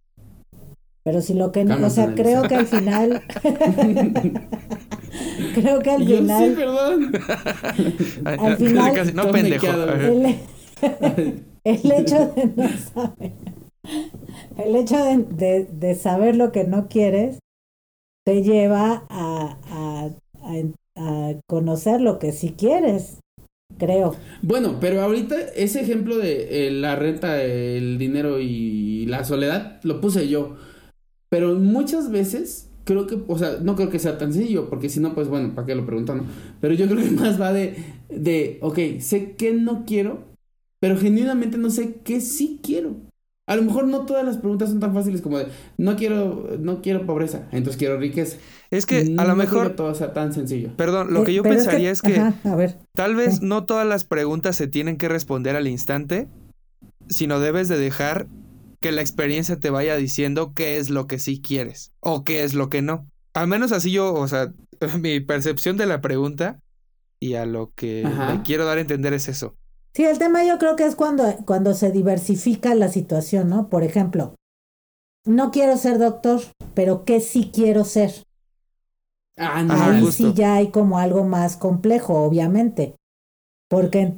Pero 1.09 1.23
si 1.23 1.33
lo 1.33 1.53
que 1.53 1.65
no, 1.65 1.87
o 1.87 1.89
sea, 1.89 2.13
creo 2.15 2.43
que 2.43 2.55
al 2.55 2.67
final. 2.67 3.23
creo 5.55 5.79
que 5.81 5.91
al 5.97 6.05
final. 6.05 6.51
Sí, 6.51 6.55
perdón. 6.55 7.13
al 8.27 8.57
final. 8.59 9.15
no, 9.15 9.31
pendejo. 9.31 9.67
El, 9.69 10.37
el, 11.65 11.93
hecho 11.93 12.31
de 12.37 12.53
no 12.55 12.69
saber. 12.69 13.33
El 14.59 14.77
hecho 14.77 15.03
de, 15.03 15.67
de, 15.73 15.95
saber 15.95 16.37
lo 16.37 16.53
que 16.53 16.65
no 16.65 16.89
quieres 16.89 17.39
te 18.27 18.43
lleva 18.43 19.07
a, 19.09 19.57
a, 19.71 20.11
a, 20.95 21.33
conocer 21.47 22.03
lo 22.03 22.19
que 22.19 22.33
sí 22.33 22.53
quieres 22.53 23.21
creo. 23.79 24.15
Bueno, 24.43 24.77
pero 24.79 25.01
ahorita 25.01 25.37
ese 25.57 25.81
ejemplo 25.81 26.19
de 26.19 26.67
eh, 26.67 26.71
la 26.71 26.97
renta, 26.97 27.43
el 27.43 27.97
dinero 27.97 28.41
y 28.41 29.07
la 29.07 29.25
soledad 29.25 29.81
lo 29.85 30.03
puse 30.03 30.29
yo. 30.29 30.57
Pero 31.29 31.55
muchas 31.55 32.11
veces 32.11 32.69
creo 32.89 33.07
que, 33.07 33.19
o 33.27 33.39
sea, 33.39 33.59
no 33.63 33.77
creo 33.77 33.91
que 33.91 33.99
sea 33.99 34.17
tan 34.17 34.33
sencillo, 34.33 34.71
porque 34.71 34.89
si 34.89 34.99
no, 34.99 35.15
pues 35.15 35.29
bueno, 35.29 35.55
¿para 35.55 35.67
qué 35.67 35.75
lo 35.75 35.85
preguntan? 35.85 36.23
Pero 36.61 36.75
yo 36.75 36.87
creo 36.89 37.05
que 37.05 37.11
más 37.23 37.41
va 37.41 37.53
de, 37.53 37.77
de, 38.09 38.59
ok, 38.63 38.79
sé 39.01 39.33
que 39.33 39.53
no 39.53 39.85
quiero, 39.87 40.25
pero 40.81 40.97
genuinamente 40.97 41.59
no 41.59 41.71
sé 41.71 41.97
qué 42.03 42.21
sí 42.21 42.61
quiero. 42.63 42.97
A 43.47 43.57
lo 43.57 43.63
mejor 43.63 43.87
no 43.87 44.05
todas 44.05 44.25
las 44.27 44.37
preguntas 44.37 44.69
son 44.69 44.81
tan 44.81 44.93
fáciles 44.93 45.23
como 45.23 45.39
de, 45.39 45.49
no 45.79 45.97
quiero, 45.97 46.57
no 46.61 46.83
quiero 46.83 47.07
pobreza, 47.07 47.49
entonces 47.51 47.79
quiero 47.79 47.99
riqueza. 47.99 48.37
Es 48.71 48.85
que 48.85 49.15
a 49.17 49.25
lo 49.25 49.37
mejor... 49.37 49.69
No 49.69 49.75
todo 49.75 49.95
sea 49.95 50.13
tan 50.13 50.35
sencillo. 50.35 50.71
Perdón, 50.77 51.15
lo 51.15 51.25
que 51.25 51.33
yo 51.33 51.43
pensaría 51.43 51.91
es 51.91 52.03
que, 52.03 52.19
a 52.19 52.55
ver. 52.57 52.77
tal 52.95 53.17
vez 53.17 53.41
no 53.41 53.65
todas 53.65 53.87
las 53.87 54.05
preguntas 54.05 54.57
se 54.57 54.67
tienen 54.67 54.99
que 54.99 55.09
responder 55.09 55.57
al 55.57 55.67
instante, 55.67 56.29
sino 57.09 57.41
debes 57.41 57.69
de 57.69 57.79
dejar 57.79 58.29
que 58.81 58.93
la 58.93 59.01
experiencia 59.01 59.59
te 59.59 59.71
vaya 59.71 59.97
diciendo 59.97 60.53
qué 60.55 60.79
es 60.79 60.91
lo 60.91 61.07
que 61.07 61.19
sí 61.19 61.41
quieres 61.41 61.93
o 62.01 62.25
qué 62.25 62.45
es 62.45 62.55
lo 62.55 62.69
que 62.69 62.83
no. 62.83 63.07
Al 63.35 63.49
menos 63.49 63.73
así 63.73 63.91
yo, 63.91 64.15
o 64.15 64.29
sea, 64.29 64.53
mi 64.99 65.21
percepción 65.21 65.77
de 65.77 65.87
la 65.87 66.01
pregunta 66.01 66.61
y 67.21 67.35
a 67.35 67.47
lo 67.47 67.73
que 67.75 68.05
le 68.05 68.43
quiero 68.43 68.65
dar 68.65 68.79
a 68.79 68.83
entender 68.83 69.13
es 69.13 69.29
eso. 69.29 69.57
Sí, 69.95 70.05
el 70.05 70.19
tema 70.19 70.45
yo 70.45 70.59
creo 70.59 70.77
que 70.77 70.85
es 70.85 70.95
cuando, 70.95 71.25
cuando 71.45 71.75
se 71.75 71.91
diversifica 71.91 72.75
la 72.75 72.89
situación, 72.89 73.49
¿no? 73.49 73.69
Por 73.69 73.83
ejemplo, 73.83 74.35
no 75.25 75.51
quiero 75.51 75.77
ser 75.77 75.99
doctor, 75.99 76.41
pero 76.75 77.05
¿qué 77.05 77.21
sí 77.21 77.51
quiero 77.53 77.85
ser? 77.85 78.13
Ah, 79.37 79.63
no, 79.63 79.75
Ahí 79.75 80.11
sí 80.13 80.33
ya 80.35 80.55
hay 80.57 80.71
como 80.71 80.99
algo 80.99 81.25
más 81.25 81.57
complejo, 81.57 82.15
obviamente. 82.23 82.97
Porque, 83.69 84.17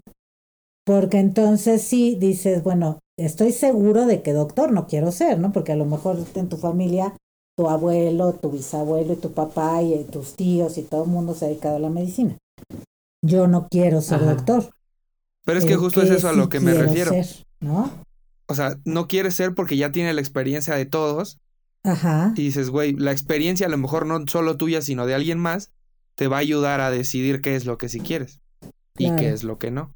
porque 0.85 1.19
entonces 1.19 1.83
sí 1.83 2.17
dices, 2.19 2.63
bueno, 2.63 3.01
estoy 3.25 3.53
seguro 3.53 4.07
de 4.07 4.23
que 4.23 4.33
doctor 4.33 4.73
no 4.73 4.87
quiero 4.87 5.13
ser, 5.13 5.39
¿no? 5.39 5.53
Porque 5.53 5.73
a 5.73 5.77
lo 5.77 5.85
mejor 5.85 6.19
en 6.35 6.49
tu 6.49 6.57
familia, 6.57 7.15
tu 7.57 7.69
abuelo, 7.69 8.33
tu 8.35 8.51
bisabuelo 8.51 9.13
y 9.13 9.17
tu 9.17 9.33
papá 9.33 9.83
y 9.83 10.05
tus 10.05 10.35
tíos 10.35 10.79
y 10.79 10.83
todo 10.83 11.05
el 11.05 11.11
mundo 11.11 11.35
se 11.35 11.45
ha 11.45 11.49
dedicado 11.49 11.77
a 11.77 11.81
la 11.81 11.91
medicina. 11.91 12.37
Yo 13.23 13.47
no 13.47 13.69
quiero 13.71 14.01
ser 14.01 14.25
doctor. 14.25 14.71
Pero 15.45 15.59
es 15.59 15.65
que 15.65 15.77
justo 15.77 16.03
es 16.03 16.11
eso 16.11 16.29
a 16.29 16.33
lo 16.33 16.49
que 16.49 16.61
me 16.61 16.75
refiero. 16.75 17.13
¿no? 17.61 17.91
O 18.47 18.55
sea, 18.55 18.79
no 18.85 19.09
quieres 19.09 19.35
ser 19.35 19.55
porque 19.55 19.77
ya 19.77 19.93
tiene 19.93 20.13
la 20.15 20.21
experiencia 20.21 20.75
de 20.75 20.87
todos. 20.87 21.39
Ajá. 21.83 22.33
Y 22.37 22.45
dices, 22.45 22.71
güey, 22.71 22.95
la 22.95 23.13
experiencia 23.13 23.67
a 23.67 23.71
lo 23.71 23.79
mejor 23.79 24.07
no 24.07 24.23
solo 24.27 24.57
tuya, 24.57 24.83
sino 24.83 25.07
de 25.07 25.15
alguien 25.15 25.39
más, 25.39 25.71
te 26.15 26.29
va 26.29 26.37
a 26.37 26.41
ayudar 26.41 26.81
a 26.81 26.91
decidir 26.91 27.41
qué 27.41 27.57
es 27.57 27.65
lo 27.65 27.79
que 27.79 27.89
sí 27.89 28.01
quieres 28.01 28.41
y 28.99 29.15
qué 29.17 29.31
es 29.31 29.45
lo 29.45 29.59
que 29.59 29.71
no. 29.71 29.95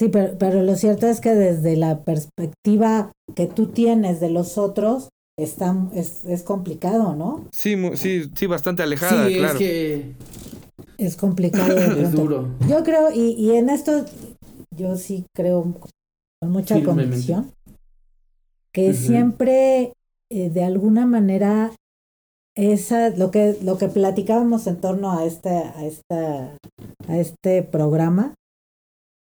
Sí, 0.00 0.08
pero, 0.08 0.38
pero 0.38 0.62
lo 0.62 0.76
cierto 0.76 1.06
es 1.06 1.20
que 1.20 1.34
desde 1.34 1.76
la 1.76 2.04
perspectiva 2.04 3.12
que 3.34 3.46
tú 3.46 3.66
tienes 3.66 4.18
de 4.18 4.30
los 4.30 4.56
otros, 4.56 5.10
está, 5.38 5.76
es, 5.94 6.24
es 6.24 6.42
complicado, 6.42 7.14
¿no? 7.14 7.46
Sí, 7.52 7.76
sí, 7.96 8.30
sí, 8.34 8.46
bastante 8.46 8.82
alejada, 8.82 9.28
sí, 9.28 9.38
Es 9.38 9.52
que... 9.56 10.14
Es 10.96 11.16
complicado. 11.16 11.76
es 11.98 12.12
duro. 12.12 12.48
Yo 12.66 12.82
creo, 12.82 13.12
y, 13.12 13.32
y 13.32 13.50
en 13.56 13.68
esto 13.68 14.06
yo 14.74 14.96
sí 14.96 15.26
creo 15.36 15.64
con 16.40 16.50
mucha 16.50 16.82
convicción, 16.82 17.52
que 18.72 18.94
siempre 18.94 19.92
eh, 20.30 20.48
de 20.48 20.64
alguna 20.64 21.04
manera 21.04 21.74
esa 22.56 23.10
lo 23.10 23.30
que 23.30 23.58
lo 23.62 23.76
que 23.76 23.88
platicábamos 23.88 24.66
en 24.66 24.80
torno 24.80 25.12
a 25.12 25.26
este 25.26 25.50
a 25.50 25.84
esta 25.84 26.56
a 27.06 27.18
este 27.18 27.62
programa 27.62 28.34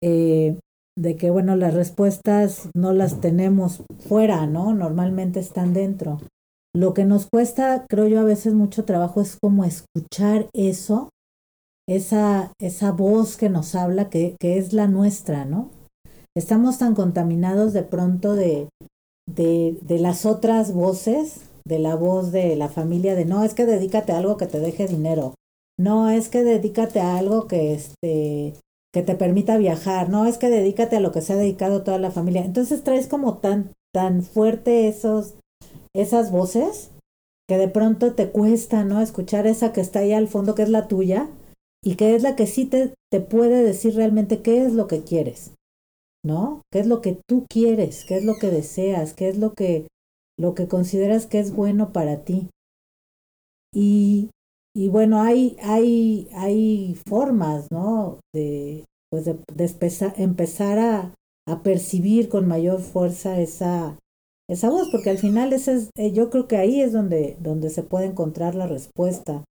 eh, 0.03 0.57
de 0.97 1.15
que, 1.15 1.29
bueno, 1.29 1.55
las 1.55 1.73
respuestas 1.73 2.69
no 2.75 2.93
las 2.93 3.19
tenemos 3.21 3.83
fuera, 3.99 4.47
¿no? 4.47 4.73
Normalmente 4.73 5.39
están 5.39 5.73
dentro. 5.73 6.19
Lo 6.73 6.93
que 6.93 7.05
nos 7.05 7.27
cuesta, 7.27 7.85
creo 7.89 8.07
yo, 8.07 8.19
a 8.19 8.23
veces 8.23 8.53
mucho 8.53 8.85
trabajo 8.85 9.21
es 9.21 9.37
como 9.41 9.65
escuchar 9.65 10.49
eso, 10.53 11.09
esa, 11.87 12.51
esa 12.59 12.91
voz 12.91 13.37
que 13.37 13.49
nos 13.49 13.75
habla, 13.75 14.09
que, 14.09 14.35
que 14.39 14.57
es 14.57 14.73
la 14.73 14.87
nuestra, 14.87 15.45
¿no? 15.45 15.69
Estamos 16.35 16.77
tan 16.77 16.95
contaminados 16.95 17.73
de 17.73 17.83
pronto 17.83 18.35
de, 18.35 18.67
de, 19.27 19.77
de 19.81 19.99
las 19.99 20.25
otras 20.25 20.73
voces, 20.73 21.49
de 21.65 21.79
la 21.79 21.95
voz 21.95 22.31
de 22.31 22.55
la 22.55 22.69
familia, 22.69 23.15
de 23.15 23.25
no, 23.25 23.43
es 23.43 23.53
que 23.53 23.65
dedícate 23.65 24.11
a 24.11 24.17
algo 24.17 24.37
que 24.37 24.47
te 24.47 24.59
deje 24.59 24.87
dinero, 24.87 25.33
no, 25.77 26.09
es 26.09 26.29
que 26.29 26.43
dedícate 26.43 26.99
a 26.99 27.17
algo 27.17 27.47
que, 27.47 27.73
este, 27.73 28.53
que 28.95 29.01
te 29.01 29.15
permita 29.15 29.57
viajar, 29.57 30.09
no, 30.09 30.25
es 30.25 30.37
que 30.37 30.47
dedícate 30.47 30.95
a 30.95 31.01
lo 31.01 31.11
que 31.11 31.19
se 31.19 31.33
ha 31.33 31.35
dedicado 31.35 31.83
toda 31.83 31.99
la 31.99 32.11
familia. 32.11 32.45
Entonces 32.45 32.81
traes 32.81 33.07
como 33.09 33.39
tan, 33.39 33.73
tan 33.93 34.23
fuerte 34.23 34.87
esos, 34.87 35.33
esas 35.93 36.31
voces 36.31 36.91
que 37.45 37.57
de 37.57 37.67
pronto 37.67 38.13
te 38.13 38.31
cuesta, 38.31 38.85
¿no? 38.85 39.01
Escuchar 39.01 39.47
esa 39.47 39.73
que 39.73 39.81
está 39.81 39.99
ahí 39.99 40.13
al 40.13 40.29
fondo, 40.29 40.55
que 40.55 40.63
es 40.63 40.69
la 40.69 40.87
tuya, 40.87 41.27
y 41.83 41.97
que 41.97 42.15
es 42.15 42.23
la 42.23 42.37
que 42.37 42.47
sí 42.47 42.67
te, 42.67 42.93
te 43.11 43.19
puede 43.19 43.63
decir 43.63 43.95
realmente 43.95 44.41
qué 44.41 44.65
es 44.65 44.71
lo 44.71 44.87
que 44.87 45.03
quieres, 45.03 45.51
¿no? 46.23 46.61
¿Qué 46.71 46.79
es 46.79 46.87
lo 46.87 47.01
que 47.01 47.19
tú 47.27 47.45
quieres? 47.49 48.05
¿Qué 48.05 48.15
es 48.15 48.23
lo 48.23 48.35
que 48.39 48.47
deseas? 48.47 49.13
¿Qué 49.13 49.27
es 49.27 49.37
lo 49.37 49.51
que, 49.55 49.87
lo 50.39 50.55
que 50.55 50.69
consideras 50.69 51.25
que 51.25 51.39
es 51.39 51.53
bueno 51.53 51.91
para 51.91 52.23
ti? 52.23 52.47
Y, 53.73 54.29
y 54.75 54.89
bueno, 54.89 55.21
hay, 55.21 55.55
hay, 55.63 56.27
hay 56.33 56.99
formas, 57.07 57.71
¿no? 57.71 58.19
De, 58.33 58.85
pues 59.09 59.23
de, 59.23 59.39
de 59.55 60.13
empezar 60.17 60.79
a, 60.79 61.15
a 61.47 61.63
percibir 61.63 62.27
con 62.27 62.45
mayor 62.45 62.81
fuerza 62.81 63.39
esa, 63.39 63.97
esa 64.49 64.69
voz, 64.69 64.89
porque 64.91 65.09
al 65.09 65.17
final 65.17 65.53
ese 65.53 65.75
es, 65.75 65.89
eh, 65.95 66.11
yo 66.11 66.29
creo 66.29 66.47
que 66.47 66.57
ahí 66.57 66.81
es 66.81 66.91
donde, 66.91 67.37
donde 67.39 67.69
se 67.69 67.83
puede 67.83 68.07
encontrar 68.07 68.53
la 68.53 68.67
respuesta 68.67 69.45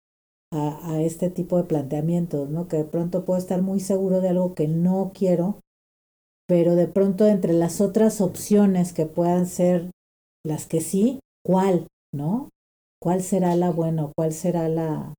a, 0.52 0.92
a, 0.94 1.02
este 1.02 1.28
tipo 1.28 1.58
de 1.58 1.64
planteamientos, 1.64 2.48
¿no? 2.48 2.66
Que 2.66 2.78
de 2.78 2.84
pronto 2.84 3.26
puedo 3.26 3.38
estar 3.38 3.60
muy 3.60 3.80
seguro 3.80 4.22
de 4.22 4.30
algo 4.30 4.54
que 4.54 4.68
no 4.68 5.12
quiero, 5.14 5.60
pero 6.48 6.76
de 6.76 6.88
pronto 6.88 7.26
entre 7.26 7.52
las 7.52 7.82
otras 7.82 8.22
opciones 8.22 8.94
que 8.94 9.04
puedan 9.04 9.46
ser 9.46 9.90
las 10.46 10.66
que 10.66 10.80
sí, 10.80 11.20
¿cuál? 11.44 11.88
¿No? 12.14 12.48
¿Cuál 13.02 13.22
será 13.22 13.56
la 13.56 13.70
buena? 13.70 14.10
¿Cuál 14.14 14.32
será 14.32 14.68
la, 14.68 15.14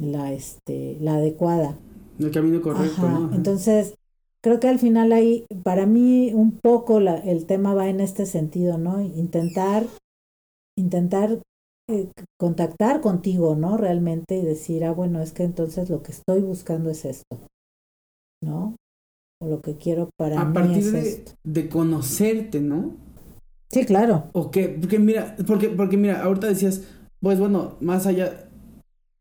la, 0.00 0.32
este, 0.32 0.98
la 1.00 1.14
adecuada? 1.14 1.78
El 2.18 2.30
camino 2.30 2.60
correcto. 2.60 3.06
Ajá. 3.06 3.18
¿no? 3.20 3.34
Entonces, 3.34 3.94
creo 4.42 4.60
que 4.60 4.68
al 4.68 4.78
final 4.78 5.12
ahí, 5.12 5.46
para 5.62 5.86
mí, 5.86 6.32
un 6.34 6.58
poco 6.58 7.00
la, 7.00 7.16
el 7.18 7.46
tema 7.46 7.74
va 7.74 7.88
en 7.88 8.00
este 8.00 8.26
sentido, 8.26 8.78
¿no? 8.78 9.00
Intentar, 9.00 9.86
intentar 10.76 11.40
eh, 11.88 12.10
contactar 12.38 13.00
contigo, 13.00 13.54
¿no? 13.54 13.76
Realmente 13.76 14.36
y 14.36 14.42
decir, 14.44 14.84
ah, 14.84 14.92
bueno, 14.92 15.20
es 15.20 15.32
que 15.32 15.44
entonces 15.44 15.88
lo 15.90 16.02
que 16.02 16.12
estoy 16.12 16.40
buscando 16.42 16.90
es 16.90 17.04
esto, 17.04 17.38
¿no? 18.42 18.76
O 19.40 19.46
lo 19.46 19.60
que 19.60 19.76
quiero 19.76 20.10
para 20.18 20.40
A 20.40 20.44
mí 20.44 20.54
partir 20.54 20.78
es 20.78 20.92
de, 20.92 21.00
esto. 21.00 21.32
de 21.44 21.68
conocerte, 21.68 22.60
¿no? 22.60 22.96
Sí, 23.72 23.84
claro. 23.86 24.30
¿O 24.32 24.50
qué? 24.50 24.68
Porque 24.80 24.98
mira, 24.98 25.36
porque, 25.46 25.68
porque 25.68 25.96
mira, 25.96 26.22
ahorita 26.22 26.46
decías, 26.46 26.82
pues 27.20 27.38
bueno, 27.38 27.76
más 27.80 28.06
allá 28.06 28.48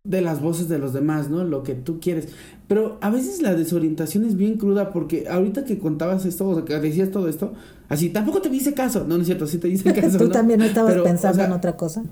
de 0.04 0.22
las 0.22 0.42
voces 0.42 0.70
de 0.70 0.80
los 0.80 0.94
demás, 0.94 1.30
¿no? 1.30 1.44
Lo 1.46 1.64
que 1.64 1.76
tú 1.76 2.00
quieres. 2.00 2.30
Pero 2.68 3.00
a 3.02 3.10
veces 3.12 3.42
la 3.42 3.56
desorientación 3.56 4.26
es 4.26 4.36
bien 4.38 4.58
cruda 4.58 4.92
porque 4.92 5.28
ahorita 5.30 5.66
que 5.66 5.80
contabas 5.80 6.26
esto, 6.26 6.48
o 6.50 6.56
sea, 6.56 6.66
que 6.66 6.80
decías 6.80 7.12
todo 7.12 7.28
esto, 7.30 7.54
así, 7.90 8.10
tampoco 8.10 8.42
te 8.42 8.50
hice 8.50 8.74
caso. 8.74 9.02
No, 9.08 9.16
no 9.18 9.22
es 9.22 9.28
cierto, 9.28 9.48
sí 9.48 9.60
te 9.60 9.70
hice 9.70 9.94
caso. 9.94 10.20
Tú 10.20 10.30
¿no? 10.30 10.32
también 10.32 10.62
estabas 10.62 10.94
Pero, 10.94 11.04
pensando 11.04 11.30
o 11.32 11.34
sea, 11.36 11.48
en 11.48 11.52
otra 11.52 11.76
cosa. 11.78 12.04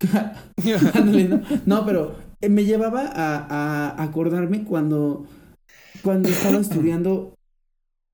¿no? 1.28 1.42
No, 1.66 1.86
pero 1.86 2.14
eh, 2.40 2.48
me 2.48 2.64
llevaba 2.64 3.02
a, 3.06 3.88
a 3.98 4.02
acordarme 4.02 4.64
cuando, 4.64 5.26
cuando 6.02 6.30
estaba 6.30 6.60
estudiando 6.60 7.34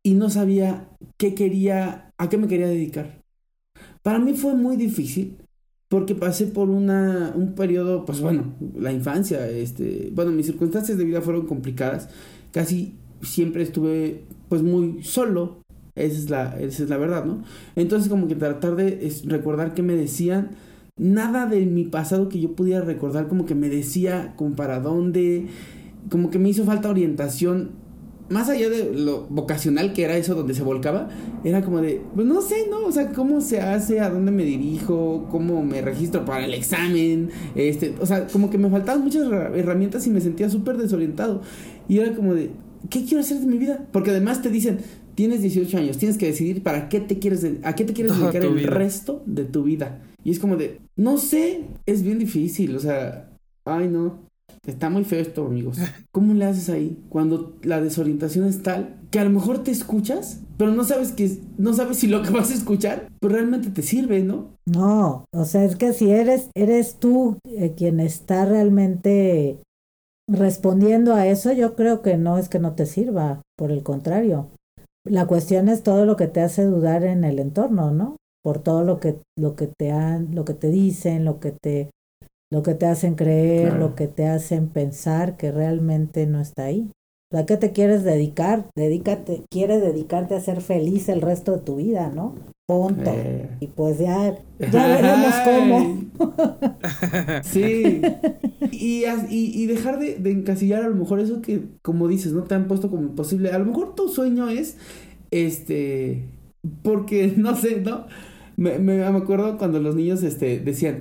y 0.04 0.14
no 0.14 0.30
sabía 0.30 0.90
qué 1.18 1.34
quería, 1.34 2.12
a 2.18 2.28
qué 2.30 2.38
me 2.38 2.48
quería 2.48 2.68
dedicar. 2.68 3.17
Para 4.02 4.18
mí 4.18 4.32
fue 4.34 4.54
muy 4.54 4.76
difícil 4.76 5.36
porque 5.88 6.14
pasé 6.14 6.46
por 6.46 6.68
una, 6.68 7.32
un 7.34 7.54
periodo, 7.54 8.04
pues 8.04 8.20
bueno, 8.20 8.54
la 8.78 8.92
infancia, 8.92 9.48
este, 9.48 10.10
bueno, 10.14 10.32
mis 10.32 10.46
circunstancias 10.46 10.98
de 10.98 11.04
vida 11.04 11.22
fueron 11.22 11.46
complicadas, 11.46 12.10
casi 12.52 12.94
siempre 13.22 13.62
estuve 13.62 14.24
pues 14.48 14.62
muy 14.62 15.02
solo, 15.02 15.62
esa 15.94 16.18
es 16.18 16.30
la, 16.30 16.60
esa 16.60 16.82
es 16.82 16.90
la 16.90 16.98
verdad, 16.98 17.24
¿no? 17.24 17.42
Entonces 17.74 18.10
como 18.10 18.28
que 18.28 18.34
tratar 18.34 18.76
de 18.76 19.06
es, 19.06 19.24
recordar 19.24 19.72
qué 19.72 19.82
me 19.82 19.96
decían, 19.96 20.50
nada 20.98 21.46
de 21.46 21.64
mi 21.64 21.84
pasado 21.84 22.28
que 22.28 22.38
yo 22.40 22.52
pudiera 22.52 22.82
recordar 22.82 23.28
como 23.28 23.46
que 23.46 23.54
me 23.54 23.70
decía 23.70 24.34
como 24.36 24.56
para 24.56 24.80
dónde, 24.80 25.46
como 26.10 26.30
que 26.30 26.38
me 26.38 26.50
hizo 26.50 26.64
falta 26.64 26.90
orientación 26.90 27.70
más 28.28 28.48
allá 28.48 28.68
de 28.68 28.92
lo 28.94 29.26
vocacional 29.28 29.92
que 29.92 30.04
era 30.04 30.16
eso 30.16 30.34
donde 30.34 30.54
se 30.54 30.62
volcaba, 30.62 31.08
era 31.44 31.62
como 31.62 31.80
de, 31.80 32.02
pues 32.14 32.26
no 32.26 32.42
sé, 32.42 32.66
¿no? 32.70 32.84
O 32.84 32.92
sea, 32.92 33.10
cómo 33.12 33.40
se 33.40 33.60
hace, 33.60 34.00
a 34.00 34.10
dónde 34.10 34.30
me 34.30 34.44
dirijo, 34.44 35.26
cómo 35.30 35.64
me 35.64 35.80
registro 35.80 36.24
para 36.24 36.44
el 36.44 36.54
examen, 36.54 37.30
este, 37.54 37.94
o 38.00 38.06
sea, 38.06 38.26
como 38.26 38.50
que 38.50 38.58
me 38.58 38.68
faltaban 38.68 39.02
muchas 39.02 39.26
herramientas 39.30 40.06
y 40.06 40.10
me 40.10 40.20
sentía 40.20 40.50
súper 40.50 40.76
desorientado. 40.76 41.42
Y 41.88 41.98
era 41.98 42.14
como 42.14 42.34
de, 42.34 42.50
¿qué 42.90 43.04
quiero 43.04 43.20
hacer 43.20 43.38
de 43.38 43.46
mi 43.46 43.58
vida? 43.58 43.86
Porque 43.92 44.10
además 44.10 44.42
te 44.42 44.50
dicen, 44.50 44.78
tienes 45.14 45.42
18 45.42 45.78
años, 45.78 45.98
tienes 45.98 46.18
que 46.18 46.26
decidir 46.26 46.62
para 46.62 46.88
qué 46.88 47.00
te 47.00 47.18
quieres, 47.18 47.46
a 47.62 47.74
qué 47.74 47.84
te 47.84 47.92
quieres 47.92 48.12
Toda 48.12 48.30
dedicar 48.30 48.48
el 48.48 48.54
vida. 48.56 48.70
resto 48.70 49.22
de 49.26 49.44
tu 49.44 49.64
vida. 49.64 50.02
Y 50.22 50.30
es 50.30 50.38
como 50.38 50.56
de, 50.56 50.80
no 50.96 51.16
sé, 51.16 51.64
es 51.86 52.02
bien 52.02 52.18
difícil, 52.18 52.76
o 52.76 52.78
sea, 52.80 53.30
ay 53.64 53.88
no. 53.88 54.27
Está 54.66 54.90
muy 54.90 55.04
feo 55.04 55.20
esto, 55.20 55.46
amigos. 55.46 55.78
¿Cómo 56.12 56.34
le 56.34 56.44
haces 56.44 56.68
ahí 56.68 56.98
cuando 57.08 57.56
la 57.62 57.80
desorientación 57.80 58.46
es 58.46 58.62
tal 58.62 58.98
que 59.10 59.18
a 59.18 59.24
lo 59.24 59.30
mejor 59.30 59.62
te 59.62 59.70
escuchas, 59.70 60.40
pero 60.56 60.72
no 60.72 60.84
sabes 60.84 61.12
que 61.12 61.38
no 61.56 61.72
sabes 61.72 61.98
si 61.98 62.08
lo 62.08 62.22
que 62.22 62.30
vas 62.30 62.50
a 62.50 62.54
escuchar 62.54 63.08
pues 63.20 63.32
realmente 63.32 63.70
te 63.70 63.82
sirve, 63.82 64.22
¿no? 64.22 64.50
No, 64.66 65.24
o 65.32 65.44
sea, 65.44 65.64
es 65.64 65.76
que 65.76 65.92
si 65.92 66.10
eres, 66.10 66.50
eres 66.54 66.96
tú 66.96 67.38
eh, 67.44 67.74
quien 67.76 68.00
está 68.00 68.44
realmente 68.44 69.58
respondiendo 70.28 71.14
a 71.14 71.26
eso, 71.26 71.52
yo 71.52 71.74
creo 71.74 72.02
que 72.02 72.16
no 72.18 72.36
es 72.36 72.48
que 72.48 72.58
no 72.58 72.74
te 72.74 72.86
sirva, 72.86 73.42
por 73.56 73.72
el 73.72 73.82
contrario. 73.82 74.50
La 75.04 75.26
cuestión 75.26 75.68
es 75.68 75.82
todo 75.82 76.04
lo 76.04 76.16
que 76.16 76.26
te 76.26 76.42
hace 76.42 76.64
dudar 76.64 77.04
en 77.04 77.24
el 77.24 77.38
entorno, 77.38 77.90
¿no? 77.92 78.16
Por 78.42 78.58
todo 78.58 78.84
lo 78.84 79.00
que, 79.00 79.20
lo 79.38 79.56
que 79.56 79.68
te 79.68 79.90
han, 79.90 80.34
lo 80.34 80.44
que 80.44 80.54
te 80.54 80.68
dicen, 80.68 81.24
lo 81.24 81.40
que 81.40 81.52
te, 81.52 81.90
lo 82.52 82.62
que 82.62 82.74
te 82.74 82.86
hacen 82.86 83.14
creer, 83.14 83.70
Claro. 83.70 83.78
lo 83.78 83.94
que 83.94 84.08
te 84.08 84.26
hacen 84.26 84.68
pensar 84.68 85.36
que 85.36 85.52
realmente 85.52 86.26
no 86.26 86.40
está 86.40 86.64
ahí. 86.64 86.90
Sea, 87.30 87.44
¿qué 87.44 87.56
te 87.58 87.72
quieres 87.72 88.04
dedicar? 88.04 88.66
Dedícate, 88.76 89.42
quieres 89.50 89.82
dedicarte 89.82 90.34
a 90.34 90.40
ser 90.40 90.62
feliz 90.62 91.08
el 91.10 91.20
resto 91.20 91.52
de 91.52 91.58
tu 91.60 91.76
vida, 91.76 92.10
¿no? 92.14 92.34
Punto. 92.66 93.10
Eh. 93.14 93.48
Y 93.60 93.66
pues 93.68 93.98
ya, 93.98 94.34
ya 94.58 94.86
veremos 94.88 95.34
cómo. 95.44 95.98
Sí. 97.42 98.00
Y, 98.70 99.04
y, 99.04 99.62
y 99.62 99.66
dejar 99.66 99.98
de, 99.98 100.16
de 100.16 100.30
encasillar 100.30 100.82
a 100.82 100.88
lo 100.88 100.94
mejor 100.94 101.20
eso 101.20 101.40
que, 101.42 101.62
como 101.82 102.08
dices, 102.08 102.32
no 102.32 102.44
te 102.44 102.54
han 102.54 102.68
puesto 102.68 102.90
como 102.90 103.02
imposible. 103.02 103.50
A 103.50 103.58
lo 103.58 103.66
mejor 103.66 103.94
tu 103.94 104.08
sueño 104.08 104.48
es, 104.48 104.76
este, 105.30 106.24
porque, 106.82 107.32
no 107.36 107.56
sé, 107.56 107.80
¿no? 107.80 108.06
Me, 108.58 108.76
me, 108.80 109.04
acuerdo 109.04 109.56
cuando 109.56 109.78
los 109.78 109.94
niños 109.94 110.24
este, 110.24 110.58
decían, 110.58 110.98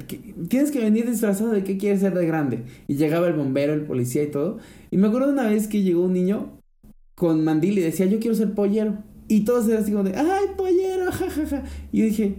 tienes 0.47 0.69
que 0.69 0.79
venir 0.79 1.09
disfrazado 1.09 1.49
de 1.49 1.63
qué 1.63 1.75
quieres 1.79 2.01
ser 2.01 2.13
de 2.13 2.27
grande. 2.27 2.63
Y 2.88 2.97
llegaba 2.97 3.27
el 3.27 3.34
bombero, 3.34 3.73
el 3.73 3.81
policía 3.81 4.21
y 4.21 4.27
todo. 4.29 4.59
Y 4.91 4.97
me 4.97 5.07
acuerdo 5.07 5.31
una 5.31 5.49
vez 5.49 5.67
que 5.67 5.81
llegó 5.81 6.03
un 6.03 6.13
niño 6.13 6.59
con 7.15 7.43
mandil 7.43 7.79
y 7.79 7.81
decía, 7.81 8.05
yo 8.05 8.19
quiero 8.19 8.35
ser 8.35 8.53
pollero. 8.53 8.99
Y 9.27 9.43
todos 9.43 9.67
eran 9.67 9.81
así 9.81 9.91
como 9.91 10.03
de, 10.03 10.15
ay, 10.15 10.49
pollero, 10.55 11.05
jajaja. 11.11 11.63
Y 11.91 12.01
yo 12.01 12.05
dije, 12.05 12.35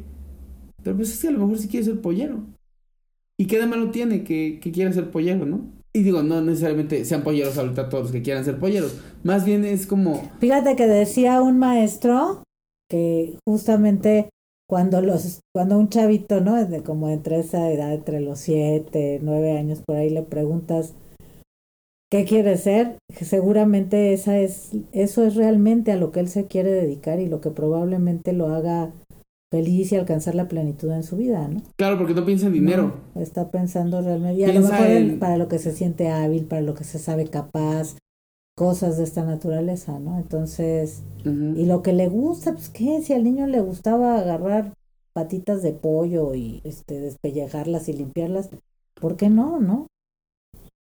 pero 0.85 0.95
pues 0.95 1.11
es 1.13 1.21
que 1.21 1.27
a 1.27 1.33
lo 1.33 1.41
mejor 1.41 1.59
sí 1.59 1.67
quiere 1.67 1.85
ser 1.85 2.01
pollero. 2.01 2.45
¿Y 3.37 3.47
qué 3.47 3.59
de 3.59 3.67
malo 3.67 3.91
tiene 3.91 4.23
que, 4.23 4.61
que 4.63 4.71
quiera 4.71 4.93
ser 4.93 5.11
pollero, 5.11 5.45
no? 5.47 5.63
Y 5.93 6.05
digo, 6.05 6.23
no 6.23 6.41
necesariamente 6.43 7.05
sean 7.05 7.25
polleros 7.25 7.59
ahorita 7.59 7.89
todos 7.89 8.05
los 8.05 8.13
que 8.13 8.23
quieran 8.23 8.45
ser 8.45 8.61
polleros. 8.61 9.01
Más 9.25 9.45
bien 9.45 9.65
es 9.65 9.89
como, 9.89 10.31
Fíjate 10.39 10.77
que 10.77 10.87
decía 10.87 11.41
un 11.43 11.59
maestro 11.59 12.45
que 12.89 13.37
justamente 13.45 14.29
cuando 14.69 15.01
los, 15.01 15.41
cuando 15.55 15.79
un 15.79 15.89
chavito, 15.89 16.41
¿no? 16.41 16.63
De 16.65 16.83
como 16.83 17.09
entre 17.09 17.39
esa 17.41 17.71
edad, 17.71 17.93
entre 17.95 18.21
los 18.21 18.39
siete, 18.39 19.19
nueve 19.23 19.57
años, 19.59 19.83
por 19.87 19.97
ahí 19.97 20.11
le 20.11 20.23
preguntas 20.23 20.95
qué 22.11 22.25
quiere 22.25 22.57
ser, 22.57 22.97
seguramente 23.15 24.13
esa 24.13 24.39
es, 24.39 24.71
eso 24.93 25.25
es 25.27 25.35
realmente 25.37 25.93
a 25.93 25.97
lo 25.97 26.11
que 26.13 26.21
él 26.21 26.29
se 26.29 26.47
quiere 26.47 26.71
dedicar 26.71 27.21
y 27.21 27.29
lo 27.29 27.41
que 27.41 27.51
probablemente 27.51 28.33
lo 28.33 28.49
haga 28.49 28.93
feliz 29.53 29.93
y 29.93 29.97
alcanzar 29.97 30.35
la 30.35 30.49
plenitud 30.49 30.91
en 30.93 31.03
su 31.03 31.17
vida, 31.17 31.49
¿no? 31.49 31.63
claro, 31.79 31.97
porque 31.99 32.15
no 32.15 32.25
piensa 32.27 32.47
en 32.49 32.53
dinero. 32.55 32.95
No, 33.15 33.21
está 33.23 33.51
pensando 33.51 34.01
realmente, 34.03 34.41
y 34.41 34.45
a 34.45 34.49
lo 34.49 34.53
Piensa 34.53 34.73
mejor 34.73 34.87
en- 34.91 35.11
en- 35.13 35.19
para 35.19 35.37
lo 35.39 35.49
que 35.49 35.59
se 35.59 35.73
siente 35.73 36.09
hábil, 36.11 36.45
para 36.45 36.61
lo 36.63 36.75
que 36.75 36.85
se 36.85 36.99
sabe 36.99 37.27
capaz, 37.27 37.97
cosas 38.59 38.99
de 38.99 39.05
esta 39.05 39.25
naturaleza, 39.25 40.01
¿no? 40.01 40.19
Entonces, 40.19 41.05
y 41.25 41.65
lo 41.65 41.81
que 41.83 41.93
le 41.93 42.09
gusta, 42.09 42.53
pues 42.53 42.71
qué, 42.71 43.01
si 43.03 43.13
al 43.13 43.23
niño 43.23 43.47
le 43.47 43.61
gustaba 43.61 44.19
agarrar 44.19 44.75
patitas 45.13 45.63
de 45.63 45.73
pollo 45.73 46.35
y 46.35 46.61
este 46.65 46.99
despellejarlas 46.99 47.89
y 47.89 47.93
limpiarlas, 47.93 48.51
¿por 49.01 49.17
qué 49.17 49.29
no, 49.29 49.61
no? 49.61 49.87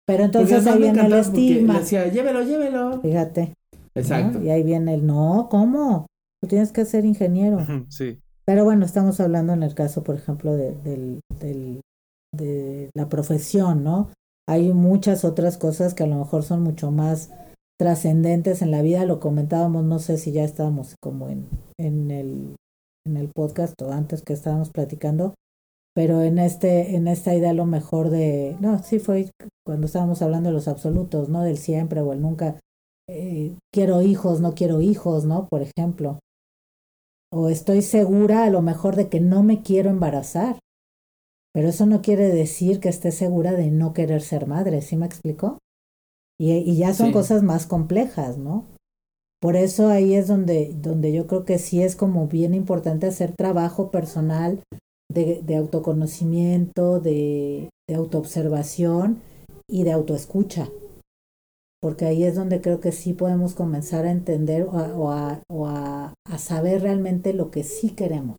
Pero 0.06 0.24
entonces 0.24 0.66
ahí 0.66 0.78
viene 0.78 1.04
el 1.04 1.12
estigma. 1.12 1.80
Decía, 1.80 2.08
llévelo, 2.08 2.42
llévelo. 2.42 3.02
Fíjate. 3.02 3.52
Exacto. 3.94 4.42
Y 4.42 4.48
ahí 4.48 4.62
viene 4.62 4.94
el 4.94 5.06
no, 5.06 5.48
¿cómo? 5.50 6.06
Tú 6.40 6.48
tienes 6.48 6.72
que 6.72 6.86
ser 6.86 7.04
ingeniero. 7.04 7.58
Sí. 7.90 8.18
Pero 8.46 8.64
bueno, 8.64 8.86
estamos 8.86 9.20
hablando 9.20 9.52
en 9.52 9.62
el 9.62 9.74
caso, 9.74 10.02
por 10.02 10.14
ejemplo, 10.14 10.54
de, 10.54 10.74
del, 10.76 11.20
del, 11.40 11.82
de 12.32 12.88
la 12.94 13.10
profesión, 13.10 13.84
¿no? 13.84 14.08
Hay 14.48 14.72
muchas 14.72 15.26
otras 15.26 15.58
cosas 15.58 15.92
que 15.92 16.04
a 16.04 16.06
lo 16.06 16.16
mejor 16.16 16.42
son 16.42 16.62
mucho 16.62 16.90
más 16.90 17.32
trascendentes 17.78 18.62
en 18.62 18.70
la 18.70 18.82
vida. 18.82 19.04
Lo 19.04 19.20
comentábamos, 19.20 19.84
no 19.84 19.98
sé 19.98 20.18
si 20.18 20.32
ya 20.32 20.44
estábamos 20.44 20.94
como 21.02 21.28
en, 21.28 21.48
en, 21.78 22.10
el, 22.10 22.56
en 23.06 23.16
el 23.16 23.30
podcast 23.34 23.80
o 23.82 23.92
antes 23.92 24.22
que 24.22 24.32
estábamos 24.32 24.70
platicando, 24.70 25.34
pero 25.96 26.20
en 26.20 26.38
este 26.38 26.94
en 26.94 27.08
esta 27.08 27.34
idea 27.34 27.54
lo 27.54 27.64
mejor 27.64 28.10
de 28.10 28.54
no 28.60 28.78
sí 28.80 28.98
fue 28.98 29.30
cuando 29.64 29.86
estábamos 29.86 30.20
hablando 30.20 30.50
de 30.50 30.54
los 30.54 30.68
absolutos 30.68 31.30
no 31.30 31.42
del 31.42 31.56
siempre 31.56 32.02
o 32.02 32.12
el 32.12 32.20
nunca 32.20 32.60
eh, 33.08 33.56
quiero 33.72 34.02
hijos 34.02 34.42
no 34.42 34.54
quiero 34.54 34.82
hijos 34.82 35.24
no 35.24 35.48
por 35.48 35.62
ejemplo 35.62 36.18
o 37.32 37.48
estoy 37.48 37.80
segura 37.80 38.44
a 38.44 38.50
lo 38.50 38.60
mejor 38.60 38.94
de 38.94 39.08
que 39.08 39.20
no 39.20 39.42
me 39.42 39.62
quiero 39.62 39.88
embarazar 39.88 40.58
pero 41.54 41.68
eso 41.68 41.86
no 41.86 42.02
quiere 42.02 42.28
decir 42.28 42.78
que 42.78 42.90
esté 42.90 43.10
segura 43.10 43.52
de 43.52 43.70
no 43.70 43.94
querer 43.94 44.20
ser 44.20 44.46
madre 44.46 44.82
¿sí 44.82 44.98
me 44.98 45.06
explicó? 45.06 45.56
Y, 46.38 46.52
y 46.52 46.76
ya 46.76 46.94
son 46.94 47.12
cosas 47.12 47.42
más 47.42 47.66
complejas 47.66 48.38
no 48.38 48.64
por 49.40 49.56
eso 49.56 49.88
ahí 49.88 50.14
es 50.14 50.28
donde 50.28 50.74
donde 50.74 51.12
yo 51.12 51.26
creo 51.26 51.44
que 51.44 51.58
sí 51.58 51.82
es 51.82 51.94
como 51.94 52.26
bien 52.26 52.54
importante 52.54 53.06
hacer 53.06 53.34
trabajo 53.36 53.90
personal 53.90 54.60
de, 55.12 55.42
de 55.42 55.56
autoconocimiento, 55.56 57.00
de, 57.00 57.70
de 57.88 57.94
autoobservación 57.94 59.20
y 59.68 59.84
de 59.84 59.92
autoescucha. 59.92 60.68
Porque 61.80 62.06
ahí 62.06 62.24
es 62.24 62.34
donde 62.34 62.60
creo 62.60 62.80
que 62.80 62.92
sí 62.92 63.12
podemos 63.12 63.54
comenzar 63.54 64.06
a 64.06 64.10
entender 64.10 64.62
o 64.62 64.78
a, 64.78 64.96
o 64.96 65.10
a, 65.10 65.42
o 65.48 65.66
a, 65.66 66.14
a 66.24 66.38
saber 66.38 66.82
realmente 66.82 67.32
lo 67.32 67.50
que 67.50 67.64
sí 67.64 67.90
queremos. 67.90 68.36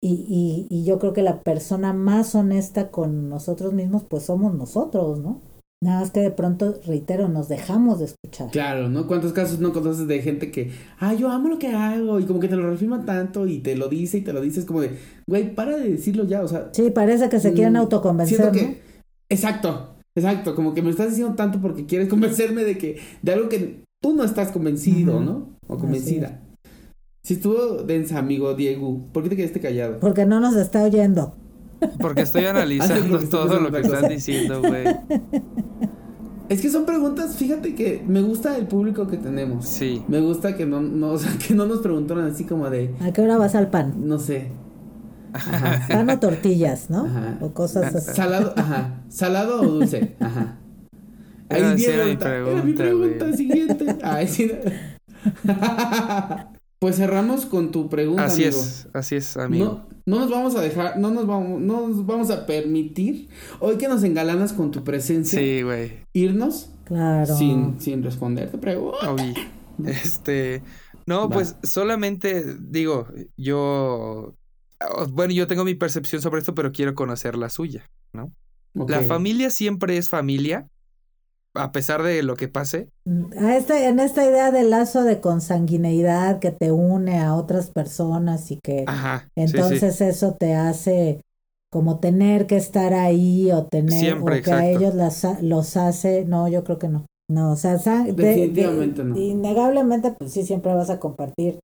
Y, 0.00 0.24
y, 0.28 0.66
y, 0.70 0.84
yo 0.84 1.00
creo 1.00 1.12
que 1.12 1.22
la 1.22 1.42
persona 1.42 1.92
más 1.92 2.36
honesta 2.36 2.92
con 2.92 3.28
nosotros 3.28 3.72
mismos, 3.72 4.04
pues 4.04 4.22
somos 4.24 4.54
nosotros, 4.54 5.18
¿no? 5.18 5.40
Nada 5.80 6.00
más 6.00 6.10
que 6.10 6.20
de 6.20 6.32
pronto, 6.32 6.80
reitero, 6.86 7.28
nos 7.28 7.48
dejamos 7.48 8.00
de 8.00 8.06
escuchar. 8.06 8.50
Claro, 8.50 8.88
¿no? 8.88 9.06
¿Cuántos 9.06 9.32
casos 9.32 9.60
no 9.60 9.72
conoces 9.72 10.08
de 10.08 10.20
gente 10.20 10.50
que, 10.50 10.72
ah, 10.98 11.14
yo 11.14 11.30
amo 11.30 11.48
lo 11.48 11.60
que 11.60 11.68
hago 11.68 12.18
y 12.18 12.24
como 12.24 12.40
que 12.40 12.48
te 12.48 12.56
lo 12.56 12.68
reafirma 12.68 13.04
tanto 13.04 13.46
y 13.46 13.58
te 13.58 13.76
lo 13.76 13.88
dice 13.88 14.18
y 14.18 14.20
te 14.22 14.32
lo 14.32 14.40
dices 14.40 14.64
como 14.64 14.80
de, 14.80 14.98
güey, 15.28 15.54
para 15.54 15.76
de 15.76 15.90
decirlo 15.90 16.24
ya, 16.24 16.42
o 16.42 16.48
sea. 16.48 16.70
Sí, 16.72 16.90
parece 16.90 17.28
que 17.28 17.38
se 17.38 17.52
quieren 17.52 17.74
mm, 17.74 17.76
autoconvencer. 17.76 18.50
que, 18.50 18.62
¿no? 18.62 18.74
Exacto, 19.28 19.94
exacto, 20.16 20.56
como 20.56 20.74
que 20.74 20.82
me 20.82 20.90
estás 20.90 21.10
diciendo 21.10 21.36
tanto 21.36 21.60
porque 21.60 21.86
quieres 21.86 22.08
convencerme 22.10 22.64
de 22.64 22.76
que, 22.76 22.98
de 23.22 23.32
algo 23.32 23.48
que 23.48 23.84
tú 24.02 24.14
no 24.14 24.24
estás 24.24 24.50
convencido, 24.50 25.18
uh 25.18 25.20
-huh. 25.20 25.24
¿no? 25.24 25.48
O 25.68 25.78
convencida. 25.78 26.40
Si 27.22 27.34
estuvo 27.34 27.84
densa, 27.84 28.18
amigo 28.18 28.54
Diego, 28.54 29.00
¿por 29.12 29.22
qué 29.22 29.28
te 29.28 29.36
quedaste 29.36 29.60
callado? 29.60 30.00
Porque 30.00 30.26
no 30.26 30.40
nos 30.40 30.56
está 30.56 30.82
oyendo. 30.82 31.34
Porque 32.00 32.22
estoy 32.22 32.44
analizando 32.46 33.18
todo 33.20 33.60
lo 33.60 33.70
que 33.70 33.80
están 33.80 34.08
diciendo, 34.08 34.60
güey. 34.62 34.84
Es 36.48 36.62
que 36.62 36.70
son 36.70 36.86
preguntas, 36.86 37.36
fíjate 37.36 37.74
que 37.74 38.02
me 38.06 38.22
gusta 38.22 38.56
el 38.56 38.66
público 38.66 39.06
que 39.06 39.18
tenemos. 39.18 39.68
Sí. 39.68 40.02
Me 40.08 40.20
gusta 40.20 40.56
que 40.56 40.64
no, 40.64 40.80
no, 40.80 41.08
o 41.12 41.18
sea, 41.18 41.30
que 41.46 41.54
no 41.54 41.66
nos 41.66 41.80
preguntaron 41.80 42.24
así 42.24 42.44
como 42.44 42.70
de. 42.70 42.94
¿A 43.00 43.12
qué 43.12 43.20
hora 43.20 43.36
vas 43.36 43.54
al 43.54 43.68
pan? 43.68 44.08
No 44.08 44.18
sé. 44.18 44.50
Ajá. 45.34 45.86
Pan 45.88 46.08
o 46.08 46.18
tortillas, 46.18 46.88
¿no? 46.88 47.04
Ajá. 47.04 47.36
O 47.42 47.52
cosas 47.52 47.94
así. 47.94 48.12
Salado, 48.14 48.54
ajá. 48.56 49.02
Salado 49.10 49.60
o 49.60 49.66
dulce. 49.66 50.16
Ajá. 50.20 50.56
Ahí 51.50 51.62
Ahí 51.62 51.84
era 51.84 52.04
mi 52.06 52.16
pregunta, 52.16 52.24
pregunta, 52.24 52.50
era 52.52 52.62
mi 52.62 52.72
pregunta 52.72 53.24
güey. 53.26 53.36
siguiente. 53.36 53.96
Ay, 54.02 54.28
sí. 54.28 54.50
Pues 56.78 56.96
cerramos 56.96 57.46
con 57.46 57.70
tu 57.72 57.88
pregunta, 57.88 58.24
Así 58.26 58.44
amigo. 58.44 58.60
es, 58.60 58.88
así 58.92 59.16
es, 59.16 59.36
amigo. 59.36 59.84
No, 60.06 60.16
no 60.16 60.20
nos 60.22 60.30
vamos 60.30 60.54
a 60.56 60.60
dejar, 60.60 60.98
no 60.98 61.10
nos 61.10 61.26
vamos, 61.26 61.60
no 61.60 61.88
nos 61.88 62.06
vamos 62.06 62.30
a 62.30 62.46
permitir, 62.46 63.28
hoy 63.60 63.76
que 63.76 63.88
nos 63.88 64.02
engalanas 64.04 64.52
con 64.52 64.70
tu 64.70 64.84
presencia, 64.84 65.38
Sí, 65.38 65.62
güey. 65.62 66.04
irnos 66.12 66.70
Claro. 66.84 67.36
sin, 67.36 67.80
sin 67.80 68.02
responder 68.02 68.50
tu 68.50 68.60
pregunta. 68.60 69.14
Este, 69.84 70.62
no, 71.06 71.28
Va. 71.28 71.36
pues 71.36 71.56
solamente 71.62 72.44
digo, 72.60 73.08
yo, 73.36 74.34
oh, 74.80 75.06
bueno, 75.10 75.32
yo 75.34 75.46
tengo 75.46 75.64
mi 75.64 75.74
percepción 75.74 76.22
sobre 76.22 76.40
esto, 76.40 76.54
pero 76.54 76.72
quiero 76.72 76.94
conocer 76.94 77.36
la 77.36 77.48
suya, 77.50 77.84
¿no? 78.12 78.32
La 78.74 79.02
familia 79.02 79.50
siempre 79.50 79.96
es 79.96 80.08
familia, 80.08 80.68
a 81.58 81.72
pesar 81.72 82.02
de 82.02 82.22
lo 82.22 82.36
que 82.36 82.48
pase. 82.48 82.88
A 83.40 83.56
este, 83.56 83.86
en 83.86 84.00
esta 84.00 84.24
idea 84.24 84.50
del 84.50 84.70
lazo 84.70 85.02
de 85.04 85.20
consanguineidad 85.20 86.38
que 86.38 86.50
te 86.50 86.72
une 86.72 87.18
a 87.20 87.34
otras 87.34 87.70
personas 87.70 88.50
y 88.50 88.58
que 88.62 88.84
Ajá. 88.86 89.20
sí, 89.20 89.24
sí. 89.26 89.56
entonces 89.56 90.00
eso 90.00 90.34
te 90.38 90.54
hace 90.54 91.20
como 91.70 91.98
tener 92.00 92.46
que 92.46 92.56
estar 92.56 92.94
ahí 92.94 93.50
o 93.52 93.66
tener 93.66 93.92
Siempre, 93.98 94.40
o 94.40 94.42
que 94.42 94.52
a 94.52 94.66
ellos 94.70 94.94
las, 94.94 95.24
los 95.42 95.76
hace, 95.76 96.24
no, 96.24 96.48
yo 96.48 96.64
creo 96.64 96.78
que 96.78 96.88
no. 96.88 97.04
No, 97.30 97.52
o 97.52 97.56
sea, 97.56 97.78
sa- 97.78 98.04
de- 98.04 98.12
de- 98.14 98.22
Definitivamente 98.24 99.04
no. 99.04 99.16
innegablemente 99.18 100.12
pues 100.12 100.32
sí 100.32 100.44
siempre 100.44 100.72
vas 100.72 100.88
a 100.88 100.98
compartir 100.98 101.58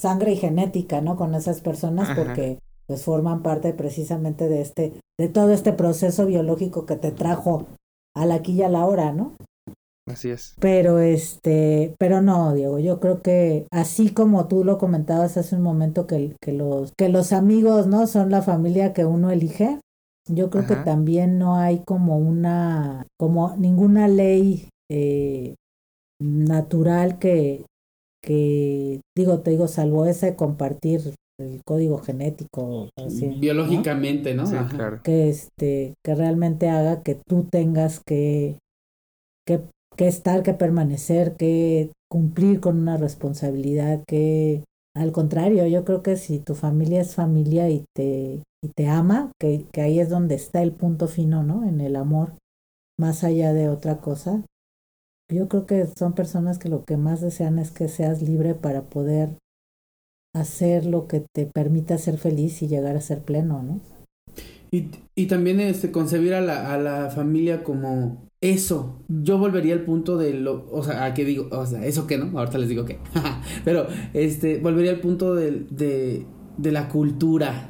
sangre 0.00 0.32
y 0.32 0.36
genética, 0.36 1.00
¿no? 1.00 1.16
Con 1.16 1.34
esas 1.34 1.60
personas 1.60 2.10
Ajá. 2.10 2.22
porque 2.22 2.58
pues 2.86 3.02
forman 3.04 3.42
parte 3.42 3.72
precisamente 3.74 4.48
de 4.48 4.60
este 4.62 4.92
de 5.18 5.28
todo 5.28 5.50
este 5.52 5.72
proceso 5.72 6.26
biológico 6.26 6.86
que 6.86 6.96
te 6.96 7.10
trajo 7.10 7.66
a 8.14 8.26
la 8.26 8.36
aquí 8.36 8.52
y 8.52 8.62
a 8.62 8.68
la 8.68 8.86
hora, 8.86 9.12
¿no? 9.12 9.36
Así 10.06 10.30
es. 10.30 10.54
Pero 10.60 10.98
este, 10.98 11.94
pero 11.98 12.20
no, 12.20 12.52
Diego, 12.54 12.78
yo 12.78 13.00
creo 13.00 13.22
que 13.22 13.66
así 13.70 14.12
como 14.12 14.48
tú 14.48 14.64
lo 14.64 14.78
comentabas 14.78 15.36
hace 15.36 15.56
un 15.56 15.62
momento 15.62 16.06
que, 16.06 16.36
que 16.40 16.52
los 16.52 16.92
que 16.96 17.08
los 17.08 17.32
amigos, 17.32 17.86
¿no? 17.86 18.06
son 18.06 18.30
la 18.30 18.42
familia 18.42 18.92
que 18.92 19.04
uno 19.04 19.30
elige. 19.30 19.78
Yo 20.28 20.50
creo 20.50 20.66
que 20.66 20.76
también 20.76 21.38
no 21.38 21.56
hay 21.56 21.82
como 21.84 22.18
una 22.18 23.06
como 23.18 23.56
ninguna 23.56 24.06
ley 24.06 24.68
eh, 24.90 25.54
natural 26.20 27.18
que 27.18 27.64
que 28.22 29.00
digo, 29.16 29.40
te 29.40 29.50
digo, 29.50 29.66
salvo 29.66 30.06
esa 30.06 30.26
de 30.26 30.36
compartir 30.36 31.14
el 31.42 31.62
código 31.64 31.98
genético 31.98 32.90
así, 32.96 33.28
¿no? 33.28 33.38
Biológicamente, 33.38 34.34
¿no? 34.34 34.46
Sí, 34.46 34.56
Ajá. 34.56 34.68
claro. 34.68 35.00
que 35.02 35.28
este 35.28 35.94
que 36.04 36.14
realmente 36.14 36.68
haga 36.68 37.02
que 37.02 37.14
tú 37.14 37.44
tengas 37.50 38.00
que 38.00 38.58
que, 39.46 39.60
que 39.96 40.06
estar 40.08 40.42
que 40.42 40.54
permanecer 40.54 41.36
que 41.36 41.90
cumplir 42.10 42.60
con 42.60 42.78
una 42.78 42.96
responsabilidad 42.96 44.02
que 44.06 44.64
al 44.96 45.12
contrario 45.12 45.66
yo 45.66 45.84
creo 45.84 46.02
que 46.02 46.16
si 46.16 46.40
tu 46.40 46.54
familia 46.54 47.00
es 47.00 47.14
familia 47.14 47.70
y 47.70 47.84
te 47.94 48.42
y 48.62 48.68
te 48.76 48.88
ama 48.88 49.32
que, 49.40 49.64
que 49.72 49.80
ahí 49.80 50.00
es 50.00 50.08
donde 50.10 50.34
está 50.34 50.62
el 50.62 50.72
punto 50.72 51.08
fino 51.08 51.42
no 51.42 51.66
en 51.66 51.80
el 51.80 51.96
amor 51.96 52.34
más 52.98 53.24
allá 53.24 53.52
de 53.54 53.68
otra 53.68 53.98
cosa 53.98 54.42
yo 55.30 55.48
creo 55.48 55.64
que 55.64 55.86
son 55.96 56.14
personas 56.14 56.58
que 56.58 56.68
lo 56.68 56.84
que 56.84 56.96
más 56.96 57.20
desean 57.20 57.58
es 57.58 57.70
que 57.70 57.88
seas 57.88 58.20
libre 58.20 58.54
para 58.54 58.82
poder 58.82 59.36
hacer 60.34 60.86
lo 60.86 61.06
que 61.06 61.24
te 61.34 61.46
permita 61.46 61.98
ser 61.98 62.18
feliz 62.18 62.62
y 62.62 62.68
llegar 62.68 62.96
a 62.96 63.00
ser 63.00 63.20
pleno 63.22 63.62
no 63.62 63.80
Y, 64.70 64.86
y 65.14 65.26
también 65.26 65.60
este, 65.60 65.90
concebir 65.90 66.34
a 66.34 66.40
la, 66.40 66.72
a 66.72 66.78
la 66.78 67.10
familia 67.10 67.64
como 67.64 68.28
eso. 68.40 69.00
Yo 69.08 69.38
volvería 69.38 69.74
al 69.74 69.84
punto 69.84 70.16
de 70.16 70.32
lo, 70.34 70.66
o 70.70 70.82
sea, 70.82 71.04
a 71.04 71.14
que 71.14 71.24
digo, 71.24 71.48
o 71.50 71.66
sea, 71.66 71.84
eso 71.84 72.06
que 72.06 72.18
no, 72.18 72.38
ahorita 72.38 72.58
les 72.58 72.68
digo 72.68 72.84
que, 72.84 72.98
pero 73.64 73.86
este, 74.14 74.58
volvería 74.58 74.92
al 74.92 75.00
punto 75.00 75.34
de, 75.34 75.66
de, 75.70 76.26
de 76.56 76.72
la 76.72 76.88
cultura. 76.88 77.66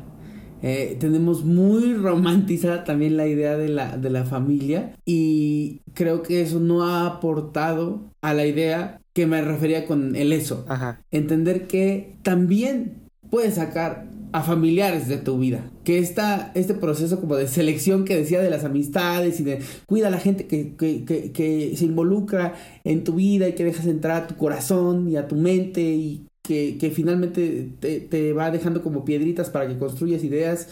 Eh, 0.63 0.99
tenemos 1.01 1.43
muy 1.45 1.95
romantizada 1.95 2.85
también 2.85 3.17
la 3.17 3.27
idea 3.27 3.57
de 3.57 3.71
la, 3.71 3.97
de 3.97 4.11
la 4.11 4.25
familia 4.25 4.95
y 5.07 5.81
creo 5.95 6.23
que 6.23 6.43
eso 6.43 6.61
no 6.61 6.85
ha 6.85 7.07
aportado 7.07 8.03
a 8.21 8.35
la 8.35 8.45
idea 8.45 9.00
que 9.13 9.27
me 9.27 9.43
refería 9.43 9.87
con 9.87 10.17
el 10.17 10.33
eso 10.33 10.65
Ajá. 10.69 11.03
entender 11.11 11.67
que 11.67 12.17
también 12.23 12.95
puedes 13.31 13.55
sacar 13.55 14.09
a 14.33 14.43
familiares 14.43 15.09
de 15.09 15.19
tu 15.19 15.39
vida. 15.39 15.71
Que 15.85 15.99
esta, 15.99 16.53
este 16.55 16.75
proceso 16.75 17.21
como 17.21 17.37
de 17.37 17.49
selección 17.49 18.05
que 18.05 18.17
decía 18.17 18.41
de 18.41 18.51
las 18.51 18.65
amistades 18.65 19.41
y 19.41 19.45
de 19.45 19.59
cuida 19.87 20.09
a 20.09 20.11
la 20.11 20.19
gente 20.19 20.47
que, 20.47 20.75
que, 20.77 21.05
que, 21.05 21.33
que 21.33 21.77
se 21.77 21.85
involucra 21.85 22.55
en 22.85 23.03
tu 23.03 23.17
vida 23.17 23.49
y 23.49 23.55
que 23.55 23.65
dejas 23.65 23.87
entrar 23.87 24.23
a 24.23 24.27
tu 24.27 24.37
corazón 24.37 25.09
y 25.09 25.17
a 25.17 25.27
tu 25.27 25.35
mente 25.37 25.81
y 25.81 26.27
que, 26.43 26.79
que 26.79 26.91
finalmente 26.91 27.71
te, 27.81 28.01
te 28.01 28.33
va 28.33 28.51
dejando 28.51 28.83
como 28.83 29.05
piedritas 29.05 29.51
para 29.51 29.67
que 29.67 29.79
construyas 29.79 30.23
ideas 30.23 30.69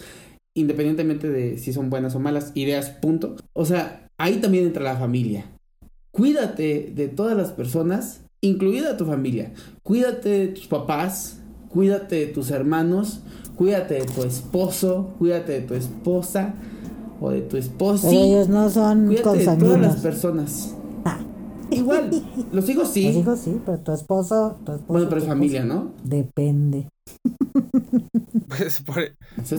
independientemente 0.55 1.29
de 1.29 1.57
si 1.57 1.73
son 1.73 1.89
buenas 1.89 2.15
o 2.15 2.19
malas, 2.19 2.51
ideas, 2.55 2.89
punto. 2.89 3.35
O 3.53 3.65
sea, 3.65 4.09
ahí 4.17 4.37
también 4.37 4.65
entra 4.65 4.83
la 4.83 4.97
familia. 4.97 5.45
Cuídate 6.11 6.91
de 6.93 7.07
todas 7.07 7.37
las 7.37 7.51
personas, 7.51 8.21
incluida 8.41 8.97
tu 8.97 9.05
familia. 9.05 9.51
Cuídate 9.83 10.29
de 10.29 10.47
tus 10.49 10.67
papás, 10.67 11.39
cuídate 11.69 12.15
de 12.15 12.27
tus 12.27 12.51
hermanos, 12.51 13.21
cuídate 13.55 13.95
de 13.95 14.05
tu 14.05 14.23
esposo, 14.23 15.13
cuídate 15.17 15.53
de 15.53 15.61
tu 15.61 15.73
esposa 15.73 16.53
o 17.19 17.31
de 17.31 17.41
tu 17.41 17.57
esposo. 17.57 18.09
ellos 18.09 18.47
no 18.47 18.69
son 18.69 19.07
Cuídate 19.07 19.37
de 19.39 19.57
todas 19.57 19.81
las 19.81 19.95
personas. 19.97 20.75
Ah. 21.05 21.19
Igual, 21.71 22.09
los 22.51 22.69
hijos 22.69 22.89
sí. 22.89 23.07
Los 23.07 23.15
hijos 23.15 23.39
sí, 23.39 23.59
pero 23.65 23.79
tu 23.79 23.91
esposo, 23.91 24.57
tu 24.65 24.71
esposo 24.73 24.93
bueno, 24.93 25.09
pero 25.09 25.21
es 25.21 25.27
familia, 25.27 25.63
¿no? 25.63 25.91
Depende. 26.03 26.87
Pues 28.47 28.81
por, 28.81 28.95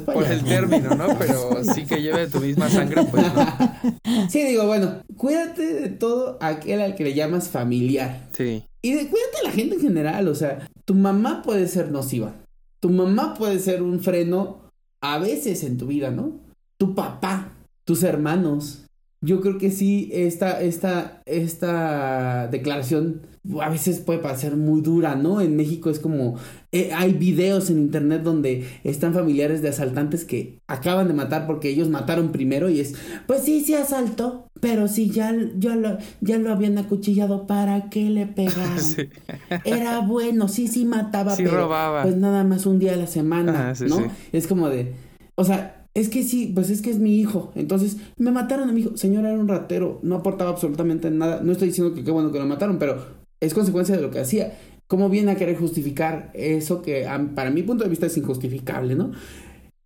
por 0.04 0.24
el 0.24 0.42
término, 0.42 0.94
¿no? 0.96 1.16
Pero 1.18 1.62
sí 1.62 1.84
que 1.84 2.02
lleve 2.02 2.26
tu 2.26 2.40
misma 2.40 2.68
sangre, 2.68 3.04
pues 3.04 3.22
no. 3.32 4.28
Sí, 4.28 4.44
digo, 4.44 4.66
bueno, 4.66 5.02
cuídate 5.16 5.74
de 5.74 5.88
todo 5.88 6.38
aquel 6.40 6.80
al 6.80 6.94
que 6.96 7.04
le 7.04 7.14
llamas 7.14 7.48
familiar. 7.48 8.28
Sí. 8.32 8.64
Y 8.82 8.92
de 8.92 9.08
cuídate 9.08 9.38
de 9.42 9.48
la 9.48 9.52
gente 9.52 9.74
en 9.76 9.80
general, 9.80 10.28
o 10.28 10.34
sea, 10.34 10.68
tu 10.84 10.94
mamá 10.94 11.42
puede 11.42 11.68
ser 11.68 11.90
nociva. 11.90 12.34
Tu 12.80 12.88
mamá 12.88 13.34
puede 13.34 13.58
ser 13.58 13.82
un 13.82 14.00
freno 14.00 14.70
a 15.02 15.18
veces 15.18 15.64
en 15.64 15.76
tu 15.76 15.86
vida, 15.86 16.10
¿no? 16.10 16.40
Tu 16.78 16.94
papá, 16.94 17.52
tus 17.84 18.02
hermanos. 18.02 18.86
Yo 19.20 19.42
creo 19.42 19.58
que 19.58 19.70
sí, 19.70 20.08
esta, 20.12 20.62
esta, 20.62 21.22
esta 21.26 22.48
declaración 22.48 23.22
a 23.60 23.70
veces 23.70 24.00
puede 24.00 24.18
parecer 24.18 24.56
muy 24.56 24.82
dura, 24.82 25.16
¿no? 25.16 25.40
En 25.40 25.56
México 25.56 25.88
es 25.88 25.98
como, 25.98 26.36
eh, 26.72 26.90
hay 26.94 27.14
videos 27.14 27.70
en 27.70 27.78
internet 27.78 28.22
donde 28.22 28.66
están 28.84 29.14
familiares 29.14 29.62
de 29.62 29.70
asaltantes 29.70 30.24
que 30.24 30.58
acaban 30.66 31.08
de 31.08 31.14
matar 31.14 31.46
porque 31.46 31.70
ellos 31.70 31.88
mataron 31.88 32.32
primero 32.32 32.68
y 32.68 32.80
es, 32.80 32.94
pues 33.26 33.42
sí, 33.42 33.62
sí 33.62 33.74
asaltó, 33.74 34.46
pero 34.60 34.88
sí, 34.88 35.10
ya, 35.10 35.34
ya, 35.56 35.74
lo, 35.74 35.96
ya 36.20 36.36
lo 36.38 36.52
habían 36.52 36.76
acuchillado, 36.76 37.46
¿para 37.46 37.88
qué 37.88 38.10
le 38.10 38.26
pegaron? 38.26 38.84
Era 39.64 40.00
bueno, 40.00 40.48
sí, 40.48 40.68
sí 40.68 40.84
mataba, 40.84 41.34
sí 41.34 41.46
robaba. 41.46 42.02
pues 42.02 42.16
nada 42.16 42.44
más 42.44 42.66
un 42.66 42.78
día 42.78 42.92
a 42.92 42.96
la 42.96 43.06
semana, 43.06 43.72
¿no? 43.88 44.12
Es 44.32 44.46
como 44.46 44.68
de, 44.68 44.92
o 45.34 45.44
sea, 45.44 45.86
es 45.94 46.08
que 46.08 46.22
sí, 46.22 46.52
pues 46.54 46.70
es 46.70 46.82
que 46.82 46.90
es 46.90 46.98
mi 46.98 47.18
hijo. 47.18 47.50
Entonces, 47.56 47.96
me 48.16 48.30
mataron 48.30 48.68
a 48.68 48.72
mi 48.72 48.82
hijo. 48.82 48.96
Señor, 48.96 49.24
era 49.24 49.36
un 49.36 49.48
ratero. 49.48 49.98
No 50.04 50.14
aportaba 50.16 50.50
absolutamente 50.50 51.10
nada. 51.10 51.40
No 51.42 51.50
estoy 51.50 51.68
diciendo 51.68 51.94
que 51.94 52.04
qué 52.04 52.12
bueno 52.12 52.30
que 52.30 52.38
lo 52.38 52.46
mataron, 52.46 52.78
pero 52.78 53.19
es 53.40 53.54
consecuencia 53.54 53.96
de 53.96 54.02
lo 54.02 54.10
que 54.10 54.20
hacía. 54.20 54.52
¿Cómo 54.86 55.08
viene 55.08 55.32
a 55.32 55.36
querer 55.36 55.56
justificar 55.56 56.30
eso 56.34 56.82
que 56.82 57.06
para 57.34 57.50
mi 57.50 57.62
punto 57.62 57.84
de 57.84 57.90
vista 57.90 58.06
es 58.06 58.16
injustificable, 58.16 58.94
¿no? 58.94 59.12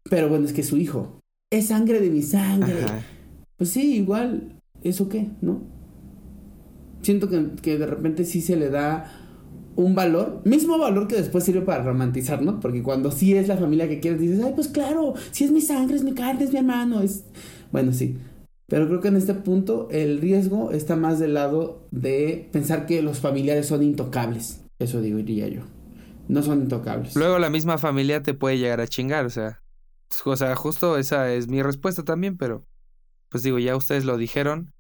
Pero 0.09 0.28
bueno, 0.28 0.47
es 0.47 0.52
que 0.52 0.62
su 0.62 0.76
hijo. 0.76 1.20
Es 1.51 1.66
sangre 1.68 2.01
de 2.01 2.10
mi 2.10 2.22
sangre. 2.22 2.74
Pues 3.56 3.70
sí, 3.70 3.97
igual, 3.97 4.59
¿eso 4.82 5.09
qué? 5.09 5.28
¿No? 5.40 5.62
Siento 7.02 7.28
que, 7.28 7.51
que 7.60 7.78
de 7.78 7.86
repente 7.86 8.24
sí 8.24 8.40
se 8.40 8.56
le 8.56 8.70
da 8.70 9.12
un 9.76 9.94
valor, 9.94 10.40
mismo 10.44 10.78
valor 10.78 11.09
que 11.09 11.16
después 11.16 11.44
sirve 11.44 11.62
para 11.62 11.82
romantizar, 11.82 12.43
¿no? 12.43 12.60
Porque 12.60 12.82
cuando 12.82 13.10
sí 13.10 13.35
es 13.35 13.48
la 13.48 13.56
familia 13.56 13.89
que 13.89 14.01
quieres, 14.01 14.20
dices, 14.20 14.40
ay, 14.44 14.52
pues 14.55 14.68
claro, 14.68 15.14
si 15.32 15.44
es 15.44 15.51
mi 15.51 15.60
sangre, 15.60 15.97
es 15.97 16.05
mi 16.05 16.14
carne, 16.14 16.44
es 16.44 16.52
mi 16.52 16.59
hermano, 16.59 17.02
es... 17.02 17.24
Bueno, 17.72 17.93
sí. 17.93 18.16
Pero 18.66 18.86
creo 18.89 19.01
que 19.01 19.09
en 19.09 19.16
este 19.16 19.35
punto 19.35 19.89
el 19.91 20.20
riesgo 20.20 20.70
está 20.73 20.97
más 20.97 21.19
del 21.19 21.35
lado 21.35 21.86
de 21.91 22.49
pensar 22.53 22.86
que 22.86 23.03
los 23.03 23.20
familiares 23.20 23.66
son 23.66 23.82
intocables. 23.82 24.62
Eso 24.78 25.01
diría 25.01 25.49
yo. 25.49 25.62
No 26.28 26.43
son 26.43 26.62
intocables. 26.62 27.15
Luego 27.15 27.39
la 27.39 27.51
misma 27.51 27.77
familia 27.78 28.23
te 28.23 28.35
puede 28.35 28.59
llegar 28.59 28.81
a 28.81 28.89
chingar, 28.89 29.27
o 29.27 29.31
sea. 29.31 29.61
O 30.24 30.36
sea, 30.36 30.55
justo 30.57 30.97
esa 30.97 31.32
es 31.32 31.49
mi 31.49 31.62
respuesta 31.62 32.05
también, 32.05 32.36
pero 32.36 32.65
pues 33.28 33.43
digo, 33.43 33.59
ya 33.59 33.77
ustedes 33.77 34.05
lo 34.05 34.16
dijeron. 34.16 34.73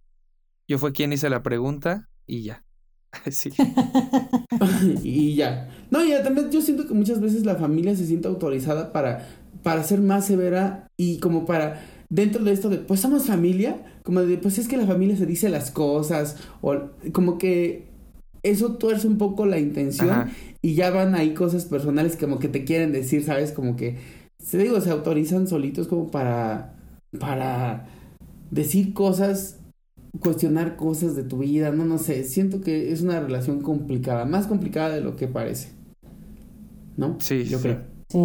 Yo 0.68 0.78
fue 0.78 0.92
quien 0.92 1.12
hice 1.12 1.28
la 1.28 1.42
pregunta 1.42 2.08
y 2.26 2.42
ya. 2.42 2.64
sí. 3.30 3.50
y 5.02 5.34
ya. 5.34 5.68
No, 5.90 6.04
ya 6.04 6.22
también 6.22 6.50
yo 6.50 6.62
siento 6.62 6.86
que 6.86 6.94
muchas 6.94 7.20
veces 7.20 7.44
la 7.44 7.56
familia 7.56 7.94
se 7.96 8.06
siente 8.06 8.28
autorizada 8.28 8.92
para, 8.92 9.28
para 9.62 9.84
ser 9.84 10.00
más 10.00 10.26
severa 10.26 10.86
y 10.96 11.18
como 11.18 11.44
para, 11.44 11.82
dentro 12.08 12.44
de 12.44 12.52
esto 12.52 12.68
de, 12.68 12.78
pues 12.78 13.00
somos 13.00 13.26
familia, 13.26 13.76
como 14.02 14.20
de, 14.20 14.38
pues 14.38 14.58
es 14.58 14.68
que 14.68 14.76
la 14.76 14.86
familia 14.86 15.16
se 15.16 15.26
dice 15.26 15.48
las 15.48 15.70
cosas, 15.70 16.36
o 16.60 16.74
como 17.12 17.38
que 17.38 17.86
eso 18.42 18.74
tuerce 18.74 19.06
un 19.06 19.18
poco 19.18 19.46
la 19.46 19.58
intención 19.58 20.30
y 20.60 20.74
ya 20.74 20.90
van 20.90 21.14
ahí 21.14 21.34
cosas 21.34 21.64
personales 21.64 22.16
como 22.16 22.38
que 22.38 22.48
te 22.48 22.64
quieren 22.64 22.92
decir, 22.92 23.24
¿sabes? 23.24 23.52
Como 23.52 23.76
que, 23.76 23.96
se 24.38 24.58
digo, 24.58 24.80
se 24.80 24.90
autorizan 24.90 25.48
solitos 25.48 25.88
como 25.88 26.10
para, 26.10 26.74
para 27.18 27.86
decir 28.50 28.92
cosas 28.92 29.58
cuestionar 30.20 30.76
cosas 30.76 31.16
de 31.16 31.24
tu 31.24 31.38
vida, 31.38 31.72
no, 31.72 31.84
no 31.84 31.98
sé, 31.98 32.24
siento 32.24 32.60
que 32.60 32.92
es 32.92 33.02
una 33.02 33.20
relación 33.20 33.60
complicada, 33.60 34.24
más 34.24 34.46
complicada 34.46 34.94
de 34.94 35.00
lo 35.00 35.16
que 35.16 35.26
parece. 35.26 35.70
¿No? 36.96 37.16
Sí, 37.20 37.44
yo 37.44 37.60
creo. 37.60 37.80
Sí. 38.08 38.18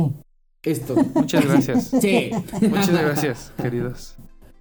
Esto. 0.69 0.95
Muchas 1.15 1.45
gracias. 1.45 1.91
Sí. 2.01 2.31
Muchas 2.61 2.91
gracias, 2.91 3.51
queridos. 3.61 4.15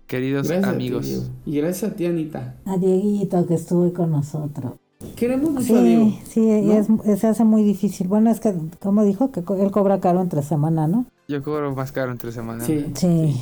Queridos 0.07 0.51
amigos. 0.51 1.31
y 1.45 1.57
gracias 1.59 1.93
a 1.93 1.95
ti, 1.95 2.07
Anita. 2.07 2.55
A 2.65 2.79
Dieguito 2.79 3.47
que 3.47 3.55
estuvo 3.55 3.93
con 3.93 4.11
nosotros. 4.11 4.73
Queremos 5.17 5.51
mucho 5.51 5.67
sí, 5.67 5.77
a 5.77 5.83
Diego. 5.83 6.19
Sí, 6.29 6.51
es, 6.51 7.21
se 7.21 7.27
hace 7.27 7.45
muy 7.45 7.63
difícil. 7.63 8.09
Bueno, 8.09 8.31
es 8.31 8.41
que, 8.41 8.55
como 8.81 9.05
dijo, 9.05 9.31
que 9.31 9.41
él 9.41 9.71
cobra 9.71 10.01
caro 10.01 10.23
entre 10.23 10.43
semana, 10.43 10.87
¿no? 10.89 11.07
Yo 11.29 11.43
cobro 11.43 11.75
más 11.75 11.93
caro 11.93 12.11
entre 12.11 12.33
semana. 12.33 12.65
Sí. 12.65 12.87
Sí 12.95 13.37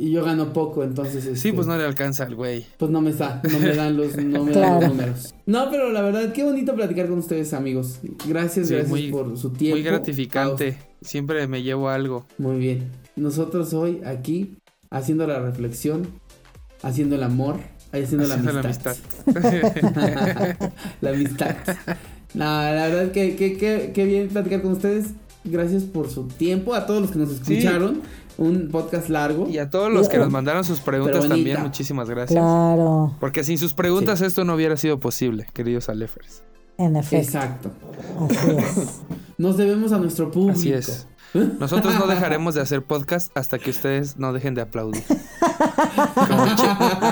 y 0.00 0.12
yo 0.12 0.24
gano 0.24 0.54
poco, 0.54 0.82
entonces... 0.82 1.22
Sí, 1.24 1.30
este, 1.32 1.52
pues 1.52 1.66
no 1.66 1.76
le 1.76 1.84
alcanza 1.84 2.24
al 2.24 2.34
güey. 2.34 2.64
Pues 2.78 2.90
no 2.90 3.02
me 3.02 3.10
está, 3.10 3.42
no 3.52 3.58
me 3.58 3.74
dan 3.74 3.98
los, 3.98 4.16
no 4.16 4.44
me 4.44 4.52
dan 4.52 4.80
los 4.80 4.88
números. 4.88 5.34
No, 5.44 5.70
pero 5.70 5.90
la 5.90 6.00
verdad, 6.00 6.32
qué 6.32 6.42
bonito 6.42 6.74
platicar 6.74 7.06
con 7.06 7.18
ustedes, 7.18 7.52
amigos. 7.52 8.00
Gracias, 8.26 8.70
gracias 8.70 9.10
por 9.10 9.36
su 9.36 9.50
tiempo. 9.50 9.76
Muy 9.76 9.82
gratificante. 9.82 10.78
Siempre 11.02 11.46
me 11.46 11.62
llevo 11.62 11.88
algo. 11.88 12.26
Muy 12.38 12.58
bien. 12.58 12.90
Nosotros 13.16 13.72
hoy 13.74 14.02
aquí, 14.04 14.56
haciendo 14.90 15.26
la 15.26 15.38
reflexión, 15.38 16.08
haciendo 16.82 17.16
el 17.16 17.22
amor, 17.22 17.56
haciendo, 17.92 18.26
la 18.26 18.34
amistad. 18.34 18.96
La 19.26 19.40
amistad. 19.40 20.70
la 21.00 21.10
amistad. 21.10 21.56
No, 22.34 22.44
la 22.44 22.88
verdad 22.88 23.12
que, 23.12 23.36
que, 23.36 23.56
que, 23.56 23.92
que, 23.92 24.04
bien 24.04 24.28
platicar 24.28 24.62
con 24.62 24.72
ustedes. 24.72 25.08
Gracias 25.42 25.84
por 25.84 26.10
su 26.10 26.24
tiempo, 26.24 26.74
a 26.74 26.84
todos 26.84 27.00
los 27.00 27.10
que 27.10 27.18
nos 27.18 27.30
escucharon 27.30 28.02
un 28.40 28.68
podcast 28.68 29.08
largo. 29.08 29.48
Y 29.48 29.58
a 29.58 29.70
todos 29.70 29.92
los 29.92 30.08
que 30.08 30.18
nos 30.18 30.30
mandaron 30.30 30.64
sus 30.64 30.80
preguntas 30.80 31.28
también, 31.28 31.60
muchísimas 31.62 32.08
gracias. 32.08 32.38
Claro. 32.38 33.14
Porque 33.20 33.44
sin 33.44 33.58
sus 33.58 33.74
preguntas 33.74 34.20
esto 34.22 34.44
no 34.44 34.54
hubiera 34.54 34.76
sido 34.76 34.98
posible, 34.98 35.46
queridos 35.52 35.88
Alefers. 35.88 36.42
En 36.80 36.96
efecto. 36.96 37.36
Exacto. 37.36 37.70
Así 38.24 38.50
es. 38.56 39.00
Nos 39.38 39.58
debemos 39.58 39.92
a 39.92 39.98
nuestro 39.98 40.30
público. 40.30 40.58
Así 40.58 40.72
es. 40.72 41.06
Nosotros 41.34 41.94
no 41.98 42.06
dejaremos 42.08 42.54
de 42.54 42.62
hacer 42.62 42.82
podcast 42.82 43.30
hasta 43.36 43.58
que 43.58 43.70
ustedes 43.70 44.16
no 44.16 44.32
dejen 44.32 44.54
de 44.54 44.62
aplaudir. 44.62 45.04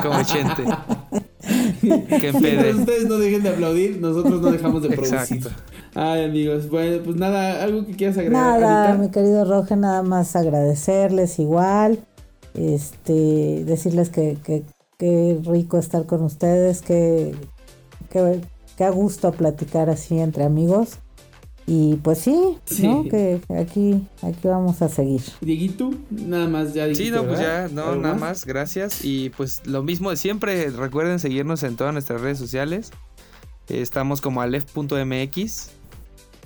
Como, 0.03 0.23
Chente. 0.25 0.65
Que 1.81 2.31
ustedes 2.31 3.07
no 3.09 3.17
dejen 3.19 3.43
de 3.43 3.51
aplaudir, 3.51 4.01
nosotros 4.01 4.43
no 4.43 4.51
dejamos 4.51 4.83
de 4.83 4.89
producir. 4.89 5.39
Exacto. 5.39 5.51
Ay, 5.95 6.25
amigos, 6.25 6.69
bueno, 6.69 7.03
pues 7.05 7.17
nada, 7.17 7.63
algo 7.63 7.87
que 7.87 7.93
quieras 7.93 8.19
agregar. 8.19 8.61
Nada, 8.61 8.95
mi 8.95 9.11
querido 9.11 9.45
Roge, 9.45 9.77
nada 9.77 10.03
más 10.03 10.35
agradecerles 10.37 11.39
igual, 11.39 12.01
este, 12.55 13.65
decirles 13.65 14.11
que, 14.11 14.37
que, 14.99 15.41
rico 15.45 15.79
estar 15.79 16.05
con 16.07 16.23
ustedes, 16.23 16.83
que, 16.83 17.35
que, 18.11 18.41
que 18.79 18.85
a 18.85 18.91
gusto 18.91 19.33
platicar 19.33 19.91
así 19.91 20.19
entre 20.21 20.45
amigos. 20.45 20.99
Y 21.67 21.97
pues 21.97 22.19
sí, 22.19 22.57
¿no? 22.81 23.03
Que 23.03 23.43
aquí, 23.61 24.07
aquí 24.23 24.49
vamos 24.49 24.81
a 24.81 24.89
seguir. 24.89 25.21
Dieguito, 25.43 25.91
nada 26.09 26.49
más 26.49 26.73
ya 26.73 26.87
dijiste, 26.87 27.05
Sí, 27.05 27.11
no, 27.11 27.27
pues 27.27 27.41
ya, 27.41 27.69
no, 27.69 27.95
nada 27.97 28.15
más? 28.15 28.47
gracias. 28.47 29.05
Y 29.05 29.31
pues 29.31 29.67
lo 29.67 29.83
mismo 29.83 30.09
de 30.09 30.17
siempre, 30.17 30.71
recuerden 30.71 31.19
seguirnos 31.19 31.63
en 31.65 31.77
todas 31.77 31.93
nuestras 31.93 32.23
redes 32.23 32.39
sociales. 32.39 32.93
Estamos 33.69 34.23
como 34.23 34.41
alef.mx. 34.41 35.71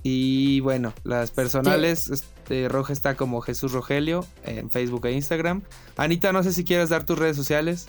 Y 0.03 0.59
bueno, 0.61 0.93
las 1.05 1.31
personales, 1.31 2.09
este, 2.11 2.69
Roja 2.69 2.93
está 2.93 3.15
como 3.15 3.43
Jesús 3.43 3.71
Rogelio 3.71 4.27
en 4.43 4.71
Facebook 4.71 5.07
e 5.07 5.13
Instagram. 5.13 5.63
Anita, 5.97 6.33
no 6.33 6.43
sé 6.43 6.53
si 6.53 6.65
quieres 6.65 6.89
dar 6.89 7.05
tus 7.05 7.17
redes 7.17 7.37
sociales 7.37 7.87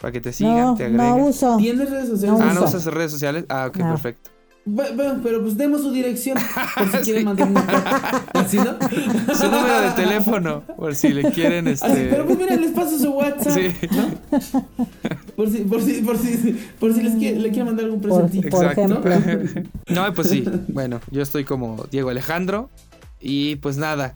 para 0.00 0.12
que 0.12 0.20
te 0.20 0.32
sigan, 0.32 0.76
te 0.76 0.84
agreguen. 0.84 0.96
No 0.96 1.16
uso. 1.26 1.56
¿Tienes 1.56 1.90
redes 1.90 2.08
sociales? 2.08 2.40
ah, 2.42 2.52
no 2.54 2.64
usas 2.64 2.84
redes 2.86 3.10
sociales. 3.10 3.44
Ah, 3.48 3.66
ok, 3.68 3.78
perfecto. 3.78 4.30
Bueno, 4.68 5.20
pero 5.22 5.42
pues 5.42 5.56
demos 5.56 5.82
su 5.82 5.92
dirección 5.92 6.36
por 6.76 6.90
si 6.90 6.98
quieren 7.04 7.24
mandar 7.24 7.48
una 7.48 7.60
¿Así 8.34 8.56
no? 8.56 8.76
Su 9.32 9.44
número 9.44 9.80
de 9.80 9.90
teléfono, 9.92 10.62
por 10.76 10.96
si 10.96 11.10
le 11.10 11.30
quieren 11.30 11.68
este. 11.68 12.08
pero 12.10 12.26
pues 12.26 12.36
mira, 12.36 12.56
les 12.56 12.72
paso 12.72 12.98
su 12.98 13.10
WhatsApp. 13.12 13.52
Sí. 13.52 13.72
Por 15.36 15.48
si, 15.50 15.58
por 15.58 15.80
si, 15.80 16.02
por 16.02 16.18
si, 16.18 16.58
por 16.80 16.92
si 16.92 17.02
les 17.02 17.14
quiere, 17.14 17.38
le 17.38 17.50
quieren 17.50 17.66
mandar 17.66 17.84
algún 17.84 18.00
presentito. 18.00 18.48
Exacto. 18.48 19.02
No, 19.88 20.12
pues 20.14 20.28
sí. 20.28 20.44
Bueno, 20.66 21.00
yo 21.12 21.22
estoy 21.22 21.44
como 21.44 21.86
Diego 21.90 22.10
Alejandro. 22.10 22.68
Y 23.20 23.56
pues 23.56 23.76
nada. 23.76 24.14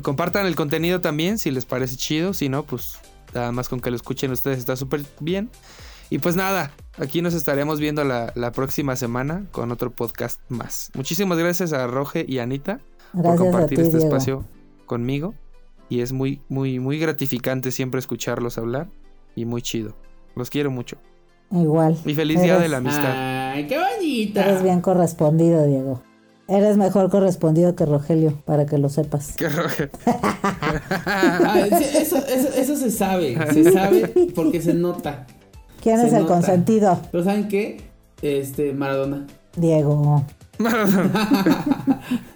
Compartan 0.00 0.46
el 0.46 0.56
contenido 0.56 1.02
también 1.02 1.36
si 1.38 1.50
les 1.50 1.66
parece 1.66 1.96
chido. 1.96 2.32
Si 2.32 2.48
no, 2.48 2.62
pues 2.62 2.94
nada 3.34 3.52
más 3.52 3.68
con 3.68 3.80
que 3.80 3.90
lo 3.90 3.96
escuchen 3.96 4.30
ustedes 4.30 4.58
está 4.58 4.76
súper 4.76 5.02
bien. 5.20 5.50
Y 6.10 6.18
pues 6.18 6.36
nada, 6.36 6.72
aquí 6.98 7.22
nos 7.22 7.32
estaremos 7.32 7.80
viendo 7.80 8.04
la, 8.04 8.52
próxima 8.52 8.96
semana 8.96 9.46
con 9.50 9.72
otro 9.72 9.90
podcast 9.90 10.40
más. 10.50 10.90
Muchísimas 10.94 11.38
gracias 11.38 11.72
a 11.72 11.86
Roge 11.86 12.26
y 12.28 12.38
Anita 12.38 12.80
por 13.12 13.22
Gracias 13.22 13.40
compartir 13.40 13.78
ti, 13.78 13.84
este 13.84 13.96
Diego. 13.96 14.12
espacio 14.12 14.44
conmigo. 14.84 15.34
Y 15.88 16.00
es 16.00 16.12
muy, 16.12 16.42
muy, 16.48 16.80
muy 16.80 16.98
gratificante 16.98 17.70
siempre 17.70 17.98
escucharlos 17.98 18.58
hablar. 18.58 18.88
Y 19.34 19.46
muy 19.46 19.62
chido. 19.62 19.96
Los 20.36 20.50
quiero 20.50 20.70
mucho. 20.70 20.98
Igual. 21.50 21.98
Y 22.04 22.14
feliz 22.14 22.42
día 22.42 22.58
de 22.58 22.68
la 22.68 22.78
amistad. 22.78 23.52
Ay, 23.52 23.66
qué 23.66 23.78
bonita. 23.78 24.44
Eres 24.44 24.62
bien 24.62 24.82
correspondido, 24.82 25.66
Diego. 25.66 26.02
Eres 26.48 26.76
mejor 26.76 27.08
correspondido 27.10 27.74
que 27.76 27.86
Rogelio, 27.86 28.34
para 28.44 28.66
que 28.66 28.76
lo 28.78 28.88
sepas. 28.88 29.34
Qué 29.36 29.48
roja. 29.48 29.88
Ah, 31.06 31.66
sí, 31.78 31.84
eso, 31.98 32.16
eso, 32.16 32.48
eso 32.56 32.76
se 32.76 32.90
sabe, 32.90 33.36
se 33.52 33.70
sabe 33.72 34.08
porque 34.34 34.60
se 34.62 34.72
nota. 34.74 35.26
¿Quién 35.82 35.98
Se 36.00 36.06
es 36.06 36.12
el 36.12 36.22
nota. 36.22 36.34
consentido? 36.34 36.98
Pero 37.10 37.24
¿saben 37.24 37.48
qué? 37.48 37.80
Este, 38.22 38.72
Maradona. 38.72 39.26
Diego. 39.56 40.24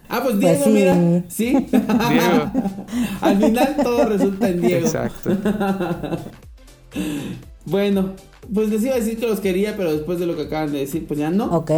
Ah, 0.08 0.20
pues 0.22 0.36
Pues 0.36 0.38
Diego, 0.38 0.64
sí. 0.64 0.70
mira. 0.70 1.24
Sí. 1.28 1.66
Diego. 1.68 2.50
Al 3.20 3.36
final 3.38 3.76
todo 3.82 4.04
resulta 4.04 4.48
en 4.50 4.60
Diego. 4.60 4.86
Exacto. 4.86 5.30
Bueno, 7.64 8.12
pues 8.52 8.68
les 8.68 8.82
iba 8.82 8.94
a 8.94 8.98
decir 8.98 9.18
que 9.18 9.26
los 9.26 9.40
quería, 9.40 9.76
pero 9.76 9.92
después 9.92 10.18
de 10.18 10.26
lo 10.26 10.36
que 10.36 10.42
acaban 10.42 10.72
de 10.72 10.78
decir, 10.78 11.06
pues 11.06 11.18
ya 11.20 11.30
no. 11.30 11.46
Ok. 11.46 11.70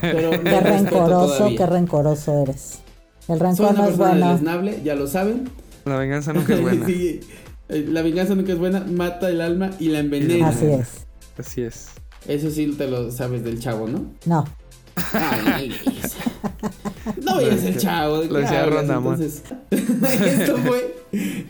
Pero 0.00 0.30
Qué 0.42 0.60
rencoroso, 0.60 1.36
todavía. 1.36 1.58
qué 1.58 1.66
rencoroso 1.66 2.42
eres. 2.42 2.78
El 3.28 3.38
Soy 3.38 3.46
rencor 3.46 3.70
una 3.70 3.82
no 3.82 3.88
es 3.88 3.96
bueno. 3.96 4.70
ya 4.84 4.94
lo 4.94 5.06
saben. 5.06 5.50
La 5.84 5.96
venganza 5.96 6.32
nunca 6.32 6.54
es 6.54 6.60
buena. 6.60 6.86
Sí, 6.86 7.20
eh, 7.68 7.86
la 7.88 8.02
venganza 8.02 8.34
nunca 8.34 8.52
es 8.52 8.58
buena, 8.58 8.80
mata 8.80 9.28
el 9.30 9.40
alma 9.40 9.70
y 9.78 9.88
la 9.88 10.00
envenena. 10.00 10.48
Así 10.48 10.66
es. 10.66 11.06
Así 11.38 11.62
es. 11.62 11.88
Eso 12.26 12.50
sí 12.50 12.66
te 12.76 12.88
lo 12.88 13.10
sabes 13.10 13.44
del 13.44 13.60
chavo, 13.60 13.86
¿no? 13.88 14.04
No. 14.26 14.44
Ay. 15.12 15.72
No 17.22 17.36
veías 17.36 17.62
el 17.64 17.78
chavo. 17.78 18.20
¿de 18.20 18.28
Lo 18.28 18.38
decía 18.40 18.66
Rondamón. 18.66 19.14
entonces? 19.14 19.42
Esto 19.70 20.56
fue 20.58 20.96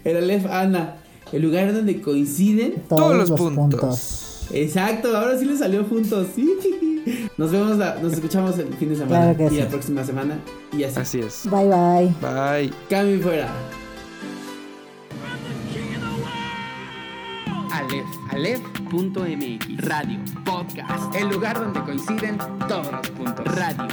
el 0.04 0.16
Aleph 0.16 0.46
Ana, 0.46 0.96
el 1.32 1.42
lugar 1.42 1.72
donde 1.72 2.00
coinciden. 2.00 2.74
Todos, 2.88 3.16
los 3.16 3.30
los, 3.30 3.40
puntos. 3.40 3.56
puntos. 3.80 4.26
Exacto, 4.52 5.16
ahora 5.16 5.38
sí 5.38 5.44
le 5.44 5.56
salió 5.56 5.84
juntos. 5.84 6.28
Sí. 6.34 6.48
Nos 7.38 7.50
vemos, 7.50 7.78
la- 7.78 7.94
nos 8.02 8.12
escuchamos 8.12 8.58
el 8.58 8.72
fin 8.74 8.90
de 8.90 8.96
semana 8.96 9.34
Claro 9.34 9.50
que 9.50 9.54
y 9.56 9.58
la 9.60 9.68
próxima 9.68 10.04
semana 10.04 10.38
y 10.76 10.84
así. 10.84 11.00
Así 11.00 11.20
es. 11.20 11.42
Bye 11.50 11.66
bye. 11.68 12.14
Bye. 12.20 12.72
Cambio 12.90 13.16
y 13.16 13.20
fuera. 13.20 13.48
Aleph, 17.72 18.06
Aleph.mx 18.32 19.76
Radio 19.88 20.18
Podcast. 20.44 21.14
El 21.14 21.28
lugar 21.28 21.58
donde 21.58 21.80
coinciden 21.80 22.38
todos 22.68 22.90
los 22.92 23.10
puntos. 23.10 23.44
Radio 23.46 23.88